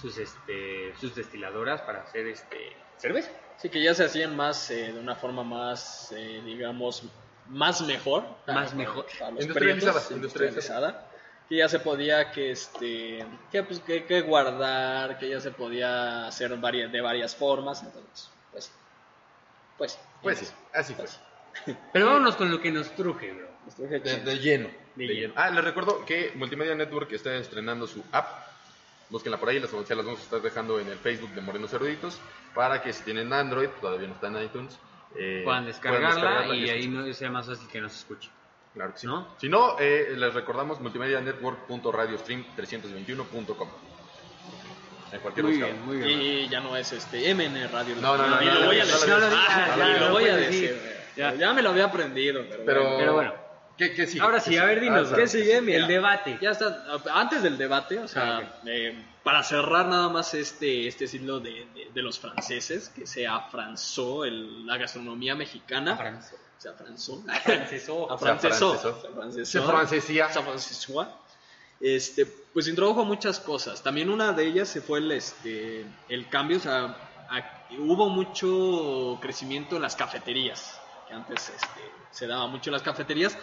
sus 0.00 0.16
este 0.16 0.94
sus 0.98 1.14
destiladoras 1.14 1.82
para 1.82 2.00
hacer 2.04 2.26
este 2.28 2.72
cerveza. 2.96 3.30
Sí, 3.62 3.68
que 3.70 3.80
ya 3.82 3.94
se 3.94 4.04
hacían 4.04 4.34
más, 4.36 4.70
eh, 4.72 4.92
de 4.92 4.98
una 4.98 5.14
forma 5.14 5.44
más, 5.44 6.12
eh, 6.16 6.42
digamos, 6.44 7.04
más 7.46 7.80
mejor. 7.82 8.24
Más 8.46 8.70
para- 8.70 8.74
mejor. 8.74 9.06
para 9.18 9.30
los 9.30 9.40
Industrializada, 9.42 9.92
prietos, 9.92 10.10
industrializada. 10.10 10.88
industrializada. 10.88 11.08
que 11.48 11.56
ya 11.58 11.68
se 11.68 11.80
podía 11.80 12.30
que 12.30 12.50
este 12.52 13.26
que 13.50 13.62
pues 13.62 13.80
que, 13.80 14.04
que 14.06 14.22
guardar, 14.22 15.18
que 15.18 15.28
ya 15.28 15.40
se 15.40 15.50
podía 15.50 16.26
hacer 16.26 16.56
varia- 16.56 16.88
de 16.88 17.00
varias 17.00 17.36
formas, 17.36 17.82
entonces 17.82 18.30
pues 18.50 18.70
pues 19.76 19.98
Pues 20.22 20.38
sí, 20.38 20.46
así 20.72 20.94
fue. 20.94 21.04
Pero 21.92 22.06
vámonos 22.06 22.36
con 22.36 22.50
lo 22.50 22.58
que 22.60 22.70
nos 22.72 22.90
truje, 22.94 23.32
bro. 23.32 23.48
De, 23.76 23.98
de 24.00 24.38
lleno. 24.38 24.68
De 24.96 25.06
de 25.06 25.14
lleno. 25.14 25.20
lleno. 25.20 25.34
Ah, 25.36 25.50
les 25.50 25.62
recuerdo 25.62 26.04
que 26.06 26.32
Multimedia 26.36 26.74
Network 26.74 27.12
está 27.12 27.34
estrenando 27.34 27.86
su 27.86 28.02
app. 28.12 28.26
Búsquenla 29.12 29.38
por 29.38 29.50
ahí, 29.50 29.60
las, 29.60 29.68
se 29.70 29.94
las 29.94 30.04
vamos 30.06 30.20
a 30.20 30.22
estar 30.24 30.40
dejando 30.40 30.80
en 30.80 30.88
el 30.88 30.96
Facebook 30.98 31.30
de 31.34 31.42
Morenos 31.42 31.70
Eruditos. 31.74 32.18
Para 32.54 32.80
que 32.82 32.92
si 32.94 33.02
tienen 33.04 33.30
Android, 33.32 33.68
todavía 33.80 34.08
no 34.08 34.14
está 34.14 34.28
en 34.28 34.42
iTunes. 34.42 34.78
eh, 35.16 35.42
Puedan 35.44 35.66
descargarla, 35.66 36.08
descargarla 36.14 36.54
y 36.56 36.70
ahí 36.70 36.80
escuchen. 36.80 37.06
no 37.08 37.12
sea 37.12 37.30
más 37.30 37.46
fácil 37.46 37.68
que 37.68 37.80
nos 37.82 37.94
escuche. 37.94 38.30
Claro 38.72 38.94
que 38.94 39.00
sí. 39.00 39.06
¿no? 39.06 39.28
Si 39.38 39.50
no, 39.50 39.76
eh, 39.78 40.14
les 40.16 40.32
recordamos 40.32 40.80
multimedianetwork.radiostream321.com. 40.80 43.68
En 45.12 45.20
cualquier 45.20 45.44
Muy 45.44 45.52
buscador. 45.56 45.74
bien, 45.74 45.86
muy 45.86 45.96
bien. 45.98 46.22
y 46.22 46.48
ya 46.48 46.60
no 46.60 46.74
es 46.74 46.90
este 46.92 47.34
MN 47.34 47.68
Radio. 47.70 47.96
No, 47.96 48.16
no, 48.16 48.26
no, 48.28 48.40
lo 48.40 48.60
no, 48.60 48.66
voy 48.66 48.80
a 48.80 48.84
no, 48.84 48.92
decir. 48.92 49.08
lo 49.10 49.20
ya, 49.20 50.08
voy 50.10 50.24
a 50.24 50.36
decir. 50.36 50.80
me 51.54 51.60
lo 51.62 51.68
había 51.68 51.84
aprendido, 51.84 52.42
pero, 52.48 52.64
Pero, 52.64 52.80
bueno. 52.82 52.96
Pero 52.98 53.12
bueno. 53.12 53.41
¿Qué, 53.76 53.92
qué 53.94 54.06
sigue? 54.06 54.20
Ahora 54.20 54.40
sí, 54.40 54.56
a 54.56 54.64
ver, 54.64 54.80
dinos, 54.80 55.10
Ah, 55.12 55.16
¿qué 55.16 55.26
sigue? 55.28 55.60
Mira. 55.60 55.78
El 55.80 55.86
debate. 55.88 56.38
Ya 56.40 56.50
está, 56.50 56.84
antes 57.14 57.42
del 57.42 57.56
debate, 57.58 57.98
o 57.98 58.08
sea, 58.08 58.38
Ah, 58.38 58.60
eh, 58.66 59.04
para 59.22 59.42
cerrar 59.42 59.86
nada 59.86 60.08
más 60.08 60.34
este, 60.34 60.86
este 60.88 61.06
siglo 61.06 61.40
de, 61.40 61.66
de- 61.74 61.90
de 61.92 62.02
los 62.02 62.18
franceses, 62.18 62.88
que 62.88 63.06
se 63.06 63.26
afranzó 63.26 64.24
el- 64.24 64.66
la 64.66 64.76
gastronomía 64.76 65.34
mexicana, 65.34 65.96
Francia. 65.96 66.38
se 66.58 66.68
afranzó, 66.68 67.22
Francesó. 67.44 68.10
afrancesó, 68.12 68.72
afrancesó. 68.74 69.00
se 69.00 69.08
afrancesó, 69.08 69.60
Se 69.60 69.66
francesía. 69.66 70.28
se 70.32 70.38
afrancesó, 70.38 71.08
este, 71.80 72.26
pues 72.26 72.68
introdujo 72.68 73.04
muchas 73.04 73.40
cosas. 73.40 73.82
También 73.82 74.08
una 74.10 74.32
de 74.32 74.44
ellas 74.46 74.68
se 74.68 74.80
fue 74.80 74.98
el, 75.00 75.10
este, 75.12 75.84
el 76.08 76.28
cambio, 76.28 76.58
o 76.58 76.60
sea, 76.60 76.96
a- 77.28 77.66
hubo 77.78 78.08
mucho 78.08 79.18
crecimiento 79.20 79.76
en 79.76 79.82
las 79.82 79.96
cafeterías, 79.96 80.78
que 81.08 81.14
antes 81.14 81.48
este, 81.48 81.80
se 82.10 82.26
daba 82.26 82.46
mucho 82.46 82.70
en 82.70 82.72
las 82.74 82.82
cafeterías, 82.82 83.36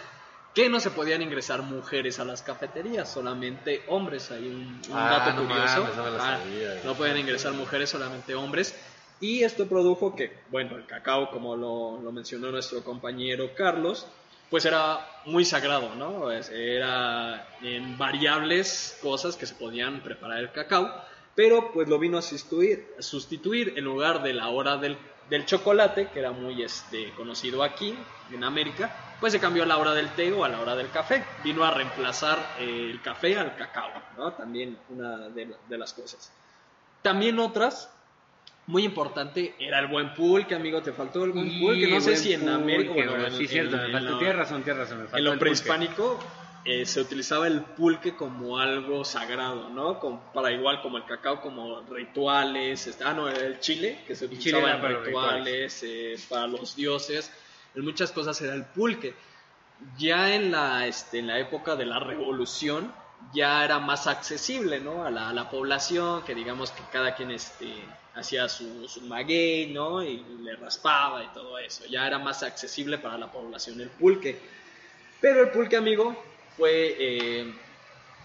que 0.54 0.68
no 0.68 0.80
se 0.80 0.90
podían 0.90 1.22
ingresar 1.22 1.62
mujeres 1.62 2.18
a 2.18 2.24
las 2.24 2.42
cafeterías, 2.42 3.12
solamente 3.12 3.84
hombres. 3.88 4.30
Hay 4.30 4.48
un, 4.48 4.56
un 4.88 4.96
Ah, 4.96 5.24
dato 5.24 5.40
no 5.42 5.46
curioso. 5.48 5.88
no 5.96 6.10
la 6.10 6.16
Ah, 6.16 6.38
sabía. 6.40 6.80
no 6.84 6.94
podían 6.96 7.18
ingresar 7.18 7.52
mujeres, 7.52 7.90
solamente 7.90 8.34
hombres. 8.34 8.74
Y 9.20 9.42
esto 9.44 9.68
produjo 9.68 10.16
que, 10.16 10.44
bueno, 10.50 10.76
el 10.76 10.86
cacao, 10.86 11.30
como 11.30 11.54
lo, 11.56 12.00
lo 12.02 12.10
mencionó 12.12 12.50
nuestro 12.50 12.82
compañero 12.82 13.54
Carlos, 13.54 14.06
pues 14.48 14.64
era 14.64 15.06
muy 15.26 15.44
sagrado, 15.44 15.94
¿no? 15.94 16.32
Es- 16.32 16.50
Era 16.50 17.46
en 17.62 17.96
variables 17.98 18.98
cosas 19.02 19.36
que 19.36 19.46
se 19.46 19.54
podían 19.54 20.02
preparar 20.02 20.38
el 20.38 20.50
cacao, 20.52 20.90
pero 21.36 21.70
pues 21.72 21.88
lo 21.88 21.98
vino 21.98 22.18
a 22.18 22.22
sustituir, 22.22 22.88
sustituir 22.98 23.74
en 23.76 23.84
lugar 23.84 24.22
de 24.22 24.32
la 24.34 24.48
hora 24.48 24.76
del, 24.78 24.98
del 25.30 25.46
chocolate, 25.46 26.08
que 26.08 26.18
era 26.18 26.32
muy 26.32 26.62
este, 26.62 27.12
conocido 27.12 27.62
aquí 27.62 27.96
en 28.32 28.44
América, 28.44 28.94
pues 29.20 29.32
se 29.32 29.40
cambió 29.40 29.62
a 29.62 29.66
la 29.66 29.78
hora 29.78 29.94
del 29.94 30.10
té 30.10 30.32
o 30.32 30.44
a 30.44 30.48
la 30.48 30.60
hora 30.60 30.74
del 30.74 30.90
café. 30.90 31.24
Vino 31.44 31.64
a 31.64 31.70
reemplazar 31.70 32.38
eh, 32.58 32.88
el 32.90 33.00
café 33.00 33.38
al 33.38 33.54
cacao, 33.56 33.90
¿no? 34.18 34.32
También 34.32 34.76
una 34.88 35.28
de, 35.28 35.54
de 35.68 35.78
las 35.78 35.94
cosas. 35.94 36.32
También 37.02 37.38
otras, 37.38 37.90
muy 38.66 38.84
importante, 38.84 39.54
era 39.58 39.78
el 39.78 39.86
buen 39.86 40.14
pulque, 40.14 40.54
amigo, 40.54 40.82
te 40.82 40.92
faltó 40.92 41.24
el 41.24 41.32
buen 41.32 41.60
pulque. 41.60 41.88
No 41.88 42.00
sé 42.00 42.16
si 42.16 42.32
en 42.32 42.48
América, 42.48 42.92
bueno, 42.92 43.30
sí, 43.30 43.46
cierto, 43.46 43.76
me 43.76 43.92
faltó. 43.92 44.18
Tienes 44.18 44.36
razón, 44.36 44.62
tienes 44.62 44.80
razón. 44.80 44.98
me 44.98 45.04
faltó 45.04 45.18
en 45.18 45.24
lo 45.24 45.32
el 45.32 45.38
pulque. 45.38 45.54
Eh, 46.64 46.84
se 46.84 47.00
utilizaba 47.00 47.46
el 47.46 47.62
pulque 47.62 48.14
como 48.14 48.58
algo 48.58 49.04
sagrado, 49.04 49.70
¿no? 49.70 49.98
Como- 49.98 50.20
para 50.32 50.52
igual 50.52 50.82
como 50.82 50.98
el 50.98 51.04
cacao, 51.04 51.40
como 51.40 51.80
rituales. 51.82 52.86
este, 52.86 53.02
ah, 53.04 53.14
no, 53.14 53.28
el 53.28 53.60
chile, 53.60 54.04
que 54.06 54.14
se 54.14 54.26
utilizaba 54.26 54.72
en 54.72 55.04
rituales, 55.04 55.82
eh, 55.82 56.16
para 56.28 56.46
los 56.46 56.76
dioses. 56.76 57.32
En 57.74 57.84
muchas 57.84 58.12
cosas 58.12 58.40
era 58.42 58.54
el 58.54 58.64
pulque. 58.64 59.14
Ya 59.96 60.34
en 60.34 60.50
la, 60.50 60.86
este, 60.86 61.18
en 61.20 61.28
la 61.28 61.38
época 61.38 61.76
de 61.76 61.86
la 61.86 61.98
revolución, 61.98 62.92
ya 63.32 63.64
era 63.64 63.78
más 63.78 64.06
accesible, 64.06 64.80
¿no? 64.80 65.04
A 65.04 65.10
la, 65.10 65.30
a 65.30 65.32
la 65.32 65.48
población, 65.48 66.22
que 66.24 66.34
digamos 66.34 66.70
que 66.72 66.82
cada 66.92 67.14
quien 67.14 67.30
este, 67.30 67.66
hacía 68.14 68.48
su, 68.50 68.86
su 68.88 69.00
maguey, 69.02 69.72
¿no? 69.72 70.02
Y 70.02 70.22
le 70.42 70.56
raspaba 70.56 71.24
y 71.24 71.28
todo 71.28 71.58
eso. 71.58 71.84
Ya 71.86 72.06
era 72.06 72.18
más 72.18 72.42
accesible 72.42 72.98
para 72.98 73.16
la 73.16 73.30
población 73.32 73.80
el 73.80 73.88
pulque. 73.88 74.38
Pero 75.20 75.42
el 75.42 75.50
pulque, 75.50 75.76
amigo, 75.76 76.22
fue 76.60 76.94
eh, 76.98 77.54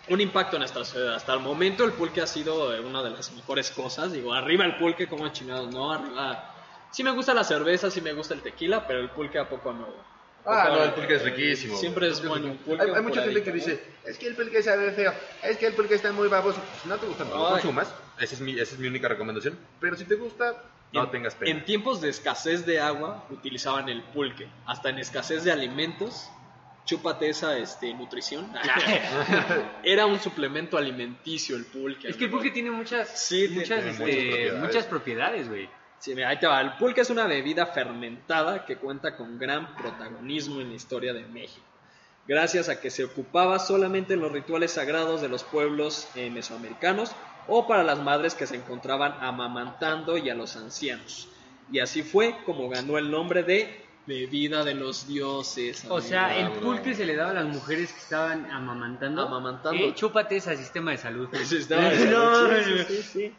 un 0.09 0.19
impacto 0.19 0.57
en 0.57 0.59
nuestra 0.59 0.83
sociedad. 0.83 1.15
Hasta 1.15 1.33
el 1.33 1.39
momento 1.39 1.85
el 1.85 1.93
pulque 1.93 2.21
ha 2.21 2.27
sido 2.27 2.75
eh, 2.75 2.81
una 2.81 3.01
de 3.01 3.11
las 3.11 3.31
mejores 3.31 3.71
cosas. 3.71 4.11
Digo, 4.11 4.33
arriba 4.33 4.65
el 4.65 4.75
pulque, 4.75 5.07
como 5.07 5.27
chingados, 5.29 5.73
no, 5.73 5.93
arriba... 5.93 6.51
Sí 6.91 7.01
me 7.03 7.11
gusta 7.11 7.33
la 7.33 7.43
cerveza, 7.45 7.89
sí 7.89 8.01
me 8.01 8.11
gusta 8.13 8.33
el 8.33 8.41
tequila, 8.41 8.85
pero 8.87 8.99
el 8.99 9.09
pulque 9.09 9.39
a 9.39 9.47
poco 9.49 9.71
no. 9.73 9.87
Ah, 10.45 10.67
no, 10.69 10.83
el 10.83 10.91
pulque 10.91 11.15
es 11.15 11.23
riquísimo. 11.23 11.77
Siempre 11.77 12.09
es 12.09 12.19
El 12.19 12.27
bueno 12.27 12.47
un 12.47 12.57
pulque-. 12.57 12.83
Hay, 12.83 12.91
hay 12.91 13.01
mucha 13.01 13.21
gente 13.23 13.41
que 13.41 13.51
dice, 13.53 13.81
es 14.05 14.17
que 14.17 14.27
el 14.27 14.35
pulque 14.35 14.61
sabe 14.61 14.91
feo, 14.91 15.13
es 15.43 15.57
que 15.57 15.67
el 15.67 15.73
pulque 15.73 15.95
está 15.95 16.11
muy 16.11 16.27
baboso. 16.27 16.59
Si 16.83 16.89
no 16.89 16.97
te 16.97 17.05
gusta, 17.07 17.23
no 17.23 17.37
lo 17.37 17.49
consumas. 17.49 17.93
Esa 18.19 18.35
es, 18.35 18.41
mi, 18.41 18.51
esa 18.59 18.75
es 18.75 18.79
mi 18.79 18.87
única 18.87 19.07
recomendación. 19.07 19.57
Pero 19.79 19.95
si 19.95 20.03
te 20.05 20.15
gusta, 20.15 20.51
¿no? 20.91 20.99
no 21.01 21.05
En- 21.05 21.11
tengas 21.11 21.35
pena. 21.35 21.51
En 21.51 21.65
tiempos 21.65 21.99
de 22.01 22.09
escasez 22.09 22.65
de 22.65 22.79
agua 22.79 23.25
utilizaban 23.29 23.89
el 23.89 24.01
pulque. 24.03 24.47
Hasta 24.65 24.89
en 24.89 24.99
escasez 24.99 25.43
de 25.43 25.51
alimentos, 25.51 26.29
chúpate 26.85 27.29
esa 27.29 27.57
este, 27.57 27.93
nutrición. 27.93 28.51
Era 29.83 30.05
un 30.05 30.19
suplemento 30.19 30.77
alimenticio 30.77 31.55
el 31.55 31.65
pulque. 31.65 32.07
Es 32.07 32.17
que 32.17 32.25
el 32.25 32.31
pulque 32.31 32.51
tiene 32.51 32.71
muchas, 32.71 33.09
Sí, 33.19 33.47
muchas, 33.49 33.83
este, 33.83 34.03
propiedades. 34.03 34.61
muchas 34.61 34.85
propiedades, 34.85 35.49
güey. 35.49 35.69
Sí, 35.99 36.13
mira, 36.13 36.29
ahí 36.29 36.39
te 36.39 36.47
va. 36.47 36.61
El 36.61 36.73
pulque 36.73 37.01
es 37.01 37.09
una 37.09 37.25
bebida 37.25 37.65
fermentada 37.65 38.65
que 38.65 38.77
cuenta 38.77 39.15
con 39.17 39.39
gran 39.39 39.75
protagonismo 39.75 40.61
en 40.61 40.69
la 40.69 40.75
historia 40.75 41.13
de 41.13 41.25
México, 41.25 41.65
gracias 42.27 42.69
a 42.69 42.79
que 42.79 42.91
se 42.91 43.03
ocupaba 43.03 43.57
solamente 43.59 44.13
en 44.13 44.19
los 44.19 44.31
rituales 44.31 44.71
sagrados 44.71 45.21
de 45.21 45.29
los 45.29 45.43
pueblos 45.43 46.07
eh, 46.15 46.29
mesoamericanos 46.29 47.15
o 47.47 47.67
para 47.67 47.83
las 47.83 47.99
madres 47.99 48.35
que 48.35 48.47
se 48.47 48.55
encontraban 48.55 49.15
amamantando 49.19 50.17
y 50.17 50.29
a 50.29 50.35
los 50.35 50.55
ancianos. 50.55 51.29
Y 51.71 51.79
así 51.79 52.03
fue 52.03 52.35
como 52.45 52.69
ganó 52.69 52.97
el 52.97 53.09
nombre 53.09 53.43
de 53.43 53.84
bebida 54.05 54.63
de 54.63 54.75
los 54.75 55.07
dioses. 55.07 55.85
O 55.89 56.01
sea, 56.01 56.37
el 56.37 56.49
bro. 56.49 56.61
pulque 56.61 56.93
se 56.93 57.05
le 57.05 57.15
daba 57.15 57.31
a 57.31 57.33
las 57.33 57.45
mujeres 57.45 57.91
que 57.91 57.99
estaban 57.99 58.49
amamantando. 58.51 59.23
Amamantando. 59.23 59.83
Eh, 59.83 59.93
chúpate 59.95 60.37
ese 60.37 60.55
sistema 60.57 60.91
de 60.91 60.97
salud. 60.97 61.29
Sí, 61.45 61.57
estaba- 61.57 61.89
No, 61.91 62.47
sí, 62.63 62.85
sí, 62.87 63.03
sí. 63.03 63.35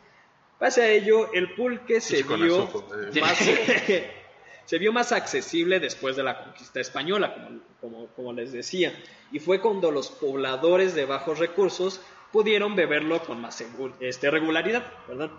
Pese 0.58 0.82
a 0.82 0.88
ello, 0.88 1.32
el 1.32 1.54
pulque 1.54 2.00
se 2.00 2.22
vio 2.22 2.62
azopo, 2.64 2.88
eh. 2.94 3.20
más, 3.20 3.38
se 4.64 4.78
vio 4.78 4.90
más 4.90 5.12
accesible 5.12 5.80
después 5.80 6.16
de 6.16 6.22
la 6.22 6.42
conquista 6.42 6.80
española, 6.80 7.34
como, 7.34 7.60
como, 7.80 8.06
como 8.14 8.32
les 8.32 8.52
decía, 8.52 8.94
y 9.30 9.38
fue 9.38 9.60
cuando 9.60 9.90
los 9.90 10.08
pobladores 10.08 10.94
de 10.94 11.04
bajos 11.04 11.38
recursos 11.38 12.00
pudieron 12.32 12.74
beberlo 12.74 13.22
con 13.22 13.38
más 13.38 13.62
este, 14.00 14.30
regularidad. 14.30 14.82
¿verdad? 15.06 15.30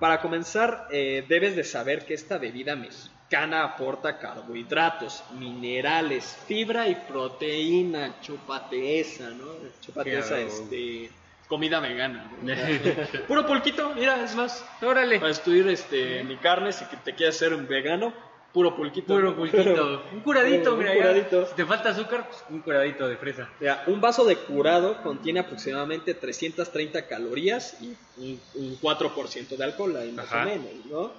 Para 0.00 0.20
comenzar, 0.20 0.88
eh, 0.90 1.24
debes 1.28 1.54
de 1.54 1.62
saber 1.62 2.04
que 2.04 2.14
esta 2.14 2.38
bebida 2.38 2.74
mexicana 2.74 3.19
aporta 3.36 4.18
carbohidratos, 4.18 5.22
minerales, 5.38 6.36
fibra 6.46 6.88
y 6.88 6.94
proteína. 6.96 8.20
Chúpate 8.20 9.00
esa, 9.00 9.30
¿no? 9.30 9.46
Chúpate 9.80 10.18
esa, 10.18 10.38
este, 10.40 11.10
comida 11.48 11.80
vegana. 11.80 12.30
Puro 13.28 13.46
pulquito, 13.46 13.94
mira, 13.94 14.22
es 14.24 14.34
más. 14.34 14.64
Órale. 14.82 15.16
Para 15.18 15.28
destruir 15.28 15.68
este, 15.68 16.24
mi 16.24 16.36
carne, 16.36 16.72
si 16.72 16.84
te 17.04 17.14
quieres 17.14 17.36
ser 17.36 17.54
un 17.54 17.68
vegano, 17.68 18.12
puro 18.52 18.74
pulquito. 18.74 19.14
Puro 19.14 19.36
pulquito. 19.36 20.02
Un 20.12 20.20
curadito, 20.20 20.72
Un 20.72 20.78
mira. 20.80 20.94
ya. 20.94 21.00
curadito. 21.00 21.46
Si 21.46 21.54
te 21.54 21.64
falta 21.64 21.90
azúcar, 21.90 22.26
pues 22.28 22.44
un 22.50 22.60
curadito 22.62 23.08
de 23.08 23.16
fresa. 23.16 23.48
Mira, 23.60 23.84
un 23.86 24.00
vaso 24.00 24.24
de 24.24 24.36
curado 24.36 25.00
contiene 25.02 25.38
aproximadamente 25.40 26.14
330 26.14 27.06
calorías 27.06 27.76
y 27.80 27.96
un, 28.18 28.40
un 28.56 28.80
4% 28.80 29.56
de 29.56 29.64
alcohol, 29.64 29.96
ahí 29.96 30.10
más 30.10 30.26
Ajá. 30.26 30.42
o 30.42 30.44
menos, 30.46 30.72
¿no? 30.90 31.12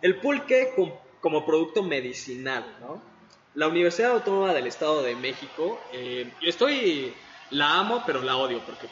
El 0.00 0.16
pulque 0.20 0.72
com- 0.76 0.92
como 1.20 1.44
producto 1.44 1.82
medicinal, 1.82 2.64
¿no? 2.80 3.02
La 3.54 3.66
Universidad 3.68 4.12
Autónoma 4.12 4.54
del 4.54 4.66
Estado 4.66 5.02
de 5.02 5.16
México, 5.16 5.80
eh, 5.92 6.32
yo 6.40 6.48
estoy, 6.48 7.12
la 7.50 7.78
amo, 7.78 8.02
pero 8.06 8.22
la 8.22 8.36
odio 8.36 8.60
porque 8.64 8.86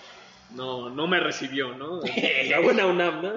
no, 0.55 0.90
no 0.90 1.06
me 1.06 1.20
recibió, 1.20 1.74
¿no? 1.74 2.00
La 2.48 2.60
buena 2.60 2.86
UNAM, 2.86 3.22
¿no? 3.22 3.32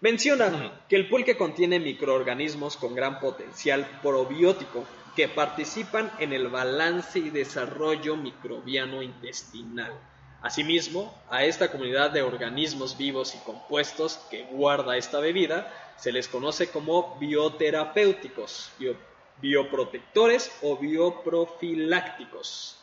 Menciona 0.00 0.84
que 0.88 0.94
el 0.94 1.08
pulque 1.08 1.36
contiene 1.36 1.80
microorganismos 1.80 2.76
con 2.76 2.94
gran 2.94 3.18
potencial 3.18 3.84
probiótico 4.00 4.84
que 5.16 5.26
participan 5.26 6.12
en 6.20 6.32
el 6.32 6.46
balance 6.46 7.18
y 7.18 7.30
desarrollo 7.30 8.16
microbiano 8.16 9.02
intestinal. 9.02 9.92
Asimismo, 10.40 11.12
a 11.28 11.42
esta 11.42 11.72
comunidad 11.72 12.12
de 12.12 12.22
organismos 12.22 12.96
vivos 12.96 13.34
y 13.34 13.38
compuestos 13.38 14.20
que 14.30 14.44
guarda 14.44 14.96
esta 14.96 15.18
bebida 15.18 15.72
se 15.98 16.12
les 16.12 16.28
conoce 16.28 16.68
como 16.70 17.18
bioterapéuticos, 17.18 18.72
bio- 18.78 18.96
bioprotectores 19.40 20.50
o 20.62 20.76
bioprofilácticos. 20.78 22.74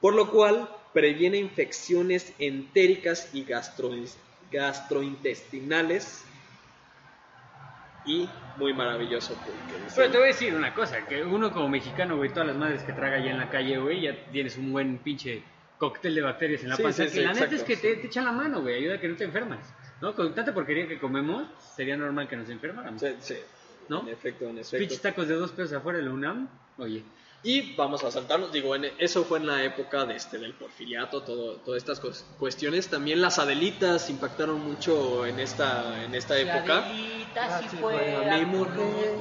por 0.00 0.14
lo 0.14 0.30
cual 0.30 0.68
previene 0.92 1.38
infecciones 1.38 2.32
entéricas 2.38 3.30
y 3.34 3.44
gastro- 3.44 3.92
gastrointestinales 4.50 6.24
y 8.04 8.30
muy 8.56 8.72
maravilloso 8.74 9.36
Pero 9.96 10.10
te 10.10 10.16
voy 10.18 10.24
a 10.24 10.28
decir 10.28 10.54
una 10.54 10.72
cosa, 10.72 11.04
que 11.06 11.22
uno 11.24 11.52
como 11.52 11.68
mexicano, 11.68 12.16
güey, 12.16 12.30
todas 12.30 12.46
las 12.46 12.56
madres 12.56 12.82
que 12.82 12.92
traga 12.92 13.16
allá 13.16 13.32
en 13.32 13.38
la 13.38 13.50
calle, 13.50 13.76
güey, 13.78 14.02
ya 14.02 14.16
tienes 14.30 14.56
un 14.56 14.70
buen 14.72 14.98
pinche 14.98 15.42
cóctel 15.78 16.14
de 16.14 16.22
bacterias 16.22 16.62
en 16.62 16.68
la 16.70 16.76
Sí, 16.76 16.82
panza. 16.84 17.02
sí, 17.04 17.08
sí, 17.10 17.14
que 17.16 17.24
la 17.24 17.32
neta 17.34 17.54
es 17.56 17.62
que 17.64 17.76
te, 17.76 17.96
te 17.96 18.06
echan 18.06 18.24
la 18.24 18.32
mano, 18.32 18.62
güey, 18.62 18.76
ayuda 18.76 18.94
a 18.94 19.00
que 19.00 19.08
no 19.08 19.16
te 19.16 19.24
enfermas. 19.24 19.58
¿No? 20.00 20.14
Con 20.14 20.34
tanta 20.34 20.54
porquería 20.54 20.86
que 20.86 20.98
comemos, 20.98 21.44
sería 21.74 21.96
normal 21.96 22.28
que 22.28 22.36
nos 22.36 22.48
enfermáramos. 22.50 23.00
Sí, 23.00 23.08
sí, 23.20 23.34
¿No? 23.88 24.02
en 24.02 24.08
efecto, 24.08 24.44
en 24.48 24.58
efecto. 24.58 24.96
tacos 25.02 25.26
de 25.28 25.34
dos 25.34 25.50
pesos 25.52 25.72
afuera 25.72 25.98
de 25.98 26.04
la 26.04 26.10
UNAM, 26.12 26.48
oye. 26.78 27.02
Y 27.42 27.76
vamos 27.76 28.02
a 28.02 28.10
saltarnos, 28.10 28.50
digo, 28.52 28.74
en- 28.74 28.90
eso 28.98 29.24
fue 29.24 29.38
en 29.38 29.46
la 29.46 29.62
época 29.62 30.04
de 30.04 30.16
este, 30.16 30.38
del 30.38 30.54
porfiriato, 30.54 31.22
todo, 31.22 31.54
todas 31.58 31.78
estas 31.78 32.02
cos- 32.02 32.24
cuestiones. 32.38 32.88
También 32.88 33.20
las 33.20 33.38
adelitas 33.38 34.10
impactaron 34.10 34.60
mucho 34.60 35.24
en 35.24 35.38
esta, 35.38 36.02
en 36.04 36.14
esta 36.16 36.36
época. 36.36 36.86
Mi 36.90 38.44
mujer. 38.44 39.18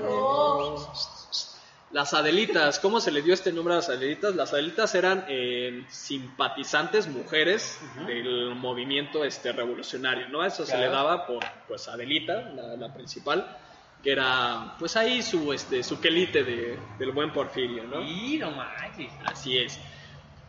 Las 1.91 2.13
Adelitas, 2.13 2.79
¿cómo 2.79 2.99
se 2.99 3.11
le 3.11 3.21
dio 3.21 3.33
este 3.33 3.53
nombre 3.53 3.73
a 3.73 3.77
las 3.77 3.87
Adelitas? 3.89 4.35
Las 4.35 4.51
Adelitas 4.51 4.93
eran 4.93 5.23
eh, 5.29 5.85
simpatizantes 5.89 7.07
mujeres 7.07 7.79
del 8.05 8.55
movimiento 8.55 9.23
este, 9.23 9.53
revolucionario, 9.53 10.27
¿no? 10.27 10.45
Eso 10.45 10.65
se 10.65 10.77
le 10.77 10.87
daba 10.89 11.25
por, 11.25 11.45
pues, 11.67 11.87
Adelita, 11.87 12.41
la, 12.53 12.75
la 12.75 12.93
principal, 12.93 13.57
que 14.03 14.11
era, 14.11 14.75
pues 14.77 14.97
ahí 14.97 15.21
su, 15.21 15.53
este, 15.53 15.81
su 15.81 16.01
quelite 16.01 16.43
de, 16.43 16.77
del 16.99 17.11
buen 17.11 17.31
Porfirio, 17.31 17.83
¿no? 17.85 18.01
Y 18.01 18.37
no 18.37 18.51
manches. 18.51 19.11
Así 19.23 19.57
es. 19.57 19.79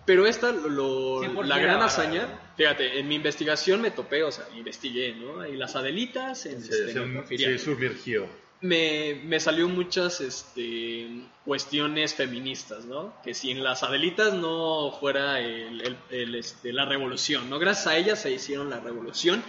Pero 0.04 0.26
esta, 0.26 0.50
lo- 0.50 1.20
Sí, 1.22 1.28
la 1.44 1.58
gran 1.58 1.82
hazaña, 1.82 2.26
fíjate, 2.56 2.98
en 2.98 3.06
mi 3.06 3.14
investigación 3.14 3.80
me 3.80 3.90
topé, 3.92 4.24
o 4.24 4.32
sea, 4.32 4.44
investigué, 4.56 5.14
¿no? 5.14 5.46
Y 5.46 5.54
las 5.56 5.76
Adelitas 5.76 6.46
en, 6.46 6.58
este, 6.58 6.90
en 6.90 6.98
el 6.98 7.14
Porfiriato 7.14 7.58
sumergió. 7.62 8.26
Me, 8.60 9.20
me 9.24 9.38
salió 9.40 9.68
muchas 9.68 10.20
este, 10.20 11.08
cuestiones 11.44 12.14
feministas, 12.14 12.84
¿no? 12.86 13.14
Que 13.22 13.32
si 13.34 13.50
en 13.50 13.62
las 13.62 13.82
Adelitas 13.82 14.34
no 14.34 14.92
fuera 14.98 15.38
el, 15.40 15.80
el- 15.80 15.96
el, 16.10 16.34
este, 16.34 16.72
la 16.72 16.84
revolución, 16.84 17.48
¿no? 17.48 17.58
Gracias 17.58 17.86
a 17.86 17.96
ellas 17.96 18.20
se 18.20 18.30
hicieron 18.32 18.68
la 18.70 18.80
revolución 18.80 19.42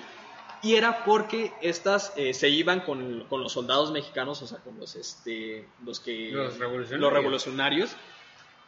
y 0.62 0.76
era 0.76 1.04
porque 1.06 1.52
estas 1.62 2.14
eh, 2.18 2.34
se 2.34 2.50
iban 2.50 2.82
con, 2.82 3.24
con 3.30 3.42
los 3.42 3.54
soldados 3.54 3.92
mexicanos, 3.92 4.42
o 4.42 4.48
sea, 4.48 4.60
con 4.60 4.78
los, 4.80 4.96
este, 4.96 5.66
los 5.86 6.00
que... 6.00 6.32
Los 6.32 6.58
revolucionarios. 6.60 7.00
los 7.02 7.14
revolucionarios. 7.14 7.90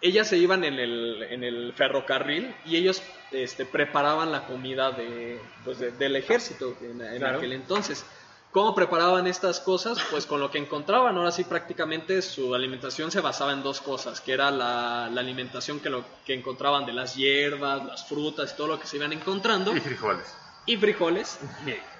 Ellas 0.04 0.28
se 0.28 0.38
iban 0.38 0.64
en 0.64 0.80
el, 0.80 1.22
en 1.30 1.44
el 1.44 1.74
ferrocarril 1.74 2.56
y 2.66 2.78
ellos 2.78 3.04
este, 3.32 3.66
preparaban 3.68 4.32
la 4.32 4.48
comida 4.48 4.92
de, 4.92 5.40
pues, 5.64 5.78
de- 5.78 5.92
del 5.92 6.16
ejército 6.16 6.76
en, 6.82 7.02
en 7.02 7.18
Claro. 7.20 7.38
aquel 7.38 7.54
entonces. 7.54 8.04
¿Cómo 8.52 8.76
preparaban 8.76 9.28
estas 9.28 9.62
cosas? 9.62 9.98
Pues 10.12 10.26
con 10.26 10.42
lo 10.42 10.52
que 10.52 10.58
encontraban. 10.58 11.16
Ahora 11.18 11.32
sí, 11.32 11.46
prácticamente 11.46 12.22
su 12.22 12.54
alimentación 12.54 13.10
se 13.10 13.22
basaba 13.22 13.54
en 13.54 13.64
dos 13.64 13.80
cosas, 13.80 14.20
que 14.20 14.34
era 14.34 14.52
la, 14.52 15.10
la 15.10 15.22
alimentación 15.22 15.80
que, 15.80 15.90
lo, 15.90 16.04
que 16.26 16.34
encontraban 16.34 16.86
de 16.86 16.92
las 16.92 17.16
hierbas, 17.16 17.86
las 17.86 18.06
frutas 18.08 18.52
y 18.54 18.58
todo 18.58 18.68
lo 18.68 18.80
que 18.80 18.88
se 18.88 18.98
iban 18.98 19.14
encontrando, 19.14 19.74
Y 19.76 19.80
frijoles. 19.80 20.36
y 20.66 20.76
frijoles, 20.78 21.40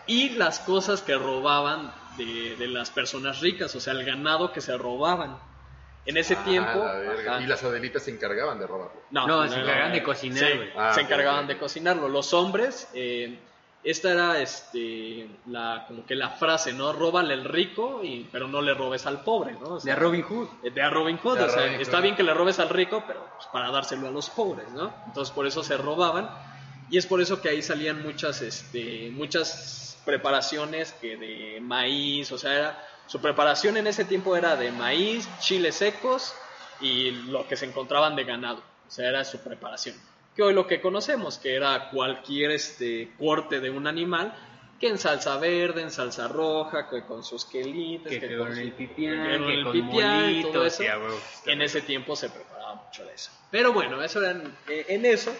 y 0.08 0.30
las 0.32 0.60
cosas 0.60 1.02
que 1.02 1.16
robaban 1.16 1.94
de, 2.18 2.58
de 2.58 2.68
las 2.68 2.90
personas 2.90 3.40
ricas, 3.40 3.74
o 3.76 3.80
sea, 3.80 3.94
el 3.94 4.04
ganado 4.04 4.52
que 4.52 4.60
se 4.60 4.78
robaban. 4.78 5.38
En 6.04 6.18
ese 6.18 6.36
tiempo... 6.38 6.84
Ah, 6.84 6.96
la 6.98 7.32
ajá. 7.34 7.42
Y 7.44 7.46
las 7.46 7.64
adelitas 7.64 8.02
se 8.04 8.10
encargaban 8.12 8.58
de 8.60 8.66
robarlo. 8.66 9.00
No, 9.12 9.48
se 9.48 9.60
encargaban 9.60 9.94
de 9.94 10.02
cocinar, 10.04 10.40
Sí, 10.52 10.58
güey. 10.58 10.70
Ah, 10.76 10.92
se 10.96 11.02
encargaban 11.02 11.46
de 11.46 11.60
cocinarlo. 11.60 12.10
Los 12.10 12.34
hombres, 12.34 12.90
eh, 12.96 13.40
esta 13.84 14.12
era 14.12 14.40
este, 14.40 15.28
la, 15.48 15.86
como 15.88 16.06
que 16.06 16.16
la 16.16 16.30
frase, 16.30 16.74
¿no? 16.74 16.94
Róbale 16.94 17.34
el 17.34 17.46
rico, 17.46 18.02
y, 18.04 18.28
pero 18.32 18.48
no 18.48 18.62
le 18.62 18.74
robes 18.74 19.06
al 19.06 19.22
pobre, 19.24 19.54
¿no? 19.54 19.76
O 19.76 19.80
sea, 19.80 19.96
De 19.96 20.00
Robin 20.00 20.22
Hood. 20.24 20.48
de 20.62 20.82
a 20.82 20.90
Robin 20.90 21.18
Hood, 21.18 21.38
De 21.38 21.44
a 21.44 21.48
o 21.48 21.50
sea, 21.50 21.58
Robin 21.64 21.74
Hood. 21.76 21.82
está 21.82 22.00
bien 22.00 22.16
que 22.16 22.24
le 22.24 22.34
robes 22.34 22.60
al 22.60 22.70
rico, 22.70 23.04
pero 23.08 23.26
pues, 23.36 23.48
para 23.48 23.72
dárselo 23.72 24.08
a 24.08 24.12
los 24.12 24.30
pobres, 24.30 24.70
¿no? 24.72 24.94
Entonces 25.08 25.34
por 25.34 25.48
eso 25.48 25.64
se 25.64 25.78
robaban 25.78 26.30
y 26.90 26.98
es 26.98 27.06
por 27.08 27.22
eso 27.22 27.42
que 27.42 27.50
ahí 27.50 27.62
salían 27.62 28.04
muchas, 28.04 28.42
este, 28.42 29.10
muchas 29.14 29.98
preparaciones 30.06 30.94
que 30.94 31.18
de 31.18 31.60
maíz, 31.62 32.32
o 32.32 32.38
sea, 32.38 32.54
era- 32.54 32.88
su 33.08 33.20
preparación 33.20 33.78
en 33.78 33.88
ese 33.88 34.06
tiempo 34.06 34.36
era 34.38 34.56
de 34.56 34.72
maíz, 34.72 35.28
chiles 35.40 35.76
secos 35.76 36.34
y 36.80 37.12
lo 37.12 37.48
que 37.48 37.56
se 37.58 37.66
encontraban 37.66 38.16
de 38.16 38.24
ganado, 38.26 38.60
o 38.88 38.92
sea, 38.92 39.10
era 39.10 39.24
su 39.26 39.40
preparación. 39.40 39.96
Que 40.42 40.46
hoy 40.46 40.54
lo 40.56 40.66
que 40.66 40.82
conocemos, 40.82 41.38
que 41.38 41.54
era 41.54 41.92
cualquier 41.92 42.50
este, 42.50 43.12
corte 43.20 43.60
de 43.60 43.70
un 43.70 43.86
animal, 43.86 44.34
que 44.80 44.88
en 44.88 44.98
salsa 44.98 45.38
verde, 45.38 45.84
en 45.84 45.92
salsa 45.92 46.28
roja, 46.28 46.90
que 46.90 47.04
con 47.04 47.24
sus 47.24 47.46
quelites, 47.46 48.20
Que, 48.20 48.36
con 48.36 48.58
el 48.58 48.72
pipián, 48.72 49.24
que 49.24 49.54
el 49.54 49.64
con 49.64 49.72
pipián 49.72 50.32
y 50.32 50.44
todo 50.52 50.66
eso. 50.66 50.82
En 51.46 51.62
ese 51.62 51.82
tiempo 51.82 52.16
se 52.16 52.32
preparaba 52.32 52.74
mucho 52.74 53.06
de 53.06 53.14
eso. 53.14 53.30
Pero 53.52 53.72
bueno, 53.72 54.02
eso 54.02 54.20
era 54.20 54.32
en, 54.32 54.58
eh, 54.68 54.86
en 54.88 55.06
eso. 55.06 55.32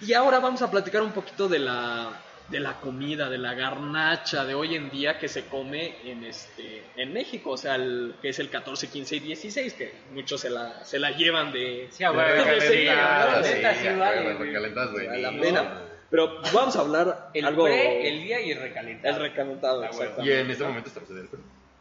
Y 0.00 0.12
ahora 0.12 0.40
vamos 0.40 0.60
a 0.62 0.68
platicar 0.68 1.02
un 1.02 1.12
poquito 1.12 1.46
de 1.46 1.60
la, 1.60 2.10
de 2.50 2.60
la 2.60 2.80
comida, 2.80 3.28
de 3.30 3.38
la 3.38 3.54
garnacha 3.54 4.44
de 4.44 4.54
hoy 4.54 4.74
en 4.74 4.90
día 4.90 5.18
que 5.18 5.28
se 5.28 5.46
come 5.46 5.94
en, 6.04 6.24
este, 6.24 6.82
en 6.96 7.12
México. 7.12 7.50
O 7.50 7.56
sea, 7.56 7.76
el, 7.76 8.14
que 8.20 8.30
es 8.30 8.38
el 8.40 8.50
14, 8.50 8.88
15 8.88 9.16
y 9.16 9.20
16, 9.20 9.74
que 9.74 9.92
muchos 10.12 10.40
se 10.40 10.50
la, 10.50 10.84
se 10.84 10.98
la 10.98 11.10
llevan 11.12 11.52
de... 11.52 11.88
Sí, 11.90 12.04
güey. 12.04 12.16
recalentadas, 14.38 14.92
güey. 14.92 15.06
a 15.06 15.16
la 15.16 15.30
No. 15.30 15.40
pena. 15.42 15.82
Pero 16.10 16.40
vamos 16.52 16.74
a 16.74 16.80
hablar 16.80 17.30
El 17.34 17.44
algo... 17.46 17.64
pre, 17.64 18.08
el 18.08 18.22
día 18.24 18.40
y 18.40 18.50
el 18.50 18.60
recalentado. 18.60 19.14
el 19.16 19.22
recalentado, 19.22 19.82
Ah, 19.82 19.86
exactamente. 19.86 20.28
Y 20.36 20.38
en 20.40 20.50
este 20.50 20.64
momento 20.64 20.88
estamos 20.88 21.10
en 21.10 21.18
el 21.18 21.28
pre. 21.28 21.40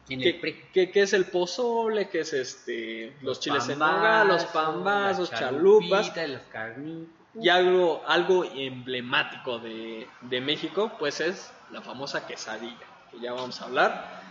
En 0.09 0.19
¿Qué, 0.21 0.39
qué- 0.73 0.91
qué 0.91 1.01
es 1.01 1.13
el 1.13 1.25
pozole? 1.25 2.09
¿Qué 2.09 2.19
es 2.21 2.33
este? 2.33 3.13
Los, 3.21 3.39
chiles 3.39 3.67
en 3.69 3.77
pambazos, 3.79 3.97
nogada, 4.01 4.23
los 4.25 4.43
pambazos, 4.45 5.31
las 5.31 5.39
chalupas. 5.39 6.15
Las 6.17 6.41
carnitas. 6.51 7.18
Y 7.35 7.49
algo, 7.49 8.03
algo 8.07 8.43
emblemático 8.43 9.59
de, 9.59 10.07
de 10.21 10.41
México, 10.41 10.91
pues 10.97 11.19
es 11.19 11.51
la 11.71 11.81
famosa 11.81 12.25
quesadilla. 12.25 12.87
Que 13.11 13.19
ya 13.19 13.33
vamos 13.33 13.61
a 13.61 13.65
hablar 13.65 14.21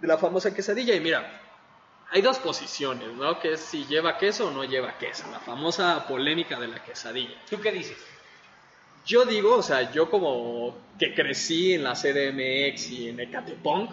de 0.00 0.06
la 0.08 0.18
famosa 0.18 0.54
quesadilla. 0.54 0.94
Y 0.94 1.00
mira, 1.00 1.40
hay 2.10 2.20
dos 2.20 2.38
posiciones, 2.38 3.08
¿no? 3.14 3.40
Que 3.40 3.54
es 3.54 3.60
si 3.60 3.86
lleva 3.86 4.18
queso 4.18 4.48
o 4.48 4.50
no 4.50 4.64
lleva 4.64 4.98
queso. 4.98 5.24
La 5.30 5.40
famosa 5.40 6.06
polémica 6.06 6.60
de 6.60 6.68
la 6.68 6.84
quesadilla. 6.84 7.34
¿Tú 7.48 7.58
qué 7.60 7.72
dices? 7.72 7.96
Yo 9.06 9.24
digo, 9.24 9.56
o 9.56 9.62
sea, 9.62 9.90
yo 9.92 10.10
como 10.10 10.76
que 10.98 11.14
crecí 11.14 11.72
en 11.72 11.84
la 11.84 11.94
CDMX 11.94 12.90
y 12.90 13.08
en 13.08 13.18
Ecatepunk, 13.18 13.90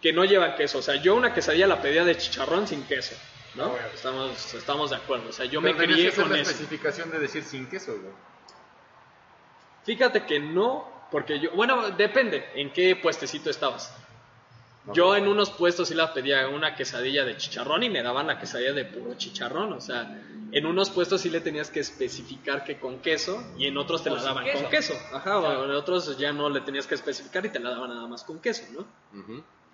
que 0.00 0.12
no 0.12 0.24
llevan 0.24 0.56
queso. 0.56 0.78
O 0.78 0.82
sea, 0.82 0.96
yo 0.96 1.14
una 1.14 1.34
quesadilla 1.34 1.66
la 1.66 1.82
pedía 1.82 2.04
de 2.04 2.16
chicharrón 2.16 2.66
sin 2.66 2.82
queso, 2.84 3.14
¿no? 3.58 3.76
Estamos, 3.94 4.54
estamos 4.54 4.90
de 4.90 4.96
acuerdo. 4.96 5.28
O 5.28 5.32
sea, 5.32 5.44
yo 5.46 5.60
me 5.60 5.74
Pero 5.74 5.84
crié 5.92 6.04
que 6.04 6.08
hacer 6.08 6.22
con 6.24 6.32
la 6.32 6.38
eso. 6.40 6.50
especificación 6.50 7.10
de 7.10 7.18
decir 7.18 7.42
sin 7.44 7.66
queso, 7.68 7.92
güey. 8.00 8.12
Fíjate 9.84 10.24
que 10.26 10.38
no, 10.40 10.86
porque 11.10 11.38
yo, 11.40 11.50
bueno, 11.52 11.90
depende 11.90 12.48
en 12.54 12.72
qué 12.72 12.96
puestecito 12.96 13.50
estabas. 13.50 13.94
Yo 14.94 15.14
en 15.16 15.28
unos 15.28 15.50
puestos 15.50 15.88
sí 15.88 15.94
la 15.94 16.14
pedía 16.14 16.48
una 16.48 16.74
quesadilla 16.74 17.24
de 17.26 17.36
chicharrón 17.36 17.82
y 17.82 17.90
me 17.90 18.02
daban 18.02 18.26
la 18.26 18.38
quesadilla 18.38 18.72
de 18.72 18.86
puro 18.86 19.14
chicharrón. 19.16 19.74
O 19.74 19.80
sea, 19.82 20.18
en 20.50 20.64
unos 20.64 20.88
puestos 20.88 21.20
sí 21.20 21.28
le 21.28 21.40
tenías 21.42 21.68
que 21.70 21.80
especificar 21.80 22.64
que 22.64 22.78
con 22.78 23.00
queso 23.00 23.52
y 23.58 23.66
en 23.66 23.76
otros 23.76 24.02
te 24.02 24.08
O 24.08 24.16
la 24.16 24.22
daban 24.22 24.44
queso. 24.44 24.62
con 24.62 24.70
queso. 24.70 24.94
Ajá, 25.12 25.38
o 25.40 25.64
en 25.66 25.72
otros 25.72 26.16
ya 26.16 26.32
no 26.32 26.48
le 26.48 26.62
tenías 26.62 26.86
que 26.86 26.94
especificar 26.94 27.44
y 27.44 27.50
te 27.50 27.58
la 27.58 27.68
daban 27.70 27.90
nada 27.90 28.06
más 28.06 28.24
con 28.24 28.40
queso, 28.40 28.64
¿no? 28.72 28.86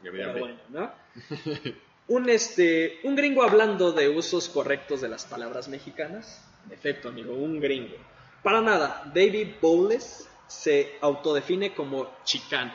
Pero 0.03 0.33
me 0.33 0.41
bueno, 0.41 0.59
¿no? 0.71 0.93
un, 2.09 2.29
este, 2.29 3.01
un 3.05 3.17
gringo 3.17 3.43
hablando 3.43 3.93
de 3.93 4.09
usos 4.09 4.49
correctos 4.49 5.01
de 5.01 5.09
las 5.09 5.25
palabras 5.25 5.69
mexicanas. 5.69 6.43
En 6.67 6.73
efecto, 6.73 7.09
amigo, 7.09 7.35
un 7.35 7.61
gringo. 7.61 7.97
Para 8.43 8.61
nada, 8.61 9.11
David 9.15 9.55
Bowles 9.61 10.29
se 10.47 10.97
autodefine 11.01 11.75
como 11.75 12.11
chicano. 12.25 12.73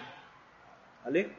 ¿Vale? 1.04 1.30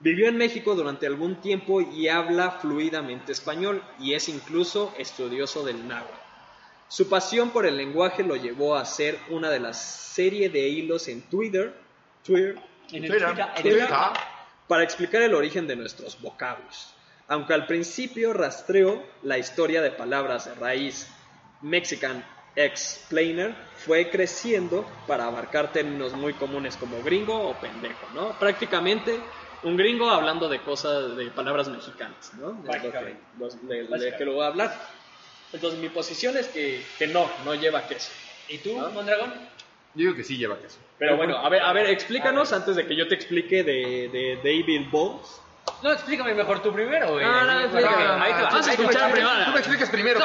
Vivió 0.00 0.28
en 0.28 0.36
México 0.36 0.74
durante 0.74 1.06
algún 1.06 1.36
tiempo 1.36 1.80
y 1.80 2.08
habla 2.08 2.52
fluidamente 2.52 3.30
español 3.32 3.82
y 4.00 4.14
es 4.14 4.28
incluso 4.28 4.92
estudioso 4.98 5.64
del 5.64 5.86
náhuatl. 5.86 6.22
Su 6.88 7.08
pasión 7.08 7.50
por 7.50 7.66
el 7.66 7.76
lenguaje 7.76 8.22
lo 8.22 8.36
llevó 8.36 8.74
a 8.74 8.82
hacer 8.82 9.18
una 9.30 9.48
de 9.48 9.60
las 9.60 10.02
serie 10.12 10.50
de 10.50 10.68
hilos 10.68 11.08
en 11.08 11.22
Twitter, 11.22 11.74
Twitter 12.24 12.56
En 12.90 13.06
Twitter. 13.06 13.34
Twitter. 13.62 13.88
para 14.68 14.82
explicar 14.82 15.22
el 15.22 15.34
origen 15.34 15.66
de 15.66 15.76
nuestros 15.76 16.20
vocablos. 16.20 16.94
Aunque 17.28 17.54
al 17.54 17.66
principio 17.66 18.32
rastreó 18.32 19.02
la 19.22 19.38
historia 19.38 19.80
de 19.80 19.90
palabras 19.90 20.44
de 20.46 20.54
raíz 20.54 21.14
Mexican 21.60 22.24
Explainer, 22.54 23.56
fue 23.76 24.10
creciendo 24.10 24.86
para 25.06 25.24
abarcar 25.26 25.72
términos 25.72 26.12
muy 26.14 26.34
comunes 26.34 26.76
como 26.76 27.02
gringo 27.02 27.48
o 27.48 27.60
pendejo, 27.60 28.06
¿no? 28.12 28.38
Prácticamente 28.38 29.22
un 29.62 29.76
gringo 29.76 30.10
hablando 30.10 30.48
de 30.48 30.60
cosas, 30.62 31.16
de 31.16 31.30
palabras 31.30 31.68
mexicanas, 31.68 32.34
¿no? 32.34 32.52
Básicamente. 32.62 33.22
de- 33.62 33.84
de 33.84 34.16
que 34.16 34.24
lo 34.24 34.34
voy 34.34 34.44
a 34.44 34.48
hablar. 34.48 34.72
Entonces 35.52 35.78
mi 35.80 35.88
posición 35.88 36.36
es 36.36 36.48
que, 36.48 36.84
que 36.98 37.06
no, 37.06 37.30
no 37.44 37.54
lleva 37.54 37.86
queso. 37.86 38.12
¿Y 38.48 38.58
tú, 38.58 38.78
¿Ah? 38.80 38.90
Mondragón? 38.90 39.32
Yo 39.94 40.04
digo 40.06 40.14
que 40.14 40.24
sí 40.24 40.36
lleva 40.36 40.58
queso. 40.60 40.78
Pero 40.98 41.16
bueno, 41.16 41.36
a 41.36 41.48
ver, 41.48 41.62
a 41.62 41.72
ver, 41.72 41.86
explícanos 41.86 42.52
antes 42.52 42.76
de 42.76 42.86
que 42.86 42.96
yo 42.96 43.06
te 43.08 43.14
explique 43.14 43.62
de, 43.62 44.08
de 44.08 44.36
David 44.36 44.90
Bowles. 44.90 45.28
No, 45.82 45.92
explícame 45.92 46.34
mejor 46.34 46.62
tú 46.62 46.72
primero, 46.72 47.12
güey. 47.12 47.24
No, 47.24 47.44
no, 47.44 47.50
Así, 47.52 47.64
explícame. 47.64 47.96
porque 47.96 48.22
ahí 48.22 48.32
te 48.34 48.42
va. 48.42 48.48
Vamos 48.50 48.66
a 48.66 48.70
ahí 48.70 48.76
te 48.76 48.82
va. 48.82 48.88
escuchar 48.90 49.12
primero. 49.12 49.44
Tú 49.44 49.50
me 49.52 49.58
explicas 49.58 49.90
primero. 49.90 50.18
No, 50.20 50.24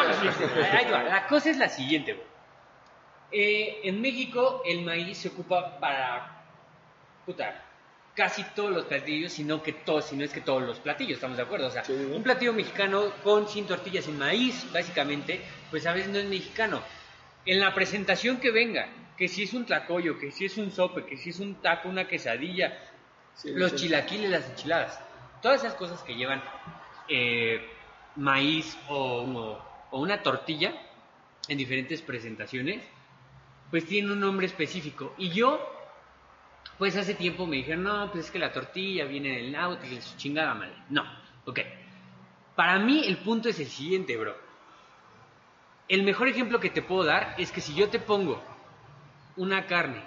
Ahí 0.72 0.86
te 0.86 0.92
va. 0.92 1.04
La 1.04 1.28
cosa 1.28 1.50
es 1.50 1.58
la 1.58 1.70
siguiente, 1.70 2.14
güey. 2.14 2.28
Eh, 3.32 3.80
en 3.84 4.02
México 4.02 4.62
el 4.66 4.84
maíz 4.84 5.18
se 5.18 5.28
ocupa 5.30 5.80
para 5.80 6.44
puta, 7.26 7.62
casi 8.16 8.44
todos 8.56 8.72
los 8.72 8.86
platillos, 8.86 9.34
sino 9.34 9.62
que 9.62 9.74
todos, 9.74 10.06
si 10.06 10.16
no 10.16 10.24
es 10.24 10.32
que 10.32 10.40
todos 10.42 10.62
los 10.64 10.80
platillos, 10.80 11.16
estamos 11.16 11.36
de 11.38 11.44
acuerdo. 11.44 11.68
O 11.68 11.72
sea, 11.72 11.84
Sí. 11.84 11.92
un 11.94 12.24
platillo 12.24 12.54
mexicano 12.54 13.12
con 13.24 13.48
sin 13.50 13.66
tortillas, 13.68 14.06
sin 14.06 14.18
maíz, 14.18 14.66
básicamente, 14.72 15.42
pues 15.70 15.86
a 15.86 15.94
veces 15.94 16.10
no 16.12 16.20
es 16.20 16.26
mexicano. 16.26 16.82
En 17.46 17.60
la 17.60 17.74
presentación 17.74 18.38
que 18.38 18.52
venga, 18.52 18.88
que 19.18 19.28
si 19.28 19.44
es 19.44 19.54
un 19.54 19.66
tlacoyo, 19.66 20.18
que 20.20 20.32
si 20.32 20.46
es 20.46 20.58
un 20.58 20.72
sope, 20.72 21.06
que 21.06 21.18
si 21.18 21.32
es 21.32 21.40
un 21.40 21.56
taco, 21.62 21.90
una 21.90 22.08
quesadilla, 22.08 22.78
Sí, 23.34 23.52
los 23.54 23.72
sí. 23.72 23.78
chilaquiles, 23.78 24.30
las 24.32 24.50
enchiladas, 24.50 25.00
todas 25.42 25.64
esas 25.64 25.76
cosas 25.76 26.02
que 26.04 26.16
llevan 26.16 26.42
eh, 27.08 27.66
maíz 28.16 28.78
o, 28.90 29.60
una 29.92 30.22
tortilla 30.22 30.74
en 31.48 31.58
diferentes 31.58 32.02
presentaciones, 32.02 32.84
pues 33.72 33.86
tienen 33.86 34.12
un 34.12 34.20
nombre 34.20 34.46
específico. 34.46 35.14
Y 35.18 35.30
yo, 35.30 35.60
pues 36.78 36.98
hace 36.98 37.14
tiempo 37.14 37.46
me 37.46 37.58
dijeron, 37.58 37.84
no, 37.84 38.12
pues 38.12 38.26
es 38.26 38.32
que 38.32 38.40
la 38.40 38.52
tortilla 38.52 39.06
viene 39.06 39.38
del 39.38 39.52
náutico 39.52 40.02
su 40.02 40.18
chingada 40.18 40.54
madre. 40.54 40.76
No, 40.90 41.04
ok. 41.46 41.60
Para 42.56 42.80
mí 42.80 43.04
el 43.06 43.18
punto 43.18 43.50
es 43.50 43.60
el 43.60 43.68
siguiente, 43.68 44.18
bro. 44.18 44.36
El 45.88 46.04
mejor 46.04 46.28
ejemplo 46.28 46.60
que 46.60 46.70
te 46.70 46.82
puedo 46.82 47.06
dar 47.06 47.36
es 47.38 47.52
que 47.52 47.62
si 47.62 47.74
yo 47.74 47.90
te 47.90 48.00
pongo 48.00 48.44
una 49.38 49.68
carne 49.68 50.02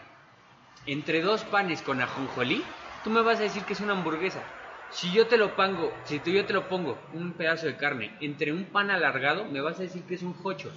entre 0.85 1.23
dos 1.23 1.45
panes 1.45 1.81
con 1.81 2.03
ajonjolí, 2.03 2.63
tú 3.03 3.11
me 3.11 3.23
vas 3.23 3.39
a 3.39 3.45
decir 3.45 3.65
que 3.65 3.73
es 3.73 3.81
una 3.81 3.93
hamburguesa. 3.93 4.43
Si 4.91 5.13
yo 5.13 5.27
te 5.27 5.37
lo 5.37 5.55
pongo, 5.55 5.93
si 6.05 6.19
tú- 6.19 6.31
yo 6.31 6.45
te 6.45 6.53
lo 6.53 6.69
pongo 6.69 6.99
un 7.13 7.33
pedazo 7.33 7.67
de 7.67 7.77
carne 7.77 8.13
entre 8.21 8.53
un 8.53 8.65
pan 8.65 8.91
alargado, 8.91 9.45
me 9.45 9.61
vas 9.61 9.79
a 9.79 9.83
decir 9.83 10.03
que 10.03 10.15
es 10.15 10.23
un 10.23 10.35
jocho. 10.35 10.71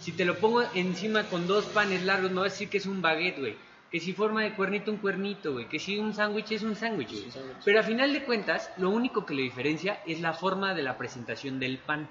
Si 0.00 0.12
te 0.12 0.24
lo 0.24 0.36
pongo 0.38 0.62
encima 0.74 1.24
con 1.24 1.46
dos 1.46 1.66
panes 1.66 2.02
largos, 2.04 2.30
me 2.30 2.38
vas 2.40 2.52
a 2.52 2.54
decir 2.54 2.70
que 2.70 2.78
es 2.78 2.86
un 2.86 3.02
baguette, 3.02 3.38
güey. 3.38 3.56
Que 3.90 4.00
si 4.00 4.12
forma 4.14 4.42
de 4.42 4.54
cuernito, 4.54 4.90
un 4.90 4.96
cuernito, 4.98 5.52
güey. 5.52 5.68
Que 5.68 5.78
si 5.78 5.98
un 5.98 6.14
sándwich 6.14 6.52
es 6.52 6.62
un 6.62 6.74
sándwich, 6.76 7.10
güey. 7.10 7.26
Pero 7.64 7.80
a 7.80 7.82
final 7.82 8.12
de 8.12 8.22
cuentas, 8.24 8.70
lo 8.78 8.88
único 8.88 9.26
que 9.26 9.34
lo 9.34 9.40
diferencia 9.42 10.00
es 10.06 10.20
la 10.20 10.32
forma 10.32 10.74
de 10.74 10.82
la 10.82 10.96
presentación 10.96 11.58
del 11.60 11.78
pan. 11.78 12.08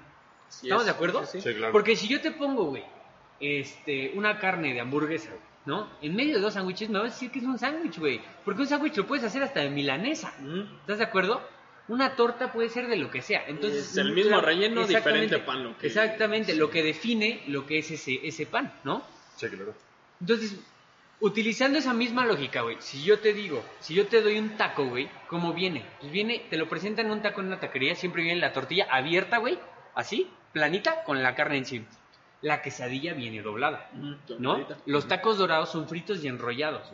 ¿Estamos 0.48 0.82
es. 0.82 0.86
de 0.86 0.90
acuerdo? 0.92 1.24
Sí, 1.24 1.40
sí. 1.40 1.48
Sí, 1.50 1.54
claro. 1.56 1.72
Porque 1.72 1.96
si 1.96 2.06
yo 2.06 2.20
te 2.20 2.30
pongo, 2.32 2.64
güey, 2.66 2.84
este, 3.40 4.12
una 4.14 4.38
carne 4.38 4.72
de 4.74 4.80
hamburguesa, 4.80 5.30
güey, 5.30 5.40
¿no? 5.66 5.88
En 6.02 6.14
medio 6.16 6.36
de 6.36 6.40
dos 6.40 6.54
sándwiches 6.54 6.88
me 6.90 6.98
vas 6.98 7.10
a 7.10 7.14
decir 7.14 7.30
que 7.30 7.38
es 7.40 7.44
un 7.44 7.58
sándwich, 7.58 7.98
güey. 7.98 8.20
Porque 8.44 8.62
un 8.62 8.68
sándwich 8.68 8.96
lo 8.96 9.06
puedes 9.06 9.24
hacer 9.24 9.42
hasta 9.42 9.60
de 9.60 9.70
milanesa. 9.70 10.32
¿Estás 10.80 10.98
de 10.98 11.04
acuerdo? 11.04 11.40
Una 11.88 12.14
torta 12.14 12.52
puede 12.52 12.68
ser 12.68 12.86
de 12.88 12.96
lo 12.96 13.10
que 13.10 13.20
sea. 13.20 13.44
Entonces, 13.48 13.90
Es 13.90 13.96
el 13.96 14.12
mismo 14.12 14.40
relleno, 14.40 14.82
exactamente, 14.82 15.24
diferente 15.36 15.46
pan, 15.46 15.64
lo 15.64 15.76
que- 15.76 15.86
Exactamente, 15.88 16.54
lo 16.54 16.70
que 16.70 16.82
define 16.84 17.42
lo 17.48 17.66
que 17.66 17.78
es 17.78 17.90
ese, 17.90 18.20
ese 18.22 18.46
pan, 18.46 18.72
¿no? 18.84 19.02
Sí, 19.36 19.48
claro. 19.48 19.74
Entonces, 20.20 20.56
utilizando 21.20 21.78
esa 21.78 21.92
misma 21.92 22.24
lógica, 22.24 22.62
güey, 22.62 22.76
si 22.80 23.02
yo 23.02 23.18
te 23.18 23.32
digo, 23.32 23.64
si 23.80 23.94
yo 23.94 24.06
te 24.06 24.22
doy 24.22 24.38
un 24.38 24.56
taco, 24.56 24.86
güey, 24.86 25.08
¿cómo 25.28 25.52
viene? 25.52 25.84
Pues 26.00 26.12
viene, 26.12 26.46
te 26.48 26.56
lo 26.56 26.68
presentan 26.68 27.06
en 27.06 27.12
un 27.12 27.22
taco 27.22 27.40
en 27.40 27.48
una 27.48 27.60
taquería, 27.60 27.94
siempre 27.94 28.22
viene 28.22 28.40
la 28.40 28.52
tortilla 28.52 28.86
abierta, 28.90 29.38
güey, 29.38 29.58
así, 29.94 30.30
planita, 30.52 31.02
con 31.04 31.22
la 31.22 31.34
carne 31.34 31.58
encima. 31.58 31.86
La 32.42 32.62
quesadilla 32.62 33.12
viene 33.12 33.42
doblada, 33.42 33.90
¿no? 34.38 34.66
Los 34.86 35.08
tacos 35.08 35.38
dorados 35.38 35.70
son 35.70 35.88
fritos 35.88 36.24
y 36.24 36.28
enrollados. 36.28 36.90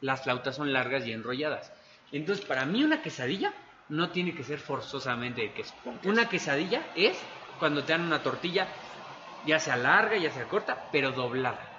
Las 0.00 0.22
flautas 0.24 0.56
son 0.56 0.72
largas 0.72 1.06
y 1.06 1.12
enrolladas. 1.12 1.72
Entonces, 2.10 2.44
para 2.44 2.66
mí 2.66 2.84
una 2.84 3.00
quesadilla 3.00 3.54
no 3.88 4.10
tiene 4.10 4.34
que 4.34 4.44
ser 4.44 4.58
forzosamente 4.58 5.42
de 5.42 5.52
queso. 5.52 5.74
Una 6.04 6.28
quesadilla 6.28 6.82
es 6.94 7.18
cuando 7.58 7.84
te 7.84 7.92
dan 7.92 8.02
una 8.02 8.22
tortilla, 8.22 8.66
ya 9.46 9.58
sea 9.58 9.76
larga, 9.76 10.16
ya 10.16 10.30
sea 10.30 10.48
corta, 10.48 10.88
pero 10.92 11.12
doblada. 11.12 11.71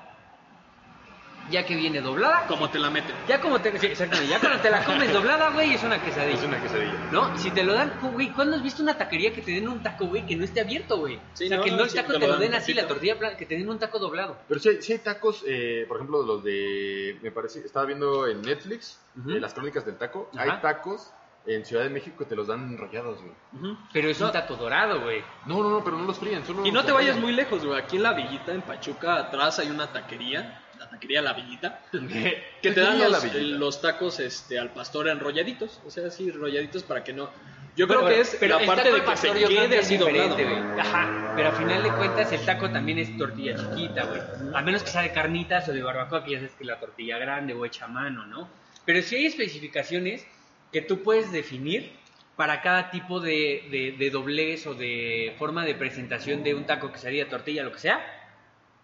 Ya 1.52 1.66
que 1.66 1.76
viene 1.76 2.00
doblada, 2.02 2.48
Como 2.48 2.70
te 2.70 2.80
la 2.80 2.90
meten. 2.90 3.14
ya 3.28 3.42
como 3.42 3.60
te, 3.60 3.78
sí, 3.78 3.88
exactamente, 3.88 4.32
ya 4.32 4.40
cuando 4.40 4.60
te 4.62 4.70
la 4.72 4.84
comes 4.86 5.12
doblada, 5.12 5.50
güey, 5.50 5.74
es 5.74 5.84
una 5.84 6.02
quesadilla. 6.02 6.38
Es 6.38 6.44
una 6.44 6.62
quesadilla. 6.62 6.94
¿No? 7.12 7.38
Si 7.38 7.52
te 7.52 7.64
lo 7.64 7.74
dan, 7.74 7.94
güey, 8.14 8.30
¿cuándo 8.32 8.56
has 8.56 8.64
visto 8.64 8.82
una 8.82 8.98
taquería 8.98 9.34
que 9.34 9.42
te 9.42 9.52
den 9.52 9.68
un 9.68 9.84
taco, 9.84 10.06
güey, 10.08 10.26
que 10.26 10.36
no 10.38 10.46
esté 10.46 10.62
abierto, 10.62 10.98
güey? 11.00 11.20
Sí, 11.34 11.46
o 11.46 11.48
sea, 11.50 11.58
no, 11.58 11.64
que 11.64 11.72
no 11.72 11.84
el 11.84 11.90
sí, 11.90 11.98
taco 11.98 12.14
te 12.14 12.20
te, 12.20 12.28
lo 12.28 12.38
den 12.38 12.54
así, 12.54 12.74
la 12.74 12.88
tortilla 12.88 13.20
plana, 13.20 13.36
que 13.36 13.46
te 13.46 13.56
den 13.58 13.70
un 13.70 13.78
taco 13.78 14.00
doblado. 14.00 14.38
Pero 14.48 14.60
sí, 14.60 14.70
hay- 14.70 14.82
sí 14.82 14.94
hay 14.94 15.00
tacos, 15.00 15.44
eh, 15.46 15.86
por 15.88 15.98
ejemplo, 15.98 16.24
los 16.24 16.44
de. 16.44 17.20
Me 17.22 17.32
parece. 17.32 17.60
Estaba 17.60 17.86
viendo 17.86 18.26
en 18.28 18.42
Netflix 18.42 19.00
eh, 19.18 19.40
las 19.40 19.54
crónicas 19.54 19.86
del 19.86 19.98
taco. 19.98 20.30
Ajá. 20.34 20.44
Hay 20.44 20.62
tacos 20.62 21.12
en 21.46 21.66
Ciudad 21.66 21.84
de 21.84 21.90
México 21.90 22.16
que 22.20 22.26
te 22.26 22.38
los 22.38 22.48
dan 22.48 22.72
enrollados, 22.72 23.20
güey. 23.22 23.76
Pero 23.92 24.10
es 24.10 24.22
un 24.22 24.32
taco 24.32 24.56
dorado, 24.56 25.02
güey. 25.02 25.22
No, 25.46 25.62
no, 25.62 25.70
no, 25.70 25.84
pero 25.84 25.98
no 25.98 26.06
los 26.06 26.18
fríen. 26.18 26.46
Solo 26.46 26.66
Y 26.66 26.72
no 26.72 26.86
te 26.86 26.94
vayas 26.94 27.18
muy 27.20 27.34
lejos, 27.34 27.66
güey. 27.66 27.78
Aquí 27.78 27.98
en 27.98 28.04
La 28.04 28.14
Villita, 28.14 28.54
en 28.54 28.62
Pachuca, 28.62 29.16
atrás 29.18 29.60
hay 29.60 29.70
una 29.70 29.88
taquería. 29.92 30.62
Taquería 30.94 31.22
La 31.22 31.34
Villita. 31.34 31.82
Que 32.62 32.72
te 32.72 32.80
dan 32.80 33.00
La 33.00 33.10
los, 33.10 33.24
los 33.34 33.82
tacos 33.82 34.20
este, 34.20 34.58
al 34.58 34.70
pastor 34.70 35.08
enrolladitos. 35.10 35.82
O 35.86 35.92
sea, 35.92 36.08
así 36.08 36.30
enrolladitos 36.30 36.84
para 36.84 37.04
que 37.04 37.14
no. 37.14 37.30
Yo 37.76 37.88
Pero- 37.88 38.02
creo 38.02 38.14
que 38.16 38.22
es 38.22 38.38
pero 38.40 38.60
la 38.60 38.66
parte 38.68 38.92
de 38.92 39.00
al 39.00 39.04
que 39.06 39.18
se 39.18 39.34
quede 39.34 39.68
que 39.70 39.80
así 39.80 39.98
doblado. 39.98 40.38
Ajá, 40.80 41.34
pero 41.36 41.50
a 41.50 41.52
final 41.54 41.82
de 41.82 41.90
cuentas 41.92 42.32
el 42.32 42.46
taco 42.46 42.70
también 42.70 43.00
es 43.00 43.18
tortilla 43.18 43.56
chiquita, 43.56 44.04
güey. 44.06 44.22
A 44.54 44.62
menos 44.62 44.84
que 44.84 44.92
sea 44.92 45.02
de 45.02 45.12
carnitas 45.12 45.68
o 45.70 45.74
de 45.74 45.82
barbacoa, 45.82 46.24
que 46.24 46.32
ya 46.34 46.38
sabes 46.38 46.54
que 46.54 46.66
la 46.66 46.80
tortilla 46.80 47.18
grande 47.18 47.54
o 47.56 47.66
hecha 47.66 47.86
a 47.86 47.88
mano, 47.88 48.28
¿no? 48.28 48.48
Pero 48.86 49.02
sí 49.02 49.16
hay 49.16 49.26
especificaciones 49.26 50.26
que 50.72 50.82
tú 50.84 51.02
puedes 51.02 51.32
definir 51.32 51.92
para 52.36 52.62
cada 52.62 52.92
tipo 52.92 53.20
de, 53.20 53.68
de, 53.72 53.96
de 53.98 54.10
doblez 54.12 54.68
o 54.68 54.76
de 54.76 55.36
forma 55.40 55.66
de 55.66 55.74
presentación 55.76 56.44
de 56.44 56.54
un 56.54 56.66
taco, 56.66 56.92
quesadilla, 56.92 57.28
tortilla, 57.28 57.64
lo 57.64 57.72
que 57.72 57.80
sea, 57.80 58.02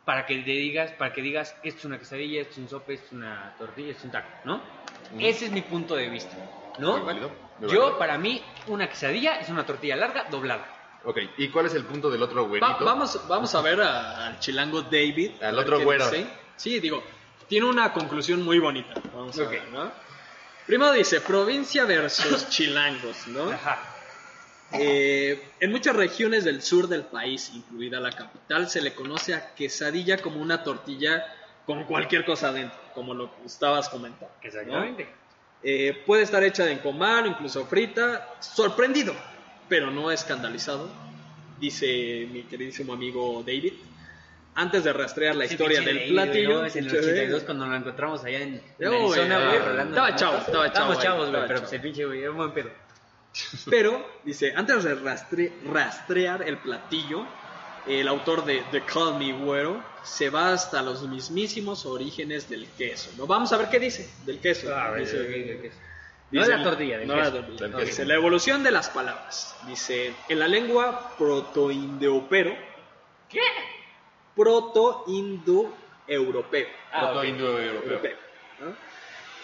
para 0.10 0.26
que 0.26 0.34
te 0.40 0.50
digas, 0.50 0.90
para 0.94 1.14
que 1.14 1.22
digas, 1.22 1.56
esto 1.62 1.78
es 1.82 1.86
una 1.86 2.00
quesadilla, 2.00 2.42
esto 2.42 2.54
es 2.54 2.58
un 2.58 2.70
sope, 2.70 2.96
esto 2.96 3.06
es 3.06 3.12
una 3.12 3.54
tortilla, 3.60 3.92
esto 3.92 4.00
es 4.00 4.06
un 4.06 4.12
taco, 4.12 4.28
¿no? 4.44 4.60
Ese 5.20 5.46
es 5.46 5.52
mi 5.52 5.62
punto 5.62 5.96
de 5.96 6.10
vista, 6.10 6.36
¿no? 6.80 6.98
Muy 6.98 7.06
válido, 7.06 7.30
muy 7.60 7.70
Yo, 7.72 7.80
válido. 7.82 8.00
para 8.00 8.18
mí, 8.18 8.44
una 8.66 8.90
quesadilla 8.90 9.40
es 9.40 9.50
una 9.50 9.68
tortilla 9.68 9.96
larga 9.96 10.24
doblada. 10.32 10.66
Ok, 11.04 11.20
¿y 11.38 11.50
cuál 11.50 11.68
es 11.68 11.76
el 11.76 11.84
punto 11.86 12.10
del 12.10 12.24
otro 12.24 12.42
Va- 12.42 12.48
güerito? 12.48 12.84
vamos, 12.84 13.22
vamos 13.28 13.54
a 13.54 13.62
ver 13.62 13.80
a- 13.84 14.26
al 14.30 14.40
chilango 14.40 14.82
David. 14.82 15.44
Al 15.44 15.60
otro 15.60 15.80
güero. 15.80 16.10
dice. 16.10 16.26
Sí, 16.56 16.80
digo, 16.80 17.04
tiene 17.48 17.68
una 17.68 17.94
conclusión 17.94 18.42
muy 18.44 18.58
bonita. 18.58 18.96
Vamos 19.14 19.38
a 19.40 19.44
ver, 19.48 19.68
¿no? 19.68 19.92
Primero 20.66 20.92
dice, 20.94 21.22
provincia 21.22 21.86
versus 21.86 22.50
chilangos, 22.50 23.28
¿no? 23.28 23.52
Ajá. 23.52 23.78
Eh, 24.74 25.42
en 25.60 25.72
muchas 25.72 25.96
regiones 25.96 26.44
del 26.44 26.62
sur 26.62 26.88
del 26.88 27.04
país, 27.04 27.52
incluida 27.54 28.00
la 28.00 28.12
capital, 28.12 28.70
se 28.70 28.82
le 28.82 28.94
conoce 28.94 29.34
a 29.34 29.56
quesadilla 29.56 30.18
como 30.18 30.42
una 30.42 30.64
tortilla 30.64 31.26
con 31.66 31.84
cualquier 31.86 32.26
cosa 32.26 32.50
adentro, 32.50 32.78
como 32.94 33.14
lo 33.14 33.36
que 33.36 33.46
estabas 33.46 33.90
comentando. 33.90 34.28
¿no? 34.42 34.48
Exactamente. 34.48 35.08
Eh, 35.64 36.04
puede 36.06 36.24
estar 36.24 36.44
hecha 36.44 36.66
de 36.66 36.74
encomar, 36.74 37.26
incluso 37.26 37.66
frita. 37.66 38.36
Sorprendido, 38.40 39.14
pero 39.68 39.92
no 39.92 40.12
escandalizado, 40.12 40.90
dice 41.60 42.28
mi 42.32 42.44
queridísimo 42.44 42.94
amigo 42.94 43.44
David. 43.46 43.74
Antes 44.56 44.84
de 44.84 44.92
rastrear 44.94 45.36
la 45.36 45.46
historia 45.46 45.80
del 45.82 45.96
David, 45.96 46.10
platillo, 46.12 46.50
¿no? 46.50 46.60
En 46.60 46.66
el 46.66 46.72
pinche 46.74 46.98
82 47.00 47.32
David. 47.32 47.46
cuando 47.46 47.66
lo 47.68 47.76
encontramos 47.76 48.24
allá 48.26 48.40
en, 48.42 48.56
en 48.56 48.64
No, 48.80 48.92
Arizona, 49.14 49.40
güey. 49.46 49.88
estaba 49.90 50.16
chavo, 50.16 50.38
estaba 50.38 50.44
chavo 50.46 50.66
Estábamos 50.66 50.98
ahí, 50.98 51.04
chavos, 51.04 51.20
güey, 51.20 51.28
estaba 51.30 51.48
pero 51.48 51.60
pues 51.62 51.74
el 51.74 51.82
pinche 51.82 52.06
güey, 52.06 52.22
era 52.22 52.32
un 52.32 52.38
buen 52.38 52.52
pedo. 52.52 52.70
Pero, 53.70 54.04
dice, 54.24 54.54
antes 54.56 54.84
de 54.84 54.96
rastre- 54.96 55.52
rastrear 55.72 56.42
el 56.48 56.58
platillo, 56.58 57.26
el 57.88 58.08
autor 58.08 58.44
de 58.46 58.64
The 58.72 58.82
Call 58.84 59.18
Me 59.18 59.32
Güero 59.34 59.84
se 60.04 60.30
va 60.30 60.54
hasta 60.54 60.82
los 60.82 61.04
mismísimos 61.04 61.86
orígenes 61.86 62.50
del 62.50 62.68
queso. 62.78 63.12
¿no? 63.18 63.26
Vamos 63.28 63.52
a 63.54 63.58
ver 63.58 63.70
qué 63.70 63.80
dice 63.80 64.10
del 64.26 64.40
queso. 64.40 64.74
Ah, 64.76 64.94
Dice- 64.96 65.60
queso. 65.62 65.78
No 66.32 66.42
dice- 66.42 66.52
de 66.52 66.58
la 66.58 66.64
tortilla, 66.64 66.98
del 67.00 67.08
no 67.08 67.16
la 67.16 67.32
tortilla. 67.32 67.68
Dice, 67.80 68.06
la 68.06 68.14
evolución 68.16 68.64
de 68.64 68.72
las 68.72 68.90
palabras. 68.90 69.56
Dice, 69.66 70.14
en 70.28 70.40
la 70.40 70.48
lengua 70.48 71.16
protoindoeuropeo. 71.18 72.56
¿Qué? 73.30 73.42
Protoindoeuropeo. 74.36 76.68
Ah. 76.92 77.12
Proto-indoeuropeo. 77.12 77.82
europeo, 77.84 78.18
¿no? 78.60 78.76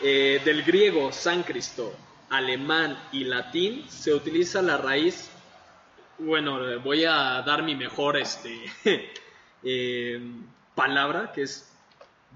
Eh, 0.01 0.41
del 0.43 0.63
griego 0.63 1.11
sáncristo, 1.11 1.93
alemán 2.29 2.97
y 3.11 3.25
latín 3.25 3.89
se 3.89 4.13
utiliza 4.13 4.61
la 4.61 4.77
raíz. 4.77 5.29
Bueno, 6.17 6.79
voy 6.81 7.05
a 7.05 7.41
dar 7.41 7.63
mi 7.63 7.75
mejor 7.75 8.17
este, 8.17 8.65
eh, 9.63 10.21
palabra, 10.73 11.31
que 11.31 11.43
es 11.43 11.71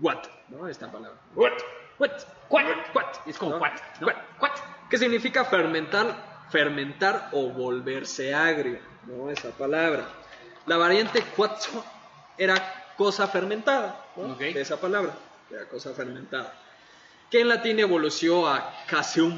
what, 0.02 0.26
¿no? 0.50 0.68
Esta 0.68 0.92
palabra. 0.92 1.20
What, 1.36 1.54
what, 1.98 2.12
Cuat, 2.50 2.92
cuat. 2.92 3.28
Es 3.28 3.38
como 3.38 3.52
¿no? 3.52 3.60
cuat, 3.60 3.80
¿no? 4.00 4.08
Cuat, 4.08 4.18
cuat, 4.40 4.58
que 4.90 4.98
significa 4.98 5.46
fermentar, 5.46 6.48
fermentar 6.50 7.30
o 7.32 7.50
volverse 7.50 8.34
agrio, 8.34 8.80
¿no? 9.06 9.30
Esa 9.30 9.52
palabra. 9.52 10.08
La 10.66 10.78
variante 10.78 11.24
cuatzo 11.36 11.86
era 12.38 12.56
cosa 12.98 13.28
fermentada, 13.28 14.04
de 14.38 14.60
esa 14.60 14.82
palabra, 14.82 15.14
era 15.52 15.68
cosa 15.70 15.94
fermentada, 15.94 16.54
que 17.30 17.42
en 17.42 17.50
latín 17.50 17.80
evolucionó 17.80 18.48
a 18.48 18.84
caseum. 18.88 19.38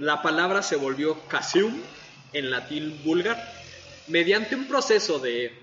La 0.00 0.22
palabra 0.22 0.62
se 0.62 0.76
volvió 0.76 1.20
caseum 1.28 1.78
en 2.32 2.50
latín 2.50 3.02
vulgar 3.04 3.36
mediante 4.08 4.54
un 4.56 4.66
proceso 4.66 5.18
de 5.18 5.58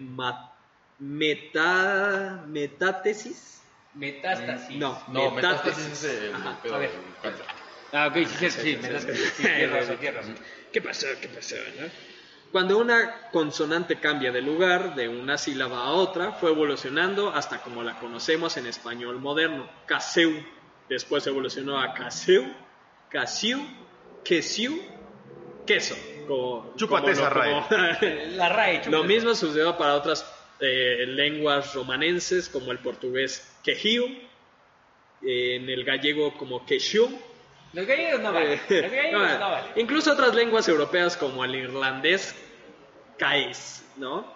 meta, 0.99 2.43
metátesis. 2.47 3.63
Metástasis. 3.95 4.77
No, 4.77 5.01
No, 5.07 5.31
metátesis. 5.31 5.87
metástasis 5.87 6.03
es 6.03 6.21
el 6.21 6.35
Ajá. 6.35 6.59
pedo 6.61 6.75
a 6.75 6.77
ver. 6.77 6.91
del 6.91 6.99
cáncer. 7.21 7.45
Ah, 7.93 8.07
ok, 8.07 8.13
sí, 8.27 8.49
sí, 8.51 8.61
sí, 8.61 8.77
metástasis. 8.79 9.33
Sí, 9.37 9.41
tienes 9.43 9.71
razón, 9.71 9.97
tienes 9.97 10.15
razón. 10.21 10.35
¿Qué 10.71 10.81
pasó? 10.83 11.07
¿Qué 11.19 11.27
pasó? 11.29 11.55
no? 11.79 11.87
Cuando 12.51 12.77
una 12.77 13.29
consonante 13.31 13.99
cambia 13.99 14.31
de 14.31 14.43
lugar, 14.43 14.93
de 14.93 15.07
una 15.09 15.39
sílaba 15.39 15.79
a 15.79 15.89
otra, 15.93 16.33
fue 16.33 16.51
evolucionando 16.51 17.33
hasta 17.33 17.57
como 17.63 17.81
la 17.81 17.97
conocemos 17.99 18.55
en 18.57 18.67
español 18.67 19.19
moderno, 19.19 19.67
caseu. 19.87 20.31
Después 20.87 21.25
evolucionó 21.25 21.81
a 21.81 21.95
caseu, 21.95 22.45
casiu, 23.09 23.59
quesiu, 24.27 24.81
queso. 25.65 25.95
Como, 26.27 26.73
Chúpate 26.75 27.11
esa 27.11 27.29
como- 27.29 27.67
La 28.35 28.49
RAE, 28.49 28.81
Lo 28.89 29.03
mismo 29.03 29.33
sucedió 29.33 29.77
para 29.77 29.95
otras 29.95 30.25
eh, 30.59 31.05
lenguas 31.07 31.73
romanenses 31.73 32.49
como 32.49 32.71
el 32.71 32.79
portugués 32.79 33.49
quejiu, 33.63 34.05
en 35.21 35.69
el 35.69 35.83
gallego 35.83 36.37
como 36.37 36.65
quexiu, 36.65 37.07
Los 37.73 37.85
gallegos 37.85 38.21
no 38.21 38.31
valen. 38.33 38.59
eh, 38.69 38.81
Los 38.81 38.91
gallegos 38.91 39.11
no, 39.29 39.39
no 39.39 39.51
valen. 39.51 39.71
Incluso 39.77 40.11
otras 40.11 40.35
lenguas 40.35 40.67
europeas 40.67 41.15
como 41.17 41.43
el 41.45 41.55
irlandés, 41.55 42.35
caes, 43.17 43.83
¿no? 43.97 44.35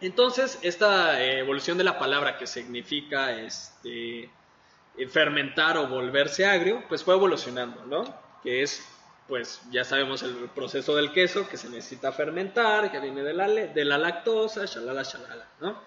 Entonces, 0.00 0.58
esta 0.62 1.22
eh, 1.22 1.38
evolución 1.38 1.78
de 1.78 1.84
la 1.84 1.98
palabra 1.98 2.36
que 2.36 2.46
significa 2.46 3.32
este, 3.40 4.24
eh, 4.24 5.08
fermentar 5.08 5.78
o 5.78 5.86
volverse 5.88 6.44
agrio, 6.46 6.82
pues 6.88 7.02
fue 7.02 7.14
evolucionando, 7.14 7.84
¿no? 7.86 8.04
Que 8.42 8.62
es, 8.62 8.86
pues 9.28 9.62
ya 9.70 9.84
sabemos 9.84 10.22
el 10.22 10.34
proceso 10.54 10.96
del 10.96 11.12
queso, 11.12 11.48
que 11.48 11.56
se 11.56 11.68
necesita 11.68 12.12
fermentar, 12.12 12.90
que 12.90 13.00
viene 13.00 13.22
de 13.22 13.32
la, 13.32 13.48
de 13.48 13.84
la 13.84 13.98
lactosa, 13.98 14.66
shalala, 14.66 15.02
shalala, 15.02 15.48
¿no? 15.60 15.80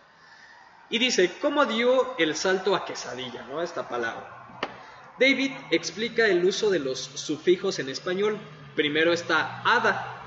Y 0.89 0.99
dice, 0.99 1.37
¿cómo 1.41 1.65
dio 1.65 2.15
el 2.17 2.35
salto 2.35 2.75
a 2.75 2.85
quesadilla, 2.85 3.43
¿no? 3.49 3.61
Esta 3.61 3.87
palabra. 3.87 4.59
David 5.19 5.51
explica 5.71 6.27
el 6.27 6.45
uso 6.45 6.69
de 6.69 6.79
los 6.79 6.99
sufijos 6.99 7.79
en 7.79 7.89
español. 7.89 8.37
Primero 8.75 9.11
está 9.11 9.61
ada, 9.63 10.17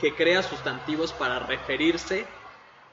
que 0.00 0.14
crea 0.14 0.42
sustantivos 0.42 1.12
para 1.12 1.38
referirse 1.40 2.26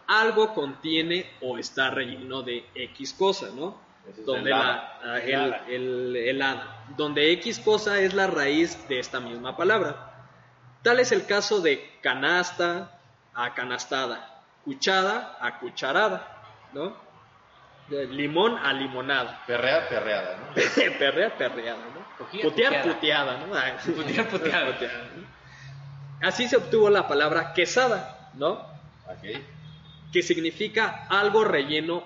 algo 0.07 0.53
contiene 0.53 1.29
o 1.41 1.57
está 1.57 1.89
relleno 1.89 2.41
de 2.41 2.65
X 2.73 3.13
cosa, 3.13 3.49
¿no? 3.53 3.86
Es 4.09 4.25
Donde 4.25 4.51
el 4.51 4.57
la, 4.57 4.61
hada. 4.61 4.99
ah, 5.03 5.17
el, 5.19 5.53
el- 5.69 6.15
el 6.15 6.41
hada. 6.41 6.85
Donde 6.95 7.31
X 7.33 7.59
cosa 7.59 7.99
es 7.99 8.13
la 8.13 8.27
raíz 8.27 8.87
de 8.87 8.99
esta 8.99 9.19
misma 9.19 9.57
palabra. 9.57 10.13
Tal 10.83 10.99
es 10.99 11.11
el 11.11 11.25
caso 11.25 11.59
de 11.61 11.97
canasta 12.01 12.99
a 13.33 13.53
canastada, 13.53 14.41
cuchada 14.63 15.37
a 15.41 15.59
cucharada, 15.59 16.25
¿no? 16.73 16.95
De 17.89 18.05
limón 18.07 18.57
a 18.57 18.73
limonada. 18.73 19.43
Perrea, 19.47 19.87
perreada, 19.89 20.37
¿no? 20.37 20.53
perrear, 20.97 21.37
perreada, 21.37 21.79
¿no? 21.93 22.07
Putear, 22.41 22.43
puteada. 22.81 22.83
puteada, 22.83 23.37
¿no? 23.45 23.53
Ay, 23.55 23.73
Putear, 23.95 24.27
puteada. 24.29 24.65
¿no? 25.15 26.27
Así 26.27 26.47
se 26.47 26.57
obtuvo 26.57 26.89
la 26.89 27.07
palabra 27.07 27.53
quesada, 27.53 28.31
¿no? 28.33 28.65
Que 30.11 30.21
significa 30.23 31.05
algo 31.09 31.43
relleno 31.43 32.03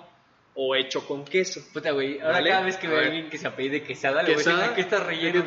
o 0.56 0.76
hecho 0.76 1.06
con 1.08 1.24
queso. 1.26 1.62
Puta, 1.74 1.92
güey. 1.92 2.20
Ahora 2.20 2.34
¿Vale? 2.34 2.50
cada 2.50 2.62
vez 2.64 2.78
que 2.78 2.88
veo 2.88 3.00
a 3.00 3.04
alguien 3.04 3.30
que 3.30 3.38
se 3.38 3.48
apellide 3.48 3.84
quesada, 3.84 4.22
le 4.24 4.34
voy 4.34 4.44
a 4.44 4.46
decir, 4.46 4.80
está 4.80 4.98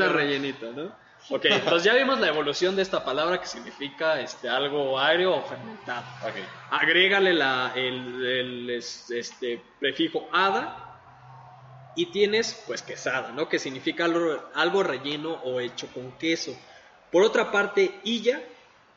cabrón?" 0.09 0.13
rellenito, 0.17 0.73
¿no? 0.73 1.05
Ok, 1.31 1.47
entonces 1.47 1.85
ya 1.85 1.95
vimos 1.95 2.21
la 2.21 2.29
evolución 2.29 2.77
de 2.77 2.83
esta 2.83 3.03
palabra 3.03 3.41
que 3.41 3.47
significa 3.47 4.21
este, 4.21 4.47
algo 4.49 4.99
agrio 4.99 5.35
o 5.35 5.43
fermentado. 5.43 6.05
Ok. 6.23 6.35
Agrégale 6.71 7.33
la, 7.33 7.73
el, 7.75 8.27
el, 8.27 8.71
es- 8.71 9.11
este, 9.11 9.63
prefijo 9.81 10.29
ada 10.33 11.93
y 11.97 12.07
tienes 12.07 12.63
pues 12.67 12.83
quesada, 12.83 13.33
¿no? 13.33 13.49
Que 13.49 13.59
significa 13.59 14.05
algo, 14.05 14.51
algo 14.55 14.83
relleno 14.83 15.33
o 15.45 15.61
hecho 15.61 15.87
con 15.95 16.13
queso. 16.19 16.55
Por 17.11 17.23
otra 17.23 17.51
parte, 17.51 18.01
illa 18.05 18.43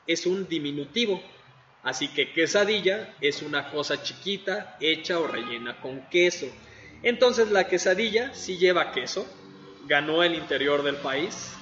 es 0.05 0.25
un 0.25 0.47
diminutivo, 0.49 1.21
así 1.87 2.09
que 2.09 2.33
quesadilla 2.33 3.15
es 3.21 3.41
una 3.41 3.71
cosa 3.71 4.03
chiquita 4.03 4.75
hecha 4.81 5.19
o 5.19 5.27
rellena 5.27 5.79
con 5.79 6.01
queso. 6.09 6.47
Entonces 7.01 7.49
la 7.49 7.69
quesadilla 7.69 8.33
sí 8.33 8.57
lleva 8.57 8.91
queso, 8.91 9.25
ganó 9.85 10.21
el 10.21 10.35
interior 10.35 10.83
del 10.83 10.97
país, 10.97 11.53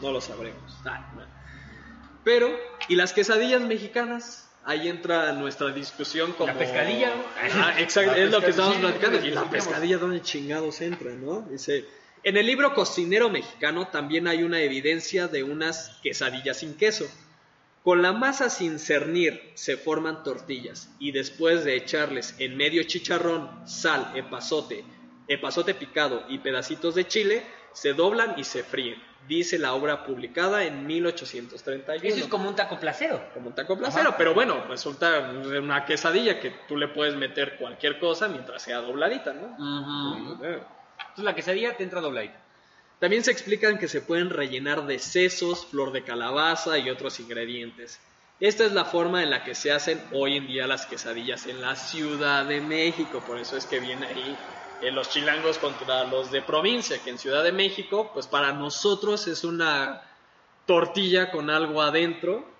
no 0.00 0.12
lo 0.12 0.20
sabremos. 0.20 0.72
Ah, 0.84 1.12
no. 1.16 1.22
Pero, 2.22 2.56
¿y 2.88 2.94
las 2.94 3.12
quesadillas 3.12 3.62
mexicanas? 3.62 4.48
Ahí 4.64 4.88
entra 4.88 5.32
nuestra 5.32 5.72
discusión 5.72 6.32
como... 6.32 6.52
La 6.52 6.58
pescadilla. 6.58 7.12
Ah, 7.54 7.74
exacto, 7.78 8.14
es 8.14 8.30
lo 8.30 8.40
que 8.40 8.50
estamos 8.50 8.76
platicando. 8.76 9.24
¿Y 9.24 9.30
la 9.30 9.50
pescadilla 9.50 9.98
dónde 9.98 10.22
chingados 10.22 10.80
entra, 10.80 11.10
no? 11.12 11.40
Dice... 11.42 11.84
En 12.22 12.36
el 12.36 12.46
libro 12.46 12.74
Cocinero 12.74 13.30
Mexicano 13.30 13.86
también 13.86 14.26
hay 14.26 14.42
una 14.42 14.60
evidencia 14.60 15.28
de 15.28 15.44
unas 15.44 15.96
quesadillas 16.02 16.58
sin 16.58 16.76
queso. 16.76 17.06
Con 17.86 18.02
la 18.02 18.12
masa 18.12 18.50
sin 18.50 18.80
cernir 18.80 19.52
se 19.54 19.76
forman 19.76 20.24
tortillas 20.24 20.92
y 20.98 21.12
después 21.12 21.64
de 21.64 21.76
echarles 21.76 22.34
en 22.40 22.56
medio 22.56 22.82
chicharrón, 22.82 23.48
sal, 23.64 24.10
epazote, 24.16 24.84
epazote 25.28 25.72
picado 25.72 26.24
y 26.28 26.38
pedacitos 26.38 26.96
de 26.96 27.06
chile, 27.06 27.44
se 27.72 27.92
doblan 27.92 28.34
y 28.36 28.42
se 28.42 28.64
fríen. 28.64 29.00
Dice 29.28 29.56
la 29.60 29.72
obra 29.72 30.04
publicada 30.04 30.64
en 30.64 30.84
1831. 30.84 32.02
Eso 32.02 32.24
es 32.24 32.28
como 32.28 32.48
un 32.48 32.56
taco 32.56 32.80
placero. 32.80 33.22
como 33.32 33.50
un 33.50 33.54
taco 33.54 33.78
placero, 33.78 34.16
pero 34.18 34.34
bueno, 34.34 34.64
resulta 34.64 35.30
una 35.56 35.84
quesadilla 35.84 36.40
que 36.40 36.50
tú 36.66 36.76
le 36.76 36.88
puedes 36.88 37.14
meter 37.14 37.56
cualquier 37.56 38.00
cosa 38.00 38.26
mientras 38.26 38.62
sea 38.62 38.78
dobladita, 38.78 39.32
¿no? 39.32 39.56
Entonces 40.42 41.24
la 41.24 41.36
quesadilla 41.36 41.76
te 41.76 41.84
entra 41.84 42.00
dobladita. 42.00 42.45
También 42.98 43.24
se 43.24 43.30
explican 43.30 43.78
que 43.78 43.88
se 43.88 44.00
pueden 44.00 44.30
rellenar 44.30 44.86
de 44.86 44.98
sesos, 44.98 45.66
flor 45.66 45.92
de 45.92 46.02
calabaza 46.02 46.78
y 46.78 46.88
otros 46.88 47.20
ingredientes. 47.20 48.00
Esta 48.40 48.64
es 48.64 48.72
la 48.72 48.84
forma 48.84 49.22
en 49.22 49.30
la 49.30 49.44
que 49.44 49.54
se 49.54 49.72
hacen 49.72 50.02
hoy 50.12 50.36
en 50.36 50.46
día 50.46 50.66
las 50.66 50.86
quesadillas 50.86 51.46
en 51.46 51.60
la 51.60 51.76
Ciudad 51.76 52.44
de 52.46 52.60
México, 52.60 53.22
por 53.26 53.38
eso 53.38 53.56
es 53.56 53.66
que 53.66 53.80
viene 53.80 54.06
ahí 54.06 54.36
eh, 54.82 54.90
los 54.90 55.08
chilangos 55.08 55.58
contra 55.58 56.04
los 56.04 56.30
de 56.30 56.42
provincia, 56.42 56.98
que 57.02 57.10
en 57.10 57.18
Ciudad 57.18 57.42
de 57.42 57.52
México, 57.52 58.10
pues 58.12 58.26
para 58.26 58.52
nosotros 58.52 59.26
es 59.26 59.44
una 59.44 60.02
tortilla 60.66 61.30
con 61.30 61.48
algo 61.48 61.80
adentro 61.80 62.55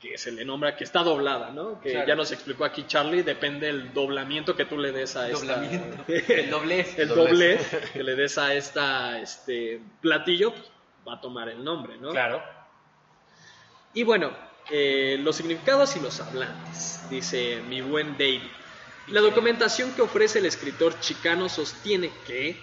que 0.00 0.16
se 0.16 0.32
le 0.32 0.44
nombra 0.46 0.76
que 0.76 0.84
está 0.84 1.02
doblada, 1.02 1.50
¿no? 1.50 1.78
Que 1.80 1.92
Claro. 1.92 2.06
ya 2.08 2.14
nos 2.14 2.32
explicó 2.32 2.64
aquí 2.64 2.84
Charlie, 2.86 3.22
depende 3.22 3.66
del 3.66 3.92
doblamiento 3.92 4.56
que 4.56 4.64
tú 4.64 4.78
le 4.78 4.92
des 4.92 5.14
a 5.16 5.28
esta 5.28 5.56
Doblamiento. 5.56 6.04
El 6.08 6.50
doblez. 6.50 6.98
el 6.98 7.08
Doblez. 7.08 7.68
doblez 7.70 7.90
que 7.92 8.02
le 8.02 8.16
des 8.16 8.38
a 8.38 8.54
esta 8.54 9.20
este 9.20 9.80
platillo 10.00 10.52
pues, 10.52 10.70
va 11.06 11.14
a 11.14 11.20
tomar 11.20 11.48
el 11.50 11.62
nombre, 11.62 11.98
¿no? 11.98 12.10
Claro. 12.12 12.42
Y 13.92 14.02
bueno, 14.04 14.30
eh, 14.70 15.18
los 15.20 15.36
significados 15.36 15.94
y 15.96 16.00
los 16.00 16.18
hablantes, 16.20 17.00
dice 17.10 17.60
mi 17.68 17.80
buen 17.82 18.12
David. 18.12 18.42
La 19.08 19.20
documentación 19.20 19.92
que 19.92 20.02
ofrece 20.02 20.38
el 20.38 20.46
escritor 20.46 20.98
chicano 21.00 21.48
sostiene 21.48 22.10
que, 22.26 22.56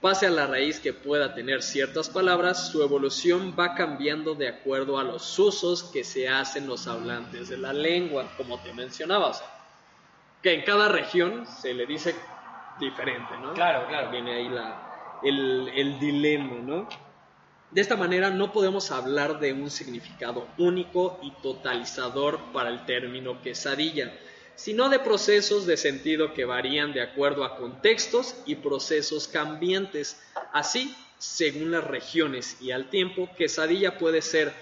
pase 0.00 0.26
a 0.26 0.30
la 0.30 0.46
raíz 0.46 0.80
que 0.80 0.92
pueda 0.92 1.34
tener 1.34 1.62
ciertas 1.62 2.08
palabras, 2.08 2.68
su 2.68 2.82
evolución 2.82 3.54
va 3.58 3.74
cambiando 3.74 4.34
de 4.34 4.48
acuerdo 4.48 4.98
a 4.98 5.04
los 5.04 5.38
usos 5.38 5.84
que 5.84 6.04
se 6.04 6.28
hacen 6.28 6.66
los 6.66 6.86
hablantes 6.86 7.48
de 7.48 7.58
la 7.58 7.72
lengua, 7.72 8.30
como 8.36 8.60
te 8.60 8.72
mencionaba. 8.72 9.28
o 9.28 9.34
sea, 9.34 9.46
que 10.42 10.54
en 10.54 10.62
cada 10.62 10.88
región 10.88 11.46
se 11.46 11.74
le 11.74 11.86
dice 11.86 12.14
diferente, 12.78 13.36
¿no? 13.40 13.54
Claro, 13.54 13.88
claro. 13.88 14.10
Viene 14.10 14.34
ahí 14.34 14.48
la, 14.48 15.18
el, 15.22 15.68
el 15.74 15.98
dilema, 15.98 16.54
¿no? 16.62 16.88
De 17.70 17.80
esta 17.80 17.96
manera 17.96 18.30
no 18.30 18.52
podemos 18.52 18.92
hablar 18.92 19.40
de 19.40 19.52
un 19.52 19.70
significado 19.70 20.46
único 20.56 21.18
y 21.22 21.32
totalizador 21.42 22.38
para 22.52 22.68
el 22.68 22.84
término 22.84 23.42
quesadilla, 23.42 24.12
sino 24.56 24.88
de 24.88 24.98
procesos 24.98 25.66
de 25.66 25.76
sentido 25.76 26.32
que 26.34 26.44
varían 26.44 26.92
de 26.92 27.02
acuerdo 27.02 27.44
a 27.44 27.56
contextos 27.56 28.34
y 28.46 28.56
procesos 28.56 29.28
cambiantes. 29.28 30.20
Así, 30.52 30.94
según 31.18 31.70
las 31.70 31.84
regiones 31.84 32.56
y 32.60 32.72
al 32.72 32.90
tiempo, 32.90 33.28
quesadilla 33.36 33.98
puede 33.98 34.22
ser 34.22 34.52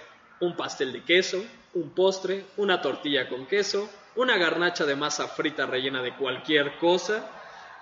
un 0.40 0.56
pastel 0.56 0.92
de 0.92 1.04
queso, 1.04 1.44
un 1.74 1.90
postre, 1.90 2.44
una 2.56 2.82
tortilla 2.82 3.28
con 3.28 3.46
queso, 3.46 3.88
una 4.16 4.36
garnacha 4.36 4.84
de 4.84 4.96
masa 4.96 5.28
frita 5.28 5.66
rellena 5.66 6.02
de 6.02 6.14
cualquier 6.16 6.76
cosa. 6.78 7.30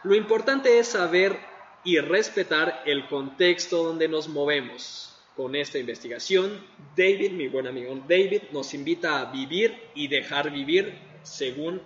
Lo 0.05 0.14
importante 0.14 0.78
es 0.78 0.89
saber 0.89 1.39
y 1.84 1.98
respetar 1.98 2.82
el 2.86 3.09
contexto 3.09 3.82
donde 3.82 4.09
nos 4.09 4.28
movemos. 4.28 5.09
Con 5.36 5.56
esta 5.56 5.78
investigación, 5.78 6.62
David, 6.94 7.32
mi 7.32 7.48
buen 7.48 7.66
amigo 7.66 7.98
David, 8.06 8.43
nos 8.52 8.74
invita 8.74 9.18
a 9.18 9.32
vivir 9.32 9.74
y 9.94 10.09
dejar 10.09 10.51
vivir 10.51 10.93
según 11.22 11.80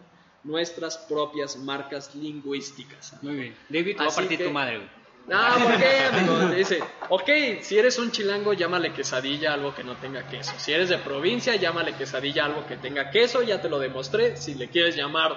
nuestras 0.47 0.97
propias 0.99 1.57
marcas 1.57 2.15
lingüísticas. 2.15 3.21
Muy 3.23 3.35
bien. 3.37 3.57
David, 3.69 3.99
va 4.01 4.07
a 4.07 4.11
partir 4.11 4.39
que- 4.39 4.45
tu 4.45 4.51
madre, 4.51 4.77
güey. 4.79 4.89
No, 5.27 5.39
¿por 5.65 5.77
qué, 5.77 6.05
amigo? 6.13 6.39
Dice, 6.55 6.81
ok, 7.09 7.29
si 7.61 7.77
eres 7.77 7.99
un 7.99 8.13
chilango, 8.13 8.53
llámale 8.53 8.93
quesadilla 8.93 9.55
algo 9.55 9.75
que 9.75 9.83
no 9.83 9.97
tenga 9.97 10.29
queso. 10.29 10.53
Si 10.57 10.73
eres 10.73 10.89
de 10.89 10.99
provincia, 10.99 11.57
llámale 11.57 11.95
quesadilla 11.95 12.45
algo 12.45 12.65
que 12.67 12.77
tenga 12.77 13.11
queso, 13.11 13.43
ya 13.43 13.61
te 13.61 13.69
lo 13.69 13.81
demostré. 13.81 14.37
Si 14.37 14.55
le 14.55 14.69
quieres 14.69 14.95
llamar 14.95 15.37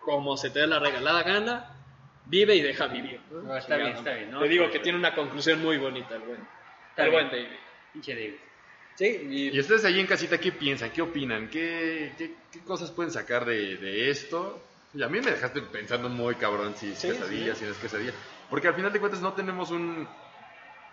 como 0.00 0.36
se 0.36 0.50
te 0.50 0.60
dé 0.60 0.68
la 0.68 0.78
regalada 0.78 1.24
gana, 1.24 1.74
vive 2.26 2.54
y 2.54 2.60
deja 2.62 2.86
vivir. 2.86 3.20
¿no? 3.32 3.42
No, 3.42 3.56
está 3.56 3.76
bien, 3.76 3.88
está 3.96 4.12
bien, 4.14 4.30
¿no? 4.30 4.38
Te 4.40 4.48
digo 4.48 4.70
que 4.70 4.78
tiene 4.78 4.96
una 4.96 5.12
conclusión 5.14 5.60
muy 5.62 5.78
bonita 5.78 6.14
el 6.14 6.22
buen, 6.22 6.48
el 6.96 7.10
buen 7.10 7.28
David. 7.28 7.46
Pinche 7.92 8.14
David. 8.14 8.34
Sí, 8.98 9.06
y, 9.30 9.56
¿Y 9.56 9.60
ustedes 9.60 9.84
allí 9.84 10.00
en 10.00 10.06
casita 10.08 10.38
qué 10.38 10.50
piensan? 10.50 10.90
¿Qué 10.90 11.02
opinan? 11.02 11.48
¿Qué, 11.48 12.14
qué, 12.18 12.34
qué 12.50 12.60
cosas 12.64 12.90
pueden 12.90 13.12
sacar 13.12 13.44
de, 13.44 13.76
de 13.76 14.10
esto? 14.10 14.60
Y 14.92 15.02
a 15.02 15.08
mí 15.08 15.20
me 15.20 15.30
dejaste 15.30 15.62
pensando 15.62 16.08
muy 16.08 16.34
cabrón 16.34 16.74
si 16.76 16.90
es 16.90 16.98
Sí, 16.98 17.08
quesadilla, 17.08 17.54
sí. 17.54 17.60
si 17.60 17.64
no 17.64 17.70
es 17.70 17.78
quesadilla. 17.78 18.12
Porque 18.50 18.66
al 18.66 18.74
final 18.74 18.92
de 18.92 18.98
cuentas 18.98 19.20
no 19.20 19.34
tenemos 19.34 19.70
un 19.70 20.08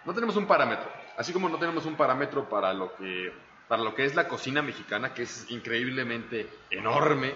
no 0.06 0.14
tenemos 0.14 0.36
un 0.36 0.46
parámetro. 0.46 0.92
Así 1.18 1.34
como 1.34 1.50
no 1.50 1.58
tenemos 1.58 1.86
un 1.88 1.96
parámetro 1.96 2.48
para 2.48 2.74
lo 2.74 2.96
que 2.96 3.34
para 3.68 3.82
lo 3.82 3.96
que 3.96 4.06
es 4.06 4.14
la 4.14 4.28
cocina 4.28 4.62
mexicana, 4.62 5.14
que 5.16 5.24
es 5.24 5.50
increíblemente 5.50 6.48
enorme, 6.70 7.34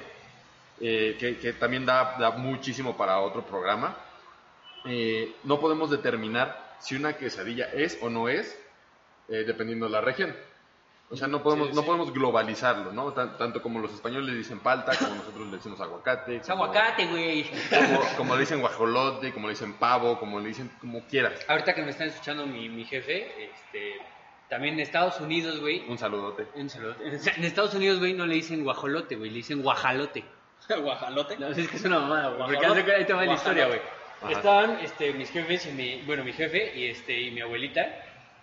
eh, 0.79 1.17
que, 1.19 1.37
que 1.39 1.53
también 1.53 1.85
da, 1.87 2.15
da 2.19 2.31
muchísimo 2.31 2.95
para 2.95 3.19
otro 3.21 3.43
programa. 3.43 3.97
eh, 4.85 5.33
no 5.43 5.59
podemos 5.59 5.89
determinar 5.89 6.75
si 6.79 6.95
una 6.95 7.13
quesadilla 7.17 7.65
es 7.73 7.97
o 8.01 8.09
no 8.09 8.29
es, 8.29 8.57
eh, 9.29 9.43
dependiendo 9.47 9.87
de 9.87 9.91
la 9.93 10.01
región. 10.01 10.35
O 11.11 11.15
sea, 11.15 11.27
no 11.27 11.41
podemos, 11.41 11.69
Sí, 11.69 11.73
no 11.75 11.81
sí. 11.81 11.85
podemos 11.87 12.13
globalizarlo, 12.13 12.91
¿no? 12.91 13.11
Tan- 13.13 13.35
tanto 13.37 13.61
como 13.63 13.79
los 13.79 13.91
españoles 13.93 14.29
le 14.29 14.37
dicen 14.37 14.59
palta, 14.59 14.95
como 14.95 15.15
nosotros 15.15 15.47
le 15.47 15.57
decimos 15.57 15.81
aguacate. 15.81 16.35
Es 16.37 16.47
como- 16.47 16.65
aguacate, 16.65 17.07
güey. 17.07 17.43
Como, 17.69 18.01
como 18.17 18.33
le 18.35 18.41
dicen 18.41 18.59
guajolote, 18.61 19.33
como 19.33 19.47
le 19.47 19.53
dicen 19.53 19.73
pavo, 19.73 20.19
como 20.19 20.39
le 20.39 20.49
dicen 20.49 20.69
como 20.79 21.01
quieras. 21.07 21.33
Ahorita 21.47 21.73
que 21.73 21.81
me 21.81 21.89
están 21.91 22.09
escuchando 22.09 22.45
mi, 22.45 22.69
mi 22.69 22.85
jefe, 22.85 23.45
este, 23.45 23.95
también 24.49 24.75
en 24.75 24.81
Estados 24.81 25.19
Unidos, 25.19 25.59
güey. 25.59 25.83
Un 25.89 25.97
saludote. 25.97 26.45
Un 26.53 26.69
saludo. 26.69 26.95
En 27.03 27.43
Estados 27.43 27.73
Unidos, 27.73 27.97
güey, 27.99 28.13
no 28.13 28.27
le 28.27 28.35
dicen 28.35 28.63
guajolote, 28.63 29.15
güey, 29.15 29.31
le 29.31 29.37
dicen 29.37 29.63
guajalote. 29.63 30.23
guajalote. 30.83 31.37
No, 31.39 31.47
es 31.47 31.67
que 31.69 31.77
es 31.77 31.85
una 31.85 31.99
mamada, 32.01 32.29
güey. 32.35 32.51
Porque 32.51 32.65
hace 32.67 32.85
que- 32.85 32.91
ahí 32.93 33.05
te 33.05 33.13
va 33.13 33.25
la 33.25 33.33
historia, 33.33 33.65
güey. 33.67 33.79
Estaban 34.29 34.79
este, 34.81 35.13
mis 35.13 35.31
jefes 35.31 35.65
y 35.65 35.71
mi, 35.71 36.01
bueno, 36.05 36.23
mi 36.25 36.33
jefe 36.33 36.77
y, 36.77 36.85
este, 36.87 37.19
y 37.19 37.31
mi 37.31 37.39
abuelita 37.41 37.87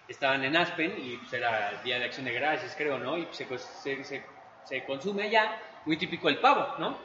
estaban 0.09 0.45
en 0.45 0.57
Aspen 0.57 0.95
y 0.99 1.17
pues 1.17 1.33
era 1.33 1.71
el 1.71 1.83
Día 1.83 1.99
de 1.99 2.05
Acción 2.07 2.27
de 2.27 2.33
Gracias, 2.33 2.75
creo, 2.77 2.99
¿no? 2.99 3.19
Y 3.19 3.27
pues, 3.49 3.63
se, 3.63 3.97
se, 3.97 4.05
se, 4.05 4.25
se 4.65 4.85
consume 4.85 5.25
allá, 5.25 5.59
muy 5.85 5.97
típico 5.97 6.29
el 6.29 6.39
pavo, 6.39 6.75
¿no? 6.79 6.99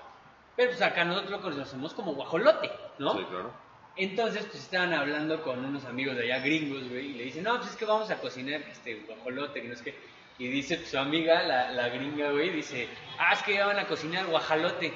Pero 0.55 0.69
pues 0.69 0.81
acá 0.81 1.03
nosotros 1.03 1.31
lo 1.31 1.41
conocemos 1.41 1.93
como 1.93 2.13
guajolote, 2.13 2.69
¿no? 2.99 3.13
Sí, 3.17 3.25
claro. 3.29 3.51
Entonces, 3.97 4.45
pues 4.45 4.63
estaban 4.63 4.93
hablando 4.93 5.41
con 5.41 5.63
unos 5.65 5.85
amigos 5.85 6.15
de 6.15 6.23
allá 6.23 6.39
gringos, 6.39 6.87
güey, 6.89 7.07
y 7.07 7.13
le 7.13 7.23
dicen, 7.25 7.43
no, 7.43 7.57
pues 7.57 7.71
es 7.71 7.75
que 7.75 7.85
vamos 7.85 8.09
a 8.09 8.17
cocinar 8.17 8.61
este 8.71 8.95
guajolote, 9.07 9.61
que 9.61 9.67
no 9.67 9.73
es 9.73 9.81
que. 9.81 9.95
Y 10.37 10.47
dice 10.47 10.77
pues, 10.77 10.89
su 10.89 10.97
amiga, 10.97 11.43
la, 11.43 11.71
la 11.71 11.89
gringa, 11.89 12.31
güey, 12.31 12.49
dice, 12.49 12.87
ah, 13.19 13.33
es 13.33 13.43
que 13.43 13.55
ya 13.55 13.67
van 13.67 13.79
a 13.79 13.87
cocinar 13.87 14.25
guajalote. 14.27 14.93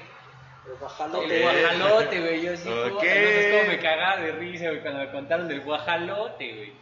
El 0.68 1.42
guajalote, 1.44 2.20
güey. 2.22 2.42
Yo 2.42 2.58
sí, 2.58 2.70
Ok. 2.70 2.94
puta, 2.94 3.06
no 3.06 3.12
sé 3.12 3.58
cómo 3.60 3.72
me 3.72 3.80
cagaba 3.80 4.18
de 4.22 4.32
risa, 4.32 4.70
güey, 4.70 4.82
cuando 4.82 5.00
me 5.02 5.12
contaron 5.12 5.48
del 5.48 5.62
guajalote, 5.62 6.54
güey. 6.54 6.74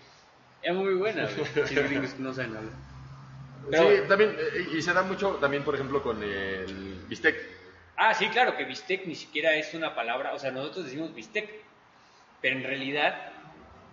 Es 0.63 0.73
muy 0.73 0.93
buena, 0.95 1.27
güey. 1.27 1.67
Si 1.67 1.75
gringos 1.75 2.13
que 2.13 2.23
no 2.23 2.33
saben 2.33 2.55
hablar. 2.55 2.73
Pero 3.69 3.89
sí, 3.89 4.07
también, 4.07 4.35
eh, 4.37 4.67
y 4.77 4.81
se 4.81 4.93
da 4.93 5.03
mucho 5.03 5.35
también, 5.35 5.63
por 5.63 5.75
ejemplo, 5.75 6.01
con 6.01 6.21
el 6.21 7.05
bistec. 7.07 7.35
Ah, 7.95 8.13
sí, 8.13 8.27
claro, 8.29 8.57
que 8.57 8.65
bistec 8.65 9.05
ni 9.05 9.15
siquiera 9.15 9.55
es 9.55 9.73
una 9.73 9.95
palabra, 9.95 10.33
o 10.33 10.39
sea, 10.39 10.51
nosotros 10.51 10.85
decimos 10.85 11.13
bistec, 11.13 11.49
pero 12.41 12.57
en 12.57 12.63
realidad 12.63 13.33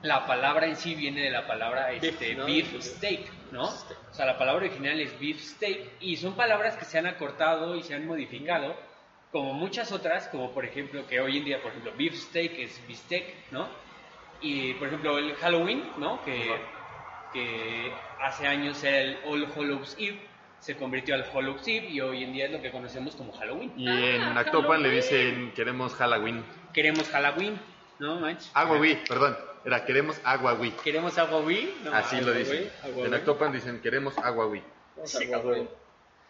la 0.03 0.27
palabra 0.27 0.67
en 0.67 0.77
sí 0.77 0.95
viene 0.95 1.23
de 1.23 1.31
la 1.31 1.47
palabra 1.47 1.93
este, 1.93 2.35
Beef, 2.35 2.39
¿no? 2.39 2.47
beef 2.47 2.83
steak, 2.83 3.53
¿no? 3.53 3.65
O 3.65 4.15
sea, 4.15 4.25
la 4.25 4.39
palabra 4.39 4.65
original 4.67 4.99
es 5.01 5.19
beef 5.21 5.41
steak 5.41 5.93
y 6.01 6.17
son 6.17 6.35
palabras 6.35 6.77
que 6.77 6.85
se 6.85 6.99
han 6.99 7.07
acortado 7.07 7.77
y 7.77 7.83
se 7.83 7.95
han 7.95 8.07
modificado, 8.07 8.75
como 9.31 9.53
muchas 9.53 9.93
otras, 9.93 10.29
como 10.29 10.53
por 10.53 10.65
ejemplo 10.65 11.07
que 11.07 11.21
hoy 11.21 11.39
en 11.39 11.45
día, 11.45 11.63
por 11.63 11.71
ejemplo, 11.71 11.93
beef 11.97 12.15
steak 12.15 12.59
es 12.59 12.87
bistec, 12.89 13.51
¿no? 13.51 13.69
Y 14.41 14.75
por 14.75 14.89
ejemplo 14.89 15.19
el 15.19 15.35
Halloween, 15.37 15.85
¿no? 15.99 16.23
Que, 16.25 16.57
que 17.33 17.93
hace 18.21 18.47
años 18.47 18.83
era 18.85 18.99
el 18.99 19.19
All 19.27 19.47
Hallows 19.55 19.97
Eve, 19.99 20.21
se 20.61 20.77
convirtió 20.77 21.15
al 21.15 21.25
Hallows 21.25 21.67
Eve 21.67 21.89
y 21.89 22.01
hoy 22.01 22.25
en 22.25 22.33
día 22.33 22.47
es 22.47 22.53
lo 22.53 22.61
que 22.61 22.71
conocemos 22.71 23.17
como 23.17 23.33
Halloween. 23.33 23.73
Y 23.77 23.89
en 23.89 24.23
Actopan 24.23 24.83
le 24.83 24.91
dicen, 24.91 25.53
queremos 25.55 25.95
Halloween. 25.95 26.45
Queremos 26.73 27.09
Halloween, 27.09 27.59
¿no, 27.99 28.21
manches? 28.21 28.51
Aguawi, 28.55 28.99
perdón. 29.09 29.37
Era, 29.65 29.85
queremos 29.85 30.19
aguawi. 30.25 30.71
Queremos 30.83 31.13
Halloween, 31.15 31.71
no, 31.85 31.93
Así 31.93 32.17
lo 32.17 32.29
Aguawi, 32.29 32.39
dicen. 32.39 32.71
Aguawi. 32.83 33.07
En 33.09 33.15
Actopan 33.15 33.53
dicen, 33.53 33.81
queremos 33.83 34.17
aguawi. 34.17 34.63
Sí. 35.05 35.31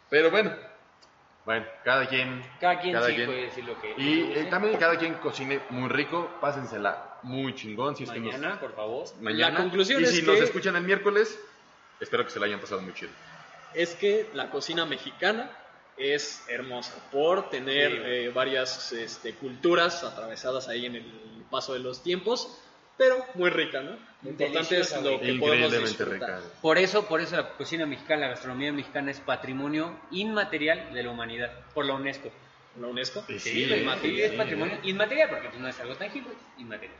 Pero 0.08 0.30
bueno, 0.30 0.52
bueno, 1.44 1.66
cada 1.84 2.06
quien. 2.06 2.42
Cada 2.60 2.80
quien 2.80 2.96
sí 3.02 3.12
puede 3.24 3.42
decir 3.42 3.64
lo 3.64 3.80
que 3.80 3.94
Y 3.96 4.32
eh, 4.34 4.46
también 4.50 4.76
cada 4.78 4.96
quien 4.98 5.14
cocine 5.14 5.60
muy 5.70 5.88
rico, 5.88 6.30
pásensela 6.40 7.18
muy 7.22 7.54
chingón. 7.54 7.96
Si 7.96 8.04
es 8.04 8.10
que 8.10 8.20
nos- 8.20 8.32
Mañana, 8.34 8.60
por 8.60 8.74
favor. 8.74 9.06
mañana. 9.20 9.50
La 9.54 9.56
conclusión 9.60 10.00
y 10.00 10.04
es 10.04 10.10
si 10.14 10.20
que- 10.20 10.26
nos 10.26 10.40
escuchan 10.40 10.76
el 10.76 10.82
miércoles, 10.84 11.38
espero 12.00 12.24
que 12.24 12.30
se 12.30 12.38
la 12.40 12.46
hayan 12.46 12.60
pasado 12.60 12.80
muy 12.82 12.92
chido. 12.94 13.10
es 13.74 13.94
que 13.94 14.28
la 14.34 14.50
cocina 14.50 14.84
mexicana 14.84 15.48
es 15.96 16.44
hermosa 16.48 16.92
por 17.12 17.50
tener 17.50 17.92
Sí. 17.92 17.98
eh, 18.04 18.32
varias 18.34 18.90
este, 18.92 19.34
culturas 19.34 20.02
atravesadas 20.02 20.66
ahí 20.68 20.86
en 20.86 20.96
el 20.96 21.04
paso 21.50 21.74
de 21.74 21.78
los 21.80 22.02
tiempos, 22.02 22.58
pero 23.00 23.24
muy 23.34 23.48
rica, 23.48 23.80
¿no? 23.80 23.96
Lo 24.22 24.28
importante 24.30 24.78
es 24.78 24.92
lo 25.02 25.18
que 25.18 25.32
podemos 25.38 25.72
Increíblemente 25.72 25.78
disfrutar. 25.88 26.12
rica. 26.36 26.40
Por 26.60 26.76
eso, 26.76 27.06
por 27.06 27.22
eso 27.22 27.34
la 27.36 27.48
cocina 27.56 27.86
mexicana, 27.86 28.20
la 28.20 28.28
gastronomía 28.28 28.70
mexicana 28.74 29.10
es 29.10 29.20
patrimonio 29.20 29.98
inmaterial 30.10 30.92
de 30.92 31.02
la 31.02 31.10
humanidad, 31.10 31.50
por 31.72 31.86
la 31.86 31.94
UNESCO. 31.94 32.30
¿La 32.78 32.88
UNESCO? 32.88 33.24
Sí, 33.26 33.38
Sí, 33.38 33.50
sí, 33.52 33.68
güey, 33.68 33.80
inmaterial. 33.80 34.16
sí, 34.16 34.22
es 34.22 34.32
patrimonio 34.38 34.78
inmaterial 34.82 35.30
porque 35.30 35.48
pues, 35.48 35.60
no 35.62 35.68
es 35.68 35.80
algo 35.80 35.94
tangible, 35.96 36.28
es 36.32 36.60
inmaterial. 36.60 36.98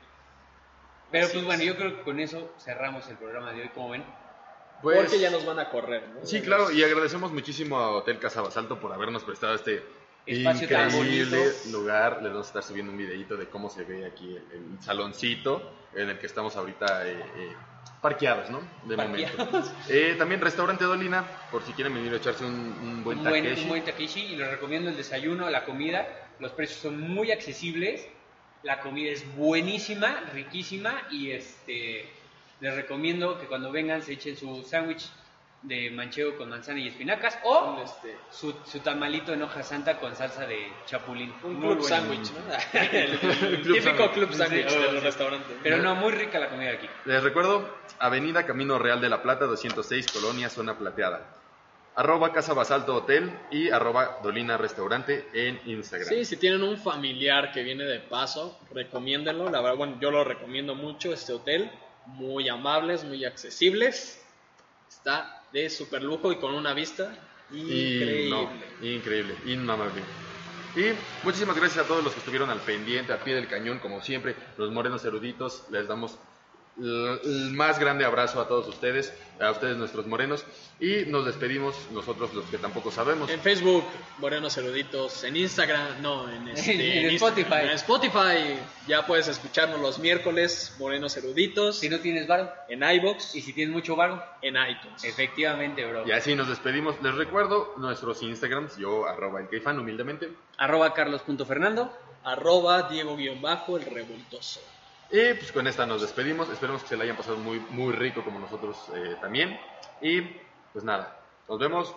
Pero 1.12 1.24
Así 1.26 1.32
pues 1.34 1.42
es. 1.42 1.46
bueno, 1.46 1.62
yo 1.64 1.76
creo 1.76 1.96
que 1.98 2.02
con 2.02 2.18
eso 2.18 2.50
cerramos 2.58 3.06
el 3.10 3.18
programa 3.18 3.52
de 3.52 3.60
hoy, 3.60 3.68
como 3.68 3.90
ven. 3.90 4.04
Pues, 4.80 5.00
Porque 5.00 5.20
ya 5.20 5.28
nos 5.30 5.44
van 5.44 5.58
a 5.58 5.68
correr, 5.68 6.08
¿no? 6.08 6.24
Sí, 6.24 6.40
claro, 6.40 6.70
y 6.70 6.82
agradecemos 6.82 7.30
muchísimo 7.30 7.78
a 7.78 7.90
Hotel 7.90 8.18
Casa 8.18 8.40
Basalto 8.40 8.80
por 8.80 8.90
habernos 8.94 9.22
prestado 9.24 9.54
este 9.54 9.82
Espacio 10.26 10.68
tan 10.68 10.90
bonito. 10.92 11.36
lugar. 11.70 12.20
Les 12.22 12.30
vamos 12.30 12.46
a 12.46 12.48
estar 12.48 12.62
subiendo 12.62 12.92
un 12.92 12.98
videito 12.98 13.36
de 13.36 13.46
cómo 13.48 13.68
se 13.70 13.84
ve 13.84 14.06
aquí 14.06 14.36
el, 14.36 14.42
el 14.76 14.82
saloncito 14.82 15.72
en 15.94 16.10
el 16.10 16.18
que 16.18 16.26
estamos 16.26 16.56
ahorita 16.56 17.06
eh, 17.08 17.24
eh, 17.36 17.52
parqueados, 18.00 18.50
¿no? 18.50 18.60
De 18.84 18.96
Parqueados. 18.96 19.38
momento. 19.38 19.72
Eh, 19.88 20.14
también 20.16 20.40
Restaurante 20.40 20.84
Dolina, 20.84 21.24
por 21.50 21.62
si 21.62 21.72
quieren 21.72 21.94
venir 21.94 22.12
a 22.12 22.16
echarse 22.16 22.44
un, 22.44 22.52
un 22.52 23.04
buen 23.04 23.18
un 23.18 23.24
buen, 23.24 23.42
takeshi. 23.44 23.62
un 23.62 23.68
buen 23.68 23.84
takeshi 23.84 24.20
y 24.20 24.36
les 24.36 24.50
recomiendo 24.50 24.90
el 24.90 24.96
desayuno, 24.96 25.50
la 25.50 25.64
comida. 25.64 26.06
Los 26.38 26.52
precios 26.52 26.80
son 26.80 27.00
muy 27.00 27.32
accesibles. 27.32 28.06
La 28.62 28.80
comida 28.80 29.10
es 29.10 29.24
buenísima, 29.36 30.20
riquísima 30.32 31.02
y 31.10 31.30
este 31.30 32.08
les 32.60 32.74
recomiendo 32.74 33.40
que 33.40 33.46
cuando 33.46 33.72
vengan 33.72 34.02
se 34.02 34.12
echen 34.12 34.36
su 34.36 34.62
sándwich 34.64 35.08
de 35.62 35.90
manchego 35.90 36.36
con 36.38 36.48
manzana 36.48 36.80
y 36.80 36.88
espinacas 36.88 37.38
o 37.44 37.74
Un, 37.74 37.80
este, 37.80 38.16
su, 38.30 38.54
su 38.64 38.78
tamalito 38.80 39.32
en 39.34 39.42
hoja 39.42 39.62
santa 39.62 39.98
con 39.98 40.16
salsa 40.16 40.46
de 40.46 40.72
chapulín. 40.86 41.32
un 41.42 41.60
Muy 41.60 41.74
club 41.76 41.86
sándwich, 41.86 42.30
¿no? 42.32 42.80
el, 42.80 43.12
el 43.12 43.60
Club 43.62 43.74
típico 43.74 43.82
sándwich. 43.96 44.12
club 44.12 44.32
sándwich 44.32 44.68
Sí, 44.68 44.74
de 44.78 44.78
oh, 44.86 44.92
los 44.92 45.00
sí. 45.00 45.06
restaurantes. 45.06 45.56
Pero 45.62 45.76
no, 45.78 45.94
muy 45.96 46.12
rica 46.12 46.38
la 46.38 46.48
comida 46.48 46.70
aquí. 46.70 46.86
Les 47.04 47.22
recuerdo, 47.22 47.68
Avenida 47.98 48.46
Camino 48.46 48.78
Real 48.78 49.00
de 49.02 49.10
la 49.10 49.22
Plata, 49.22 49.44
206, 49.44 50.06
Colonia, 50.12 50.48
Zona 50.48 50.78
Plateada. 50.78 51.36
Arroba 51.96 52.32
Casa 52.32 52.54
Basalto 52.54 52.94
Hotel 52.94 53.30
y 53.50 53.68
arroba 53.68 54.20
Dolina 54.22 54.56
Restaurante 54.56 55.28
en 55.34 55.60
Instagram. 55.66 56.08
Sí, 56.08 56.24
si 56.24 56.36
tienen 56.38 56.62
un 56.62 56.78
familiar 56.78 57.52
que 57.52 57.62
viene 57.64 57.84
de 57.84 57.98
paso, 57.98 58.58
recomiéndenlo. 58.72 59.50
La 59.50 59.60
verdad, 59.60 59.76
bueno, 59.76 59.98
yo 60.00 60.10
lo 60.10 60.24
recomiendo 60.24 60.74
mucho, 60.74 61.12
este 61.12 61.32
hotel. 61.34 61.70
Muy 62.06 62.48
amables, 62.48 63.04
muy 63.04 63.24
accesibles. 63.26 64.19
Está 65.00 65.42
de 65.50 65.70
super 65.70 66.02
lujo 66.02 66.30
y 66.30 66.36
con 66.36 66.54
una 66.54 66.74
vista 66.74 67.10
Y 67.50 67.60
increíble. 67.60 68.30
no, 68.30 68.50
increíble, 68.86 69.34
inmamable. 69.46 70.02
Y 70.76 70.92
muchísimas 71.24 71.56
gracias 71.56 71.84
a 71.84 71.88
todos 71.88 72.04
los 72.04 72.12
que 72.12 72.18
estuvieron 72.20 72.50
al 72.50 72.60
pendiente, 72.60 73.12
al 73.12 73.18
pie 73.20 73.34
del 73.34 73.48
cañón, 73.48 73.78
como 73.80 74.02
siempre, 74.02 74.36
los 74.58 74.70
morenos 74.70 75.04
eruditos, 75.04 75.64
les 75.70 75.88
damos 75.88 76.18
el 76.80 77.52
más 77.52 77.78
grande 77.78 78.04
abrazo 78.04 78.40
a 78.40 78.48
todos 78.48 78.66
ustedes, 78.68 79.12
a 79.38 79.50
ustedes 79.50 79.76
nuestros 79.76 80.06
morenos, 80.06 80.44
y 80.78 81.04
nos 81.06 81.26
despedimos 81.26 81.74
nosotros 81.92 82.32
los 82.34 82.44
que 82.46 82.58
tampoco 82.58 82.90
sabemos. 82.90 83.28
En 83.30 83.40
Facebook, 83.40 83.84
Morenos 84.18 84.56
Eruditos. 84.56 85.24
En 85.24 85.36
Instagram, 85.36 86.00
no, 86.00 86.30
en, 86.30 86.48
este, 86.54 87.06
En 87.06 87.14
Spotify. 87.14 87.62
En 87.62 87.70
Spotify 87.70 88.58
ya 88.86 89.06
puedes 89.06 89.28
escucharnos 89.28 89.80
los 89.80 89.98
miércoles, 89.98 90.74
Morenos 90.78 91.16
Eruditos. 91.16 91.78
Si 91.78 91.88
no 91.88 92.00
tienes 92.00 92.26
varo 92.26 92.50
En 92.68 92.82
iBox 92.82 93.34
y 93.34 93.42
si 93.42 93.52
tienes 93.52 93.74
mucho 93.74 93.94
varo, 93.94 94.22
en 94.40 94.56
iTunes. 94.56 95.04
efectivamente, 95.04 95.84
bro. 95.84 96.06
Y 96.06 96.12
así 96.12 96.34
nos 96.34 96.48
despedimos. 96.48 96.96
Les 97.02 97.14
recuerdo 97.14 97.74
nuestros 97.76 98.22
Instagrams, 98.22 98.76
yo 98.78 99.06
arroba 99.06 99.40
el 99.40 99.48
Keifan 99.48 99.78
humildemente. 99.78 100.30
Arroba 100.56 100.94
carlos.fernando. 100.94 101.92
Arroba 102.24 102.88
Diego-Bajo, 102.90 103.78
el 103.78 103.84
revoltoso. 103.84 104.60
Y 105.12 105.34
pues 105.34 105.50
con 105.50 105.66
esta 105.66 105.86
nos 105.86 106.02
despedimos. 106.02 106.48
Esperemos 106.50 106.82
que 106.82 106.88
se 106.88 106.96
la 106.96 107.04
hayan 107.04 107.16
pasado 107.16 107.36
muy, 107.36 107.58
muy 107.70 107.92
rico 107.92 108.24
como 108.24 108.38
nosotros 108.38 108.76
eh, 108.94 109.16
también. 109.20 109.58
Y 110.00 110.20
pues 110.72 110.84
nada, 110.84 111.20
nos 111.48 111.58
vemos. 111.58 111.94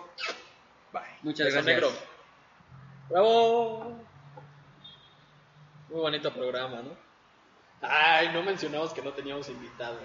Bye. 0.92 1.02
Muchas 1.22 1.46
gracias. 1.46 1.64
negro. 1.64 1.90
Bravo. 3.08 3.96
Muy 5.90 6.00
bonito 6.00 6.32
programa, 6.32 6.82
¿no? 6.82 6.96
Ay, 7.80 8.30
no 8.32 8.42
mencionamos 8.42 8.92
que 8.92 9.02
no 9.02 9.12
teníamos 9.12 9.48
invitado. 9.48 9.98